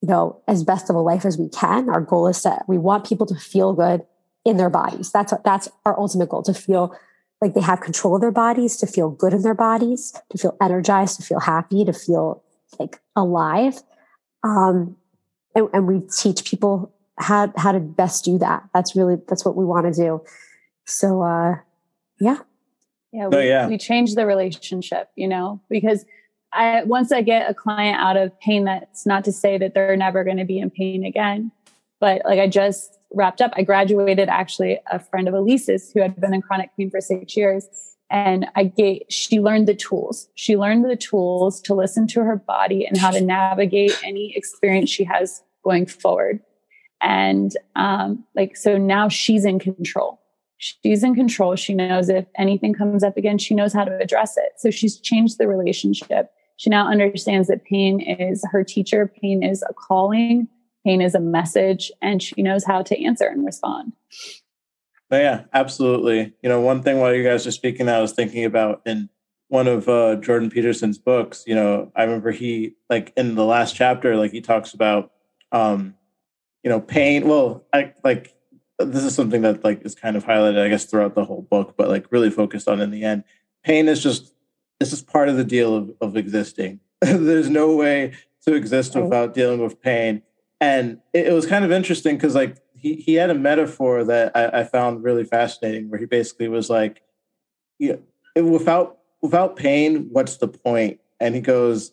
you 0.00 0.08
know, 0.08 0.40
as 0.46 0.62
best 0.62 0.88
of 0.88 0.94
a 0.94 1.00
life 1.00 1.24
as 1.24 1.36
we 1.36 1.48
can. 1.48 1.88
Our 1.88 2.00
goal 2.00 2.28
is 2.28 2.42
that 2.44 2.64
we 2.68 2.78
want 2.78 3.06
people 3.06 3.26
to 3.26 3.34
feel 3.34 3.72
good 3.72 4.02
in 4.44 4.56
their 4.56 4.70
bodies. 4.70 5.10
That's 5.12 5.32
that's 5.44 5.68
our 5.84 5.98
ultimate 5.98 6.28
goal 6.28 6.42
to 6.44 6.54
feel 6.54 6.96
like 7.40 7.54
they 7.54 7.60
have 7.60 7.80
control 7.80 8.16
of 8.16 8.20
their 8.20 8.32
bodies, 8.32 8.76
to 8.78 8.86
feel 8.86 9.10
good 9.10 9.32
in 9.32 9.42
their 9.42 9.54
bodies, 9.54 10.14
to 10.30 10.38
feel 10.38 10.56
energized, 10.60 11.16
to 11.16 11.22
feel 11.22 11.40
happy, 11.40 11.84
to 11.84 11.92
feel 11.92 12.42
like 12.78 13.00
alive. 13.14 13.80
Um, 14.42 14.96
and, 15.54 15.68
and 15.72 15.86
we 15.86 16.00
teach 16.00 16.44
people 16.44 16.92
how 17.18 17.52
how 17.56 17.72
to 17.72 17.80
best 17.80 18.24
do 18.24 18.38
that. 18.38 18.64
That's 18.74 18.96
really 18.96 19.16
that's 19.28 19.44
what 19.44 19.56
we 19.56 19.64
want 19.64 19.92
to 19.92 20.00
do. 20.00 20.22
So 20.84 21.22
uh, 21.22 21.56
yeah, 22.20 22.38
yeah, 23.12 23.28
we, 23.28 23.36
oh, 23.36 23.40
yeah. 23.40 23.68
we 23.68 23.78
change 23.78 24.14
the 24.14 24.26
relationship, 24.26 25.10
you 25.16 25.28
know, 25.28 25.60
because 25.68 26.04
I 26.52 26.84
once 26.84 27.12
I 27.12 27.22
get 27.22 27.50
a 27.50 27.54
client 27.54 28.00
out 28.00 28.16
of 28.16 28.38
pain, 28.40 28.64
that's 28.64 29.06
not 29.06 29.24
to 29.24 29.32
say 29.32 29.58
that 29.58 29.74
they're 29.74 29.96
never 29.96 30.24
going 30.24 30.38
to 30.38 30.44
be 30.44 30.58
in 30.58 30.70
pain 30.70 31.04
again. 31.04 31.52
But 32.00 32.22
like 32.24 32.38
I 32.38 32.48
just 32.48 32.97
wrapped 33.12 33.40
up, 33.40 33.52
I 33.56 33.62
graduated 33.62 34.28
actually 34.28 34.78
a 34.90 34.98
friend 34.98 35.28
of 35.28 35.34
Elise's 35.34 35.90
who 35.92 36.00
had 36.00 36.20
been 36.20 36.34
in 36.34 36.42
chronic 36.42 36.70
pain 36.76 36.90
for 36.90 37.00
six 37.00 37.36
years. 37.36 37.66
And 38.10 38.46
I 38.54 38.64
gave, 38.64 39.02
she 39.10 39.38
learned 39.38 39.68
the 39.68 39.74
tools. 39.74 40.28
She 40.34 40.56
learned 40.56 40.84
the 40.84 40.96
tools 40.96 41.60
to 41.62 41.74
listen 41.74 42.06
to 42.08 42.20
her 42.20 42.36
body 42.36 42.86
and 42.86 42.96
how 42.96 43.10
to 43.10 43.20
navigate 43.20 43.98
any 44.02 44.34
experience 44.34 44.88
she 44.88 45.04
has 45.04 45.42
going 45.62 45.86
forward. 45.86 46.40
And 47.02 47.52
um, 47.76 48.24
like, 48.34 48.56
so 48.56 48.78
now 48.78 49.08
she's 49.08 49.44
in 49.44 49.58
control 49.58 50.20
she's 50.58 51.02
in 51.02 51.14
control. 51.14 51.56
She 51.56 51.74
knows 51.74 52.08
if 52.08 52.26
anything 52.36 52.74
comes 52.74 53.02
up 53.02 53.16
again, 53.16 53.38
she 53.38 53.54
knows 53.54 53.72
how 53.72 53.84
to 53.84 53.98
address 53.98 54.36
it. 54.36 54.52
So 54.58 54.70
she's 54.70 54.98
changed 54.98 55.38
the 55.38 55.48
relationship. 55.48 56.30
She 56.56 56.70
now 56.70 56.88
understands 56.88 57.48
that 57.48 57.64
pain 57.64 58.00
is 58.00 58.44
her 58.50 58.64
teacher, 58.64 59.10
pain 59.22 59.42
is 59.42 59.62
a 59.62 59.72
calling, 59.72 60.48
pain 60.88 61.02
is 61.02 61.14
a 61.14 61.20
message, 61.20 61.92
and 62.00 62.22
she 62.22 62.40
knows 62.40 62.64
how 62.64 62.80
to 62.80 63.04
answer 63.04 63.26
and 63.26 63.44
respond. 63.44 63.92
But 65.10 65.20
yeah, 65.20 65.44
absolutely. 65.52 66.32
You 66.42 66.48
know, 66.48 66.62
one 66.62 66.82
thing 66.82 66.98
while 66.98 67.14
you 67.14 67.22
guys 67.22 67.46
are 67.46 67.52
speaking, 67.52 67.90
I 67.90 68.00
was 68.00 68.12
thinking 68.12 68.44
about 68.44 68.80
in 68.86 69.10
one 69.48 69.68
of 69.68 69.86
uh, 69.86 70.16
Jordan 70.16 70.50
Peterson's 70.50 70.96
books. 70.96 71.44
You 71.46 71.54
know, 71.54 71.92
I 71.94 72.04
remember 72.04 72.30
he 72.30 72.74
like 72.88 73.12
in 73.18 73.34
the 73.34 73.44
last 73.44 73.76
chapter, 73.76 74.16
like 74.16 74.30
he 74.30 74.40
talks 74.40 74.72
about, 74.72 75.12
um, 75.52 75.94
you 76.62 76.70
know, 76.70 76.80
pain. 76.80 77.28
Well, 77.28 77.66
I 77.72 77.92
like 78.02 78.34
this 78.78 79.04
is 79.04 79.14
something 79.14 79.42
that 79.42 79.64
like 79.64 79.84
is 79.84 79.94
kind 79.94 80.16
of 80.16 80.24
highlighted, 80.24 80.62
I 80.62 80.68
guess, 80.68 80.86
throughout 80.86 81.14
the 81.14 81.24
whole 81.24 81.42
book, 81.42 81.74
but 81.76 81.88
like 81.88 82.10
really 82.10 82.30
focused 82.30 82.68
on 82.68 82.80
in 82.80 82.90
the 82.90 83.04
end. 83.04 83.24
Pain 83.62 83.88
is 83.88 84.02
just 84.02 84.32
this 84.80 84.94
is 84.94 85.02
part 85.02 85.28
of 85.28 85.36
the 85.36 85.44
deal 85.44 85.74
of, 85.74 85.92
of 86.00 86.16
existing. 86.16 86.80
There's 87.00 87.50
no 87.50 87.76
way 87.76 88.14
to 88.46 88.54
exist 88.54 88.94
without 88.94 89.34
dealing 89.34 89.60
with 89.60 89.82
pain. 89.82 90.22
And 90.60 90.98
it, 91.12 91.28
it 91.28 91.32
was 91.32 91.46
kind 91.46 91.64
of 91.64 91.72
interesting 91.72 92.16
because 92.16 92.34
like 92.34 92.56
he, 92.74 92.94
he 92.94 93.14
had 93.14 93.30
a 93.30 93.34
metaphor 93.34 94.04
that 94.04 94.32
I, 94.34 94.60
I, 94.60 94.64
found 94.64 95.02
really 95.02 95.24
fascinating 95.24 95.88
where 95.88 95.98
he 95.98 96.06
basically 96.06 96.48
was 96.48 96.70
like, 96.70 97.02
yeah, 97.78 97.96
without 98.36 98.98
without 99.20 99.56
pain, 99.56 100.08
what's 100.10 100.36
the 100.36 100.48
point? 100.48 101.00
And 101.20 101.34
he 101.34 101.40
goes, 101.40 101.92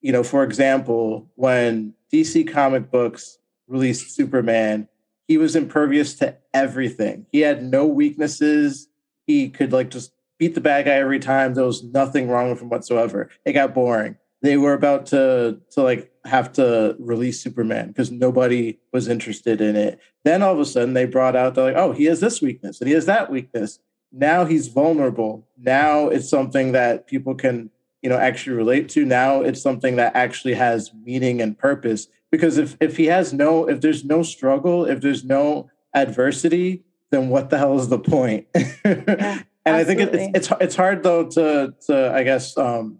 you 0.00 0.12
know, 0.12 0.22
for 0.22 0.44
example, 0.44 1.30
when 1.34 1.94
DC 2.12 2.50
comic 2.50 2.90
books 2.90 3.38
released 3.68 4.14
Superman, 4.14 4.88
he 5.26 5.38
was 5.38 5.54
impervious 5.54 6.14
to 6.14 6.36
everything. 6.52 7.26
He 7.30 7.40
had 7.40 7.62
no 7.62 7.86
weaknesses. 7.86 8.88
He 9.26 9.48
could 9.48 9.72
like 9.72 9.90
just 9.90 10.12
beat 10.38 10.54
the 10.54 10.60
bad 10.60 10.86
guy 10.86 10.92
every 10.92 11.20
time. 11.20 11.54
There 11.54 11.64
was 11.64 11.84
nothing 11.84 12.28
wrong 12.28 12.50
with 12.50 12.62
him 12.62 12.68
whatsoever. 12.68 13.28
It 13.44 13.52
got 13.52 13.74
boring. 13.74 14.16
They 14.42 14.56
were 14.56 14.72
about 14.72 15.06
to 15.06 15.60
to 15.72 15.82
like 15.82 16.10
have 16.24 16.52
to 16.54 16.96
release 16.98 17.42
Superman 17.42 17.88
because 17.88 18.10
nobody 18.10 18.78
was 18.92 19.08
interested 19.08 19.60
in 19.60 19.76
it. 19.76 19.98
Then 20.24 20.42
all 20.42 20.54
of 20.54 20.60
a 20.60 20.64
sudden 20.64 20.94
they 20.94 21.06
brought 21.06 21.36
out 21.36 21.54
they're 21.54 21.64
like, 21.64 21.76
oh, 21.76 21.92
he 21.92 22.04
has 22.04 22.20
this 22.20 22.40
weakness 22.40 22.80
and 22.80 22.88
he 22.88 22.94
has 22.94 23.06
that 23.06 23.30
weakness. 23.30 23.78
Now 24.12 24.44
he's 24.44 24.68
vulnerable. 24.68 25.46
Now 25.58 26.08
it's 26.08 26.28
something 26.28 26.72
that 26.72 27.06
people 27.06 27.34
can, 27.34 27.70
you 28.02 28.08
know, 28.08 28.16
actually 28.16 28.56
relate 28.56 28.88
to. 28.90 29.04
Now 29.04 29.42
it's 29.42 29.62
something 29.62 29.96
that 29.96 30.16
actually 30.16 30.54
has 30.54 30.90
meaning 31.04 31.40
and 31.40 31.56
purpose 31.58 32.08
because 32.30 32.58
if 32.58 32.76
if 32.80 32.96
he 32.96 33.06
has 33.06 33.32
no 33.32 33.68
if 33.68 33.80
there's 33.80 34.04
no 34.04 34.22
struggle 34.22 34.84
if 34.84 35.00
there's 35.00 35.24
no 35.24 35.70
adversity 35.94 36.84
then 37.10 37.28
what 37.28 37.50
the 37.50 37.58
hell 37.58 37.78
is 37.78 37.88
the 37.88 37.98
point 37.98 38.46
yeah, 38.54 39.42
and 39.64 39.76
i 39.76 39.84
think 39.84 40.00
it's, 40.00 40.48
it's 40.50 40.60
it's 40.60 40.76
hard 40.76 41.02
though 41.02 41.26
to 41.26 41.74
to 41.84 42.12
i 42.14 42.22
guess 42.22 42.56
um 42.56 42.99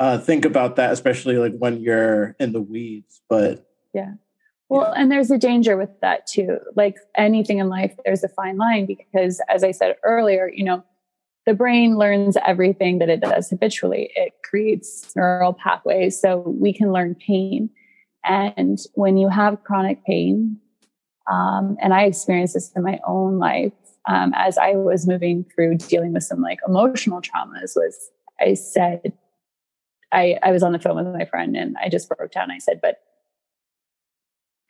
uh 0.00 0.18
think 0.18 0.44
about 0.44 0.74
that 0.76 0.92
especially 0.92 1.36
like 1.36 1.56
when 1.56 1.80
you're 1.80 2.34
in 2.40 2.52
the 2.52 2.60
weeds 2.60 3.22
but 3.28 3.66
yeah. 3.94 4.14
Well 4.68 4.92
yeah. 4.92 5.02
and 5.02 5.10
there's 5.10 5.30
a 5.32 5.38
danger 5.38 5.76
with 5.76 5.90
that 6.00 6.26
too. 6.28 6.58
Like 6.76 6.96
anything 7.16 7.58
in 7.58 7.68
life 7.68 7.94
there's 8.04 8.24
a 8.24 8.28
fine 8.28 8.56
line 8.56 8.86
because 8.86 9.40
as 9.48 9.62
i 9.62 9.70
said 9.70 9.96
earlier 10.02 10.50
you 10.52 10.64
know 10.64 10.84
the 11.46 11.54
brain 11.54 11.96
learns 11.96 12.36
everything 12.46 12.98
that 12.98 13.08
it 13.08 13.20
does 13.20 13.50
habitually. 13.50 14.10
It 14.14 14.34
creates 14.44 15.10
neural 15.16 15.52
pathways 15.52 16.20
so 16.20 16.38
we 16.46 16.72
can 16.72 16.92
learn 16.92 17.14
pain. 17.14 17.70
And 18.24 18.78
when 18.94 19.16
you 19.16 19.28
have 19.28 19.64
chronic 19.64 20.04
pain, 20.04 20.58
um, 21.30 21.76
and 21.80 21.94
I 21.94 22.04
experienced 22.04 22.54
this 22.54 22.70
in 22.76 22.82
my 22.82 23.00
own 23.06 23.38
life 23.38 23.72
um, 24.08 24.32
as 24.36 24.58
I 24.58 24.72
was 24.72 25.06
moving 25.06 25.44
through 25.44 25.78
dealing 25.78 26.12
with 26.12 26.24
some 26.24 26.40
like 26.40 26.58
emotional 26.66 27.20
traumas, 27.20 27.72
was 27.74 28.10
I 28.40 28.54
said, 28.54 29.12
I, 30.12 30.38
I 30.42 30.50
was 30.50 30.62
on 30.62 30.72
the 30.72 30.78
phone 30.78 30.96
with 30.96 31.14
my 31.14 31.24
friend 31.24 31.56
and 31.56 31.76
I 31.82 31.88
just 31.88 32.08
broke 32.08 32.32
down. 32.32 32.50
I 32.50 32.58
said, 32.58 32.80
but 32.82 32.96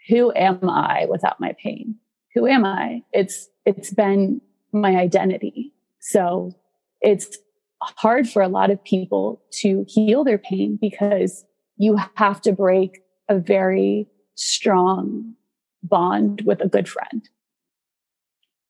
who 0.09 0.33
am 0.35 0.69
I 0.69 1.07
without 1.09 1.41
my 1.41 1.55
pain? 1.63 1.97
Who 2.35 2.47
am 2.47 2.65
I? 2.65 3.03
It's 3.13 3.49
it's 3.65 3.93
been 3.93 4.41
my 4.73 4.97
identity. 4.97 5.73
So 6.01 6.53
it's 7.01 7.39
hard 7.83 8.29
for 8.29 8.43
a 8.43 8.49
lot 8.49 8.71
of 8.71 8.83
people 8.85 9.43
to 9.53 9.85
heal 9.89 10.25
their 10.25 10.39
pain 10.39 10.79
because 10.81 11.45
you 11.77 11.99
have 12.15 12.41
to 12.43 12.53
break 12.53 13.01
a 13.29 13.39
very 13.39 14.07
strong 14.35 15.35
bond 15.83 16.43
with 16.45 16.61
a 16.61 16.69
good 16.69 16.89
friend. 16.89 17.29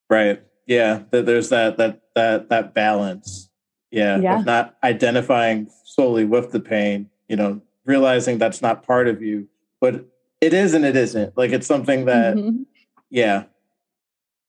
Right. 0.08 0.42
Yeah. 0.66 1.02
There's 1.10 1.48
that 1.50 1.76
that 1.78 2.02
that 2.14 2.48
that 2.48 2.74
balance. 2.74 3.49
Yeah. 3.90 4.18
yeah. 4.18 4.42
not 4.42 4.76
identifying 4.84 5.70
solely 5.84 6.24
with 6.24 6.52
the 6.52 6.60
pain, 6.60 7.10
you 7.28 7.36
know, 7.36 7.60
realizing 7.84 8.38
that's 8.38 8.62
not 8.62 8.84
part 8.86 9.08
of 9.08 9.20
you, 9.22 9.48
but 9.80 10.06
it 10.40 10.54
is 10.54 10.74
and 10.74 10.84
it 10.84 10.96
isn't. 10.96 11.36
Like 11.36 11.50
it's 11.50 11.66
something 11.66 12.04
that, 12.04 12.36
mm-hmm. 12.36 12.62
yeah. 13.10 13.44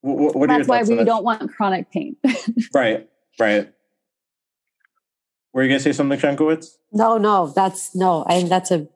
What, 0.01 0.35
what 0.35 0.49
that's 0.49 0.67
why 0.67 0.83
we 0.83 1.03
don't 1.03 1.23
want 1.23 1.51
chronic 1.51 1.91
pain. 1.91 2.15
right. 2.73 3.07
Right. 3.39 3.71
Were 5.53 5.63
you 5.63 5.69
gonna 5.69 5.79
say 5.79 5.91
something, 5.91 6.17
Shankowitz? 6.17 6.77
No, 6.91 7.17
no, 7.17 7.47
that's 7.47 7.93
no, 7.93 8.23
and 8.23 8.49
that's 8.49 8.71
a 8.71 8.87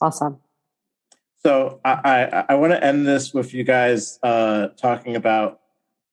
awesome. 0.00 0.38
So 1.42 1.80
I, 1.84 1.92
I, 1.92 2.44
I 2.50 2.54
want 2.56 2.72
to 2.72 2.84
end 2.84 3.06
this 3.06 3.32
with 3.32 3.54
you 3.54 3.64
guys 3.64 4.18
uh, 4.22 4.68
talking 4.76 5.16
about 5.16 5.60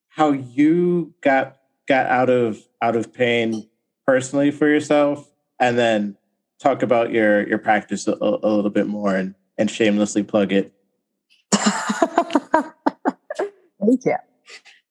how 0.10 0.32
you 0.32 1.14
got 1.22 1.57
got 1.88 2.08
out 2.08 2.30
of 2.30 2.60
out 2.82 2.96
of 2.96 3.14
pain 3.14 3.68
personally 4.06 4.52
for 4.52 4.68
yourself, 4.68 5.30
and 5.60 5.78
then 5.78 6.18
talk 6.60 6.82
about 6.82 7.12
your 7.12 7.48
your 7.48 7.58
practice 7.58 8.08
a, 8.08 8.14
a 8.14 8.50
little 8.50 8.70
bit 8.70 8.88
more 8.88 9.16
and 9.16 9.36
and 9.58 9.72
shamelessly 9.72 10.24
plug 10.24 10.52
it. 10.52 10.74
Thank 11.54 12.74
you. 14.06 14.16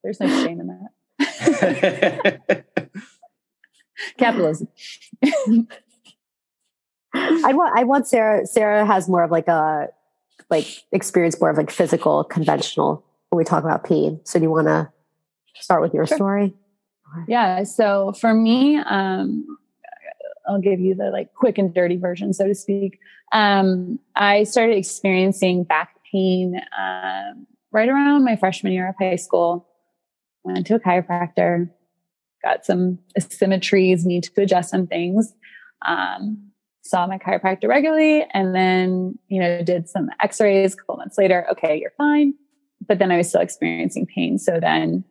There's 0.02 0.20
no 0.20 0.28
shame 0.44 0.60
in 0.60 0.88
that. 1.18 2.64
Capitalism. 4.18 4.68
I 7.14 7.52
want 7.52 7.78
I 7.78 7.84
want 7.84 8.06
Sarah 8.06 8.46
Sarah 8.46 8.86
has 8.86 9.08
more 9.08 9.24
of 9.24 9.30
like 9.30 9.48
a 9.48 9.88
like 10.50 10.84
experience 10.92 11.40
more 11.40 11.50
of 11.50 11.56
like 11.56 11.70
physical 11.70 12.24
conventional 12.24 13.04
when 13.30 13.38
we 13.38 13.44
talk 13.44 13.64
about 13.64 13.84
pain. 13.84 14.20
So 14.24 14.38
do 14.38 14.44
you 14.44 14.50
want 14.50 14.68
to 14.68 14.90
start 15.60 15.82
with 15.82 15.94
your 15.94 16.06
sure. 16.06 16.16
story? 16.16 16.54
Yeah. 17.28 17.64
So 17.64 18.12
for 18.12 18.34
me, 18.34 18.76
um, 18.78 19.58
I'll 20.48 20.60
give 20.60 20.80
you 20.80 20.94
the 20.94 21.10
like 21.10 21.34
quick 21.34 21.58
and 21.58 21.74
dirty 21.74 21.96
version, 21.96 22.32
so 22.32 22.46
to 22.46 22.54
speak. 22.54 22.98
Um, 23.32 23.98
I 24.14 24.44
started 24.44 24.76
experiencing 24.76 25.64
back 25.64 25.96
pain 26.10 26.60
um, 26.78 27.46
right 27.72 27.88
around 27.88 28.24
my 28.24 28.36
freshman 28.36 28.72
year 28.72 28.88
of 28.88 28.94
high 28.98 29.16
school. 29.16 29.68
Went 30.44 30.66
to 30.68 30.76
a 30.76 30.80
chiropractor, 30.80 31.68
got 32.42 32.64
some 32.64 32.98
asymmetries, 33.18 34.04
need 34.04 34.22
to 34.24 34.42
adjust 34.42 34.70
some 34.70 34.86
things. 34.86 35.32
Um, 35.84 36.52
saw 36.82 37.06
my 37.06 37.18
chiropractor 37.18 37.68
regularly, 37.68 38.24
and 38.32 38.54
then 38.54 39.18
you 39.28 39.40
know 39.40 39.62
did 39.62 39.88
some 39.88 40.08
X-rays. 40.20 40.74
A 40.74 40.76
couple 40.76 40.96
months 40.96 41.18
later, 41.18 41.46
okay, 41.50 41.78
you're 41.78 41.92
fine. 41.98 42.34
But 42.86 43.00
then 43.00 43.10
I 43.10 43.16
was 43.16 43.28
still 43.28 43.40
experiencing 43.40 44.06
pain. 44.06 44.38
So 44.38 44.60
then, 44.60 45.02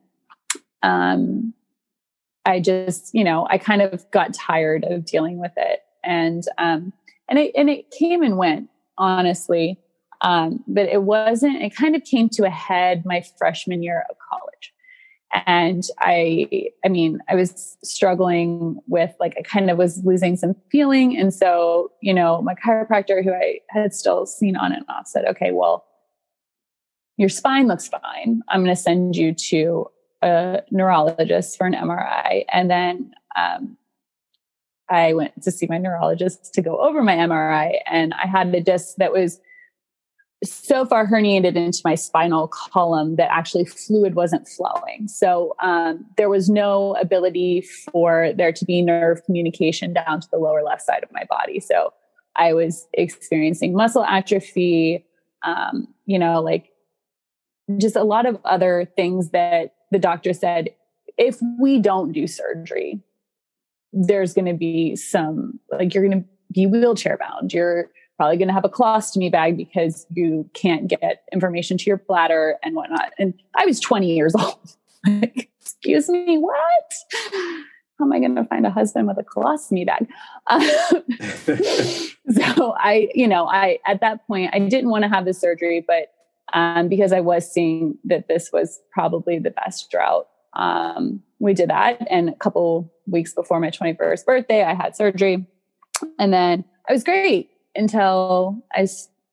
um, 0.82 1.54
I 2.46 2.60
just, 2.60 3.14
you 3.14 3.24
know, 3.24 3.48
I 3.50 3.58
kind 3.58 3.82
of 3.82 4.10
got 4.12 4.34
tired 4.34 4.84
of 4.86 5.06
dealing 5.06 5.40
with 5.40 5.54
it. 5.58 5.80
And, 6.04 6.44
um, 6.58 6.94
and 7.28 7.40
it, 7.40 7.52
and 7.56 7.70
it 7.70 7.92
came 7.92 8.22
and 8.22 8.38
went, 8.38 8.70
honestly. 8.98 9.80
Um, 10.22 10.64
but 10.68 10.88
it 10.88 11.04
wasn't, 11.04 11.62
it 11.62 11.76
kind 11.76 11.96
of 11.96 12.04
came 12.04 12.30
to 12.30 12.46
a 12.46 12.50
head 12.50 13.04
my 13.06 13.24
freshman 13.38 13.84
year 13.84 14.06
of 14.10 14.16
college. 14.30 14.74
And 15.46 15.84
I, 16.00 16.70
I 16.86 16.88
mean, 16.88 17.20
I 17.28 17.36
was 17.36 17.78
struggling 17.84 18.80
with 18.88 19.14
like, 19.20 19.36
I 19.38 19.42
kind 19.42 19.70
of 19.70 19.78
was 19.78 20.02
losing 20.06 20.38
some 20.38 20.56
feeling. 20.72 21.18
And 21.18 21.34
so, 21.34 21.92
you 22.02 22.14
know, 22.14 22.42
my 22.42 22.56
chiropractor 22.56 23.24
who 23.24 23.34
I 23.34 23.60
had 23.70 23.94
still 23.94 24.26
seen 24.26 24.56
on 24.56 24.72
and 24.72 24.86
off 24.88 25.08
said, 25.08 25.26
okay, 25.26 25.52
well, 25.52 25.84
your 27.18 27.30
spine 27.30 27.68
looks 27.68 27.88
fine. 27.88 28.42
I'm 28.48 28.64
going 28.64 28.76
to 28.76 28.82
send 28.82 29.16
you 29.16 29.34
to 29.34 29.88
a 30.26 30.64
neurologist 30.72 31.58
for 31.58 31.68
an 31.68 31.74
MRI. 31.74 32.44
And 32.52 32.70
then 32.70 33.14
um, 33.36 33.78
I 34.90 35.14
went 35.14 35.42
to 35.44 35.52
see 35.52 35.68
my 35.70 35.78
neurologist 35.78 36.54
to 36.56 36.62
go 36.62 36.80
over 36.80 37.02
my 37.02 37.16
MRI, 37.16 37.78
and 37.88 38.14
I 38.14 38.28
had 38.28 38.54
a 38.54 38.62
disc 38.62 38.96
that 38.98 39.14
was 39.14 39.40
so 40.44 40.86
far 40.86 41.08
herniated 41.08 41.56
into 41.56 41.82
my 41.84 41.96
spinal 41.96 42.48
column 42.48 43.16
that 43.16 43.32
actually 43.32 43.66
fluid 43.66 44.16
wasn't 44.16 44.48
flowing. 44.48 45.08
So 45.08 45.56
um, 45.60 46.06
there 46.18 46.30
was 46.30 46.50
no 46.50 46.96
ability 46.96 47.62
for 47.62 48.34
there 48.36 48.52
to 48.52 48.66
be 48.66 48.82
nerve 48.82 49.24
communication 49.24 49.94
down 49.94 50.22
to 50.22 50.28
the 50.32 50.38
lower 50.38 50.62
left 50.62 50.82
side 50.84 51.04
of 51.04 51.12
my 51.12 51.24
body. 51.30 51.60
So 51.60 51.94
I 52.36 52.54
was 52.54 52.88
experiencing 52.94 53.74
muscle 53.74 54.04
atrophy, 54.04 55.06
um, 55.44 55.88
you 56.06 56.20
know, 56.20 56.42
like 56.42 56.72
just 57.78 57.96
a 57.96 58.04
lot 58.04 58.26
of 58.26 58.38
other 58.46 58.88
things 58.96 59.32
that 59.32 59.75
the 59.92 60.00
doctor 60.00 60.34
said 60.34 60.70
if 61.18 61.40
we 61.60 61.80
don't 61.80 62.12
do 62.12 62.28
surgery, 62.28 63.02
there's 63.94 64.34
going 64.34 64.46
to 64.46 64.54
be 64.54 64.96
some, 64.96 65.60
like, 65.72 65.94
you're 65.94 66.06
going 66.06 66.24
to 66.24 66.28
be 66.52 66.68
wheelchair 66.68 67.18
bound. 67.18 67.54
You're 67.54 67.90
probably 68.18 68.38
going 68.38 68.48
to 68.48 68.54
have 68.54 68.66
a 68.66 68.70
colostomy 68.70 69.32
bag 69.32 69.58
because 69.58 70.06
you 70.10 70.50
can't 70.54 70.88
get 70.88 71.24
information 71.32 71.78
to 71.78 71.86
your 71.86 71.98
bladder 71.98 72.56
and 72.64 72.76
whatnot. 72.76 73.12
And 73.20 73.34
I 73.56 73.66
was 73.66 73.80
20 73.80 74.14
years 74.14 74.34
old. 74.40 74.76
Excuse 75.06 76.10
me, 76.10 76.38
what? 76.38 76.94
How 77.98 78.06
am 78.06 78.12
I 78.12 78.20
going 78.20 78.36
to 78.36 78.44
find 78.46 78.66
a 78.66 78.72
husband 78.72 79.08
with 79.08 79.18
a 79.18 79.24
colostomy 79.24 79.86
bag? 79.86 80.08
Um, 80.48 80.62
so 82.56 82.74
I, 82.78 83.10
you 83.14 83.28
know, 83.28 83.48
I, 83.48 83.80
at 83.86 84.02
that 84.02 84.26
point, 84.28 84.52
I 84.54 84.60
didn't 84.60 84.90
want 84.90 85.04
to 85.04 85.10
have 85.10 85.26
the 85.26 85.34
surgery, 85.34 85.84
but 85.86 86.12
um, 86.54 86.88
because 86.88 87.12
I 87.12 87.22
was 87.22 87.52
seeing 87.52 87.98
that 88.06 88.28
this 88.28 88.52
was 88.52 88.80
probably 88.92 89.40
the 89.40 89.52
best 89.52 89.94
route. 89.94 90.28
Um, 90.54 91.22
we 91.40 91.54
did 91.54 91.70
that. 91.70 92.06
And 92.10 92.30
a 92.30 92.36
couple 92.36 92.94
weeks 93.08 93.34
before 93.34 93.60
my 93.60 93.70
21st 93.70 94.26
birthday, 94.26 94.64
I 94.64 94.74
had 94.74 94.96
surgery. 94.96 95.46
And 96.20 96.34
then 96.34 96.64
I 96.90 96.94
was 96.94 97.04
great 97.04 97.50
until 97.76 98.64
I 98.74 98.88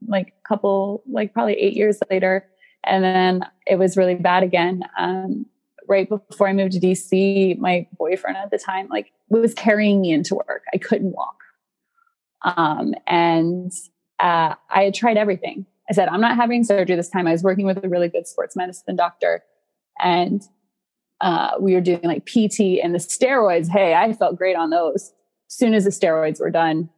like 0.08 0.28
a 0.28 0.48
couple, 0.48 1.02
like 1.08 1.32
probably 1.32 1.54
eight 1.54 1.74
years 1.74 2.00
later. 2.10 2.46
And 2.84 3.04
then 3.04 3.46
it 3.66 3.76
was 3.76 3.96
really 3.96 4.16
bad 4.16 4.42
again. 4.42 4.82
Um, 4.98 5.46
right 5.88 6.08
before 6.08 6.48
I 6.48 6.52
moved 6.52 6.72
to 6.72 6.80
DC, 6.80 7.58
my 7.58 7.86
boyfriend 7.96 8.36
at 8.36 8.50
the 8.50 8.58
time, 8.58 8.88
like 8.88 9.12
was 9.28 9.54
carrying 9.54 10.00
me 10.00 10.12
into 10.12 10.34
work. 10.34 10.64
I 10.74 10.78
couldn't 10.78 11.12
walk. 11.12 11.36
Um, 12.42 12.94
and 13.06 13.70
uh, 14.18 14.54
I 14.70 14.84
had 14.84 14.94
tried 14.94 15.16
everything. 15.16 15.66
I 15.90 15.94
said, 15.94 16.08
I'm 16.08 16.20
not 16.20 16.36
having 16.36 16.64
surgery 16.64 16.96
this 16.96 17.10
time. 17.10 17.26
I 17.26 17.32
was 17.32 17.42
working 17.42 17.66
with 17.66 17.84
a 17.84 17.88
really 17.88 18.08
good 18.08 18.26
sports 18.26 18.56
medicine 18.56 18.96
doctor 18.96 19.42
and 20.00 20.42
uh, 21.20 21.52
we 21.60 21.74
were 21.74 21.80
doing 21.80 22.00
like 22.02 22.26
PT 22.26 22.80
and 22.82 22.94
the 22.94 22.98
steroids. 22.98 23.68
Hey, 23.68 23.94
I 23.94 24.12
felt 24.12 24.36
great 24.36 24.56
on 24.56 24.70
those. 24.70 25.12
As 25.48 25.56
soon 25.56 25.72
as 25.72 25.84
the 25.84 25.90
steroids 25.90 26.40
were 26.40 26.50
done, 26.50 26.90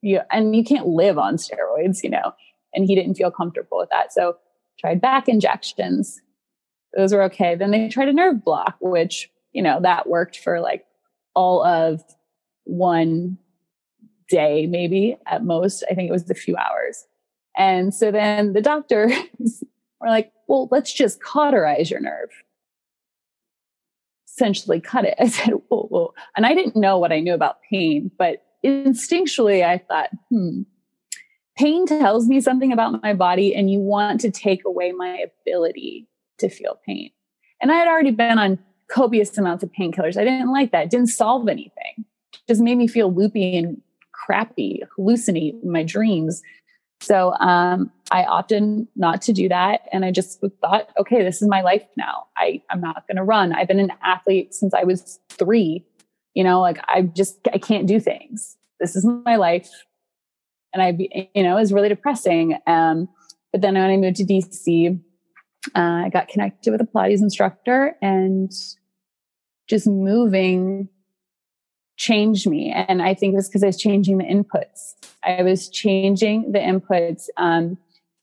you, 0.00 0.20
and 0.30 0.56
you 0.56 0.64
can't 0.64 0.86
live 0.86 1.18
on 1.18 1.36
steroids, 1.36 2.02
you 2.02 2.10
know, 2.10 2.32
and 2.72 2.86
he 2.86 2.94
didn't 2.94 3.14
feel 3.14 3.30
comfortable 3.30 3.78
with 3.78 3.90
that. 3.90 4.12
So 4.12 4.36
tried 4.78 5.00
back 5.00 5.28
injections. 5.28 6.20
Those 6.96 7.12
were 7.12 7.22
okay. 7.24 7.54
Then 7.54 7.70
they 7.70 7.88
tried 7.88 8.08
a 8.08 8.12
nerve 8.12 8.44
block, 8.44 8.76
which, 8.80 9.30
you 9.52 9.62
know, 9.62 9.78
that 9.82 10.08
worked 10.08 10.38
for 10.38 10.60
like 10.60 10.86
all 11.34 11.64
of 11.64 12.02
one 12.64 13.36
day, 14.28 14.66
maybe 14.66 15.18
at 15.26 15.44
most. 15.44 15.84
I 15.90 15.94
think 15.94 16.08
it 16.08 16.12
was 16.12 16.30
a 16.30 16.34
few 16.34 16.56
hours. 16.56 17.04
And 17.56 17.94
so 17.94 18.10
then 18.10 18.52
the 18.52 18.60
doctor 18.60 19.08
were 20.00 20.08
like, 20.08 20.32
well, 20.48 20.68
let's 20.70 20.92
just 20.92 21.22
cauterize 21.22 21.90
your 21.90 22.00
nerve. 22.00 22.30
Essentially 24.28 24.80
cut 24.80 25.04
it. 25.04 25.14
I 25.20 25.28
said, 25.28 25.54
whoa, 25.68 25.86
whoa. 25.90 26.14
And 26.36 26.46
I 26.46 26.54
didn't 26.54 26.76
know 26.76 26.98
what 26.98 27.12
I 27.12 27.20
knew 27.20 27.34
about 27.34 27.58
pain, 27.70 28.10
but 28.18 28.44
instinctually 28.64 29.64
I 29.64 29.78
thought, 29.78 30.10
hmm, 30.30 30.62
pain 31.56 31.86
tells 31.86 32.26
me 32.26 32.40
something 32.40 32.72
about 32.72 33.02
my 33.02 33.14
body 33.14 33.54
and 33.54 33.70
you 33.70 33.78
want 33.78 34.20
to 34.22 34.30
take 34.30 34.64
away 34.64 34.92
my 34.92 35.26
ability 35.46 36.08
to 36.38 36.48
feel 36.48 36.80
pain. 36.86 37.10
And 37.60 37.70
I 37.70 37.76
had 37.76 37.88
already 37.88 38.10
been 38.10 38.38
on 38.38 38.58
copious 38.88 39.36
amounts 39.38 39.62
of 39.62 39.70
painkillers. 39.72 40.16
I 40.16 40.24
didn't 40.24 40.52
like 40.52 40.72
that. 40.72 40.84
It 40.84 40.90
didn't 40.90 41.08
solve 41.08 41.48
anything. 41.48 41.94
It 41.96 42.40
just 42.48 42.60
made 42.60 42.76
me 42.76 42.86
feel 42.86 43.12
loopy 43.12 43.56
and 43.56 43.80
crappy, 44.12 44.82
hallucinate 44.98 45.62
in 45.62 45.70
my 45.70 45.82
dreams. 45.82 46.42
So 47.00 47.34
um, 47.34 47.90
I 48.10 48.24
opted 48.24 48.86
not 48.96 49.20
to 49.22 49.32
do 49.32 49.48
that. 49.48 49.82
And 49.92 50.04
I 50.04 50.10
just 50.10 50.40
thought, 50.60 50.88
okay, 50.98 51.22
this 51.22 51.42
is 51.42 51.48
my 51.48 51.60
life 51.60 51.84
now. 51.96 52.26
I, 52.36 52.62
I'm 52.70 52.80
not 52.80 53.06
going 53.06 53.16
to 53.16 53.24
run. 53.24 53.52
I've 53.52 53.68
been 53.68 53.80
an 53.80 53.92
athlete 54.02 54.54
since 54.54 54.72
I 54.74 54.84
was 54.84 55.20
three. 55.28 55.84
You 56.34 56.44
know, 56.44 56.60
like 56.60 56.78
I 56.88 57.02
just, 57.02 57.38
I 57.52 57.58
can't 57.58 57.86
do 57.86 58.00
things. 58.00 58.56
This 58.80 58.96
is 58.96 59.04
my 59.04 59.36
life. 59.36 59.70
And 60.72 60.82
I, 60.82 61.28
you 61.34 61.42
know, 61.42 61.56
it 61.56 61.60
was 61.60 61.72
really 61.72 61.88
depressing. 61.88 62.58
Um, 62.66 63.08
but 63.52 63.60
then 63.60 63.74
when 63.74 63.90
I 63.90 63.96
moved 63.96 64.16
to 64.16 64.24
DC, 64.24 64.98
uh, 65.76 65.78
I 65.78 66.08
got 66.08 66.28
connected 66.28 66.70
with 66.72 66.80
a 66.80 66.84
Pilates 66.84 67.22
instructor 67.22 67.96
and 68.02 68.50
just 69.68 69.86
moving 69.86 70.88
changed 71.96 72.48
me. 72.48 72.70
And 72.70 73.02
I 73.02 73.14
think 73.14 73.32
it 73.32 73.36
was 73.36 73.48
because 73.48 73.62
I 73.62 73.68
was 73.68 73.80
changing 73.80 74.18
the 74.18 74.24
inputs. 74.24 74.94
I 75.22 75.42
was 75.42 75.68
changing 75.68 76.52
the 76.52 76.58
inputs. 76.58 77.28
Um, 77.36 77.78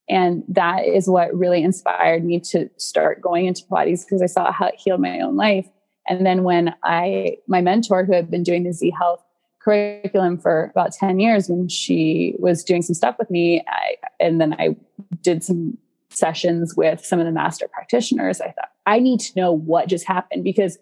and 0.10 0.44
that 0.50 0.86
is 0.86 1.08
what 1.08 1.34
really 1.34 1.64
inspired 1.64 2.26
me 2.26 2.40
to 2.52 2.70
start 2.78 3.22
going 3.22 3.46
into 3.46 3.64
Pilates 3.64 4.06
because 4.06 4.22
I 4.22 4.26
saw 4.26 4.52
how 4.52 4.68
it 4.68 4.76
healed 4.76 5.02
my 5.02 5.22
own 5.22 5.38
life. 5.38 5.68
And 6.08 6.26
then 6.26 6.44
when 6.44 6.76
I, 6.84 7.38
my 7.48 7.62
mentor 7.62 8.04
who 8.04 8.14
had 8.14 8.30
been 8.30 8.44
doing 8.44 8.64
the 8.64 8.74
Z 8.74 8.92
Health 8.98 9.24
curriculum 9.60 10.38
for 10.38 10.66
about 10.72 10.92
10 10.92 11.20
years, 11.20 11.48
when 11.48 11.70
she 11.70 12.36
was 12.40 12.64
doing 12.64 12.82
some 12.82 12.96
stuff 12.96 13.16
with 13.20 13.30
me, 13.30 13.64
I, 13.68 13.96
and 14.20 14.42
then 14.42 14.54
I 14.54 14.76
did 15.22 15.44
some 15.44 15.78
sessions 16.10 16.76
with 16.76 17.06
some 17.06 17.20
of 17.20 17.26
the 17.26 17.32
master 17.32 17.68
practitioners, 17.68 18.42
I 18.42 18.52
thought, 18.52 18.70
I 18.86 19.00
need 19.00 19.20
to 19.22 19.40
know 19.40 19.52
what 19.52 19.88
just 19.88 20.06
happened 20.06 20.44
because 20.44 20.78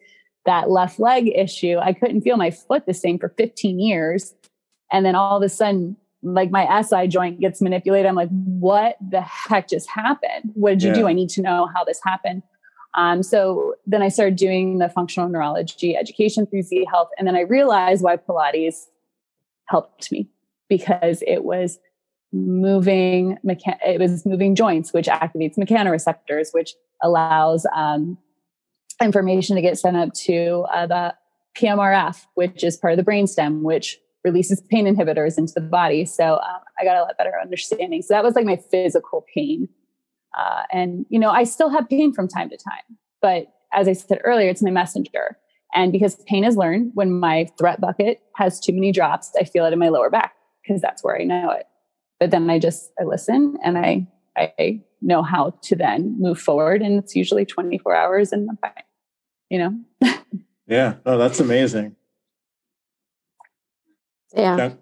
that 0.50 0.72
left 0.72 1.00
leg 1.00 1.32
issue, 1.36 1.78
I 1.78 1.94
couldn't 1.94 2.22
feel 2.22 2.36
my 2.36 2.50
foot 2.50 2.88
the 2.88 2.94
same 2.94 3.20
for 3.20 3.30
15 3.30 3.80
years. 3.80 4.34
And 4.92 5.06
then 5.06 5.14
all 5.14 5.38
of 5.38 5.44
a 5.44 5.50
sudden, 5.50 5.96
like 6.24 6.50
my 6.50 6.82
SI 6.82 7.08
joint 7.08 7.40
gets 7.40 7.62
manipulated. 7.62 8.08
I'm 8.08 8.16
like, 8.16 8.30
what 8.30 8.98
the 9.00 9.22
heck 9.22 9.70
just 9.70 9.88
happened? 9.88 10.52
What 10.56 10.72
did 10.72 10.82
you 10.82 10.90
yeah. 10.90 10.96
do? 10.96 11.08
I 11.08 11.14
need 11.14 11.30
to 11.30 11.42
know 11.44 11.70
how 11.74 11.84
this 11.84 12.00
happened. 12.04 12.42
Um, 12.96 13.22
so 13.22 13.76
then 13.86 14.02
I 14.02 14.10
started 14.10 14.38
doing 14.38 14.80
the 14.80 14.90
functional 14.90 15.30
neurology 15.30 15.96
education 15.96 16.48
through 16.48 16.64
Z 16.64 16.88
Health. 16.92 17.10
And 17.20 17.28
then 17.28 17.36
I 17.36 17.42
realized 17.42 18.04
why 18.04 18.18
Pilates 18.18 18.88
helped 19.66 20.12
me 20.12 20.28
because 20.68 21.22
it 21.28 21.44
was 21.44 21.78
moving, 22.34 23.38
mecha- 23.46 23.78
it 23.86 24.00
was 24.00 24.26
moving 24.26 24.56
joints, 24.56 24.94
which 24.94 25.08
activates 25.08 25.58
mechanoreceptors, 25.60 26.48
which 26.54 26.74
allows 27.04 27.68
um, 27.76 28.18
information 29.02 29.56
to 29.56 29.62
get 29.62 29.78
sent 29.78 29.98
up 29.98 30.14
to 30.14 30.66
uh, 30.74 30.88
the 30.88 31.16
PMRF, 31.58 32.26
which 32.36 32.64
is 32.64 32.78
part 32.78 32.98
of 32.98 33.04
the 33.04 33.10
brainstem, 33.10 33.62
which 33.62 34.00
releases 34.24 34.62
pain 34.70 34.86
inhibitors 34.86 35.38
into 35.38 35.54
the 35.54 35.62
body. 35.62 36.06
So 36.06 36.36
um, 36.36 36.60
I 36.80 36.84
got 36.84 36.98
a 36.98 37.02
lot 37.02 37.18
better 37.18 37.34
understanding. 37.42 38.02
So 38.02 38.14
that 38.14 38.24
was 38.24 38.36
like 38.36 38.46
my 38.46 38.58
physical 38.58 39.26
pain. 39.34 39.70
Uh, 40.38 40.64
and, 40.72 41.06
you 41.10 41.20
know, 41.20 41.32
I 41.32 41.44
still 41.44 41.70
have 41.70 41.90
pain 41.90 42.14
from 42.14 42.28
time 42.28 42.50
to 42.50 42.58
time. 42.58 42.98
But 43.22 43.48
as 43.74 43.88
I 43.88 43.94
said 43.94 44.20
earlier, 44.24 44.50
it's 44.50 44.62
my 44.62 44.72
messenger. 44.72 45.38
And 45.74 45.92
because 45.92 46.16
pain 46.28 46.44
is 46.44 46.58
learned, 46.58 46.92
when 46.96 47.20
my 47.20 47.48
threat 47.58 47.80
bucket 47.80 48.22
has 48.36 48.60
too 48.60 48.74
many 48.74 48.92
drops, 48.92 49.32
I 49.40 49.44
feel 49.44 49.66
it 49.66 49.74
in 49.74 49.80
my 49.80 49.90
lower 49.90 50.10
back 50.10 50.34
because 50.64 50.82
that's 50.82 51.04
where 51.04 51.20
I 51.20 51.24
know 51.24 51.52
it. 51.52 51.68
But 52.20 52.32
then 52.32 52.50
I 52.50 52.60
just 52.60 52.92
I 53.00 53.04
listen 53.04 53.58
and 53.64 53.78
I 53.78 54.08
I 54.38 54.82
know 55.02 55.22
how 55.22 55.54
to 55.64 55.76
then 55.76 56.16
move 56.20 56.40
forward. 56.40 56.82
And 56.82 57.00
it's 57.00 57.16
usually 57.16 57.46
24 57.46 57.96
hours 57.96 58.32
and 58.32 58.50
I'm 58.50 58.58
fine, 58.58 58.84
you 59.50 59.58
know? 59.58 59.80
yeah. 60.68 60.96
Oh, 61.06 61.18
that's 61.18 61.40
amazing. 61.40 61.96
Yeah. 64.36 64.74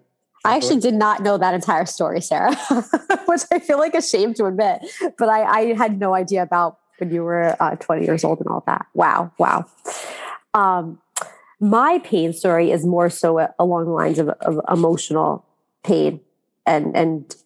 I 0.44 0.56
actually 0.56 0.80
did 0.80 0.94
not 0.94 1.22
know 1.22 1.36
that 1.36 1.54
entire 1.54 1.84
story, 1.84 2.20
Sarah, 2.20 2.54
which 3.26 3.42
I 3.52 3.58
feel 3.58 3.78
like 3.78 3.94
ashamed 3.94 4.36
to 4.36 4.46
admit. 4.46 4.84
But 5.18 5.28
I, 5.28 5.42
I 5.42 5.74
had 5.74 5.98
no 5.98 6.14
idea 6.14 6.42
about 6.42 6.78
when 6.98 7.10
you 7.10 7.22
were 7.22 7.56
uh, 7.60 7.76
20 7.76 8.06
years 8.06 8.24
old 8.24 8.38
and 8.38 8.48
all 8.48 8.62
that. 8.66 8.86
Wow, 8.94 9.32
wow. 9.38 9.66
Um, 10.54 11.00
my 11.60 11.98
pain 12.04 12.32
story 12.32 12.70
is 12.70 12.86
more 12.86 13.10
so 13.10 13.48
along 13.58 13.86
the 13.86 13.90
lines 13.90 14.18
of, 14.18 14.28
of 14.28 14.60
emotional 14.70 15.44
pain 15.82 16.20
and 16.66 16.96
and 16.96 17.36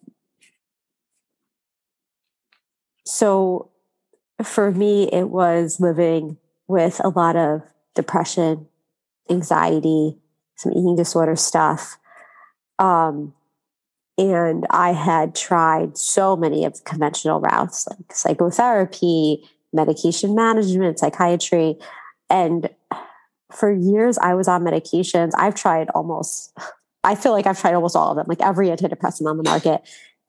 so 3.05 3.69
for 4.43 4.71
me 4.71 5.09
it 5.11 5.29
was 5.29 5.79
living 5.79 6.37
with 6.67 6.99
a 7.03 7.09
lot 7.09 7.35
of 7.35 7.61
depression 7.95 8.67
anxiety 9.29 10.17
some 10.55 10.71
eating 10.71 10.95
disorder 10.95 11.35
stuff 11.35 11.97
um, 12.79 13.33
and 14.17 14.65
I 14.69 14.91
had 14.91 15.35
tried 15.35 15.97
so 15.97 16.35
many 16.35 16.65
of 16.65 16.75
the 16.75 16.83
conventional 16.83 17.39
routes 17.41 17.87
like 17.87 18.13
psychotherapy, 18.13 19.49
medication 19.71 20.35
management, 20.35 20.99
psychiatry. 20.99 21.77
And 22.29 22.69
for 23.51 23.71
years, 23.71 24.17
I 24.19 24.35
was 24.35 24.47
on 24.47 24.63
medications. 24.63 25.31
I've 25.35 25.55
tried 25.55 25.89
almost, 25.95 26.55
I 27.03 27.15
feel 27.15 27.31
like 27.31 27.47
I've 27.47 27.59
tried 27.59 27.73
almost 27.73 27.95
all 27.95 28.11
of 28.11 28.17
them, 28.17 28.25
like 28.27 28.41
every 28.41 28.67
antidepressant 28.67 29.27
on 29.27 29.37
the 29.37 29.43
market, 29.43 29.81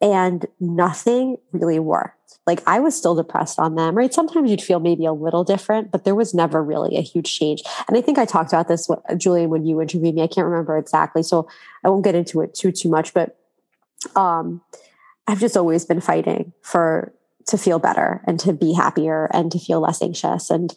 and 0.05 0.45
nothing 0.61 1.39
really 1.53 1.79
worked. 1.79 2.39
Like 2.47 2.63
I 2.67 2.79
was 2.79 2.95
still 2.95 3.15
depressed 3.15 3.59
on 3.59 3.75
them, 3.75 3.95
right? 3.95 4.13
Sometimes 4.13 4.51
you'd 4.51 4.61
feel 4.61 4.79
maybe 4.79 5.07
a 5.07 5.15
little 5.15 5.45
different, 5.45 5.91
but 5.91 6.05
there 6.05 6.15
was 6.15 6.35
never 6.35 6.63
really 6.63 6.99
a 6.99 7.01
huge 7.01 7.39
change. 7.39 7.63
And 7.89 7.97
I 7.97 8.03
think 8.03 8.19
I 8.19 8.27
talked 8.27 8.53
about 8.53 8.69
this, 8.69 8.87
Julian, 9.17 9.49
when 9.49 9.65
you 9.65 9.81
interviewed 9.81 10.15
me. 10.15 10.23
I 10.23 10.27
can't 10.27 10.47
remember 10.47 10.77
exactly, 10.77 11.23
so 11.23 11.49
I 11.83 11.89
won't 11.89 12.05
get 12.05 12.15
into 12.15 12.43
it 12.43 12.55
too 12.55 12.71
too 12.71 12.91
much. 12.91 13.15
But 13.15 13.39
um, 14.15 14.61
I've 15.27 15.41
just 15.41 15.57
always 15.57 15.87
been 15.87 16.03
fighting 16.03 16.53
for 16.61 17.15
to 17.47 17.57
feel 17.57 17.79
better 17.79 18.23
and 18.27 18.39
to 18.41 18.53
be 18.53 18.75
happier 18.75 19.31
and 19.33 19.51
to 19.53 19.59
feel 19.59 19.81
less 19.81 20.03
anxious. 20.03 20.51
And 20.51 20.75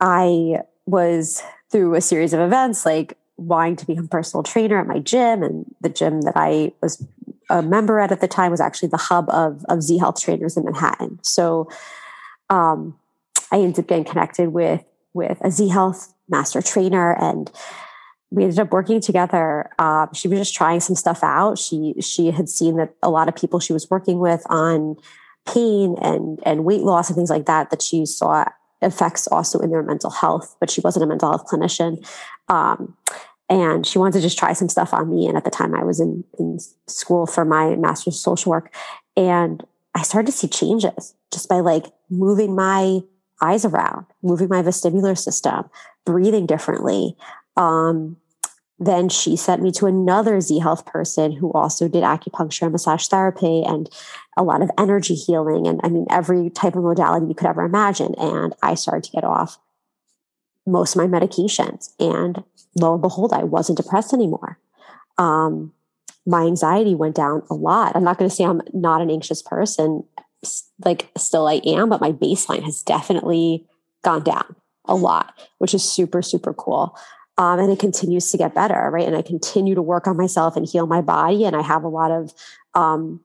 I 0.00 0.60
was 0.84 1.42
through 1.70 1.94
a 1.94 2.02
series 2.02 2.34
of 2.34 2.40
events 2.40 2.84
like 2.84 3.16
wanting 3.38 3.76
to 3.76 3.86
become 3.86 4.08
personal 4.08 4.42
trainer 4.42 4.78
at 4.78 4.86
my 4.86 4.98
gym 4.98 5.42
and 5.42 5.64
the 5.80 5.88
gym 5.88 6.20
that 6.22 6.34
I 6.36 6.72
was 6.82 7.02
a 7.48 7.62
member 7.62 7.98
at 7.98 8.12
at 8.12 8.20
the 8.20 8.28
time 8.28 8.50
was 8.50 8.60
actually 8.60 8.88
the 8.88 8.96
hub 8.96 9.28
of, 9.30 9.64
of 9.68 9.82
Z 9.82 9.98
Health 9.98 10.20
trainers 10.20 10.56
in 10.56 10.64
Manhattan. 10.64 11.18
So 11.22 11.68
um, 12.50 12.98
I 13.50 13.56
ended 13.56 13.80
up 13.80 13.88
getting 13.88 14.04
connected 14.04 14.50
with 14.50 14.84
with 15.14 15.38
a 15.40 15.50
Z 15.50 15.68
Health 15.68 16.12
master 16.28 16.60
trainer 16.60 17.14
and 17.14 17.50
we 18.30 18.44
ended 18.44 18.58
up 18.58 18.72
working 18.72 19.00
together. 19.00 19.70
Uh, 19.78 20.06
she 20.12 20.28
was 20.28 20.38
just 20.38 20.54
trying 20.54 20.80
some 20.80 20.96
stuff 20.96 21.22
out. 21.22 21.58
She 21.58 21.94
she 22.00 22.30
had 22.30 22.48
seen 22.48 22.76
that 22.76 22.94
a 23.02 23.10
lot 23.10 23.28
of 23.28 23.36
people 23.36 23.60
she 23.60 23.72
was 23.72 23.90
working 23.90 24.18
with 24.18 24.42
on 24.50 24.96
pain 25.46 25.96
and 26.00 26.38
and 26.44 26.64
weight 26.64 26.82
loss 26.82 27.08
and 27.08 27.16
things 27.16 27.30
like 27.30 27.46
that 27.46 27.70
that 27.70 27.82
she 27.82 28.04
saw 28.04 28.44
effects 28.82 29.26
also 29.28 29.58
in 29.60 29.70
their 29.70 29.82
mental 29.82 30.10
health. 30.10 30.56
But 30.60 30.70
she 30.70 30.80
wasn't 30.82 31.04
a 31.04 31.06
mental 31.06 31.30
health 31.30 31.46
clinician, 31.46 32.06
um, 32.48 32.94
and 33.48 33.86
she 33.86 33.98
wanted 33.98 34.14
to 34.14 34.20
just 34.20 34.38
try 34.38 34.52
some 34.52 34.68
stuff 34.68 34.92
on 34.92 35.10
me. 35.10 35.26
And 35.26 35.36
at 35.36 35.44
the 35.44 35.50
time, 35.50 35.74
I 35.74 35.84
was 35.84 36.00
in 36.00 36.24
in 36.38 36.58
school 36.86 37.26
for 37.26 37.44
my 37.44 37.76
master's 37.76 38.14
of 38.14 38.20
social 38.20 38.50
work, 38.50 38.74
and 39.16 39.64
I 39.94 40.02
started 40.02 40.30
to 40.30 40.36
see 40.36 40.48
changes 40.48 41.14
just 41.32 41.48
by 41.48 41.60
like 41.60 41.86
moving 42.10 42.54
my 42.54 43.00
eyes 43.40 43.64
around, 43.64 44.06
moving 44.22 44.48
my 44.48 44.62
vestibular 44.62 45.16
system, 45.16 45.70
breathing 46.04 46.46
differently. 46.46 47.16
Um, 47.56 48.16
then 48.80 49.08
she 49.08 49.36
sent 49.36 49.60
me 49.60 49.72
to 49.72 49.86
another 49.86 50.40
Z 50.40 50.60
Health 50.60 50.86
person 50.86 51.32
who 51.32 51.52
also 51.52 51.88
did 51.88 52.04
acupuncture 52.04 52.62
and 52.62 52.72
massage 52.72 53.08
therapy 53.08 53.64
and 53.66 53.90
a 54.36 54.44
lot 54.44 54.62
of 54.62 54.70
energy 54.78 55.14
healing. 55.14 55.66
And 55.66 55.80
I 55.82 55.88
mean, 55.88 56.06
every 56.10 56.48
type 56.50 56.76
of 56.76 56.84
modality 56.84 57.26
you 57.26 57.34
could 57.34 57.48
ever 57.48 57.64
imagine. 57.64 58.14
And 58.18 58.54
I 58.62 58.74
started 58.74 59.04
to 59.04 59.10
get 59.10 59.24
off 59.24 59.58
most 60.68 60.94
of 60.94 61.00
my 61.00 61.18
medications. 61.18 61.90
And 61.98 62.44
lo 62.76 62.92
and 62.92 63.02
behold, 63.02 63.32
I 63.32 63.44
wasn't 63.44 63.78
depressed 63.78 64.12
anymore. 64.12 64.58
Um, 65.16 65.72
my 66.26 66.42
anxiety 66.42 66.94
went 66.94 67.16
down 67.16 67.42
a 67.50 67.54
lot. 67.54 67.96
I'm 67.96 68.04
not 68.04 68.18
going 68.18 68.28
to 68.28 68.34
say 68.34 68.44
I'm 68.44 68.60
not 68.72 69.00
an 69.00 69.10
anxious 69.10 69.42
person. 69.42 70.04
Like, 70.84 71.10
still 71.16 71.48
I 71.48 71.54
am, 71.64 71.88
but 71.88 72.00
my 72.00 72.12
baseline 72.12 72.62
has 72.62 72.82
definitely 72.82 73.66
gone 74.02 74.22
down 74.22 74.54
a 74.84 74.94
lot, 74.94 75.38
which 75.58 75.74
is 75.74 75.82
super, 75.84 76.22
super 76.22 76.52
cool. 76.52 76.96
Um, 77.38 77.60
and 77.60 77.72
it 77.72 77.78
continues 77.78 78.30
to 78.30 78.38
get 78.38 78.54
better, 78.54 78.90
right? 78.92 79.06
And 79.06 79.16
I 79.16 79.22
continue 79.22 79.74
to 79.74 79.82
work 79.82 80.06
on 80.06 80.16
myself 80.16 80.56
and 80.56 80.66
heal 80.66 80.86
my 80.86 81.00
body. 81.00 81.44
And 81.44 81.56
I 81.56 81.62
have 81.62 81.84
a 81.84 81.88
lot 81.88 82.10
of, 82.10 82.32
um, 82.74 83.20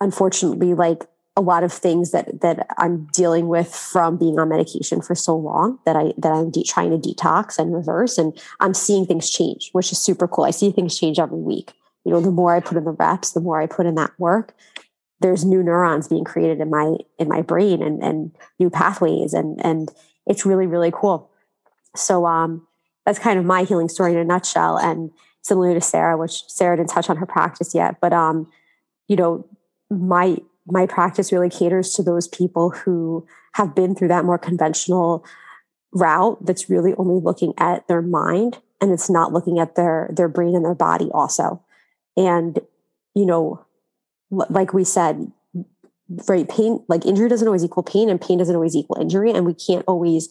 unfortunately, 0.00 0.74
like 0.74 1.06
a 1.36 1.40
lot 1.40 1.64
of 1.64 1.72
things 1.72 2.10
that 2.10 2.40
that 2.42 2.66
I'm 2.78 3.06
dealing 3.12 3.48
with 3.48 3.74
from 3.74 4.18
being 4.18 4.38
on 4.38 4.50
medication 4.50 5.00
for 5.00 5.14
so 5.14 5.34
long 5.34 5.78
that 5.86 5.96
I 5.96 6.12
that 6.18 6.32
I'm 6.32 6.50
de- 6.50 6.64
trying 6.64 6.90
to 6.90 6.98
detox 6.98 7.58
and 7.58 7.74
reverse, 7.74 8.18
and 8.18 8.38
I'm 8.60 8.74
seeing 8.74 9.06
things 9.06 9.30
change, 9.30 9.70
which 9.72 9.92
is 9.92 9.98
super 9.98 10.28
cool. 10.28 10.44
I 10.44 10.50
see 10.50 10.70
things 10.70 10.98
change 10.98 11.18
every 11.18 11.38
week. 11.38 11.72
You 12.04 12.12
know, 12.12 12.20
the 12.20 12.30
more 12.30 12.54
I 12.54 12.60
put 12.60 12.76
in 12.76 12.84
the 12.84 12.90
reps, 12.90 13.32
the 13.32 13.40
more 13.40 13.60
I 13.60 13.66
put 13.66 13.86
in 13.86 13.94
that 13.94 14.12
work. 14.18 14.54
There's 15.20 15.44
new 15.44 15.62
neurons 15.62 16.08
being 16.08 16.24
created 16.24 16.60
in 16.60 16.68
my 16.68 16.96
in 17.18 17.28
my 17.28 17.40
brain 17.42 17.82
and 17.82 18.02
and 18.02 18.36
new 18.58 18.68
pathways, 18.68 19.32
and 19.32 19.64
and 19.64 19.90
it's 20.26 20.44
really 20.44 20.66
really 20.66 20.90
cool. 20.92 21.30
So 21.96 22.26
um, 22.26 22.66
that's 23.06 23.18
kind 23.18 23.38
of 23.38 23.44
my 23.44 23.64
healing 23.64 23.88
story 23.88 24.12
in 24.12 24.18
a 24.18 24.24
nutshell. 24.24 24.78
And 24.78 25.10
similar 25.42 25.74
to 25.74 25.80
Sarah, 25.80 26.16
which 26.16 26.44
Sarah 26.48 26.76
didn't 26.76 26.90
touch 26.90 27.08
on 27.08 27.16
her 27.16 27.26
practice 27.26 27.74
yet, 27.74 28.00
but 28.00 28.12
um, 28.12 28.50
you 29.08 29.16
know, 29.16 29.46
my 29.90 30.38
my 30.66 30.86
practice 30.86 31.32
really 31.32 31.50
caters 31.50 31.92
to 31.94 32.02
those 32.02 32.28
people 32.28 32.70
who 32.70 33.26
have 33.54 33.74
been 33.74 33.94
through 33.94 34.08
that 34.08 34.24
more 34.24 34.38
conventional 34.38 35.24
route 35.92 36.38
that's 36.44 36.70
really 36.70 36.94
only 36.96 37.20
looking 37.20 37.52
at 37.58 37.86
their 37.88 38.02
mind 38.02 38.58
and 38.80 38.92
it's 38.92 39.10
not 39.10 39.32
looking 39.32 39.58
at 39.58 39.74
their 39.74 40.10
their 40.14 40.28
brain 40.28 40.54
and 40.54 40.64
their 40.64 40.74
body 40.74 41.10
also 41.12 41.62
and 42.16 42.60
you 43.14 43.26
know 43.26 43.64
like 44.30 44.72
we 44.72 44.84
said 44.84 45.30
right 46.28 46.48
pain 46.48 46.82
like 46.88 47.04
injury 47.04 47.28
doesn't 47.28 47.48
always 47.48 47.64
equal 47.64 47.82
pain 47.82 48.08
and 48.08 48.20
pain 48.20 48.38
doesn't 48.38 48.54
always 48.54 48.74
equal 48.74 49.00
injury 49.00 49.30
and 49.30 49.44
we 49.44 49.52
can't 49.52 49.84
always 49.86 50.30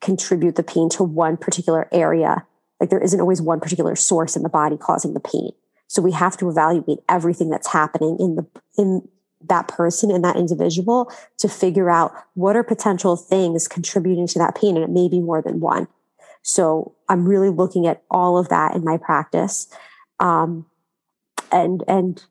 contribute 0.00 0.56
the 0.56 0.62
pain 0.62 0.88
to 0.90 1.02
one 1.02 1.36
particular 1.36 1.88
area. 1.92 2.46
Like 2.80 2.90
there 2.90 3.02
isn't 3.02 3.20
always 3.20 3.42
one 3.42 3.60
particular 3.60 3.94
source 3.94 4.36
in 4.36 4.42
the 4.42 4.48
body 4.48 4.76
causing 4.76 5.14
the 5.14 5.20
pain. 5.20 5.50
So 5.86 6.00
we 6.00 6.12
have 6.12 6.36
to 6.38 6.48
evaluate 6.48 6.98
everything 7.08 7.50
that's 7.50 7.72
happening 7.72 8.16
in 8.18 8.36
the 8.36 8.46
in 8.78 9.06
that 9.48 9.68
person 9.68 10.10
and 10.10 10.24
that 10.24 10.36
individual 10.36 11.10
to 11.38 11.48
figure 11.48 11.90
out 11.90 12.12
what 12.34 12.56
are 12.56 12.62
potential 12.62 13.16
things 13.16 13.66
contributing 13.66 14.26
to 14.26 14.38
that 14.38 14.54
pain 14.54 14.76
and 14.76 14.84
it 14.84 14.90
may 14.90 15.08
be 15.08 15.20
more 15.20 15.42
than 15.42 15.60
one. 15.60 15.88
So 16.42 16.94
I'm 17.08 17.26
really 17.26 17.50
looking 17.50 17.86
at 17.86 18.02
all 18.10 18.38
of 18.38 18.48
that 18.48 18.74
in 18.74 18.84
my 18.84 18.96
practice. 18.96 19.68
Um, 20.18 20.66
and 21.52 21.82
and 21.88 22.22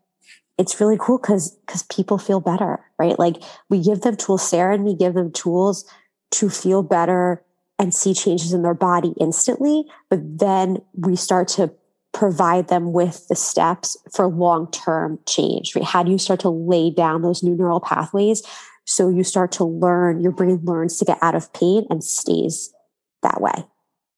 it's 0.57 0.79
really 0.79 0.97
cool 0.99 1.17
because 1.17 1.51
because 1.65 1.83
people 1.83 2.17
feel 2.17 2.39
better, 2.39 2.79
right? 2.97 3.17
Like 3.17 3.37
we 3.69 3.81
give 3.81 4.01
them 4.01 4.15
tools, 4.15 4.47
Sarah 4.47 4.75
and 4.75 4.83
me 4.83 4.95
give 4.95 5.13
them 5.13 5.31
tools 5.31 5.85
to 6.31 6.49
feel 6.49 6.83
better 6.83 7.43
and 7.79 7.95
see 7.95 8.13
changes 8.13 8.51
in 8.51 8.61
their 8.61 8.73
body 8.73 9.13
instantly, 9.19 9.85
but 10.09 10.19
then 10.21 10.79
we 10.93 11.15
start 11.15 11.47
to 11.47 11.71
provide 12.13 12.67
them 12.67 12.91
with 12.91 13.27
the 13.27 13.35
steps 13.35 13.97
for 14.13 14.27
long 14.27 14.69
term 14.71 15.19
change. 15.27 15.75
Right? 15.75 15.85
How 15.85 16.03
do 16.03 16.11
you 16.11 16.17
start 16.17 16.39
to 16.41 16.49
lay 16.49 16.89
down 16.91 17.21
those 17.21 17.43
new 17.43 17.55
neural 17.55 17.79
pathways 17.79 18.43
so 18.85 19.09
you 19.09 19.23
start 19.23 19.51
to 19.53 19.63
learn, 19.63 20.21
your 20.21 20.31
brain 20.31 20.59
learns 20.63 20.97
to 20.97 21.05
get 21.05 21.17
out 21.21 21.35
of 21.35 21.51
pain 21.53 21.85
and 21.89 22.03
stays 22.03 22.73
that 23.21 23.41
way? 23.41 23.65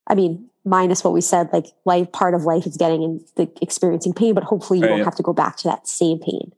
I 0.08 0.16
mean, 0.16 0.50
minus 0.66 1.04
what 1.04 1.14
we 1.14 1.22
said, 1.22 1.50
like 1.52 1.68
life, 1.86 2.12
part 2.12 2.34
of 2.34 2.44
life 2.44 2.66
is 2.66 2.78
getting 2.78 3.04
and 3.04 3.22
the 3.36 3.52
experiencing 3.62 4.14
pain, 4.14 4.34
but 4.34 4.44
hopefully 4.44 4.80
you 4.80 4.84
right, 4.84 4.90
don't 4.90 4.98
yeah. 5.00 5.06
have 5.06 5.16
to 5.16 5.24
go 5.24 5.34
back 5.34 5.58
to 5.58 5.68
that 5.68 5.88
same 5.88 6.20
pain. 6.20 6.52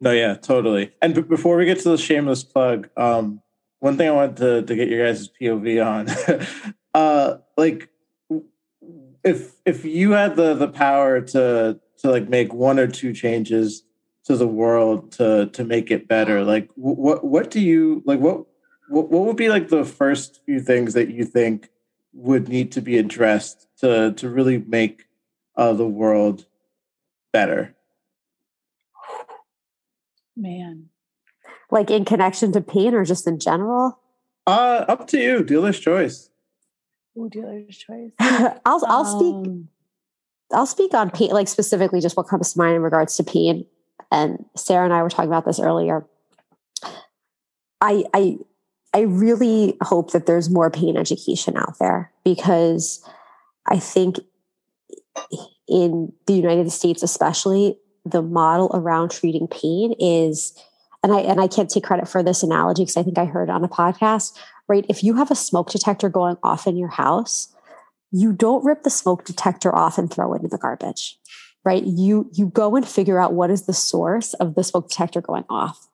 No, 0.00 0.10
yeah, 0.10 0.34
totally. 0.34 0.92
And 1.00 1.14
b- 1.14 1.22
before 1.22 1.56
we 1.56 1.64
get 1.64 1.78
to 1.80 1.90
the 1.90 1.96
shameless 1.96 2.42
plug, 2.42 2.88
um, 2.96 3.40
one 3.78 3.96
thing 3.96 4.08
I 4.08 4.12
wanted 4.12 4.36
to, 4.38 4.62
to 4.62 4.74
get 4.74 4.88
your 4.88 5.06
guys' 5.06 5.28
POV 5.40 5.84
on, 5.84 6.46
uh, 6.94 7.38
like 7.56 7.88
if 9.24 9.52
if 9.64 9.84
you 9.84 10.12
had 10.12 10.36
the 10.36 10.54
the 10.54 10.68
power 10.68 11.20
to 11.20 11.78
to 11.98 12.10
like 12.10 12.28
make 12.28 12.52
one 12.52 12.78
or 12.78 12.86
two 12.86 13.12
changes 13.12 13.84
to 14.24 14.36
the 14.36 14.46
world 14.46 15.12
to 15.12 15.46
to 15.46 15.64
make 15.64 15.90
it 15.90 16.08
better, 16.08 16.44
like 16.44 16.70
what 16.74 17.24
what 17.24 17.50
do 17.50 17.60
you 17.60 18.02
like 18.04 18.20
what 18.20 18.44
what 18.88 19.10
what 19.10 19.24
would 19.24 19.36
be 19.36 19.48
like 19.48 19.68
the 19.68 19.84
first 19.84 20.40
few 20.44 20.60
things 20.60 20.94
that 20.94 21.10
you 21.10 21.24
think 21.24 21.68
would 22.12 22.48
need 22.48 22.72
to 22.72 22.80
be 22.80 22.98
addressed 22.98 23.68
to 23.78 24.12
to 24.12 24.28
really 24.28 24.58
make 24.58 25.04
uh, 25.56 25.72
the 25.72 25.86
world 25.86 26.46
better? 27.32 27.74
Man, 30.36 30.88
like 31.70 31.90
in 31.90 32.04
connection 32.04 32.52
to 32.52 32.60
pain 32.60 32.94
or 32.94 33.04
just 33.04 33.26
in 33.26 33.38
general? 33.38 33.98
Uh, 34.46 34.84
up 34.88 35.06
to 35.06 35.18
you, 35.18 35.44
dealer's 35.44 35.78
choice. 35.78 36.30
Ooh, 37.18 37.28
dealer's 37.28 37.76
choice. 37.76 38.12
I'll 38.20 38.82
I'll 38.86 39.04
speak. 39.04 39.34
Um, 39.34 39.68
I'll 40.52 40.66
speak 40.66 40.94
on 40.94 41.10
pain, 41.10 41.30
like 41.30 41.48
specifically 41.48 42.00
just 42.00 42.16
what 42.16 42.28
comes 42.28 42.52
to 42.52 42.58
mind 42.58 42.76
in 42.76 42.82
regards 42.82 43.16
to 43.16 43.24
pain. 43.24 43.66
And 44.10 44.44
Sarah 44.56 44.84
and 44.84 44.92
I 44.92 45.02
were 45.02 45.10
talking 45.10 45.30
about 45.30 45.44
this 45.44 45.60
earlier. 45.60 46.06
I 47.80 48.04
I 48.14 48.36
I 48.94 49.00
really 49.00 49.76
hope 49.82 50.12
that 50.12 50.26
there's 50.26 50.50
more 50.50 50.70
pain 50.70 50.96
education 50.96 51.56
out 51.56 51.78
there 51.78 52.12
because 52.24 53.04
I 53.66 53.78
think 53.78 54.16
in 55.68 56.12
the 56.26 56.34
United 56.34 56.70
States, 56.70 57.02
especially, 57.02 57.78
the 58.04 58.22
model 58.22 58.70
around 58.74 59.10
treating 59.10 59.46
pain 59.46 59.94
is, 59.98 60.52
and 61.02 61.12
I 61.12 61.20
and 61.20 61.40
I 61.40 61.48
can't 61.48 61.70
take 61.70 61.84
credit 61.84 62.08
for 62.08 62.22
this 62.22 62.42
analogy 62.42 62.82
because 62.82 62.96
I 62.96 63.02
think 63.02 63.18
I 63.18 63.24
heard 63.24 63.48
it 63.48 63.52
on 63.52 63.64
a 63.64 63.68
podcast. 63.68 64.38
Right, 64.68 64.86
if 64.88 65.02
you 65.02 65.14
have 65.16 65.30
a 65.30 65.34
smoke 65.34 65.70
detector 65.70 66.08
going 66.08 66.36
off 66.42 66.66
in 66.66 66.76
your 66.76 66.88
house, 66.88 67.54
you 68.10 68.32
don't 68.32 68.64
rip 68.64 68.84
the 68.84 68.90
smoke 68.90 69.24
detector 69.24 69.74
off 69.74 69.98
and 69.98 70.10
throw 70.10 70.34
it 70.34 70.42
in 70.42 70.48
the 70.48 70.58
garbage. 70.58 71.18
Right, 71.64 71.84
you 71.84 72.30
you 72.32 72.46
go 72.46 72.76
and 72.76 72.86
figure 72.86 73.20
out 73.20 73.32
what 73.32 73.50
is 73.50 73.66
the 73.66 73.72
source 73.72 74.34
of 74.34 74.54
the 74.54 74.64
smoke 74.64 74.88
detector 74.88 75.20
going 75.20 75.44
off. 75.48 75.88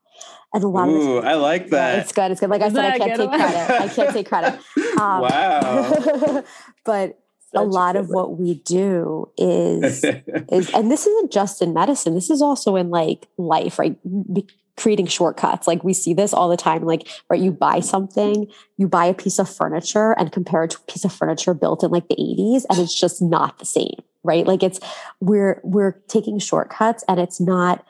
And 0.54 0.64
a 0.64 0.68
lot 0.68 0.88
Ooh, 0.88 1.18
of 1.18 1.24
I 1.24 1.34
like 1.34 1.68
that. 1.70 1.98
it's 1.98 2.12
good. 2.12 2.30
It's 2.30 2.40
good. 2.40 2.48
Like 2.48 2.62
I 2.62 2.70
said, 2.70 2.84
I 2.84 2.98
can't 2.98 3.16
take 3.16 3.30
one? 3.30 3.38
credit. 3.38 3.80
I 3.82 3.88
can't 3.88 4.12
take 4.12 4.28
credit. 4.28 4.60
Um, 4.98 5.20
wow. 5.20 6.44
but 6.84 7.20
a 7.54 7.62
lot 7.62 7.94
good 7.94 8.00
of 8.00 8.08
what 8.08 8.38
we 8.38 8.54
do 8.54 9.30
is 9.36 10.04
is 10.52 10.70
and 10.74 10.90
this 10.90 11.06
isn't 11.06 11.32
just 11.32 11.62
in 11.62 11.72
medicine 11.72 12.14
this 12.14 12.30
is 12.30 12.42
also 12.42 12.76
in 12.76 12.90
like 12.90 13.28
life 13.36 13.78
right 13.78 13.96
Be- 14.32 14.46
creating 14.78 15.06
shortcuts. 15.06 15.66
Like 15.66 15.84
we 15.84 15.92
see 15.92 16.14
this 16.14 16.32
all 16.32 16.48
the 16.48 16.56
time 16.56 16.84
like 16.84 17.08
right 17.28 17.40
you 17.40 17.52
buy 17.52 17.80
something 17.80 18.46
you 18.76 18.88
buy 18.88 19.06
a 19.06 19.14
piece 19.14 19.38
of 19.38 19.48
furniture 19.48 20.12
and 20.12 20.32
compare 20.32 20.64
it 20.64 20.70
to 20.70 20.78
a 20.78 20.92
piece 20.92 21.04
of 21.04 21.12
furniture 21.12 21.54
built 21.54 21.82
in 21.82 21.90
like 21.90 22.08
the 22.08 22.16
80s 22.16 22.64
and 22.70 22.78
it's 22.78 22.98
just 22.98 23.20
not 23.20 23.58
the 23.58 23.66
same 23.66 23.96
right? 24.24 24.46
Like 24.46 24.62
it's 24.62 24.80
we're 25.20 25.60
we're 25.64 25.92
taking 26.08 26.38
shortcuts 26.38 27.04
and 27.08 27.18
it's 27.18 27.40
not 27.40 27.84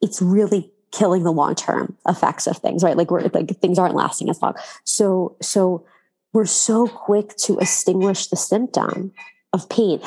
it's 0.00 0.20
really 0.20 0.72
killing 0.92 1.24
the 1.24 1.32
long 1.32 1.54
term 1.54 1.96
effects 2.08 2.46
of 2.46 2.58
things 2.58 2.82
right? 2.82 2.96
Like 2.96 3.10
we're 3.10 3.22
like 3.28 3.48
things 3.60 3.78
aren't 3.78 3.94
lasting 3.94 4.30
as 4.30 4.40
long. 4.40 4.54
So 4.84 5.36
so 5.40 5.84
we're 6.32 6.46
so 6.46 6.88
quick 6.88 7.36
to 7.36 7.58
extinguish 7.58 8.26
the 8.26 8.36
symptom 8.36 9.12
of 9.52 9.68
pain. 9.68 10.00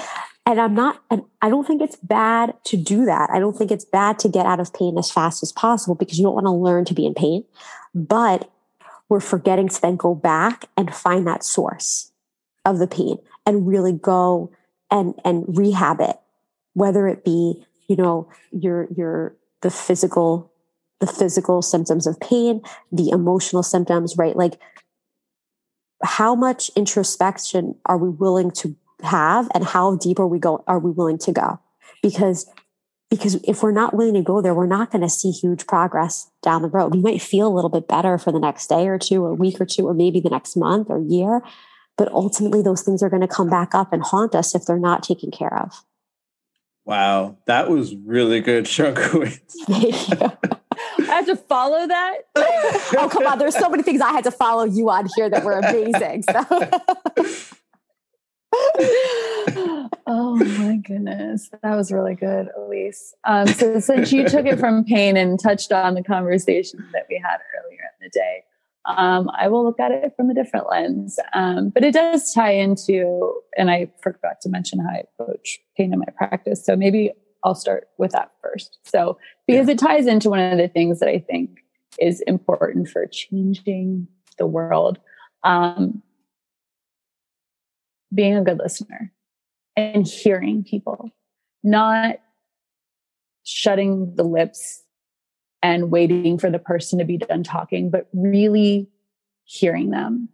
And 0.48 0.62
I'm 0.62 0.74
not, 0.74 1.04
and 1.12 1.24
I 1.42 1.50
don't 1.50 1.68
think 1.68 1.82
it's 1.82 1.98
bad 1.98 2.54
to 2.64 2.78
do 2.78 3.04
that. 3.04 3.30
I 3.30 3.38
don't 3.38 3.58
think 3.58 3.70
it's 3.70 3.84
bad 3.84 4.18
to 4.20 4.30
get 4.30 4.46
out 4.46 4.62
of 4.62 4.74
pain 4.74 4.98
as 4.98 5.12
fast 5.12 5.44
as 5.44 5.52
possible 5.52 5.94
because 5.94 6.18
you 6.18 6.24
don't 6.24 6.36
want 6.36 6.46
to 6.46 6.52
learn 6.52 6.86
to 6.86 6.94
be 6.94 7.06
in 7.06 7.14
pain. 7.14 7.44
But 7.94 8.50
we're 9.10 9.20
forgetting 9.20 9.68
to 9.68 9.82
then 9.82 9.98
go 9.98 10.16
back 10.16 10.70
and 10.78 10.96
find 10.96 11.28
that 11.28 11.44
source 11.44 12.14
of 12.64 12.80
the 12.80 12.88
pain 12.88 13.18
and 13.46 13.68
really 13.68 13.92
go 13.92 14.50
and, 14.90 15.16
and 15.26 15.44
rehab 15.48 16.00
it, 16.00 16.16
whether 16.76 17.10
it 17.10 17.26
be, 17.26 17.66
you 17.90 17.98
know, 17.98 18.30
your, 18.52 18.88
your, 18.96 19.36
the 19.64 19.70
physical, 19.70 20.50
the 21.02 21.08
physical 21.08 21.62
symptoms 21.62 22.08
of 22.08 22.18
pain, 22.22 22.62
the 22.90 23.10
emotional 23.10 23.64
symptoms, 23.64 24.16
right? 24.18 24.38
Like 24.38 24.62
how 26.02 26.36
much 26.36 26.72
introspection 26.78 27.76
are 27.86 27.98
we 27.98 28.08
willing 28.08 28.52
to 28.52 28.78
have 29.04 29.50
and 29.54 29.64
how 29.64 29.96
deep 29.96 30.20
are 30.20 30.28
we 30.28 30.40
go 30.40 30.64
are 30.68 30.80
we 30.80 30.92
willing 30.92 31.18
to 31.18 31.32
go 31.32 31.60
because 32.02 32.50
because 33.10 33.36
if 33.44 33.64
we're 33.64 33.72
not 33.72 33.94
willing 33.94 34.16
to 34.16 34.22
go 34.22 34.42
there 34.42 34.54
we're 34.54 34.66
not 34.66 34.92
going 34.92 35.02
to 35.02 35.10
see 35.10 35.32
huge 35.32 35.68
progress 35.68 36.32
down 36.42 36.62
the 36.62 36.68
road 36.68 36.94
we 36.94 37.02
might 37.02 37.22
feel 37.22 37.48
a 37.48 37.54
little 37.54 37.70
bit 37.70 37.88
better 37.88 38.18
for 38.18 38.32
the 38.32 38.40
next 38.40 38.68
day 38.68 38.88
or 38.88 38.98
two 38.98 39.24
or 39.24 39.34
week 39.34 39.62
or 39.62 39.66
two 39.66 39.88
or 39.88 39.94
maybe 39.94 40.20
the 40.20 40.30
next 40.30 40.56
month 40.56 40.88
or 40.90 41.00
year 41.00 41.42
but 41.96 42.12
ultimately 42.12 42.62
those 42.62 42.82
things 42.82 43.04
are 43.04 43.10
going 43.10 43.22
to 43.22 43.28
come 43.28 43.50
back 43.50 43.76
up 43.76 43.94
and 43.94 44.02
haunt 44.04 44.34
us 44.34 44.56
if 44.56 44.66
they're 44.66 44.80
not 44.80 45.04
taken 45.04 45.30
care 45.30 45.56
of 45.62 45.84
wow, 46.88 47.38
that 47.48 47.70
was 47.70 47.94
really 47.98 48.40
good, 48.40 48.64
Shankowitz. 48.64 49.56
I 49.68 51.04
have 51.04 51.26
to 51.26 51.36
follow 51.36 51.86
that. 51.86 52.18
oh 52.36 53.10
come 53.12 53.28
on 53.28 53.40
there's 53.40 53.58
so 53.58 53.70
many 53.70 53.82
things 53.82 54.00
i 54.00 54.12
had 54.12 54.24
to 54.24 54.32
follow 54.32 54.64
you 54.64 54.90
on 54.90 55.08
here 55.16 55.30
that 55.30 55.44
were 55.44 55.54
amazing 55.54 56.24
so. 56.24 57.48
oh 60.08 60.36
my 60.60 60.78
goodness, 60.78 61.50
that 61.64 61.76
was 61.76 61.92
really 61.92 62.16
good, 62.16 62.50
Elise. 62.58 63.14
Um, 63.26 63.48
so 63.48 63.80
since 63.80 64.12
you 64.12 64.28
took 64.28 64.46
it 64.46 64.60
from 64.60 64.84
pain 64.84 65.18
and 65.18 65.40
touched 65.40 65.72
on 65.72 65.96
the 65.96 66.04
conversation 66.04 66.88
that 66.94 67.06
we 67.10 67.22
had 67.24 67.38
earlier 67.58 67.80
in 67.80 68.06
the 68.06 68.10
day, 68.10 68.44
um, 68.86 69.30
I 69.38 69.50
will 69.50 69.66
look 69.66 69.80
at 69.80 69.92
it 69.92 70.14
from 70.16 70.30
a 70.30 70.34
different 70.34 70.70
lens. 70.70 71.20
Um, 71.34 71.70
but 71.70 71.84
it 71.84 71.94
does 71.94 72.34
tie 72.34 72.52
into, 72.52 73.34
and 73.58 73.70
I 73.70 73.92
forgot 74.02 74.40
to 74.42 74.50
mention 74.50 74.80
how 74.80 74.90
I 74.90 75.04
approach 75.20 75.60
pain 75.76 75.94
in 75.94 76.00
my 76.00 76.06
practice. 76.16 76.66
So 76.66 76.76
maybe 76.76 77.12
I'll 77.44 77.56
start 77.56 77.90
with 77.98 78.12
that 78.12 78.32
first. 78.42 78.80
So 78.84 79.18
because 79.46 79.68
it 79.68 79.78
ties 79.78 80.08
into 80.08 80.30
one 80.30 80.40
of 80.40 80.58
the 80.58 80.68
things 80.68 81.00
that 81.00 81.10
I 81.10 81.20
think 81.20 81.60
is 82.00 82.22
important 82.22 82.88
for 82.88 83.06
changing 83.08 84.08
the 84.38 84.48
world. 84.48 85.00
Um, 85.44 86.02
being 88.14 88.36
a 88.36 88.44
good 88.44 88.60
listener 88.60 89.12
and 89.76 90.08
hearing 90.08 90.64
people, 90.64 91.12
not 91.64 92.18
shutting 93.44 94.14
the 94.16 94.24
lips 94.24 94.84
and 95.62 95.92
waiting 95.92 96.38
for 96.38 96.50
the 96.50 96.60
person 96.60 97.00
to 97.00 97.06
be 97.06 97.18
done 97.18 97.44
talking, 97.44 97.90
but 97.90 98.08
really 98.14 98.90
hearing 99.46 99.90
them. 99.90 100.30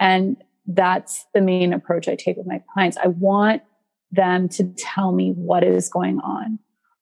And 0.00 0.36
that's 0.66 1.26
the 1.34 1.40
main 1.40 1.72
approach 1.72 2.08
I 2.08 2.14
take 2.14 2.36
with 2.36 2.46
my 2.46 2.62
clients. 2.72 2.96
I 2.96 3.08
want 3.08 3.62
them 4.10 4.48
to 4.48 4.64
tell 4.76 5.12
me 5.12 5.32
what 5.32 5.64
is 5.64 5.88
going 5.88 6.20
on. 6.20 6.58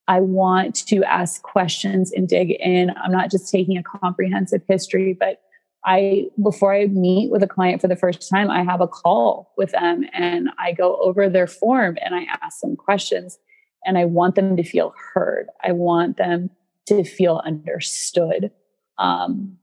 I 0.08 0.20
want 0.20 0.86
to 0.86 1.04
ask 1.04 1.42
questions 1.42 2.12
and 2.12 2.28
dig 2.28 2.50
in. 2.50 2.90
I'm 3.02 3.12
not 3.12 3.30
just 3.30 3.50
taking 3.50 3.76
a 3.76 3.82
comprehensive 3.82 4.62
history, 4.68 5.16
but 5.18 5.40
I, 5.84 6.26
before 6.42 6.74
I 6.74 6.86
meet 6.86 7.30
with 7.30 7.42
a 7.42 7.48
client 7.48 7.80
for 7.80 7.88
the 7.88 7.96
first 7.96 8.28
time, 8.28 8.50
I 8.50 8.62
have 8.62 8.80
a 8.80 8.86
call 8.86 9.52
with 9.56 9.72
them 9.72 10.04
and 10.12 10.50
I 10.58 10.72
go 10.72 10.96
over 11.00 11.28
their 11.28 11.46
form 11.48 11.98
and 12.04 12.14
I 12.14 12.26
ask 12.42 12.60
them 12.60 12.76
questions 12.76 13.38
and 13.84 13.98
I 13.98 14.04
want 14.04 14.36
them 14.36 14.56
to 14.56 14.62
feel 14.62 14.94
heard. 15.12 15.48
I 15.62 15.72
want 15.72 16.18
them 16.18 16.50
to 16.86 17.04
feel 17.04 17.42
understood. 17.44 18.52
Um, 18.98 19.58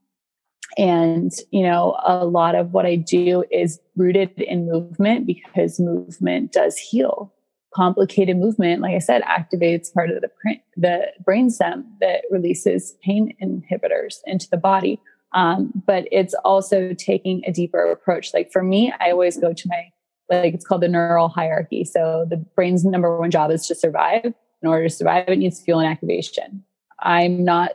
and, 0.77 1.31
you 1.51 1.63
know, 1.63 1.99
a 2.05 2.25
lot 2.25 2.55
of 2.55 2.73
what 2.73 2.85
I 2.85 2.95
do 2.95 3.43
is 3.51 3.79
rooted 3.95 4.39
in 4.39 4.69
movement 4.69 5.25
because 5.25 5.79
movement 5.79 6.51
does 6.51 6.77
heal. 6.77 7.33
Complicated 7.73 8.37
movement, 8.37 8.81
like 8.81 8.95
I 8.95 8.99
said, 8.99 9.21
activates 9.23 9.93
part 9.93 10.09
of 10.09 10.21
the, 10.21 10.29
the 10.75 11.07
brainstem 11.27 11.83
that 12.01 12.23
releases 12.29 12.95
pain 13.03 13.35
inhibitors 13.41 14.17
into 14.25 14.47
the 14.49 14.57
body. 14.57 14.99
Um, 15.33 15.71
but 15.85 16.07
it's 16.11 16.33
also 16.43 16.93
taking 16.93 17.43
a 17.45 17.51
deeper 17.51 17.91
approach. 17.91 18.33
Like 18.33 18.51
for 18.51 18.63
me, 18.63 18.93
I 18.99 19.11
always 19.11 19.37
go 19.37 19.53
to 19.53 19.67
my, 19.67 19.89
like 20.29 20.53
it's 20.53 20.65
called 20.65 20.81
the 20.81 20.87
neural 20.87 21.29
hierarchy. 21.29 21.83
So 21.83 22.25
the 22.29 22.37
brain's 22.37 22.83
number 22.83 23.17
one 23.19 23.31
job 23.31 23.51
is 23.51 23.67
to 23.67 23.75
survive. 23.75 24.25
In 24.25 24.67
order 24.67 24.87
to 24.87 24.93
survive, 24.93 25.25
it 25.27 25.37
needs 25.37 25.61
fuel 25.61 25.79
and 25.79 25.89
activation. 25.89 26.63
I'm 26.99 27.45
not, 27.45 27.71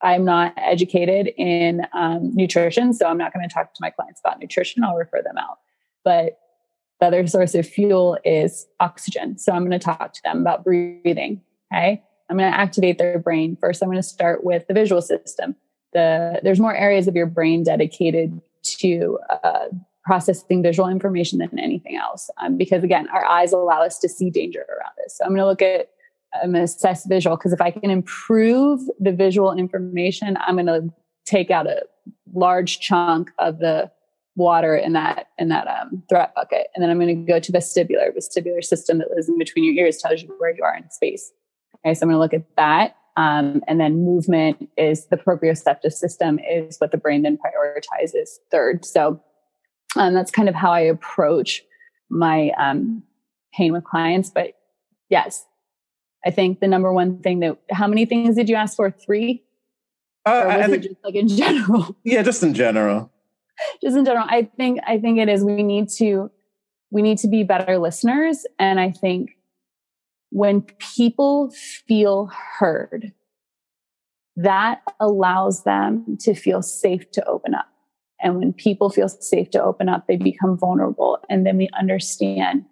I'm 0.00 0.24
not 0.24 0.54
educated 0.56 1.32
in 1.36 1.82
um, 1.92 2.34
nutrition, 2.34 2.94
so 2.94 3.06
I'm 3.06 3.18
not 3.18 3.34
going 3.34 3.46
to 3.46 3.52
talk 3.52 3.74
to 3.74 3.80
my 3.80 3.90
clients 3.90 4.20
about 4.24 4.38
nutrition. 4.38 4.84
I'll 4.84 4.94
refer 4.94 5.22
them 5.22 5.36
out. 5.36 5.58
But 6.04 6.38
the 7.00 7.06
other 7.06 7.26
source 7.26 7.54
of 7.54 7.66
fuel 7.66 8.16
is 8.24 8.66
oxygen. 8.80 9.38
So 9.38 9.52
I'm 9.52 9.60
going 9.60 9.78
to 9.78 9.78
talk 9.78 10.12
to 10.14 10.20
them 10.24 10.40
about 10.40 10.64
breathing. 10.64 11.42
Okay. 11.72 12.02
I'm 12.30 12.36
going 12.36 12.50
to 12.50 12.58
activate 12.58 12.98
their 12.98 13.18
brain. 13.18 13.56
First, 13.60 13.82
I'm 13.82 13.88
going 13.88 13.98
to 13.98 14.02
start 14.02 14.44
with 14.44 14.66
the 14.68 14.74
visual 14.74 15.02
system 15.02 15.56
the 15.92 16.40
there's 16.42 16.60
more 16.60 16.74
areas 16.74 17.08
of 17.08 17.16
your 17.16 17.26
brain 17.26 17.62
dedicated 17.62 18.40
to 18.62 19.18
uh, 19.44 19.66
processing 20.04 20.62
visual 20.62 20.88
information 20.88 21.38
than 21.38 21.58
anything 21.58 21.96
else 21.96 22.30
um, 22.38 22.56
because 22.56 22.82
again 22.82 23.08
our 23.08 23.24
eyes 23.24 23.52
allow 23.52 23.82
us 23.82 23.98
to 23.98 24.08
see 24.08 24.30
danger 24.30 24.64
around 24.68 24.92
us. 25.04 25.16
So 25.16 25.24
i'm 25.24 25.30
going 25.30 25.40
to 25.40 25.46
look 25.46 25.62
at 25.62 25.90
i'm 26.34 26.52
going 26.52 26.54
to 26.54 26.62
assess 26.62 27.06
visual 27.06 27.36
because 27.36 27.52
if 27.52 27.60
i 27.60 27.70
can 27.70 27.90
improve 27.90 28.80
the 28.98 29.12
visual 29.12 29.52
information 29.52 30.36
i'm 30.40 30.56
going 30.56 30.66
to 30.66 30.92
take 31.26 31.50
out 31.50 31.66
a 31.66 31.82
large 32.32 32.80
chunk 32.80 33.30
of 33.38 33.58
the 33.58 33.90
water 34.38 34.76
in 34.76 34.92
that 34.92 35.26
in 35.36 35.48
that 35.48 35.66
um, 35.66 36.02
threat 36.08 36.34
bucket. 36.34 36.68
And 36.74 36.82
then 36.82 36.90
i'm 36.90 36.98
going 36.98 37.26
to 37.26 37.32
go 37.32 37.40
to 37.40 37.52
vestibular 37.52 38.16
vestibular 38.16 38.64
system 38.64 38.98
that 38.98 39.10
lives 39.10 39.28
in 39.28 39.36
between 39.36 39.64
your 39.64 39.84
ears 39.84 39.98
tells 39.98 40.22
you 40.22 40.34
where 40.38 40.54
you 40.54 40.62
are 40.62 40.76
in 40.76 40.88
space. 40.90 41.32
Okay 41.84 41.94
so 41.94 42.04
i'm 42.04 42.08
going 42.08 42.16
to 42.16 42.20
look 42.20 42.34
at 42.34 42.56
that 42.56 42.96
um, 43.18 43.64
and 43.66 43.80
then 43.80 44.04
movement 44.04 44.70
is 44.76 45.06
the 45.06 45.16
proprioceptive 45.16 45.90
system 45.90 46.38
is 46.38 46.78
what 46.78 46.92
the 46.92 46.96
brain 46.96 47.22
then 47.22 47.36
prioritizes 47.36 48.28
third. 48.48 48.84
So 48.84 49.20
um, 49.96 50.14
that's 50.14 50.30
kind 50.30 50.48
of 50.48 50.54
how 50.54 50.70
I 50.70 50.80
approach 50.80 51.64
my 52.08 52.52
um, 52.56 53.02
pain 53.52 53.72
with 53.72 53.82
clients. 53.82 54.30
But 54.30 54.52
yes, 55.10 55.44
I 56.24 56.30
think 56.30 56.60
the 56.60 56.68
number 56.68 56.92
one 56.92 57.18
thing 57.18 57.40
that 57.40 57.58
how 57.72 57.88
many 57.88 58.06
things 58.06 58.36
did 58.36 58.48
you 58.48 58.54
ask 58.54 58.76
for? 58.76 58.88
Three? 58.88 59.42
Uh, 60.24 60.44
I 60.46 60.66
think, 60.68 60.84
just 60.84 60.96
like 61.02 61.16
in 61.16 61.26
general? 61.36 61.96
Yeah, 62.04 62.22
just 62.22 62.44
in 62.44 62.54
general. 62.54 63.10
just 63.82 63.96
in 63.96 64.04
general. 64.04 64.26
I 64.28 64.44
think 64.56 64.78
I 64.86 65.00
think 65.00 65.18
it 65.18 65.28
is 65.28 65.42
we 65.42 65.64
need 65.64 65.88
to 65.96 66.30
we 66.92 67.02
need 67.02 67.18
to 67.18 67.28
be 67.28 67.42
better 67.42 67.78
listeners. 67.78 68.46
And 68.60 68.78
I 68.78 68.92
think 68.92 69.30
when 70.30 70.62
people 70.78 71.50
feel 71.86 72.30
heard, 72.58 73.12
that 74.36 74.82
allows 75.00 75.64
them 75.64 76.16
to 76.20 76.34
feel 76.34 76.62
safe 76.62 77.10
to 77.12 77.26
open 77.26 77.54
up. 77.54 77.66
And 78.20 78.36
when 78.36 78.52
people 78.52 78.90
feel 78.90 79.08
safe 79.08 79.50
to 79.50 79.62
open 79.62 79.88
up, 79.88 80.06
they 80.06 80.16
become 80.16 80.58
vulnerable. 80.58 81.18
And 81.28 81.46
then 81.46 81.56
we 81.56 81.68
understand 81.78 82.64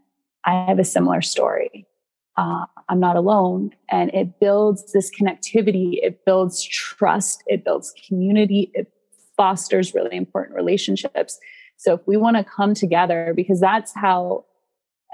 I 0.44 0.64
have 0.68 0.78
a 0.78 0.84
similar 0.84 1.22
story. 1.22 1.86
Uh, 2.36 2.66
I'm 2.88 3.00
not 3.00 3.16
alone. 3.16 3.70
And 3.90 4.14
it 4.14 4.38
builds 4.38 4.92
this 4.92 5.10
connectivity. 5.10 5.94
It 6.02 6.24
builds 6.24 6.62
trust. 6.62 7.42
It 7.46 7.64
builds 7.64 7.92
community. 8.06 8.70
It 8.74 8.92
fosters 9.36 9.94
really 9.94 10.16
important 10.16 10.56
relationships. 10.56 11.38
So 11.76 11.94
if 11.94 12.00
we 12.06 12.16
want 12.16 12.36
to 12.36 12.44
come 12.44 12.74
together, 12.74 13.32
because 13.34 13.60
that's 13.60 13.92
how, 13.94 14.44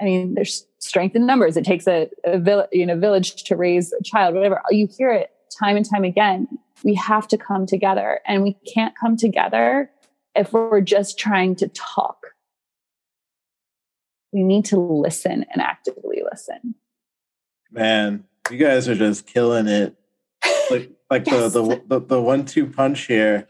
I 0.01 0.05
mean, 0.05 0.33
there's 0.33 0.65
strength 0.79 1.15
in 1.15 1.25
numbers. 1.25 1.55
It 1.57 1.65
takes 1.65 1.87
a, 1.87 2.09
a 2.23 2.39
village, 2.39 2.69
you 2.71 2.85
know, 2.85 2.97
village 2.97 3.43
to 3.43 3.55
raise 3.55 3.93
a 3.93 4.03
child, 4.03 4.35
whatever. 4.35 4.61
You 4.69 4.87
hear 4.87 5.11
it 5.11 5.31
time 5.57 5.77
and 5.77 5.89
time 5.89 6.03
again. 6.03 6.47
We 6.83 6.95
have 6.95 7.27
to 7.29 7.37
come 7.37 7.65
together 7.65 8.19
and 8.25 8.43
we 8.43 8.57
can't 8.73 8.93
come 8.99 9.15
together 9.15 9.89
if 10.35 10.51
we're 10.51 10.81
just 10.81 11.17
trying 11.17 11.55
to 11.57 11.67
talk. 11.69 12.17
We 14.31 14.43
need 14.43 14.65
to 14.65 14.79
listen 14.79 15.45
and 15.51 15.61
actively 15.61 16.23
listen. 16.29 16.75
Man, 17.71 18.23
you 18.49 18.57
guys 18.57 18.89
are 18.89 18.95
just 18.95 19.27
killing 19.27 19.67
it. 19.67 19.95
Like 20.69 20.91
like 21.09 21.27
yes. 21.27 21.53
the, 21.53 21.61
the, 21.61 21.81
the 21.87 21.99
the 21.99 22.21
one 22.21 22.45
two 22.45 22.65
punch 22.65 23.05
here. 23.05 23.47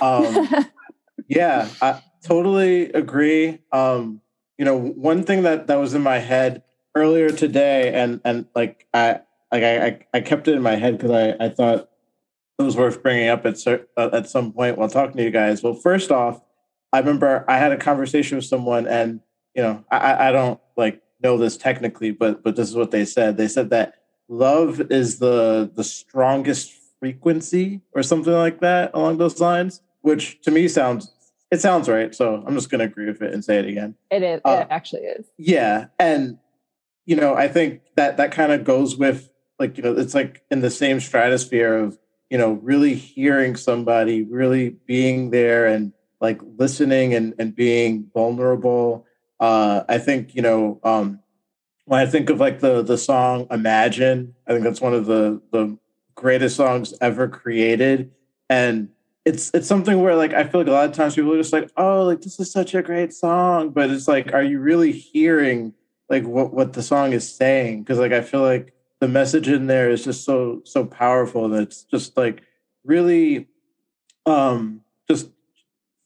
Um 0.00 0.48
yeah, 1.28 1.68
I 1.80 2.02
totally 2.22 2.92
agree. 2.92 3.58
Um, 3.72 4.20
you 4.60 4.66
know, 4.66 4.76
one 4.76 5.22
thing 5.22 5.44
that 5.44 5.68
that 5.68 5.76
was 5.76 5.94
in 5.94 6.02
my 6.02 6.18
head 6.18 6.62
earlier 6.94 7.30
today 7.30 7.94
and 7.94 8.20
and 8.26 8.44
like 8.54 8.86
I 8.92 9.20
like 9.50 9.62
I 9.62 10.06
I 10.12 10.20
kept 10.20 10.48
it 10.48 10.54
in 10.54 10.60
my 10.60 10.76
head 10.76 10.98
because 10.98 11.10
I 11.12 11.46
I 11.46 11.48
thought 11.48 11.88
it 12.58 12.62
was 12.62 12.76
worth 12.76 13.02
bringing 13.02 13.30
up 13.30 13.46
at 13.46 13.56
uh, 13.66 14.10
at 14.12 14.28
some 14.28 14.52
point 14.52 14.76
while 14.76 14.90
talking 14.90 15.16
to 15.16 15.22
you 15.22 15.30
guys. 15.30 15.62
Well, 15.62 15.72
first 15.72 16.12
off, 16.12 16.42
I 16.92 16.98
remember 16.98 17.46
I 17.48 17.56
had 17.56 17.72
a 17.72 17.78
conversation 17.78 18.36
with 18.36 18.44
someone, 18.44 18.86
and 18.86 19.20
you 19.54 19.62
know, 19.62 19.82
I, 19.90 20.28
I 20.28 20.30
don't 20.30 20.60
like 20.76 21.00
know 21.22 21.38
this 21.38 21.56
technically, 21.56 22.10
but 22.10 22.44
but 22.44 22.54
this 22.54 22.68
is 22.68 22.76
what 22.76 22.90
they 22.90 23.06
said. 23.06 23.38
They 23.38 23.48
said 23.48 23.70
that 23.70 23.94
love 24.28 24.92
is 24.92 25.20
the 25.20 25.70
the 25.74 25.84
strongest 25.84 26.70
frequency 26.98 27.80
or 27.94 28.02
something 28.02 28.34
like 28.34 28.60
that 28.60 28.90
along 28.92 29.16
those 29.16 29.40
lines, 29.40 29.80
which 30.02 30.38
to 30.42 30.50
me 30.50 30.68
sounds 30.68 31.10
it 31.50 31.60
sounds 31.60 31.88
right. 31.88 32.14
So 32.14 32.42
I'm 32.46 32.54
just 32.54 32.70
going 32.70 32.78
to 32.80 32.84
agree 32.84 33.06
with 33.06 33.22
it 33.22 33.32
and 33.34 33.44
say 33.44 33.58
it 33.58 33.66
again. 33.66 33.94
It 34.10 34.22
is. 34.22 34.40
Uh, 34.44 34.62
it 34.62 34.68
actually 34.70 35.02
is. 35.02 35.26
Yeah, 35.36 35.86
and 35.98 36.38
you 37.06 37.16
know, 37.16 37.34
I 37.34 37.48
think 37.48 37.82
that 37.96 38.16
that 38.18 38.32
kind 38.32 38.52
of 38.52 38.64
goes 38.64 38.96
with 38.96 39.30
like 39.58 39.76
you 39.76 39.82
know, 39.82 39.96
it's 39.96 40.14
like 40.14 40.42
in 40.50 40.60
the 40.60 40.70
same 40.70 41.00
stratosphere 41.00 41.74
of 41.74 41.98
you 42.30 42.38
know, 42.38 42.52
really 42.62 42.94
hearing 42.94 43.56
somebody, 43.56 44.22
really 44.22 44.70
being 44.86 45.30
there 45.30 45.66
and 45.66 45.92
like 46.20 46.40
listening 46.56 47.12
and, 47.12 47.34
and 47.38 47.54
being 47.54 48.08
vulnerable. 48.14 49.04
Uh, 49.40 49.82
I 49.88 49.98
think, 49.98 50.34
you 50.34 50.42
know, 50.42 50.80
um, 50.84 51.20
when 51.86 52.00
I 52.00 52.06
think 52.06 52.30
of 52.30 52.38
like 52.38 52.60
the 52.60 52.82
the 52.82 52.96
song 52.96 53.48
Imagine, 53.50 54.34
I 54.46 54.52
think 54.52 54.62
that's 54.62 54.80
one 54.80 54.94
of 54.94 55.06
the 55.06 55.42
the 55.50 55.76
greatest 56.14 56.54
songs 56.54 56.94
ever 57.00 57.26
created. 57.26 58.12
And 58.48 58.90
it's 59.24 59.50
it's 59.52 59.66
something 59.66 60.00
where 60.00 60.16
like 60.16 60.32
I 60.32 60.44
feel 60.44 60.60
like 60.60 60.68
a 60.68 60.72
lot 60.72 60.88
of 60.88 60.92
times 60.92 61.14
people 61.14 61.32
are 61.34 61.38
just 61.38 61.52
like, 61.52 61.70
oh, 61.76 62.04
like 62.04 62.22
this 62.22 62.40
is 62.40 62.50
such 62.50 62.74
a 62.74 62.82
great 62.82 63.12
song. 63.12 63.70
But 63.70 63.90
it's 63.90 64.08
like, 64.08 64.32
are 64.32 64.42
you 64.42 64.60
really 64.60 64.92
hearing 64.92 65.74
like 66.08 66.24
what, 66.24 66.52
what 66.52 66.72
the 66.72 66.82
song 66.82 67.12
is 67.12 67.32
saying? 67.32 67.82
Because 67.82 67.98
like 67.98 68.12
I 68.12 68.22
feel 68.22 68.42
like 68.42 68.74
the 69.00 69.08
message 69.08 69.48
in 69.48 69.66
there 69.66 69.90
is 69.90 70.04
just 70.04 70.24
so 70.24 70.62
so 70.64 70.84
powerful 70.84 71.46
and 71.46 71.54
it's 71.54 71.84
just 71.84 72.16
like 72.16 72.42
really 72.84 73.48
um 74.26 74.82
just 75.08 75.30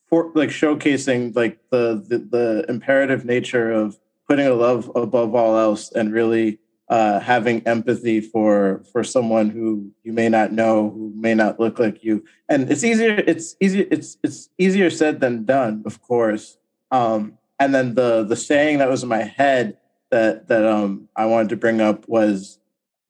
for 0.08 0.30
like 0.34 0.50
showcasing 0.50 1.34
like 1.34 1.58
the, 1.70 2.04
the 2.08 2.18
the 2.18 2.66
imperative 2.68 3.24
nature 3.24 3.70
of 3.70 3.98
putting 4.28 4.46
a 4.46 4.54
love 4.54 4.90
above 4.94 5.34
all 5.34 5.58
else 5.58 5.90
and 5.92 6.12
really 6.12 6.58
uh, 6.94 7.18
having 7.18 7.60
empathy 7.66 8.20
for 8.20 8.84
for 8.92 9.02
someone 9.02 9.50
who 9.50 9.90
you 10.04 10.12
may 10.12 10.28
not 10.28 10.52
know, 10.52 10.90
who 10.90 11.12
may 11.16 11.34
not 11.34 11.58
look 11.58 11.80
like 11.80 12.04
you. 12.04 12.24
And 12.48 12.70
it's 12.70 12.84
easier. 12.84 13.20
It's 13.26 13.56
easier. 13.60 13.84
It's 13.90 14.16
it's 14.22 14.48
easier 14.58 14.90
said 14.90 15.18
than 15.18 15.44
done, 15.44 15.82
of 15.86 16.00
course. 16.00 16.56
Um, 16.92 17.36
and 17.58 17.74
then 17.74 17.96
the 17.96 18.22
the 18.22 18.36
saying 18.36 18.78
that 18.78 18.88
was 18.88 19.02
in 19.02 19.08
my 19.08 19.24
head 19.24 19.76
that 20.12 20.46
that 20.46 20.64
um, 20.64 21.08
I 21.16 21.26
wanted 21.26 21.48
to 21.48 21.56
bring 21.56 21.80
up 21.80 22.08
was 22.08 22.60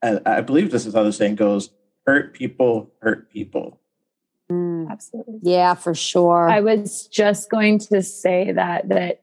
and 0.01 0.23
I 0.25 0.41
believe 0.41 0.71
this 0.71 0.87
is 0.87 0.95
how 0.95 1.03
the 1.03 1.13
saying 1.13 1.35
goes 1.35 1.69
hurt 2.07 2.33
people 2.33 2.91
hurt 3.03 3.31
people. 3.31 3.81
Mm, 4.51 4.91
Absolutely. 4.91 5.41
Yeah, 5.43 5.75
for 5.75 5.95
sure. 5.95 6.49
I 6.49 6.61
was 6.61 7.07
just 7.09 7.51
going 7.51 7.81
to 7.91 8.03
say 8.03 8.51
that 8.53 8.89
that 8.89 9.21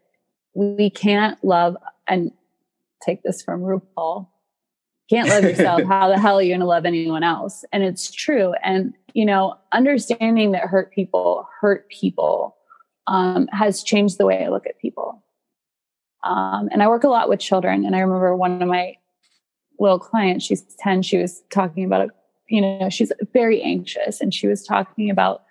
we 0.53 0.91
can't 0.91 1.43
love 1.43 1.77
and 2.07 2.31
take 3.03 3.23
this 3.23 3.41
from 3.41 3.61
RuPaul. 3.61 4.27
Can't 5.11 5.27
love 5.27 5.43
yourself. 5.43 5.83
how 5.87 6.07
the 6.07 6.17
hell 6.17 6.39
are 6.39 6.41
you 6.41 6.51
going 6.51 6.61
to 6.61 6.65
love 6.65 6.85
anyone 6.85 7.23
else? 7.23 7.65
And 7.73 7.83
it's 7.83 8.11
true. 8.11 8.53
And 8.63 8.93
you 9.13 9.25
know, 9.25 9.55
understanding 9.73 10.51
that 10.53 10.63
hurt 10.63 10.91
people 10.91 11.47
hurt 11.59 11.89
people 11.89 12.55
um, 13.07 13.47
has 13.51 13.83
changed 13.83 14.17
the 14.17 14.25
way 14.25 14.43
I 14.43 14.49
look 14.49 14.65
at 14.65 14.79
people. 14.79 15.21
Um, 16.23 16.69
and 16.71 16.81
I 16.81 16.87
work 16.87 17.03
a 17.03 17.09
lot 17.09 17.29
with 17.29 17.39
children. 17.39 17.85
And 17.85 17.95
I 17.95 17.99
remember 17.99 18.35
one 18.35 18.61
of 18.61 18.67
my 18.67 18.95
little 19.79 19.99
clients, 19.99 20.45
she's 20.45 20.61
10, 20.79 21.01
she 21.01 21.17
was 21.17 21.43
talking 21.51 21.83
about, 21.83 22.09
you 22.47 22.61
know, 22.61 22.89
she's 22.89 23.11
very 23.33 23.61
anxious 23.61 24.21
and 24.21 24.33
she 24.33 24.47
was 24.47 24.63
talking 24.63 25.09
about 25.09 25.43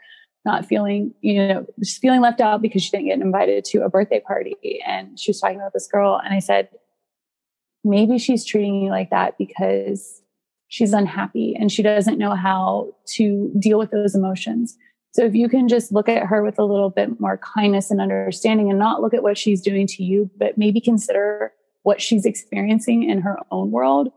not 0.45 0.65
feeling, 0.65 1.13
you 1.21 1.47
know, 1.47 1.67
just 1.81 2.01
feeling 2.01 2.21
left 2.21 2.41
out 2.41 2.63
because 2.63 2.83
she 2.83 2.91
didn't 2.91 3.09
get 3.09 3.21
invited 3.21 3.65
to 3.67 3.83
a 3.83 3.91
birthday 3.91 4.21
party. 4.21 4.81
And 4.87 5.19
she 5.19 5.31
was 5.31 5.41
talking 5.41 5.57
about 5.57 5.75
this 5.75 5.89
girl. 5.89 6.21
And 6.25 6.33
I 6.33 6.39
said, 6.39 6.69
maybe 7.85 8.19
she's 8.19 8.45
treating 8.45 8.83
you 8.83 8.91
like 8.91 9.11
that 9.11 9.39
because 9.39 10.23
she's 10.69 10.93
unhappy 10.93 11.57
and 11.59 11.71
she 11.71 11.83
doesn't 11.83 12.19
know 12.19 12.35
how 12.35 12.95
to 13.05 13.53
deal 13.59 13.79
with 13.79 13.91
those 13.91 14.15
emotions. 14.15 14.77
So 15.13 15.25
if 15.25 15.35
you 15.35 15.49
can 15.49 15.69
just 15.69 15.91
look 15.91 16.09
at 16.09 16.27
her 16.27 16.43
with 16.43 16.59
a 16.59 16.65
little 16.65 16.91
bit 16.91 17.19
more 17.19 17.39
kindness 17.39 17.91
and 17.91 18.01
understanding 18.01 18.71
and 18.71 18.79
not 18.79 19.03
look 19.03 19.13
at 19.13 19.25
what 19.25 19.37
she's 19.37 19.61
doing 19.61 19.87
to 19.89 20.05
you, 20.05 20.31
but 20.39 20.57
maybe 20.57 20.81
consider 20.81 21.53
what 21.83 22.01
she's 22.01 22.25
experiencing 22.25 23.09
in 23.09 23.23
her 23.23 23.39
own 23.51 23.71
world, 23.73 24.13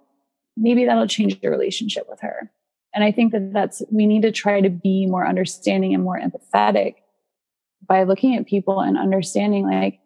maybe 0.55 0.85
that'll 0.85 1.07
change 1.07 1.39
your 1.41 1.51
relationship 1.51 2.05
with 2.07 2.19
her. 2.21 2.51
And 2.93 3.03
I 3.03 3.11
think 3.11 3.31
that 3.31 3.51
that's, 3.53 3.81
we 3.91 4.05
need 4.05 4.21
to 4.21 4.31
try 4.31 4.61
to 4.61 4.69
be 4.69 5.07
more 5.07 5.25
understanding 5.25 5.95
and 5.95 6.03
more 6.03 6.19
empathetic 6.19 6.95
by 7.87 8.03
looking 8.03 8.35
at 8.35 8.45
people 8.45 8.79
and 8.79 8.97
understanding 8.97 9.65
like 9.65 9.99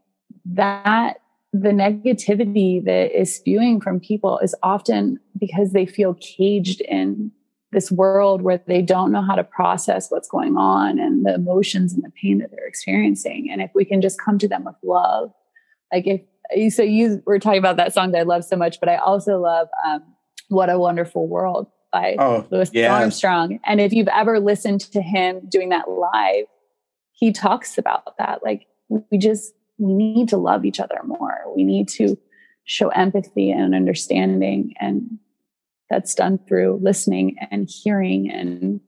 that 0.45 1.17
the 1.53 1.69
negativity 1.69 2.83
that 2.83 3.17
is 3.17 3.35
spewing 3.35 3.79
from 3.79 3.99
people 3.99 4.39
is 4.39 4.55
often 4.63 5.19
because 5.39 5.71
they 5.71 5.85
feel 5.85 6.15
caged 6.15 6.81
in 6.81 7.31
this 7.71 7.91
world 7.91 8.41
where 8.41 8.61
they 8.67 8.81
don't 8.81 9.11
know 9.11 9.21
how 9.21 9.35
to 9.35 9.43
process 9.43 10.09
what's 10.09 10.29
going 10.29 10.55
on 10.55 10.99
and 10.99 11.25
the 11.25 11.33
emotions 11.33 11.93
and 11.93 12.03
the 12.03 12.11
pain 12.21 12.37
that 12.39 12.49
they're 12.51 12.67
experiencing. 12.67 13.49
And 13.51 13.61
if 13.61 13.71
we 13.75 13.85
can 13.85 14.01
just 14.01 14.21
come 14.21 14.37
to 14.39 14.47
them 14.47 14.63
with 14.63 14.75
love, 14.83 15.31
like 15.91 16.05
if 16.07 16.21
so 16.73 16.81
you 16.81 17.21
were 17.25 17.39
talking 17.39 17.59
about 17.59 17.77
that 17.77 17.93
song 17.93 18.11
that 18.11 18.19
I 18.19 18.23
love 18.23 18.45
so 18.45 18.55
much, 18.55 18.79
but 18.79 18.87
I 18.89 18.95
also 18.97 19.37
love 19.39 19.67
um, 19.85 20.01
"What 20.47 20.69
a 20.69 20.79
Wonderful 20.79 21.27
World" 21.27 21.67
by 21.91 22.15
oh, 22.19 22.47
Louis 22.51 22.69
yes. 22.73 22.89
Armstrong. 22.91 23.59
And 23.65 23.81
if 23.81 23.91
you've 23.91 24.07
ever 24.07 24.39
listened 24.39 24.81
to 24.91 25.01
him 25.01 25.41
doing 25.49 25.69
that 25.69 25.89
live, 25.89 26.45
he 27.11 27.31
talks 27.31 27.77
about 27.77 28.17
that. 28.17 28.43
Like 28.43 28.67
we 28.89 29.17
just 29.17 29.53
we 29.77 29.93
need 29.93 30.29
to 30.29 30.37
love 30.37 30.65
each 30.65 30.79
other 30.79 30.99
more. 31.05 31.37
We 31.55 31.63
need 31.63 31.87
to 31.89 32.17
show 32.65 32.89
empathy 32.89 33.51
and 33.51 33.73
understanding, 33.73 34.73
and 34.79 35.19
that's 35.89 36.15
done 36.15 36.39
through 36.47 36.79
listening 36.81 37.37
and 37.51 37.69
hearing 37.69 38.29
and 38.29 38.81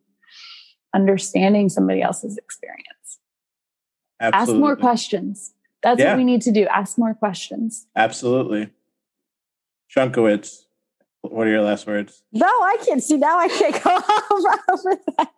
understanding 0.93 1.69
somebody 1.69 2.01
else's 2.01 2.37
experience. 2.37 3.19
Absolutely. 4.19 4.53
Ask 4.53 4.59
more 4.59 4.75
questions 4.75 5.53
that's 5.81 5.99
yeah. 5.99 6.11
what 6.11 6.17
we 6.17 6.23
need 6.23 6.41
to 6.43 6.51
do. 6.51 6.65
Ask 6.67 6.97
more 6.97 7.13
questions. 7.13 7.87
Absolutely. 7.95 8.69
Shunkowitz, 9.95 10.63
what 11.21 11.47
are 11.47 11.49
your 11.49 11.61
last 11.61 11.87
words? 11.87 12.21
No, 12.31 12.47
I 12.47 12.77
can't 12.85 13.01
see. 13.01 13.17
Now 13.17 13.39
I 13.39 13.47
can't 13.47 13.83
go 13.83 13.95
over 14.71 14.97
that. 15.17 15.31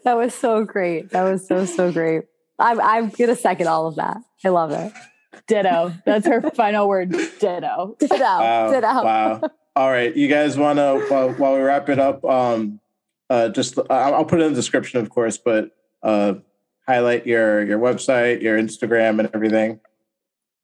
that 0.04 0.16
was 0.16 0.34
so 0.34 0.64
great. 0.64 1.10
That 1.10 1.22
was 1.24 1.46
so, 1.46 1.64
so 1.64 1.90
great. 1.90 2.24
I'm, 2.58 2.80
I'm 2.80 3.08
going 3.10 3.28
to 3.28 3.36
second 3.36 3.66
all 3.66 3.86
of 3.86 3.96
that. 3.96 4.18
I 4.44 4.48
love 4.48 4.72
it. 4.72 4.92
Ditto. 5.46 5.92
That's 6.04 6.26
her 6.26 6.42
final 6.54 6.88
word. 6.88 7.10
Ditto. 7.10 7.96
Ditto. 7.98 8.18
Wow. 8.18 8.70
Ditto. 8.72 8.86
wow. 8.86 9.40
All 9.76 9.90
right. 9.90 10.14
You 10.14 10.28
guys 10.28 10.58
want 10.58 10.78
to, 10.78 11.04
while, 11.08 11.30
while 11.34 11.54
we 11.54 11.60
wrap 11.60 11.88
it 11.88 11.98
up, 11.98 12.24
um, 12.24 12.80
uh, 13.30 13.48
just 13.48 13.78
I'll 13.90 14.24
put 14.24 14.40
it 14.40 14.44
in 14.44 14.52
the 14.52 14.56
description, 14.56 15.00
of 15.00 15.10
course, 15.10 15.38
but 15.38 15.70
uh, 16.02 16.34
highlight 16.86 17.26
your 17.26 17.64
your 17.64 17.78
website, 17.78 18.42
your 18.42 18.58
Instagram, 18.58 19.18
and 19.18 19.30
everything. 19.34 19.80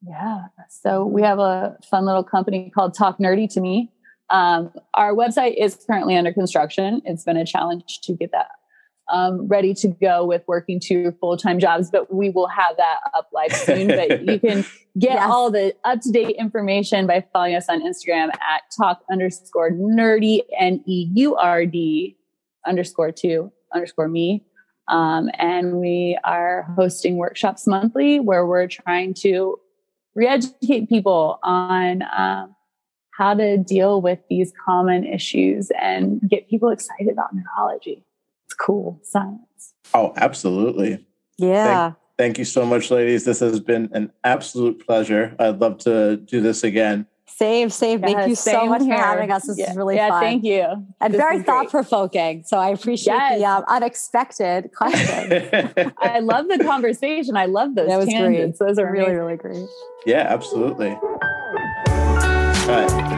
Yeah. 0.03 0.47
So 0.69 1.05
we 1.05 1.23
have 1.23 1.39
a 1.39 1.77
fun 1.89 2.05
little 2.07 2.25
company 2.25 2.71
called 2.75 2.95
Talk 2.95 3.19
Nerdy 3.19 3.53
to 3.53 3.61
Me. 3.61 3.91
Um, 4.31 4.73
our 4.95 5.13
website 5.13 5.63
is 5.63 5.77
currently 5.87 6.17
under 6.17 6.33
construction. 6.33 7.03
It's 7.05 7.25
been 7.25 7.37
a 7.37 7.45
challenge 7.45 8.01
to 8.03 8.15
get 8.15 8.33
that 8.33 8.49
um, 9.09 9.47
ready 9.47 9.75
to 9.75 9.89
go 9.89 10.25
with 10.25 10.43
working 10.47 10.81
two 10.81 11.13
full 11.21 11.37
time 11.37 11.59
jobs, 11.59 11.91
but 11.91 12.13
we 12.13 12.31
will 12.31 12.49
have 12.49 12.77
that 12.77 13.01
up 13.15 13.29
live 13.33 13.53
soon. 13.53 13.89
but 13.89 14.25
you 14.27 14.39
can 14.41 14.65
get 14.99 15.15
yes. 15.15 15.31
all 15.31 15.51
the 15.51 15.75
up 15.85 16.01
to 16.03 16.11
date 16.11 16.37
information 16.37 17.07
by 17.07 17.25
following 17.33 17.55
us 17.55 17.69
on 17.69 17.83
Instagram 17.83 18.29
at 18.29 18.63
talk 18.77 19.03
underscore 19.11 19.71
nerdy, 19.71 20.41
N 20.59 20.83
E 20.87 21.09
U 21.15 21.37
R 21.37 21.67
D 21.67 22.17
underscore 22.67 23.13
two 23.13 23.53
underscore 23.75 24.09
me. 24.09 24.45
Um, 24.89 25.31
and 25.35 25.81
we 25.81 26.19
are 26.25 26.63
hosting 26.77 27.17
workshops 27.17 27.67
monthly 27.67 28.21
where 28.21 28.47
we're 28.47 28.69
trying 28.69 29.15
to 29.15 29.59
re-educate 30.15 30.89
people 30.89 31.39
on 31.43 32.03
um, 32.17 32.55
how 33.17 33.35
to 33.35 33.57
deal 33.57 34.03
with 34.03 34.19
these 34.29 34.53
common 34.65 35.05
issues 35.05 35.71
and 35.81 36.21
get 36.29 36.49
people 36.49 36.69
excited 36.69 37.09
about 37.11 37.31
neurology. 37.33 38.05
It's 38.55 38.65
cool 38.65 39.01
science. 39.03 39.75
Oh, 39.95 40.13
absolutely. 40.17 41.05
Yeah. 41.39 41.83
Thank, 41.83 41.97
thank 42.19 42.39
you 42.39 42.45
so 42.45 42.65
much, 42.65 42.89
ladies. 42.89 43.25
This 43.25 43.41
has 43.41 43.59
been 43.59 43.89
an 43.93 44.13
absolute 44.23 44.87
pleasure. 44.87 45.35
I'd 45.41 45.61
love 45.61 45.79
to 45.79 46.19
do 46.19 46.41
this 46.41 46.63
again. 46.63 47.07
Same, 47.27 47.69
same. 47.69 48.01
Thank 48.01 48.17
yeah, 48.17 48.27
you 48.27 48.37
so 48.37 48.67
much 48.67 48.83
here. 48.83 48.95
for 48.95 49.03
having 49.03 49.33
us. 49.33 49.49
This 49.49 49.59
yeah. 49.59 49.73
is 49.73 49.77
really 49.77 49.97
yeah, 49.97 50.11
fun. 50.11 50.23
Thank 50.23 50.45
you. 50.45 50.87
And 51.01 51.13
this 51.13 51.21
very 51.21 51.43
thought 51.43 51.69
provoking. 51.69 52.45
So 52.45 52.59
I 52.59 52.69
appreciate 52.69 53.15
yes. 53.15 53.39
the 53.41 53.45
um, 53.45 53.65
unexpected 53.67 54.71
question. 54.73 55.73
I 55.99 56.21
love 56.21 56.47
the 56.47 56.63
conversation. 56.63 57.37
I 57.37 57.47
love 57.47 57.75
those 57.75 57.89
that 57.89 57.97
was 57.97 58.09
tangents. 58.09 58.59
Great. 58.59 58.69
Those 58.69 58.79
are 58.79 58.89
really, 58.89 59.15
really 59.15 59.37
great. 59.37 59.67
Yeah, 60.07 60.27
absolutely. 60.29 60.91
All 60.91 61.19
right. 62.69 63.14